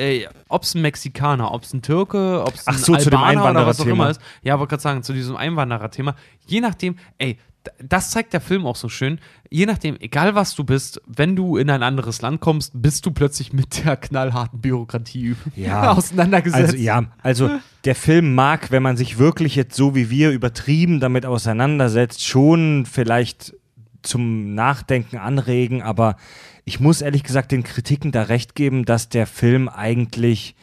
[0.50, 3.20] ob es ein Mexikaner, ob es ein Türke, ob es ein Ach so, zu dem
[3.20, 3.94] Albaner oder was auch Einwanderer-Thema.
[4.04, 4.22] immer ist.
[4.42, 6.16] Ja, wollte gerade sagen, zu diesem Einwanderer-Thema.
[6.48, 7.38] Je nachdem, ey,
[7.84, 9.20] das zeigt der Film auch so schön.
[9.50, 13.12] Je nachdem, egal was du bist, wenn du in ein anderes Land kommst, bist du
[13.12, 15.92] plötzlich mit der knallharten Bürokratie Ja.
[15.92, 16.74] auseinandergesetzt.
[16.74, 17.50] Also ja, also
[17.86, 22.86] der Film mag, wenn man sich wirklich jetzt so wie wir übertrieben damit auseinandersetzt, schon
[22.86, 23.56] vielleicht
[24.02, 26.18] zum Nachdenken anregen, aber
[26.66, 30.56] ich muss ehrlich gesagt den Kritiken da recht geben, dass der Film eigentlich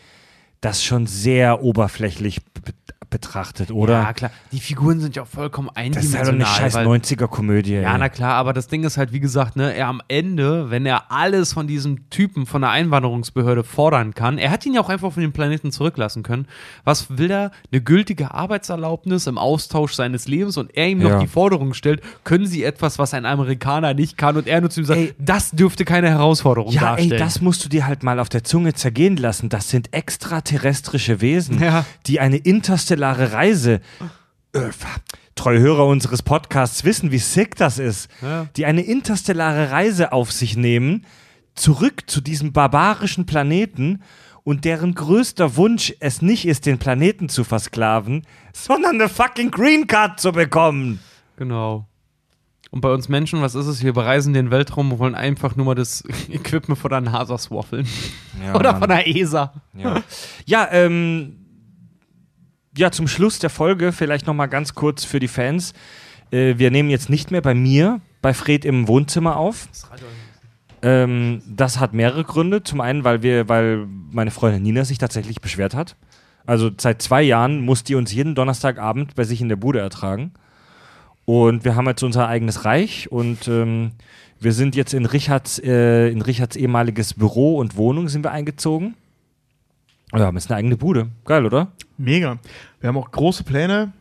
[0.60, 2.72] das schon sehr oberflächlich be
[3.14, 3.94] betrachtet, oder?
[4.02, 4.32] Ja, klar.
[4.50, 6.46] Die Figuren sind ja auch vollkommen das ist halt doch eine eindimensional.
[6.58, 7.74] scheiß weil- 90er-Komödie.
[7.74, 7.98] Ja, ey.
[8.00, 11.12] na klar, aber das Ding ist halt, wie gesagt, ne, er am Ende, wenn er
[11.12, 15.12] alles von diesem Typen von der Einwanderungsbehörde fordern kann, er hat ihn ja auch einfach
[15.12, 16.46] von dem Planeten zurücklassen können.
[16.82, 17.52] Was will er?
[17.70, 21.18] Eine gültige Arbeitserlaubnis im Austausch seines Lebens und er ihm noch Ja.
[21.20, 24.80] die Forderung stellt, können sie etwas, was ein Amerikaner nicht kann und er nur zu
[24.80, 25.14] ihm sagt, Ey.
[25.20, 27.12] das dürfte keine Herausforderung Ja, darstellen.
[27.12, 29.48] ey, das musst du dir halt mal auf der Zunge zergehen lassen.
[29.50, 31.84] Das sind extraterrestrische Wesen, Ja.
[32.06, 33.80] die eine interstellare Reise.
[34.52, 34.70] Äh,
[35.34, 38.08] treue Hörer unseres Podcasts wissen, wie sick das ist.
[38.22, 38.46] Ja.
[38.56, 41.06] Die eine interstellare Reise auf sich nehmen,
[41.54, 44.02] zurück zu diesem barbarischen Planeten
[44.44, 49.86] und deren größter Wunsch es nicht ist, den Planeten zu versklaven, sondern eine fucking Green
[49.86, 51.00] Card zu bekommen.
[51.36, 51.86] Genau.
[52.70, 53.84] Und bei uns Menschen, was ist es?
[53.84, 57.86] Wir bereisen den Weltraum und wollen einfach nur mal das Equipment von der NASA swaffeln.
[58.44, 58.80] Ja, Oder Mann.
[58.80, 59.52] von der ESA.
[59.74, 60.02] Ja,
[60.44, 61.43] ja, ähm,
[62.76, 65.72] ja, zum Schluss der Folge vielleicht noch mal ganz kurz für die Fans.
[66.30, 69.68] Äh, wir nehmen jetzt nicht mehr bei mir, bei Fred im Wohnzimmer auf.
[70.82, 72.62] Ähm, das hat mehrere Gründe.
[72.62, 75.96] Zum einen, weil wir, weil meine Freundin Nina sich tatsächlich beschwert hat.
[76.46, 80.32] Also seit zwei Jahren muss die uns jeden Donnerstagabend bei sich in der Bude ertragen.
[81.24, 83.92] Und wir haben jetzt unser eigenes Reich und ähm,
[84.40, 88.94] wir sind jetzt in Richards, äh, in Richards ehemaliges Büro und Wohnung sind wir eingezogen.
[90.14, 91.08] Ja, wir haben jetzt eine eigene Bude.
[91.24, 91.72] Geil, oder?
[91.98, 92.38] Mega.
[92.80, 93.92] Wir haben auch große Pläne,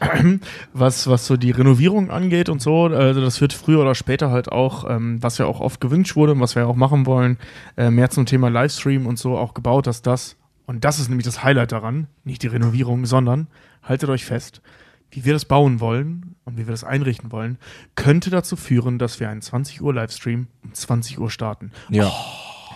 [0.74, 2.84] was, was so die Renovierung angeht und so.
[2.84, 6.32] Also das wird früher oder später halt auch, ähm, was ja auch oft gewünscht wurde
[6.32, 7.38] und was wir auch machen wollen,
[7.78, 11.24] äh, mehr zum Thema Livestream und so auch gebaut, dass das, und das ist nämlich
[11.24, 13.46] das Highlight daran, nicht die Renovierung, sondern
[13.82, 14.60] haltet euch fest,
[15.10, 17.56] wie wir das bauen wollen und wie wir das einrichten wollen,
[17.94, 21.72] könnte dazu führen, dass wir einen 20 Uhr Livestream um 20 Uhr starten.
[21.88, 22.12] Ja.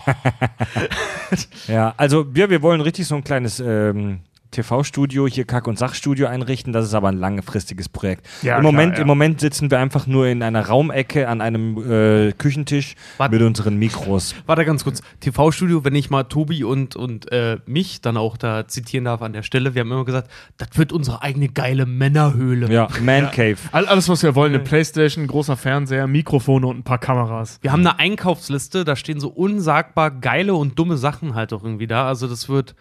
[1.67, 4.21] ja, also wir, wir wollen richtig so ein kleines ähm,
[4.51, 6.73] TV-Studio, hier Kack- und Sachstudio einrichten.
[6.73, 8.27] Das ist aber ein langfristiges Projekt.
[8.41, 9.01] Ja, Im, klar, Moment, ja.
[9.01, 13.35] Im Moment sitzen wir einfach nur in einer Raumecke an einem äh, Küchentisch Warte.
[13.35, 14.35] mit unseren Mikros.
[14.45, 15.01] Warte ganz kurz.
[15.21, 19.33] TV-Studio, wenn ich mal Tobi und, und äh, mich dann auch da zitieren darf an
[19.33, 22.71] der Stelle, wir haben immer gesagt, das wird unsere eigene geile Männerhöhle.
[22.71, 23.57] Ja, Man Cave.
[23.71, 27.59] All, alles, was wir wollen, eine Playstation, großer Fernseher, Mikrofone und ein paar Kameras.
[27.61, 31.87] Wir haben eine Einkaufsliste, da stehen so unsagbar geile und dumme Sachen halt auch irgendwie
[31.87, 32.07] da.
[32.07, 32.75] Also das wird,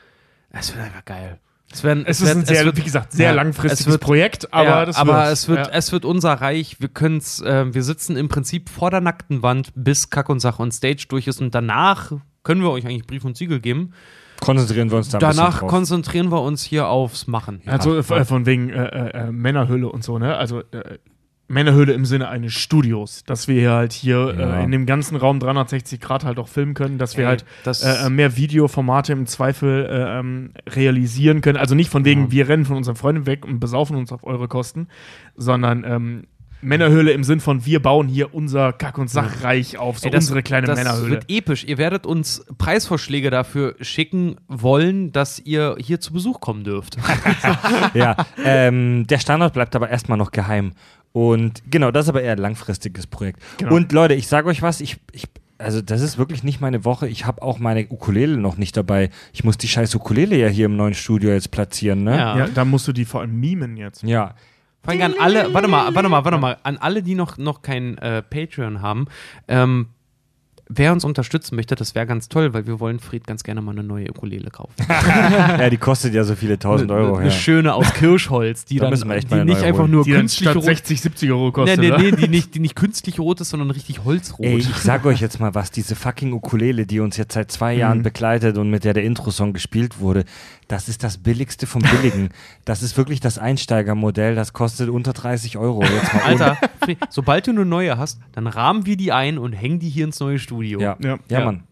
[0.51, 1.39] es wird einfach geil.
[1.73, 4.01] Es, werden, Es, wird, ist ein sehr, wird, wie gesagt, sehr ja, langfristiges es wird-
[4.01, 5.33] Projekt, aber ja, das aber wird.
[5.33, 5.73] es wird, ja.
[5.73, 6.81] es wird unser Reich.
[6.81, 10.63] Wir können's, äh, wir sitzen im Prinzip vor der nackten Wand, bis Kack und Sache
[10.63, 13.93] und Stage durch ist und danach können wir euch eigentlich Brief und Siegel geben.
[14.41, 17.61] Konzentrieren wir uns da Danach konzentrieren wir uns hier aufs Machen.
[17.67, 20.37] Also äh, von wegen äh, äh, äh, Männerhülle und so, ne?
[20.37, 20.99] Also äh,
[21.51, 24.61] Männerhöhle im Sinne eines Studios, dass wir hier halt hier Ja.
[24.61, 27.45] äh, in dem ganzen Raum 360 Grad halt auch filmen können, dass wir Ey, halt
[27.65, 31.59] das- äh, äh, mehr Videoformate im Zweifel äh, ähm, realisieren können.
[31.59, 34.49] Also nicht von wegen, wir rennen von unseren Freunden weg und besaufen uns auf eure
[34.49, 34.89] Kosten,
[35.37, 36.25] sondern ähm,
[36.63, 40.25] Männerhöhle im Sinn von, wir bauen hier unser Kack- und Sachreich auf, so Ey, das-
[40.25, 41.11] unsere kleine das Männerhöhle.
[41.11, 41.65] wird episch.
[41.65, 46.99] Ihr werdet uns Preisvorschläge dafür schicken wollen, dass ihr hier zu Besuch kommen dürft.
[47.95, 48.15] ja,
[48.45, 50.73] ähm, der Standort bleibt aber erstmal noch geheim.
[51.13, 53.41] Und genau, das ist aber eher ein langfristiges Projekt.
[53.59, 53.75] Genau.
[53.75, 55.25] Und Leute, ich sage euch was, ich, ich,
[55.59, 57.09] also das ist wirklich nicht meine Woche.
[57.09, 59.11] Ich habe auch meine Ukulele noch nicht dabei.
[59.33, 62.17] Ich muss die scheiß Ukulele ja hier im neuen Studio jetzt platzieren, ne?
[62.17, 62.39] Ja.
[62.39, 64.03] ja, da musst du die vor allem mimen jetzt.
[64.03, 64.35] Ja.
[64.83, 67.61] Vor allem an alle, warte mal, warte mal, warte mal, an alle, die noch, noch
[67.61, 69.07] kein äh, Patreon haben,
[69.49, 69.89] ähm,
[70.73, 73.73] wer uns unterstützen möchte, das wäre ganz toll, weil wir wollen Fried ganz gerne mal
[73.73, 74.75] eine neue Ukulele kaufen.
[74.89, 77.17] ja, die kostet ja so viele tausend Euro.
[77.17, 77.31] Eine ja.
[77.31, 79.91] schöne aus Kirschholz, die Da dann wir echt die nicht einfach holen.
[79.91, 81.81] nur Die künstlich statt rot 60, 70 Euro Nee, kostet.
[81.81, 81.99] nee, oder?
[81.99, 84.47] nee, die nicht, die nicht künstlich rot ist, sondern richtig holzrot.
[84.47, 87.75] Ey, ich sag euch jetzt mal was, diese fucking Ukulele, die uns jetzt seit zwei
[87.75, 90.25] Jahren begleitet und mit der der Intro-Song gespielt wurde,
[90.69, 92.29] das ist das billigste vom Billigen.
[92.65, 95.83] das ist wirklich das Einsteigermodell, das kostet unter 30 Euro.
[95.83, 99.53] Jetzt mal Alter, Fried, sobald du eine neue hast, dann rahmen wir die ein und
[99.53, 100.60] hängen die hier ins neue Studio.
[100.77, 100.85] Ohne.
[100.85, 101.19] Ja, Ja.
[101.29, 101.45] ja, Ja.
[101.45, 101.65] Mann.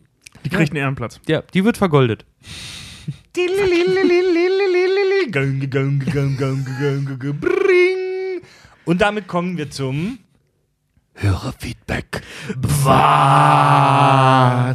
[0.44, 1.20] Die kriegt einen Ehrenplatz.
[1.26, 2.24] Ja, die wird vergoldet.
[8.84, 10.18] Und damit kommen wir zum
[11.14, 12.22] Hörerfeedback.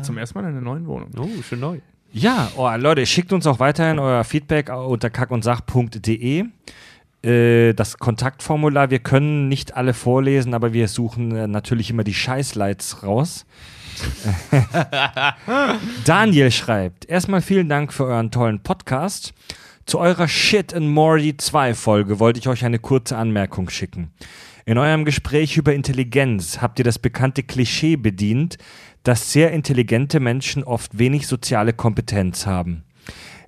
[0.04, 1.10] Zum ersten Mal in einer neuen Wohnung.
[1.18, 1.80] Oh, schön neu.
[2.12, 6.46] Ja, oh, Leute, schickt uns auch weiterhin euer Feedback unter kackundsach.de.
[7.24, 12.14] Äh, das Kontaktformular, wir können nicht alle vorlesen, aber wir suchen äh, natürlich immer die
[12.14, 13.46] Scheißlights raus.
[16.06, 19.34] Daniel schreibt, erstmal vielen Dank für euren tollen Podcast.
[19.86, 24.14] Zu eurer Shit and Morty 2 Folge wollte ich euch eine kurze Anmerkung schicken.
[24.66, 28.58] In eurem Gespräch über Intelligenz habt ihr das bekannte Klischee bedient,
[29.04, 32.84] dass sehr intelligente Menschen oft wenig soziale Kompetenz haben.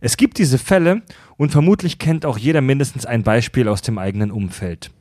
[0.02, 1.04] Es gibt diese Fälle
[1.38, 4.92] und vermutlich kennt auch jeder mindestens ein Beispiel aus dem eigenen Umfeld.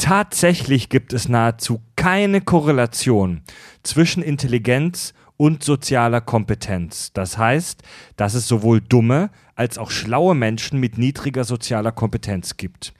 [0.00, 3.42] Tatsächlich gibt es nahezu keine Korrelation
[3.82, 7.12] zwischen Intelligenz und sozialer Kompetenz.
[7.12, 7.82] Das heißt,
[8.16, 12.94] dass es sowohl dumme als auch schlaue Menschen mit niedriger sozialer Kompetenz gibt.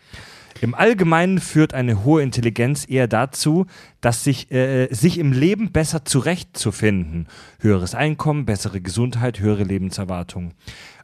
[0.61, 3.65] Im Allgemeinen führt eine hohe Intelligenz eher dazu,
[4.03, 7.29] dass sich, äh, sich im Leben besser zurechtzufinden.
[7.61, 10.53] Höheres Einkommen, bessere Gesundheit, höhere Lebenserwartung.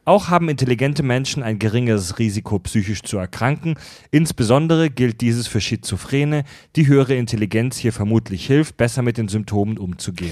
[0.07, 3.75] Auch haben intelligente Menschen ein geringeres Risiko, psychisch zu erkranken.
[4.09, 6.45] Insbesondere gilt dieses für Schizophrene,
[6.77, 10.31] die höhere Intelligenz hier vermutlich hilft, besser mit den Symptomen umzugehen.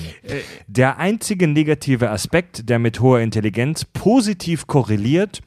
[0.68, 5.42] Der einzige negative Aspekt, der mit hoher Intelligenz positiv korreliert,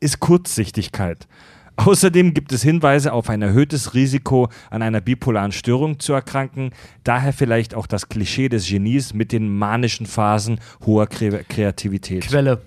[0.00, 1.26] ist Kurzsichtigkeit.
[1.76, 6.72] Außerdem gibt es Hinweise auf ein erhöhtes Risiko, an einer bipolaren Störung zu erkranken,
[7.04, 12.26] daher vielleicht auch das Klischee des Genies mit den manischen Phasen hoher Kre Kreativität.
[12.26, 12.60] Quelle.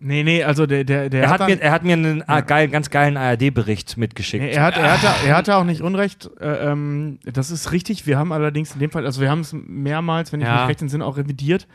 [0.00, 2.40] Nee, nee, also der, der, der Er hat, dann- mir, er hat mir einen ah,
[2.40, 4.44] geil, ganz geilen ARD-Bericht mitgeschickt.
[4.44, 6.30] Nee, er, hat, er, hatte, er hatte auch nicht Unrecht.
[6.40, 8.06] Äh, ähm, das ist richtig.
[8.06, 10.60] Wir haben allerdings in dem Fall, also wir haben es mehrmals, wenn ich Ja.
[10.60, 11.66] mich recht entsinne, auch revidiert.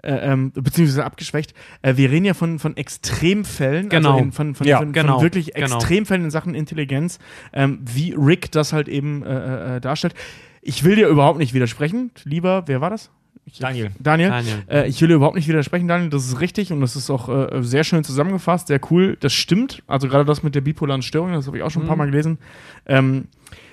[0.00, 1.54] Äh, ähm, beziehungsweise abgeschwächt.
[1.82, 4.12] Äh, wir reden ja von, von Extremfällen, Genau.
[4.12, 5.76] also in, von, von, Ja, von, genau, von wirklich genau.
[5.76, 7.18] Extremfällen in Sachen Intelligenz,
[7.52, 10.14] ähm, wie Rick das halt eben äh, äh, darstellt.
[10.62, 13.10] Ich will dir überhaupt nicht widersprechen, lieber, wer war das?
[13.50, 13.90] Ich- Daniel.
[13.98, 14.28] Daniel.
[14.30, 14.62] Daniel.
[14.68, 16.10] Äh, ich will überhaupt nicht widersprechen, Daniel.
[16.10, 19.16] Das ist richtig und das ist auch äh, sehr schön zusammengefasst, sehr cool.
[19.20, 19.82] Das stimmt.
[19.86, 22.06] Also gerade das mit der bipolaren Störung, das habe ich auch schon ein paar Mal
[22.06, 22.38] gelesen.
[22.86, 23.26] Ähm,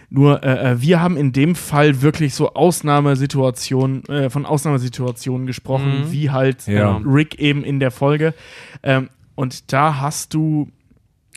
[0.09, 6.05] nur äh, äh, wir haben in dem Fall wirklich so Ausnahmesituationen, äh, von Ausnahmesituationen gesprochen,
[6.05, 6.11] Mhm.
[6.11, 6.97] wie halt Ja.
[6.97, 8.33] äh, Rick eben in der Folge.
[8.83, 10.69] Ähm, und da hast du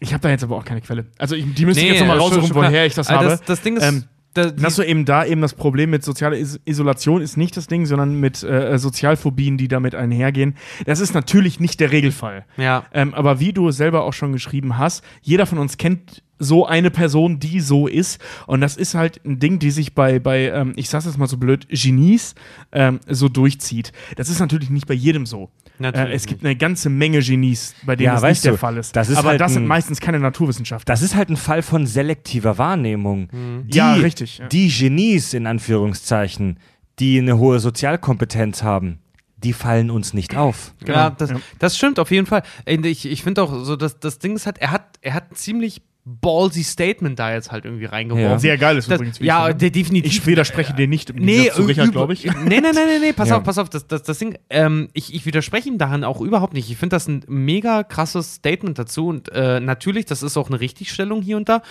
[0.00, 1.06] Ich habe da jetzt aber auch keine Quelle.
[1.18, 3.28] Also ich, die müsste ich jetzt nochmal raussuchen, woher ich das Aber habe.
[3.30, 6.36] Das, das Ding ist, Ähm, da, Hast du eben da eben das Problem mit sozialer
[6.36, 10.54] Is Isolation ist nicht das Ding, sondern mit äh, Sozialphobien, die damit einhergehen.
[10.86, 12.44] Das ist natürlich nicht der Regelfall.
[12.56, 12.84] ja.
[12.92, 16.66] Ähm, aber wie du es selber auch schon geschrieben hast, jeder von uns kennt so
[16.66, 18.20] eine Person, die so ist.
[18.46, 21.26] Und das ist halt ein Ding, die sich bei, bei ähm, ich sag's jetzt mal
[21.26, 22.34] so blöd, Genies
[22.72, 23.92] ähm, so durchzieht.
[24.16, 25.50] Das ist natürlich nicht bei jedem so.
[25.78, 28.58] Natürlich Äh, es gibt eine ganze Menge Genies, bei denen Ja, das nicht der du,
[28.58, 28.94] Fall ist.
[28.96, 30.92] das ist aber halt das sind ein- meistens keine Naturwissenschaftler.
[30.92, 33.28] Das ist halt ein Fall von selektiver Wahrnehmung.
[33.66, 34.48] Die, Ja, richtig, ja.
[34.48, 36.58] Die Genies, in Anführungszeichen,
[36.98, 38.98] die eine hohe Sozialkompetenz haben,
[39.36, 40.74] die fallen uns nicht auf.
[40.86, 41.36] Ja, das, ja.
[41.60, 42.42] das stimmt auf jeden Fall.
[42.66, 45.82] Ich, ich finde auch so, dass das Ding ist halt, er hat, er hat ziemlich
[46.20, 48.30] ballsy Statement da jetzt halt irgendwie reingeworfen.
[48.30, 48.38] Ja.
[48.38, 49.18] Sehr geil ist Das, übrigens.
[49.18, 49.58] ja, ich finde.
[49.58, 50.12] de- definitiv.
[50.12, 52.24] Ich widerspreche dir nicht im Nee, zu Richard, glaube ich.
[52.24, 53.36] Nee, nee, nee, nee, nee, pass Ja.
[53.38, 56.54] auf, pass auf, das, das, das Ding, ähm, ich, ich widerspreche ihm daran auch überhaupt
[56.54, 56.70] nicht.
[56.70, 60.60] Ich finde das ein mega krasses Statement dazu und äh, natürlich, das ist auch eine
[60.60, 61.62] Richtigstellung hier und da.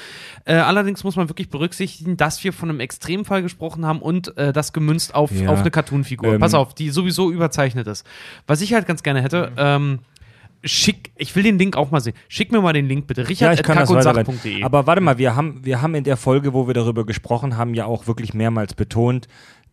[0.45, 4.53] Äh, allerdings muss man wirklich berücksichtigen, dass wir von einem Extremfall gesprochen haben und äh,
[4.53, 5.49] das gemünzt auf, Ja.
[5.49, 6.34] auf eine Cartoon-Figur.
[6.35, 6.39] Ähm.
[6.39, 8.05] Pass auf, die sowieso überzeichnet ist.
[8.45, 9.99] Was ich halt ganz gerne hätte, ähm,
[10.63, 12.13] schick, ich will den Link auch mal sehen.
[12.27, 13.21] Schick mir mal den Link bitte.
[13.21, 13.89] Ja, Richard ich kann das.
[13.89, 14.63] Sach.de.
[14.63, 17.73] Aber warte mal, wir haben, wir haben in der Folge, wo wir darüber gesprochen haben,
[17.73, 19.27] ja auch wirklich mehrmals betont,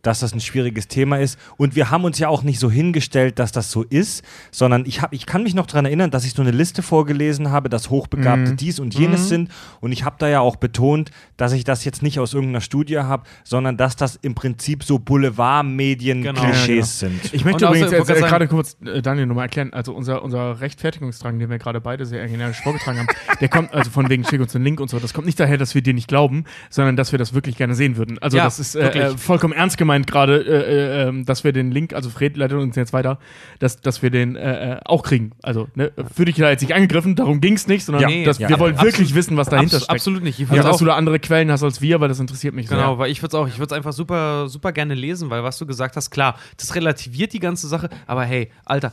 [0.05, 1.39] dass das ein schwieriges Thema ist.
[1.57, 5.01] Und wir haben uns ja auch nicht so hingestellt, dass das so ist, sondern ich,
[5.01, 7.89] hab, ich kann mich noch daran erinnern, dass ich so eine Liste vorgelesen habe, dass
[7.89, 9.49] Hochbegabte dies und jenes sind.
[9.81, 12.99] Und ich habe da ja auch betont, dass ich das jetzt nicht aus irgendeiner Studie
[12.99, 17.13] habe, sondern dass das im Prinzip so Boulevardmedien-Klischees Genau.
[17.13, 17.33] sind.
[17.33, 20.59] Ich möchte Und übrigens jetzt, äh, gerade kurz äh, Daniel nochmal erklären, also unser, unser
[20.61, 23.07] Rechtfertigungsdrang, den wir gerade beide sehr energisch vorgetragen haben,
[23.39, 25.57] der kommt, also von wegen schick uns den Link und so, das kommt nicht daher,
[25.57, 28.19] dass wir dir nicht glauben, sondern dass wir das wirklich gerne sehen würden.
[28.19, 31.51] Also Ja, das ist äh, äh, vollkommen ernst gemeint gerade, äh, äh, ähm, dass wir
[31.53, 33.19] den Link, also Fred leitet uns jetzt weiter,
[33.59, 35.31] dass, dass wir den äh, äh, auch kriegen.
[35.43, 38.23] Also ne, für dich da jetzt nicht angegriffen, darum ging es nicht, sondern Ja, nee,
[38.25, 38.49] dass, ja.
[38.49, 39.95] wir wollen Absolut- wirklich wissen, was dahinter Abs- steckt.
[39.95, 40.39] Absolut nicht.
[40.39, 42.77] Ich Also, dass du da andere Quellen hast als wir, weil das interessiert mich sehr.
[42.77, 45.43] Genau, weil ich würde es auch, ich würde es einfach super, super gerne lesen, weil
[45.43, 48.91] was du gesagt hast, klar, das relativiert die ganze Sache, aber hey, Alter,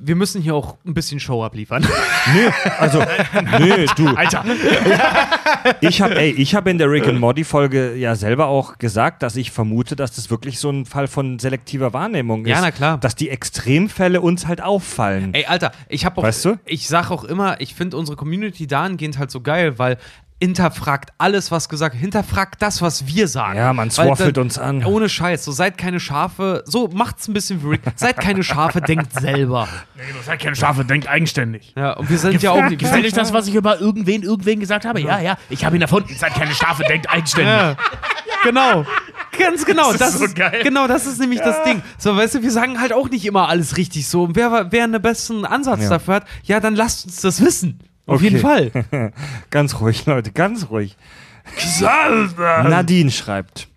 [0.00, 1.86] wir müssen hier auch ein bisschen Show abliefern.
[2.34, 3.02] Nee, also,
[3.58, 4.08] nee, du.
[4.08, 4.44] Alter,
[5.80, 9.36] Ich habe ich hab in der Rick and Morty Folge ja selber auch gesagt, dass
[9.36, 12.50] ich vermute, dass das wirklich so ein Fall von selektiver Wahrnehmung ist.
[12.50, 12.98] Ja, na klar.
[12.98, 15.32] Dass die Extremfälle uns halt auffallen.
[15.32, 16.58] Ey, Alter, ich habe auch, Weißt du?
[16.66, 19.96] ich sag auch immer, ich finde unsere Community dahingehend halt so geil, weil
[20.40, 23.58] hinterfragt alles, was gesagt, hinterfragt das, was wir sagen.
[23.58, 24.84] Ja, man swaffelt uns an.
[24.84, 28.80] Ohne Scheiß, so seid keine Schafe, so macht's ein bisschen wie Rick, seid keine Schafe,
[28.80, 29.66] denkt selber.
[29.96, 31.72] nee, du seid keine Schafe, denkt eigenständig.
[31.76, 34.84] Ja, und wir sind ja auch Gefällt euch das, was ich über irgendwen, irgendwen gesagt
[34.84, 35.00] habe?
[35.00, 36.14] Ja, ja, ich habe ihn erfunden.
[36.16, 37.52] Seid keine Schafe, denkt eigenständig.
[37.52, 37.76] Ja,
[38.44, 38.84] genau.
[39.38, 39.90] Ganz genau.
[39.92, 40.60] Das Das, ist so ist, geil.
[40.62, 41.82] Genau, das ist nämlich das Ding.
[41.96, 44.24] So, weißt du, wir sagen halt auch nicht immer alles richtig so.
[44.24, 45.88] Und wer, wer einen besseren Ansatz Ja.
[45.90, 47.80] dafür hat, ja, dann lasst uns das wissen.
[48.08, 48.24] Auf Okay.
[48.24, 48.70] jeden Fall.
[49.50, 50.96] Ganz ruhig, Leute, ganz ruhig.
[52.36, 53.68] Nadine schreibt.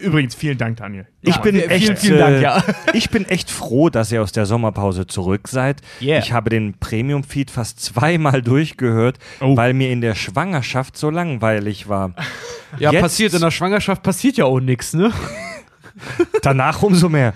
[0.00, 1.06] Übrigens, vielen Dank, Daniel.
[1.20, 2.64] Ich Ja, bin vielen, echt, vielen Dank, äh, ja.
[2.94, 5.82] ich bin echt froh, dass ihr aus der Sommerpause zurück seid.
[6.00, 6.18] Yeah.
[6.18, 9.56] Ich habe den Premium-Feed fast zweimal durchgehört, Oh.
[9.58, 12.14] weil mir in der Schwangerschaft so langweilig war.
[12.78, 15.12] Ja, Jetzt- passiert in der Schwangerschaft, passiert ja auch nichts, ne?
[16.42, 17.34] Danach umso mehr.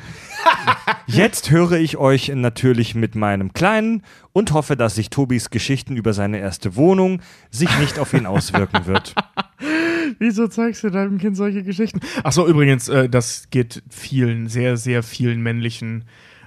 [1.07, 4.03] Jetzt höre ich euch natürlich mit meinem Kleinen
[4.33, 8.87] und hoffe, dass sich Tobis Geschichten über seine erste Wohnung sich nicht auf ihn auswirken
[8.87, 9.15] wird.
[10.19, 12.01] Wieso zeigst du deinem Kind solche Geschichten?
[12.23, 16.05] Achso, übrigens, äh, das geht vielen, sehr, sehr vielen männlichen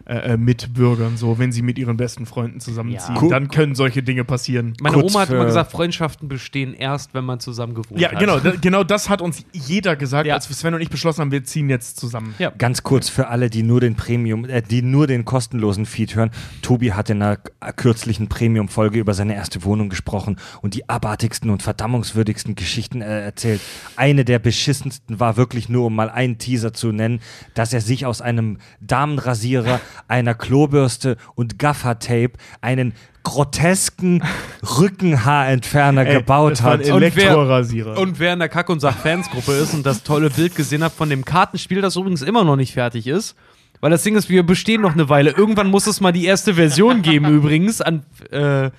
[0.08, 3.18] äh, äh, Mitbürgern so, wenn sie mit ihren besten Freunden zusammenziehen.
[3.22, 3.28] Ja.
[3.28, 4.74] Dann können solche Dinge passieren.
[4.80, 8.20] Meine Kurz Oma hat immer gesagt, Freundschaften bestehen erst, wenn man zusammen gewohnt Ja, hat.
[8.20, 10.36] genau, da, genau das hat uns jeder gesagt, Ja.
[10.36, 12.36] als Sven und ich beschlossen haben, wir ziehen jetzt zusammen.
[12.40, 12.52] Ja.
[12.58, 16.32] Ganz kurz für alle, die nur den Premium, äh, die nur den kostenlosen Feed hören.
[16.62, 17.36] Tobi hat in einer
[17.76, 23.60] kürzlichen Premium-Folge über seine erste Wohnung gesprochen und die abartigsten und verdammungswürdigsten Geschichten äh, erzählt.
[23.98, 27.20] Eine der beschissensten war wirklich nur, um mal einen Teaser zu nennen,
[27.56, 32.94] dass er sich aus einem Damenrasierer, einer Klobürste und Gaffertape einen
[33.24, 34.24] grotesken
[34.80, 36.80] Rückenhaarentferner Ey, gebaut hat.
[36.82, 37.98] Und wer- Elektrorasierer.
[37.98, 41.10] Und wer in der Kack- und Sach-Fansgruppe ist und das tolle Bild gesehen hat von
[41.10, 43.36] dem Kartenspiel, das übrigens immer noch nicht fertig ist,
[43.80, 45.32] weil das Ding ist, wir bestehen noch eine Weile.
[45.32, 47.80] Irgendwann muss es mal die erste Version geben, übrigens.
[47.82, 48.72] An, äh,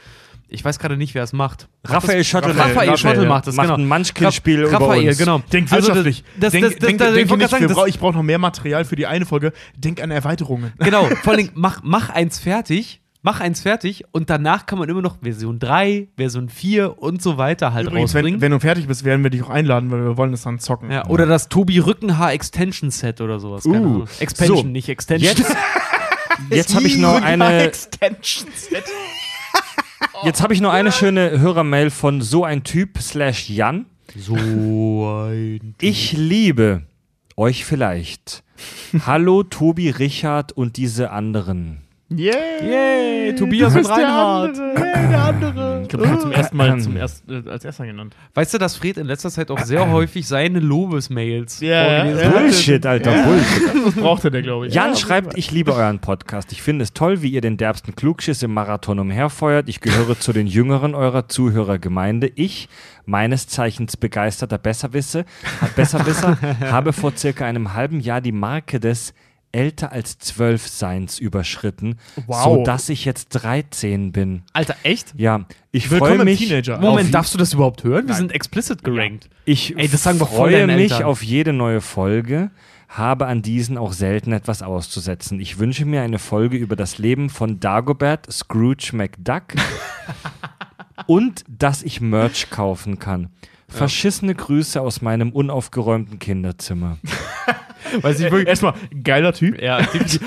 [0.48, 1.68] ich weiß gerade nicht, wer es macht.
[1.84, 3.78] Raphael Schottel Raphael, Raphael, Schottel macht es, Macht genau.
[3.78, 5.18] ein Munchkin-Spiel über Raphael, uns.
[5.18, 5.42] genau.
[5.52, 6.24] Denk Also wirtschaftlich.
[6.38, 9.26] das, das, das, denk, das, ich sagen, das, brauche noch mehr Material für die eine
[9.26, 9.52] Folge.
[9.76, 10.72] Denk an Erweiterungen.
[10.78, 14.88] genau, vor allen Dingen, mach, mach eins fertig, mach eins fertig und danach kann man
[14.88, 18.40] immer noch Version 3, Version 4 und so weiter halt Übrigens, rausbringen.
[18.40, 20.58] wenn, wenn du fertig bist, werden wir dich auch einladen, weil wir wollen es dann
[20.60, 20.90] zocken.
[20.90, 23.66] ja, oder das Tobi Rückenhaar Extension Set oder sowas.
[23.66, 24.06] Uh.
[24.18, 24.68] Expansion, so.
[24.68, 25.34] nicht Extension.
[25.36, 25.56] Jetzt,
[26.50, 27.64] jetzt habe ich noch eine.
[27.64, 28.84] Extension Set.
[30.24, 33.86] Jetzt habe ich noch eine schöne Hörermail von so ein Typ slash Jan.
[34.16, 35.74] So ein.
[35.80, 36.82] Ich liebe
[37.36, 38.42] euch vielleicht.
[39.06, 41.82] Hallo Tobi, Richard und diese anderen.
[42.10, 42.32] Yay!
[42.62, 44.56] Yay, Tobias und Reinhard.
[44.56, 45.82] Hey, der andere.
[45.82, 48.16] Ich glaube, ich habe zum ersten Mal zum erst, äh, als erster genannt.
[48.32, 52.26] Weißt du, dass Fred in letzter Zeit auch sehr häufig seine Lobesmails Ja, vorgelesen ja.
[52.28, 52.34] hat?
[52.34, 53.84] Bullshit, Alter, Bullshit.
[53.84, 54.74] Das brauchte der, glaube ich.
[54.74, 56.50] Jan schreibt, ich liebe euren Podcast.
[56.52, 59.68] Ich finde es toll, wie ihr den derbsten Klugschiss im Marathon umherfeuert.
[59.68, 62.32] Ich gehöre zu den Jüngeren eurer Zuhörergemeinde.
[62.34, 62.70] Ich,
[63.04, 65.26] meines Zeichens begeisterter Besserwisse,
[65.76, 66.38] Besserwisser,
[66.70, 69.12] habe vor circa einem halben Jahr die Marke des
[69.52, 71.96] älter als zwölf Seins überschritten,
[72.26, 72.44] Wow.
[72.44, 74.42] so dass ich jetzt 13 bin.
[74.52, 75.14] Alter, echt?
[75.16, 76.38] Ja, ich Willkommen freue mich.
[76.38, 76.78] Teenager.
[76.78, 78.06] Moment, darfst du das überhaupt hören?
[78.08, 79.28] Wir sind explicit gerankt.
[79.44, 81.04] Ich Ey, das sagen wir freue mich Eltern.
[81.04, 82.50] auf jede neue Folge,
[82.88, 85.40] habe an diesen auch selten etwas auszusetzen.
[85.40, 89.44] Ich wünsche mir eine Folge über das Leben von Dagobert Scrooge McDuck
[91.06, 93.28] und dass ich Merch kaufen kann.
[93.70, 96.96] Verschissene Grüße aus meinem unaufgeräumten Kinderzimmer.
[98.00, 98.48] Weiß ich wirklich.
[98.48, 99.60] Erstmal, geiler Typ.
[99.60, 99.80] Ja,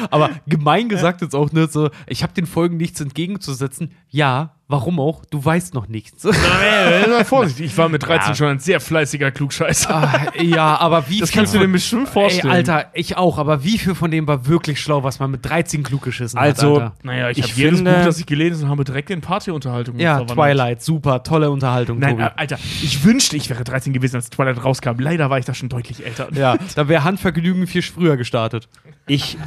[0.10, 3.92] aber gemein gesagt jetzt auch nicht so, ich habe den Folgen nichts entgegenzusetzen.
[4.10, 5.24] Ja, warum auch?
[5.26, 6.24] Du weißt noch nichts.
[6.24, 7.68] Sei vorsichtig.
[7.68, 8.36] Ich war mit 13 Ja.
[8.36, 9.94] schon ein sehr fleißiger Klugscheißer.
[9.94, 12.50] Ah, ja, aber wie Das kannst du dir bestimmt vorstellen.
[12.52, 15.46] Ey, Alter, ich auch, aber wie viel von dem war wirklich schlau, was man mit
[15.46, 16.96] 13 klug geschissen Also, hat, Alter?
[17.04, 20.38] Naja, ich, Ich habe jedes Buch, das ich gelesen habe, direkt in Partyunterhaltung Ja, verwandelt.
[20.38, 22.30] Twilight, super, tolle Unterhaltung, Nein, Tobi.
[22.36, 25.00] Alter, ich wünschte, ich wäre 13 gewesen, als Twilight rauskam.
[25.00, 26.30] Leider war ich da schon deutlich älter.
[26.34, 28.70] ja, da wäre Handvergnügen viel früher gestartet.
[29.08, 29.38] Ich,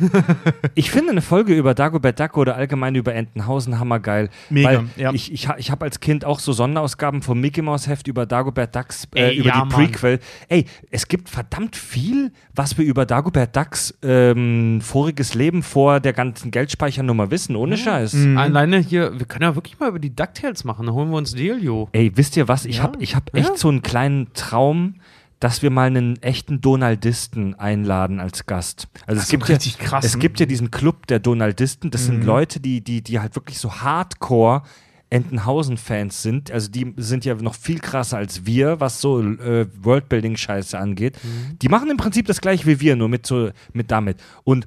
[0.75, 4.29] ich finde eine Folge über Dagobert Duck oder allgemein über Entenhausen hammergeil.
[4.51, 5.13] Mega, weil ja.
[5.13, 8.75] Ich, ich, ich habe als Kind auch so Sonderausgaben vom Mickey Mouse Heft über Dagobert
[8.75, 9.69] Ducks, äh, Ey, über ja, die Mann.
[9.71, 10.19] Prequel.
[10.49, 16.13] Ey, es gibt verdammt viel, was wir über Dagobert Ducks ähm, voriges Leben vor der
[16.13, 18.13] ganzen Geldspeichernummer wissen, ohne Scheiß.
[18.15, 18.37] Mhm.
[18.39, 21.33] Alleine hier, wir können ja wirklich mal über die DuckTales machen, dann holen wir uns
[21.35, 21.89] Delio.
[21.93, 22.67] Ey, wisst ihr was?
[22.67, 22.83] Ich Ja.
[22.83, 23.57] habe ich hab echt Ja.
[23.57, 24.97] so einen kleinen Traum,
[25.45, 28.89] dass wir mal einen echten Donaldisten einladen als Gast.
[29.05, 30.07] Also es so einen gibt ja, richtig krassen.
[30.07, 31.91] es gibt ja diesen Club der Donaldisten.
[31.91, 34.63] Das sind Leute, die, die, die halt wirklich so Hardcore
[35.11, 36.51] Entenhausen-Fans sind.
[36.51, 41.19] Also die sind ja noch viel krasser als wir, was so äh, Worldbuilding-Scheiße angeht.
[41.61, 44.17] Die machen im Prinzip das gleiche wie wir, nur mit so mit damit.
[44.45, 44.67] Und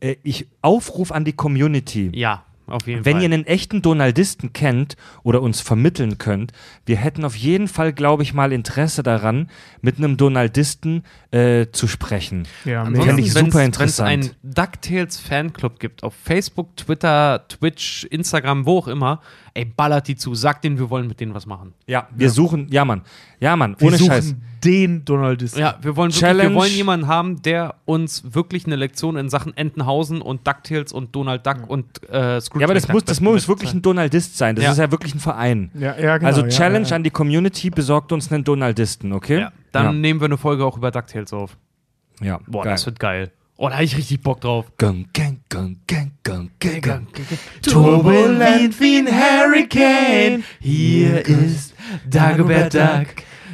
[0.00, 2.10] äh, ich Aufruf an die Community.
[2.12, 3.22] Ja, auf jeden Wenn Fall.
[3.22, 6.52] ihr einen echten Donaldisten kennt oder uns vermitteln könnt,
[6.84, 11.86] wir hätten auf jeden Fall, glaube ich, mal Interesse daran, mit einem Donaldisten äh, zu
[11.88, 12.46] sprechen.
[12.64, 14.08] Ja, Fände ich super interessant.
[14.10, 19.20] Wenn es einen DuckTales Fanclub gibt, auf Facebook, Twitter, Twitch, Instagram, wo auch immer,
[19.54, 21.74] ey, ballert die zu, sagt denen, wir wollen mit denen was machen.
[21.86, 23.02] Ja, wir suchen, ja Mann,
[23.40, 24.34] ja Mann, Wir ohne suchen Scheiß.
[24.66, 25.60] Den Donaldisten.
[25.60, 29.56] Ja, wir wollen wirklich, wir wollen jemanden haben, der uns wirklich eine Lektion in Sachen
[29.56, 33.48] Entenhausen und DuckTales und Donald Duck und äh, Scrooge Ja, aber das muss, das muss
[33.48, 34.56] wirklich ein Donaldist sein.
[34.56, 34.72] Das Ja.
[34.72, 35.70] ist ja wirklich ein Verein.
[35.74, 36.26] Ja, ja, genau.
[36.28, 36.96] also Challenge ja, ja.
[36.96, 39.40] an die Community, besorgt uns einen Donaldisten, okay?
[39.40, 39.92] Ja, dann ja.
[39.92, 41.56] nehmen wir eine Folge auch über DuckTales auf.
[42.20, 42.40] ja.
[42.46, 42.72] Boah, geil.
[42.72, 43.30] das wird geil.
[43.58, 44.66] Oh, da habe ich richtig Bock drauf.
[44.76, 47.06] Gang, gang, gang, gang, gang, gang, gang.
[47.62, 51.74] Turbulent wie ein Hurricane, hier ist
[52.08, 53.06] Dagobert Duck.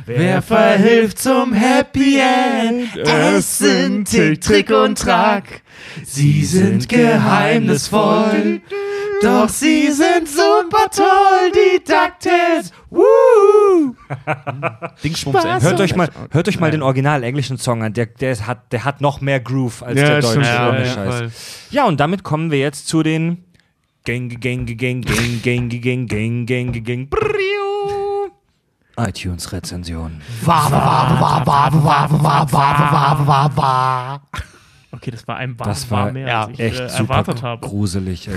[0.07, 2.97] Wer verhilft zum Happy End?
[2.97, 5.63] Es sind Tick, Trick und Track.
[6.05, 8.61] Sie sind geheimnisvoll,
[9.23, 12.73] doch sie sind super toll, die DuckTales.
[12.91, 13.95] Woo!
[15.03, 15.45] Dingsbums.
[15.45, 17.93] Hört euch mal, hört euch mal den original englischen Song an.
[17.93, 20.41] Der, der, hat, der hat noch mehr Groove als Ja, der deutsche.
[20.41, 21.69] Ja, ja, Scheiß.
[21.71, 23.45] Ja, und damit kommen wir jetzt zu den
[24.05, 27.09] Gang, Gang, Gang, Gang, Gang, Gang, Gang, Gang, Gang,
[28.97, 30.21] iTunes-Rezension.
[34.95, 37.43] Okay, das war ein War, Das war mehr, ja, als ich Echt äh, super erwartet
[37.43, 37.67] habe.
[37.67, 38.35] gruselig, ey.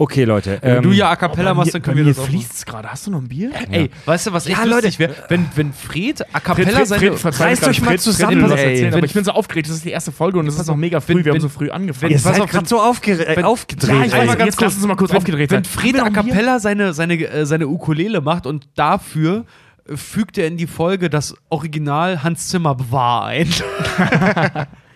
[0.00, 0.58] Okay, Leute.
[0.62, 2.26] Wenn ähm, du ja A Cappella machst, dann können wir das auch.
[2.26, 2.88] fließt es gerade.
[2.88, 3.50] Hast du noch ein Bier?
[3.68, 5.12] Ey, weißt du, was echt Ja, lustig wäre?
[5.28, 7.00] Wenn, wenn Fred A Cappella Fred, seine...
[7.00, 8.70] Fred, Fred, reißt euch mal zusammen, was ey.
[8.70, 9.68] erzählen, aber ich bin so aufgeregt.
[9.68, 11.16] Das ist die erste Folge und es ist noch mega früh.
[11.16, 12.12] wenn- wir haben so früh angefangen.
[12.12, 13.90] Ihr seid gerade so aufgere äh, aufgedreht.
[13.90, 15.64] Ja, ich weiß mal ganz jetzt kurz, lass uns mal kurz aufgedreht Wenn.
[15.64, 16.10] Fred A?
[16.10, 19.46] Cappella seine, seine, äh, seine Ukulele macht und dafür
[19.88, 23.48] äh, fügt er in die Folge das Original Hans Zimmer bewahr ein.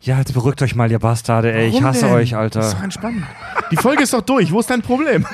[0.00, 1.68] Ja, jetzt beruhigt euch mal, ihr Bastarde, ey.
[1.68, 2.14] Ich Warum hasse denn?
[2.14, 2.84] euch, Das ist doch Alter.
[2.84, 3.22] entspannt.
[3.70, 4.52] Die Folge ist doch durch.
[4.52, 5.26] Wo ist dein Problem?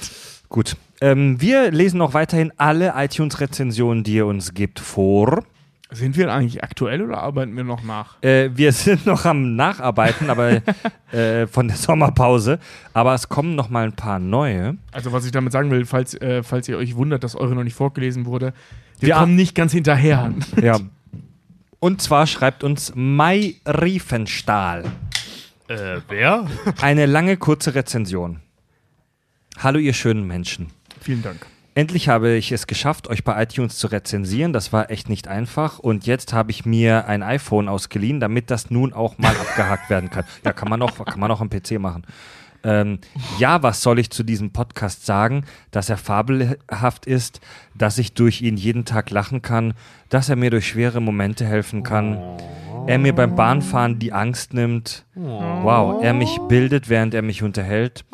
[0.48, 0.76] Gut.
[1.00, 5.42] Ähm, wir lesen auch weiterhin alle iTunes-Rezensionen, die ihr uns gibt, vor.
[5.90, 8.22] Sind wir eigentlich aktuell oder arbeiten wir noch nach?
[8.22, 10.62] Äh, wir sind noch am Nacharbeiten, aber
[11.12, 12.58] äh, von der Sommerpause.
[12.94, 14.76] Aber es kommen noch mal ein paar neue.
[14.92, 17.64] Also, was ich damit sagen will, falls, äh, falls ihr euch wundert, dass eure noch
[17.64, 18.54] nicht vorgelesen wurde,
[19.00, 19.18] wir Ja.
[19.20, 20.32] kommen nicht ganz hinterher.
[20.62, 20.78] Ja.
[21.82, 24.84] Und zwar schreibt uns Mai Riefenstahl
[25.66, 26.46] Äh, wer?
[26.80, 28.38] eine lange, kurze Rezension.
[29.58, 30.68] Hallo ihr schönen Menschen.
[31.00, 31.44] Vielen Dank.
[31.74, 34.52] Endlich habe ich es geschafft, euch bei iTunes zu rezensieren.
[34.52, 35.80] Das war echt nicht einfach.
[35.80, 40.08] Und jetzt habe ich mir ein iPhone ausgeliehen, damit das nun auch mal abgehakt werden
[40.08, 40.24] kann.
[40.44, 42.04] Ja, kann man auch, kann man auch am PC machen.
[42.64, 42.98] Ähm,
[43.38, 45.44] ja, was soll ich zu diesem Podcast sagen?
[45.70, 47.40] Dass er fabelhaft ist,
[47.74, 49.74] dass ich durch ihn jeden Tag lachen kann,
[50.08, 52.18] dass er mir durch schwere Momente helfen kann.
[52.86, 55.04] Er mir beim Bahnfahren die Angst nimmt.
[55.14, 58.04] Wow, er mich bildet, während er mich unterhält.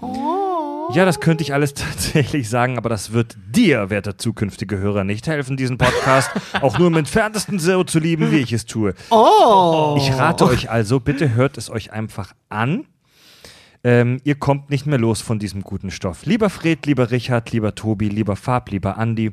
[0.91, 5.27] Ja, das könnte ich alles tatsächlich sagen, aber das wird dir, werter zukünftige Hörer, nicht
[5.27, 6.31] helfen, diesen Podcast
[6.63, 8.95] auch nur im entferntesten so zu lieben, wie ich es tue.
[9.99, 12.87] Ich rate euch also, bitte hört es euch einfach an.
[13.85, 16.27] Ähm, ihr kommt nicht mehr los von diesem guten Stoff.
[16.27, 19.33] Lieber Fred, lieber Richard, lieber Tobi, lieber Fab, lieber Andi.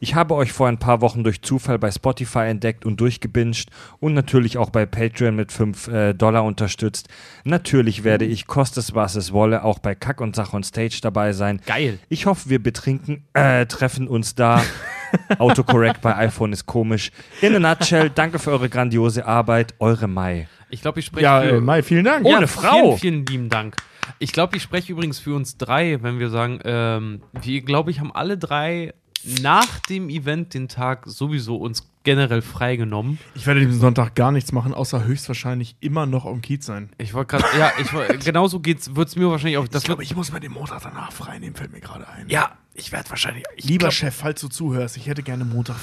[0.00, 3.68] Ich habe euch vor ein paar Wochen durch Zufall bei Spotify entdeckt und durchgebinged
[3.98, 7.08] und natürlich auch bei Patreon mit 5 äh, Dollar unterstützt.
[7.44, 11.00] Natürlich werde ich, koste es was es wolle, auch bei Kack und Sach on Stage
[11.02, 11.60] dabei sein.
[11.66, 11.98] Geil.
[12.08, 14.62] Ich hoffe, wir betrinken, äh, treffen uns da.
[15.38, 17.10] Autocorrect bei iPhone ist komisch.
[17.40, 19.74] In a nutshell, danke für eure grandiose Arbeit.
[19.78, 20.48] Eure Mai.
[20.70, 22.24] Ich glaube, ich spreche Ja, für Mai, vielen Dank.
[22.26, 22.96] Ohne ja, Frau.
[22.96, 23.76] Vielen, vielen lieben Dank.
[24.18, 28.00] Ich glaube, ich spreche übrigens für uns drei, wenn wir sagen, ähm, wir, glaube ich,
[28.00, 28.94] haben alle drei
[29.42, 33.18] nach dem Event den Tag sowieso uns generell freigenommen.
[33.34, 36.90] Ich werde diesen Sonntag gar nichts machen, außer höchstwahrscheinlich immer noch am Kiez sein.
[36.96, 39.68] Ich wollte gerade, ja, ich wollt- genauso geht's, wird's mir wahrscheinlich auch.
[39.68, 42.28] Das ich glaube, ich muss mir den Montag danach frei nehmen, fällt mir gerade ein.
[42.28, 43.44] ja, ich werde wahrscheinlich.
[43.56, 45.76] Ich Lieber glaub- Chef, falls du zuhörst, ich hätte gerne Montag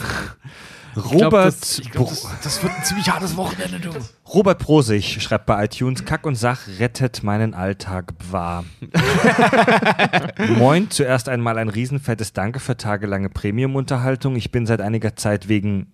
[0.97, 3.91] ich glaub, Robert, das, ich glaub, das, das wird ein ziemlich hartes Wochenende, du.
[4.33, 8.63] Robert Prosig schreibt bei iTunes, Kack und Sach rettet meinen Alltag wahr.
[10.57, 14.37] Moin, zuerst einmal ein riesenfettes Danke für tagelange Premium-Unterhaltung.
[14.37, 15.91] Ich bin seit einiger Zeit wegen,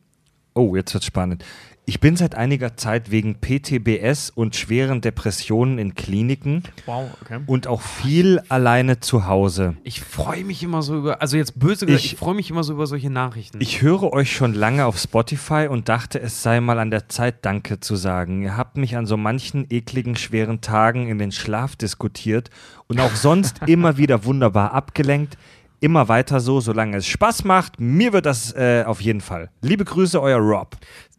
[0.53, 1.43] oh, jetzt wird's spannend.
[1.85, 7.39] Ich bin seit einiger Zeit wegen PTBS und schweren Depressionen in Kliniken Wow, okay.
[7.47, 9.75] und auch viel alleine zu Hause.
[9.83, 12.63] Ich freue mich immer so über, also jetzt böse gesagt, ich, Ich- freue mich immer
[12.63, 13.59] so über solche Nachrichten.
[13.61, 17.43] Ich höre euch schon lange auf Spotify und dachte, es sei mal an der Zeit,
[17.45, 18.43] Danke zu sagen.
[18.43, 22.51] Ihr habt mich an so manchen ekligen, schweren Tagen in den Schlaf diskutiert
[22.87, 25.35] und auch sonst immer wieder wunderbar abgelenkt.
[25.83, 27.79] Immer weiter so, solange es Spaß macht.
[27.79, 29.49] Mir wird das äh, auf jeden Fall.
[29.63, 30.77] Liebe Grüße, euer Rob.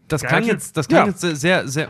[0.08, 1.12] Das klang jetzt, das klang Ja.
[1.12, 1.88] jetzt sehr, sehr.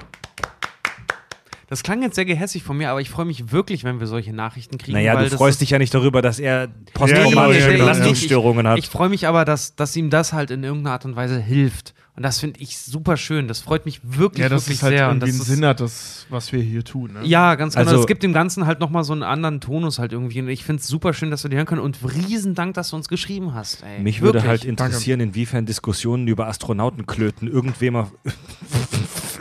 [1.69, 4.35] Das klang jetzt sehr gehässig von mir, aber ich freue mich wirklich, wenn wir solche
[4.35, 4.93] Nachrichten kriegen.
[4.93, 7.85] Naja, weil du das freust dich ja nicht darüber, dass er posttraumatische genau, ja, genau.
[7.85, 8.79] Belastungsstörungen hat.
[8.79, 11.95] Ich freue mich aber, dass, dass ihm das halt in irgendeiner Art und Weise hilft.
[12.15, 13.49] Und das finde ich super schön.
[13.49, 15.09] Das freut mich wirklich, Ja, das wirklich ist halt sehr.
[15.09, 17.15] Und irgendwie das ein ist- Sinn hat, das, was wir hier tun.
[17.15, 17.21] Ne?
[17.25, 17.89] Ja, ganz genau.
[17.89, 20.41] Also- es gibt dem Ganzen halt nochmal so einen anderen Tonus halt irgendwie.
[20.43, 21.81] Und ich finde es super schön, dass wir die hören können.
[21.81, 23.83] Und riesen Dank, dass du uns geschrieben hast.
[23.83, 24.03] Ey.
[24.03, 24.49] Mich würde Wirklich.
[24.51, 27.97] halt interessieren, inwiefern Diskussionen über Astronautenklöten irgendwem.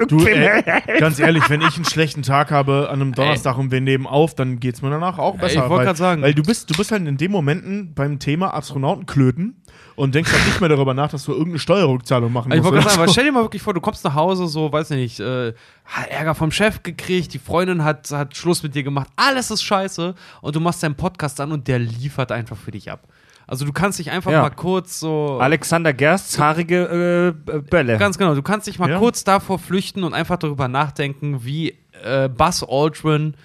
[0.08, 0.64] Du, ey,
[1.00, 4.34] ganz ehrlich, wenn ich einen schlechten Tag habe an einem Donnerstag und wir nehmen auf,
[4.34, 5.64] dann geht es mir danach auch besser.
[5.66, 6.22] ich wollt weil, grad sagen.
[6.24, 9.61] Weil du bist, du bist halt in den Momenten beim Thema Astronautenklöten
[10.02, 12.74] und denkst halt nicht mehr darüber nach, dass du irgendeine Steuerrückzahlung machen Also Ich musst.
[12.74, 13.14] wollte gerade sagen, so.
[13.14, 15.54] stell dir mal wirklich vor, du kommst nach Hause, so, weiß nicht, äh,
[15.86, 19.62] hat Ärger vom Chef gekriegt, die Freundin hat, hat Schluss mit dir gemacht, alles ist
[19.64, 23.08] scheiße und du machst deinen Podcast an und der liefert einfach für dich ab.
[23.48, 24.42] Also du kannst dich einfach Ja.
[24.44, 25.38] mal kurz so.
[25.42, 27.98] Alexander Gersts haarige äh, Bälle.
[27.98, 28.98] Ganz genau, du kannst dich mal Ja.
[28.98, 33.36] kurz davor flüchten und einfach darüber nachdenken, wie äh, Buzz Aldrin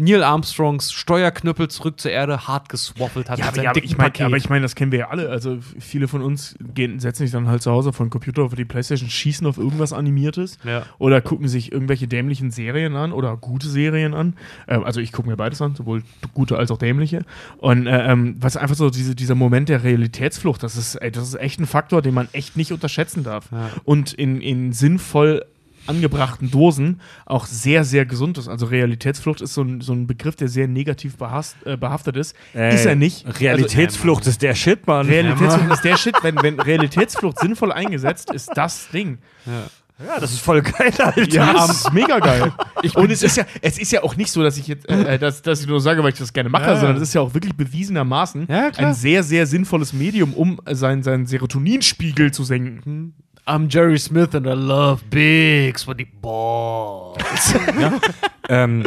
[0.00, 4.10] Neil Armstrongs Steuerknüppel zurück zur Erde hart geswaffelt hat Ja, aber, ja, aber ich meine,
[4.10, 4.26] Paket.
[4.26, 5.28] aber ich meine, das kennen wir ja alle.
[5.28, 8.54] Also viele von uns gehen, setzen sich dann halt zu Hause vor den Computer auf
[8.54, 10.84] die Playstation, schießen auf irgendwas Animiertes Ja.
[10.98, 14.34] oder gucken sich irgendwelche dämlichen Serien an oder gute Serien an.
[14.68, 16.02] Ähm, also ich gucke mir beides an, sowohl
[16.32, 17.24] gute als auch dämliche.
[17.58, 21.24] Und äh, ähm, was einfach so diese, dieser Moment der Realitätsflucht, das ist, ey, das
[21.26, 23.50] ist echt ein Faktor, den man echt nicht unterschätzen darf.
[23.50, 23.70] Ja.
[23.84, 25.44] Und in, in sinnvoll
[25.88, 28.48] angebrachten Dosen auch sehr, sehr gesund ist.
[28.48, 32.34] Also Realitätsflucht ist so ein, so ein Begriff, der sehr negativ behasst, äh, behaftet ist.
[32.54, 33.24] Ey, ist er nicht.
[33.40, 34.98] Realitätsflucht ist der Shit, Mann.
[35.06, 39.18] Also, Realitätsflucht ist der Shit, wenn, wenn Realitätsflucht sinnvoll eingesetzt ist, das Ding.
[39.46, 41.24] ja, das ist voll geil, Alter.
[41.32, 42.52] Ja, das ist mega geil.
[42.94, 45.42] Und es ist ja, es ist ja auch nicht so, dass ich jetzt, äh, dass,
[45.42, 46.76] dass ich nur sage, weil ich das gerne mache, Ja.
[46.76, 51.02] sondern es ist ja auch wirklich bewiesenermaßen Ja, ein sehr, sehr sinnvolles Medium, um seinen,
[51.02, 53.14] seinen Serotoninspiegel zu senken.
[53.48, 57.16] I'm Jerry Smith and I love big sweaty balls.
[58.50, 58.82] Ähm,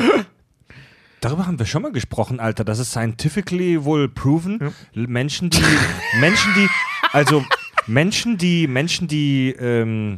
[1.20, 2.64] darüber haben wir schon mal gesprochen, Alter.
[2.64, 4.60] Das ist scientifically wohl proven.
[4.96, 5.62] L- Menschen, die,
[6.20, 6.68] Menschen, die,
[7.12, 7.44] also
[7.86, 10.18] Menschen, die, Menschen, die, ähm,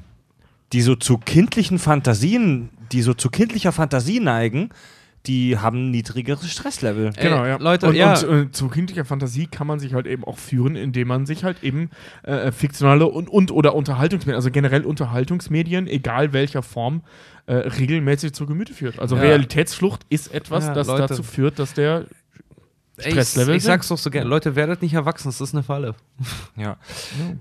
[0.71, 4.69] die so zu kindlichen Fantasien, die so zu kindlicher Fantasie neigen,
[5.25, 7.11] die haben niedrigeres Stresslevel.
[7.15, 7.55] Ey, Genau, ja.
[7.57, 8.17] Leute, und, ja.
[8.19, 11.43] und äh, zu kindlicher Fantasie kann man sich halt eben auch führen, indem man sich
[11.43, 11.89] halt eben
[12.23, 17.03] äh, fiktionale und, und oder Unterhaltungsmedien, also generell Unterhaltungsmedien, egal welcher Form,
[17.45, 18.99] äh, regelmäßig zu Gemüte führt.
[18.99, 19.21] Also Ja.
[19.21, 21.07] Realitätsflucht ist etwas, Ja, das Leute.
[21.07, 22.05] dazu führt, dass der
[22.99, 25.95] Stresslevel ich sag's doch so gerne, Leute, werdet nicht erwachsen, das ist eine Falle.
[26.55, 26.77] Ja.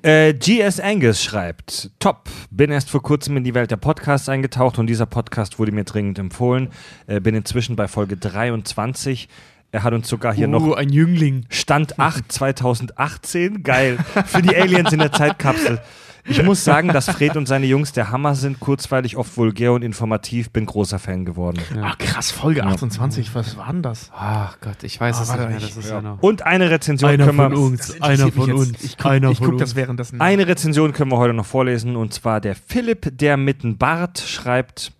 [0.00, 4.78] Äh, GS Angus schreibt: Top, bin erst vor kurzem in die Welt der Podcasts eingetaucht
[4.78, 6.70] und dieser Podcast wurde mir dringend empfohlen.
[7.06, 9.28] Äh, bin inzwischen bei Folge 23.
[9.70, 11.46] Er hat uns sogar hier noch Uh, ein Jüngling.
[11.50, 13.62] Stand 8 2018.
[13.62, 13.98] Geil.
[14.26, 15.80] Für die Aliens in der Zeitkapsel.
[16.24, 18.60] Ich muss sagen, dass Fred und seine Jungs der Hammer sind.
[18.60, 20.50] Kurzweilig, oft vulgär und informativ.
[20.50, 21.58] Bin großer Fan geworden.
[21.82, 24.10] Ach krass, Folge 28, was war denn das?
[24.14, 25.58] Ach Gott, ich weiß Ah, es nicht mehr.
[25.60, 26.22] Das ist ja noch.
[26.22, 27.58] Und eine Rezension können wir.
[27.58, 28.84] uns, interessiert mich jetzt.
[28.84, 30.20] Ich guck, ich guck das währenddessen.
[30.20, 34.20] Eine Rezension können wir heute noch vorlesen und zwar der Philipp, der mit dem Bart
[34.20, 34.92] schreibt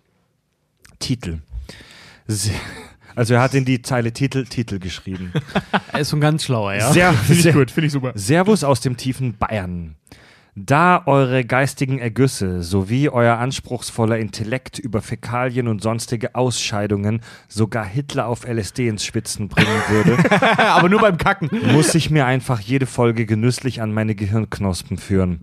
[0.99, 1.39] Titel.
[2.27, 2.51] Se-
[3.15, 5.31] Also er hat in die Zeile Titel, Titel geschrieben.
[5.93, 6.91] Er ist schon ganz schlauer, ja?
[6.91, 8.11] Sehr, Finde ich sehr, gut, finde ich super.
[8.15, 9.95] Servus aus dem tiefen Bayern.
[10.55, 18.27] Da eure geistigen Ergüsse sowie euer anspruchsvoller Intellekt über Fäkalien und sonstige Ausscheidungen sogar Hitler
[18.27, 20.15] auf LSD ins Schwitzen bringen würde,
[20.59, 21.49] Aber nur beim Kacken.
[21.73, 25.39] muss ich mir einfach jede Folge genüsslich an meine Gehirnknospen führen.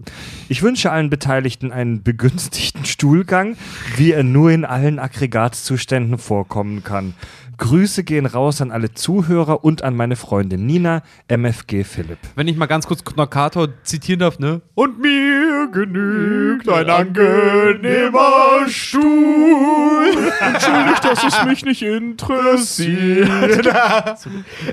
[0.49, 3.57] Ich wünsche allen Beteiligten einen begünstigten Stuhlgang,
[3.97, 7.15] wie er nur in allen Aggregatzuständen vorkommen kann.
[7.61, 12.19] Grüße gehen raus an alle Zuhörer und an meine Freundin Nina, MFG Philipp.
[12.35, 14.63] Wenn ich mal ganz kurz Knockator zitieren darf, ne?
[14.75, 20.09] Und mir genügt ein angenehmer Stuhl.
[20.41, 23.29] Entschuldigt, dass es mich nicht interessiert.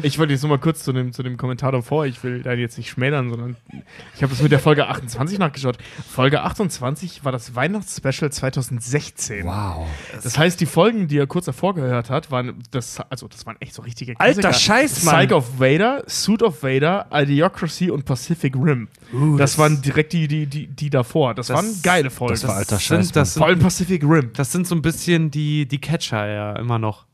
[0.01, 2.06] ich wollte jetzt nur mal kurz zu dem, zu dem Kommentar davor.
[2.06, 3.57] Ich will da jetzt nicht schmälern, sondern
[4.16, 5.77] ich habe das mit der Folge 28 nachgeschaut.
[6.09, 9.45] Folge 28 war das Weihnachtsspecial 2016.
[9.45, 9.88] Wow.
[10.24, 13.57] Das heißt, die Folgen, die er kurz davor gehört hat, waren das, also das waren
[13.59, 15.15] echt so richtige Alter Scheiß, Mann.
[15.15, 18.88] Psych of Vader, Suit of Vader, Idiocracy und Pacific Rim.
[19.38, 21.33] das, waren direkt die, die, die, die davor.
[21.33, 22.33] Das, waren geile Folgen.
[22.35, 24.31] das war alter sind, Scheiß, das, Vor allem sind, Pacific Rim.
[24.33, 27.07] das sind so ein bisschen die, die Catcher, ja, immer noch.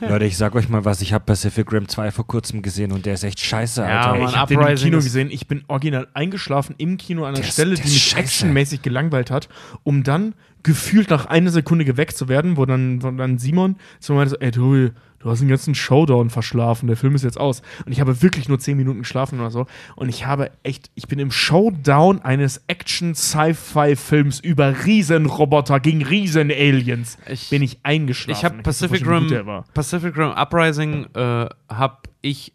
[0.00, 3.06] Leute, ich sag euch mal was, ich habe Pacific Rim 2 vor kurzem gesehen und
[3.06, 4.18] der ist echt scheiße, Ja, Alter.
[4.20, 5.30] Mann, ich habe den im Kino gesehen.
[5.30, 8.20] Ich bin original eingeschlafen im Kino an einer Der ist- Stelle, der die mich scheiße.
[8.20, 9.48] actionmäßig gelangweilt hat,
[9.84, 14.12] um dann gefühlt nach einer Sekunde geweckt zu werden, wo dann, wo dann Simon zu
[14.12, 14.90] mir meinte, so, ey Tobi,
[15.20, 17.62] du hast den ganzen Showdown verschlafen, der Film ist jetzt aus.
[17.86, 19.66] Und ich habe wirklich nur 10 Minuten geschlafen oder so.
[19.96, 27.18] Und ich habe echt, ich bin im Showdown eines Action-Sci-Fi-Films über Riesenroboter gegen Riesen-Aliens.
[27.28, 28.38] Ich- bin ich eingeschlafen.
[28.38, 29.30] Ich habe Pacific Rim.
[29.74, 32.52] Pacific Rim Uprising äh, habe ich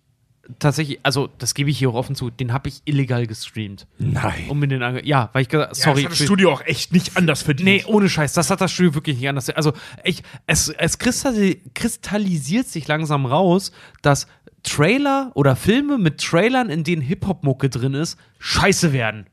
[0.60, 3.88] tatsächlich, also das gebe ich hier auch offen zu, den habe ich illegal gestreamt.
[3.98, 4.46] Nein.
[4.50, 6.04] Um mir den ange ja, weil ich gesagt, Sorry, sorry.
[6.04, 7.66] das hat das Studio auch echt nicht anders verdient.
[7.66, 9.50] Nee, ohne Scheiß, das hat das Studio wirklich nicht anders.
[9.50, 9.74] Also,
[10.04, 14.28] ich, es, es kristalli kristallisiert sich langsam raus, dass
[14.64, 19.28] Trailer oder Filme mit Trailern, in denen Hip-Hop-Mucke drin ist, scheiße werden.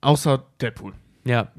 [0.00, 0.92] Außer Deadpool.
[1.24, 1.48] Ja.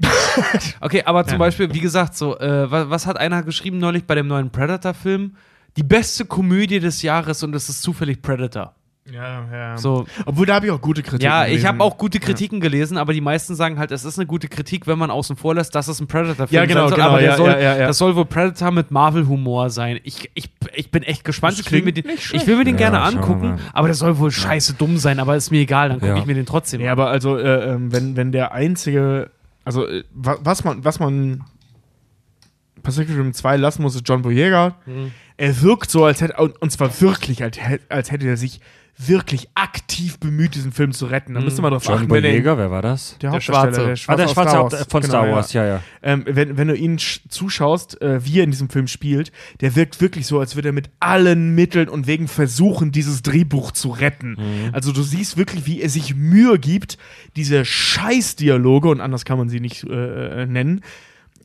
[0.80, 4.14] Okay, aber zum Beispiel, wie gesagt, so, äh, was, was hat einer geschrieben neulich bei
[4.14, 5.34] dem neuen Predator-Film?
[5.76, 8.76] Die beste Komödie des Jahres und es ist zufällig Predator.
[9.10, 9.78] Ja, ja.
[9.78, 12.96] So, Obwohl, da habe ich auch gute Kritiken ja, ich habe auch gute Kritiken gelesen,
[12.98, 15.74] aber die meisten sagen halt, es ist eine gute Kritik, wenn man außen vor lässt,
[15.74, 16.96] dass es ein Predator-Film Ja, genau, sein soll.
[16.98, 17.86] genau, aber ja, soll, ja, ja, ja.
[17.88, 19.98] das soll wohl Predator mit Marvel-Humor sein.
[20.04, 21.58] Ich, ich, ich bin echt gespannt.
[21.58, 24.30] Ich will, mir den, ich will mir den gerne Ja, angucken, aber der soll wohl
[24.30, 26.18] scheiße dumm sein, aber ist mir egal, dann gucke Ja.
[26.18, 26.92] ich mir den trotzdem Ja, an.
[26.92, 29.30] aber also, äh, ähm, wenn, wenn der einzige,
[29.64, 31.42] also, äh, wa- was man, was man
[32.82, 34.76] Pacific Rim 2 lassen muss, ist John Boyega.
[34.86, 35.10] Mhm.
[35.36, 37.58] Er wirkt so, als hätte, und und zwar wirklich, als
[38.12, 38.60] hätte er sich
[39.06, 41.34] wirklich aktiv bemüht, diesen Film zu retten.
[41.34, 43.16] Da müsste man drauf John achten, er Boyega, wer war das?
[43.22, 43.80] Der, Der Schwarze.
[43.80, 44.86] der Ah, Schwarze, der aus schwarze Star Wars.
[44.90, 45.32] von Genau, Star ja.
[45.34, 45.82] Wars, ja, ja.
[46.02, 49.74] Ähm, wenn, wenn du ihn sch- zuschaust, äh, wie er in diesem Film spielt, der
[49.76, 53.90] wirkt wirklich so, als würde er mit allen Mitteln und Wegen versuchen, dieses Drehbuch zu
[53.90, 54.36] retten.
[54.72, 56.98] Also du siehst wirklich, wie er sich Mühe gibt,
[57.36, 60.82] diese Scheißdialoge, und anders kann man sie nicht äh, äh, nennen,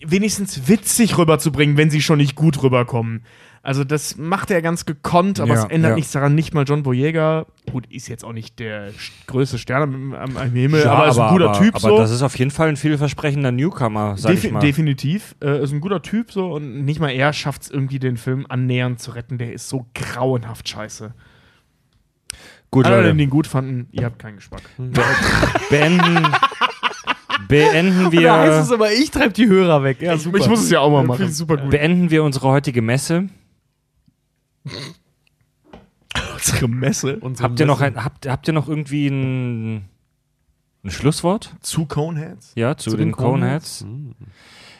[0.06, 3.24] wenigstens witzig rüberzubringen, wenn sie schon nicht gut rüberkommen.
[3.66, 5.96] Also das macht er ganz gekonnt, aber Ja, es ändert ja.
[5.96, 6.36] nichts daran.
[6.36, 8.92] Nicht mal John Boyega, gut, ist jetzt auch nicht der
[9.26, 11.98] größte Stern am, am, Himmel, aber ist ein guter aber, Typ aber so.
[11.98, 14.60] das ist auf jeden Fall ein vielversprechender Newcomer, sag Defi ich mal.
[14.60, 15.36] Definitiv.
[15.44, 18.46] Äh, ist ein guter Typ so und nicht mal er schafft es irgendwie, den Film
[18.48, 19.40] annähernd zu retten.
[19.40, 21.16] Der ist so grauenhaft scheiße.
[22.70, 24.62] Gut, Alle, die den gut fanden, ihr habt keinen Geschmack.
[25.72, 26.28] beenden,
[27.48, 30.02] beenden Da heißt wir, es aber, ich treibe die Hörer weg.
[30.02, 31.32] Ja, Ich, ich muss es ja auch mal machen.
[31.32, 31.72] super gut.
[31.72, 33.28] beenden wir unsere heutige Messe.
[36.34, 39.90] Unsere Messe Habt ihr noch, ein, habt, habt ihr noch irgendwie ein,
[40.84, 41.56] ein Schlusswort?
[41.62, 42.54] zu Coneheads.
[42.56, 43.80] Ja, zu, Zu den den Coneheads?
[43.82, 44.16] Coneheads?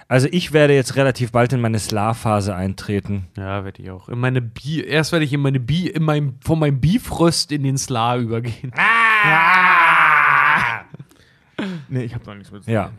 [0.08, 3.28] Also ich werde jetzt relativ bald in meine Slav-Phase eintreten.
[3.38, 4.08] Ja, werde ich auch.
[4.08, 7.64] In meine Bi Erst werde ich in meine Bi in meinem, von meinem Bifröst in
[7.64, 8.72] den Sla übergehen.
[11.90, 12.66] Nee, ich hab noch nichts mit.
[12.68, 12.92] Ja.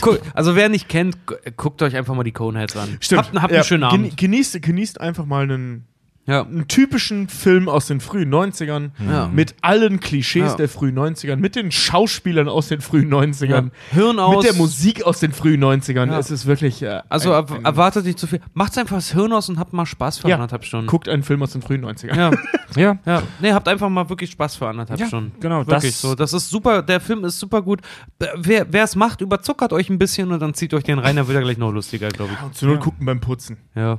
[0.00, 2.96] Guck, also wer nicht kennt, gu- guckt euch einfach mal die Coneheads an.
[3.00, 3.24] Stimmt.
[3.26, 4.16] Habt, habt Ja, einen schönen Abend.
[4.16, 5.86] Genießt, genießt einfach mal einen
[6.30, 6.42] Ja.
[6.42, 9.28] einen typischen Film aus den frühen 90ern Ja.
[9.28, 10.56] mit allen Klischees Ja.
[10.56, 14.36] der frühen 90ern, mit den Schauspielern aus den frühen 90ern, Hirn aus.
[14.36, 16.10] mit der Musik aus den frühen 90ern.
[16.10, 16.18] Ja.
[16.18, 16.82] Es ist wirklich.
[16.82, 18.40] Äh, Also ein, ein, erwartet nicht zu viel.
[18.54, 20.36] Macht's einfach das Hirn aus und habt mal Spaß für Ja.
[20.36, 20.86] anderthalb Stunden.
[20.86, 22.16] guckt einen Film aus den frühen 90ern.
[22.16, 22.30] Ja,
[22.76, 23.22] Ja, ja.
[23.40, 25.32] Nee, habt einfach mal wirklich Spaß für anderthalb Ja, Stunden.
[25.40, 26.14] genau, Wirklich das- so.
[26.14, 26.82] Das ist super.
[26.82, 27.80] Der Film ist super gut.
[28.20, 31.16] Äh, Wer wer es macht, überzuckert euch ein bisschen und dann zieht euch den rein,
[31.16, 32.56] dann wird er gleich noch lustiger, glaube ich.
[32.56, 33.56] Zur Not gucken beim Putzen.
[33.74, 33.98] Ja.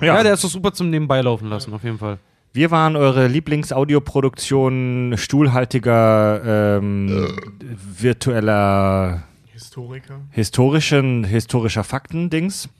[0.00, 0.16] Ja.
[0.16, 0.22] ja.
[0.22, 2.18] der ist doch super zum Nebenbei laufen lassen, auf jeden Fall.
[2.52, 7.28] Wir waren eure Lieblingsaudioproduktion stuhlhaltiger, ähm,
[7.60, 9.22] virtueller,
[9.52, 10.20] Historiker.
[10.30, 12.68] historischen, historischer Fakten-Dings.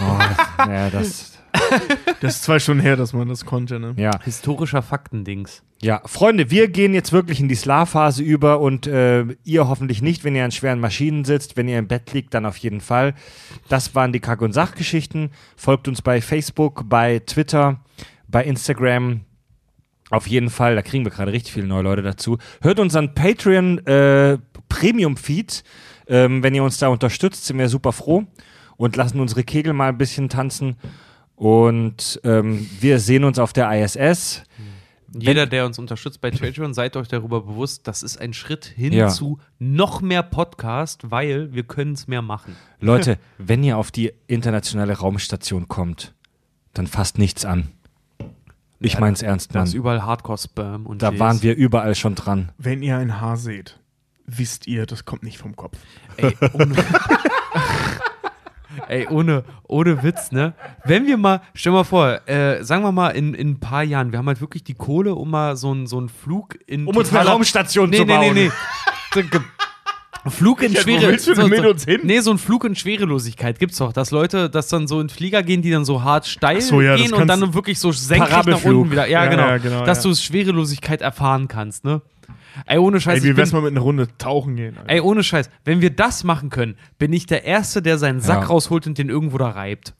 [0.00, 0.18] Oh,
[0.68, 1.37] ja, das,
[2.20, 3.94] Das ist zwei Stunden her, dass man das konnte, ne?
[3.96, 4.10] ja.
[4.24, 5.62] Historischer Faktendings.
[5.80, 10.24] Ja, Freunde, wir gehen jetzt wirklich in die Schlafphase über und äh, ihr hoffentlich nicht,
[10.24, 11.56] wenn ihr an schweren Maschinen sitzt.
[11.56, 13.14] Wenn ihr im Bett liegt, dann auf jeden Fall.
[13.68, 15.30] Das waren die Kack- und Sachgeschichten.
[15.56, 17.80] Folgt uns bei Facebook, bei Twitter,
[18.26, 19.20] bei Instagram.
[20.10, 22.38] Auf jeden Fall, da kriegen wir gerade richtig viele neue Leute dazu.
[22.60, 25.62] Hört unseren Patreon äh, Premium-Feed.
[26.08, 28.24] Ähm, wenn ihr uns da unterstützt, sind wir super froh
[28.78, 30.76] und lassen unsere Kegel mal ein bisschen tanzen.
[31.38, 34.42] Und ähm, wir sehen uns auf der ISS.
[35.16, 38.92] Jeder, der uns unterstützt bei Patreon, seid euch darüber bewusst, das ist ein Schritt hin
[38.92, 39.08] Ja.
[39.08, 42.56] zu noch mehr Podcast, weil wir können es mehr machen.
[42.80, 46.12] Leute, wenn ihr auf die internationale Raumstation kommt,
[46.74, 47.68] dann fasst nichts an.
[48.80, 49.78] Ich Ja, mein's ernst, Da ist Mann.
[49.78, 51.20] überall Hardcore-Spam und Da Jizz.
[51.20, 52.50] waren wir überall schon dran.
[52.58, 53.78] Wenn ihr ein Haar seht,
[54.26, 55.78] wisst ihr, das kommt nicht vom Kopf.
[56.16, 56.36] Ey,
[58.88, 60.54] Ey, ohne, ohne Witz, ne?
[60.84, 64.12] Wenn wir mal, stell mal vor, äh, sagen wir mal in, in ein paar Jahren,
[64.12, 66.86] wir haben halt wirklich die Kohle, um mal so einen so einen Flug in.
[66.86, 68.20] Um uns eine Raumstation nee, zu bauen.
[68.20, 68.50] Nee, nee,
[69.14, 69.22] nee.
[70.30, 72.00] Flug in Richard, wo willst du denn mit uns hin?
[72.02, 75.42] Nee, so ein Flug in Schwerelosigkeit gibt's doch, dass Leute, dass dann so in Flieger
[75.42, 78.64] gehen, die dann so hart steil so, ja, gehen und dann wirklich so senkrecht nach
[78.64, 79.06] unten wieder.
[79.06, 79.46] Ja, Ja, genau.
[79.46, 82.02] ja, genau, dass du Schwerelosigkeit erfahren kannst, ne?
[82.66, 83.22] Ey, ohne Scheiß.
[83.22, 84.76] Ey, wie wär's mal mit einer Runde tauchen gehen?
[84.78, 84.90] Alter?
[84.90, 88.40] Ey, ohne Scheiß, wenn wir das machen können, bin ich der Erste, der seinen Sack
[88.42, 88.46] Ja.
[88.46, 89.94] rausholt und den irgendwo da reibt.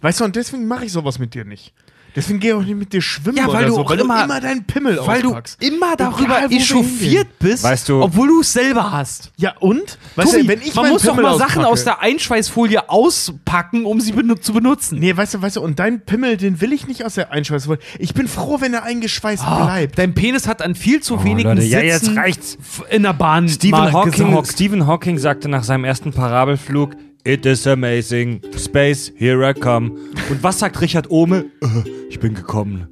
[0.00, 1.74] Weißt du, und deswegen mache ich sowas mit dir nicht.
[2.14, 4.18] Deswegen gehe ich auch nicht mit dir schwimmen Ja, weil oder du so, weil immer-
[4.18, 5.62] du immer deinen Pimmel Weil du auspackst.
[5.62, 9.32] immer darüber Egal, echauffiert bist, Weißt du- obwohl du es selber hast.
[9.36, 9.98] Ja, und?
[10.16, 13.84] Weißt Tobi, du, wenn ich man muss doch mal Sachen auspacke- aus der Einschweißfolie auspacken,
[13.86, 14.98] um sie benu zu benutzen.
[14.98, 17.80] Nee, weißt du, weißt du, und dein Pimmel, den will ich nicht aus der Einschweißfolie.
[17.98, 19.98] Ich bin froh, wenn er eingeschweißt Ah, bleibt.
[19.98, 22.58] Dein Penis hat an viel zu wenigen Leute, ja, Sitzen jetzt reicht's.
[22.90, 24.44] in der Bahn Stephen Hawking.
[24.44, 26.92] Stephen Hawking sagte nach seinem ersten Parabelflug,
[27.24, 28.40] It is amazing.
[28.56, 29.92] Space, here I come.
[30.28, 31.52] Und was sagt Richard Ohme?
[31.60, 32.88] Äh, ich bin gekommen.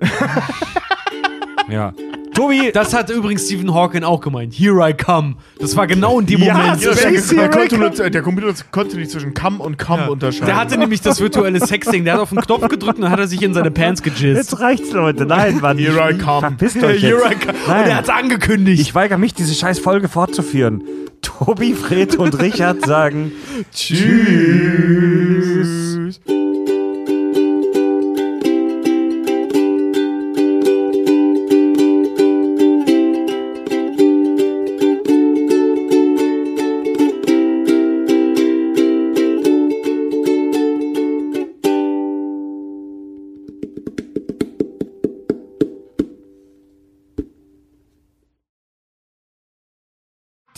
[1.69, 1.93] ja.
[2.35, 4.55] Tobi, Das hat übrigens Stephen Hawking auch gemeint.
[4.55, 5.35] Here I come.
[5.59, 6.81] Das war genau in dem Ja, Moment.
[6.81, 6.93] so
[7.37, 10.47] der, konnte nur, der Computer konnte nicht zwischen Come und Come unterscheiden.
[10.47, 12.05] Der hatte nämlich das virtuelle Sexting.
[12.05, 14.61] Der hat auf den Knopf gedrückt und dann hat er sich in seine Pants gejizzt.
[14.61, 15.27] reicht's, Leute.
[15.27, 15.77] Nein, Mann.
[15.79, 16.41] Here I come.
[16.41, 17.33] Verpisst euch Here jetzt.
[17.33, 17.59] I come.
[17.59, 17.89] Und Nein.
[17.91, 18.81] er hat's angekündigt.
[18.81, 20.83] Ich weigere mich, diese scheiß Folge fortzuführen.
[21.23, 23.33] Tobi, Fred und Richard sagen
[23.75, 24.01] Tschüss.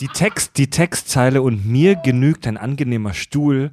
[0.03, 3.71] Die, Text, die Textzeile und mir genügt ein angenehmer Stuhl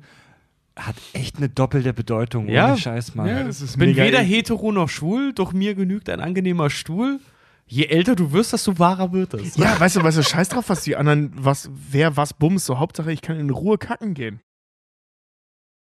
[0.77, 2.49] hat echt eine doppelte Bedeutung.
[2.49, 2.69] Ja.
[2.69, 3.27] Ohne Scheiß, Mann.
[3.27, 7.19] Ja, das ist bin weder hetero noch schwul, doch mir genügt ein angenehmer Stuhl.
[7.67, 9.57] Je älter du wirst, desto wahrer wird es.
[9.57, 12.79] Ja, weißt du, weißt du, scheiß drauf, was die anderen, was, wer was bumst, so
[12.79, 14.39] Hauptsache ich kann in Ruhe kacken gehen.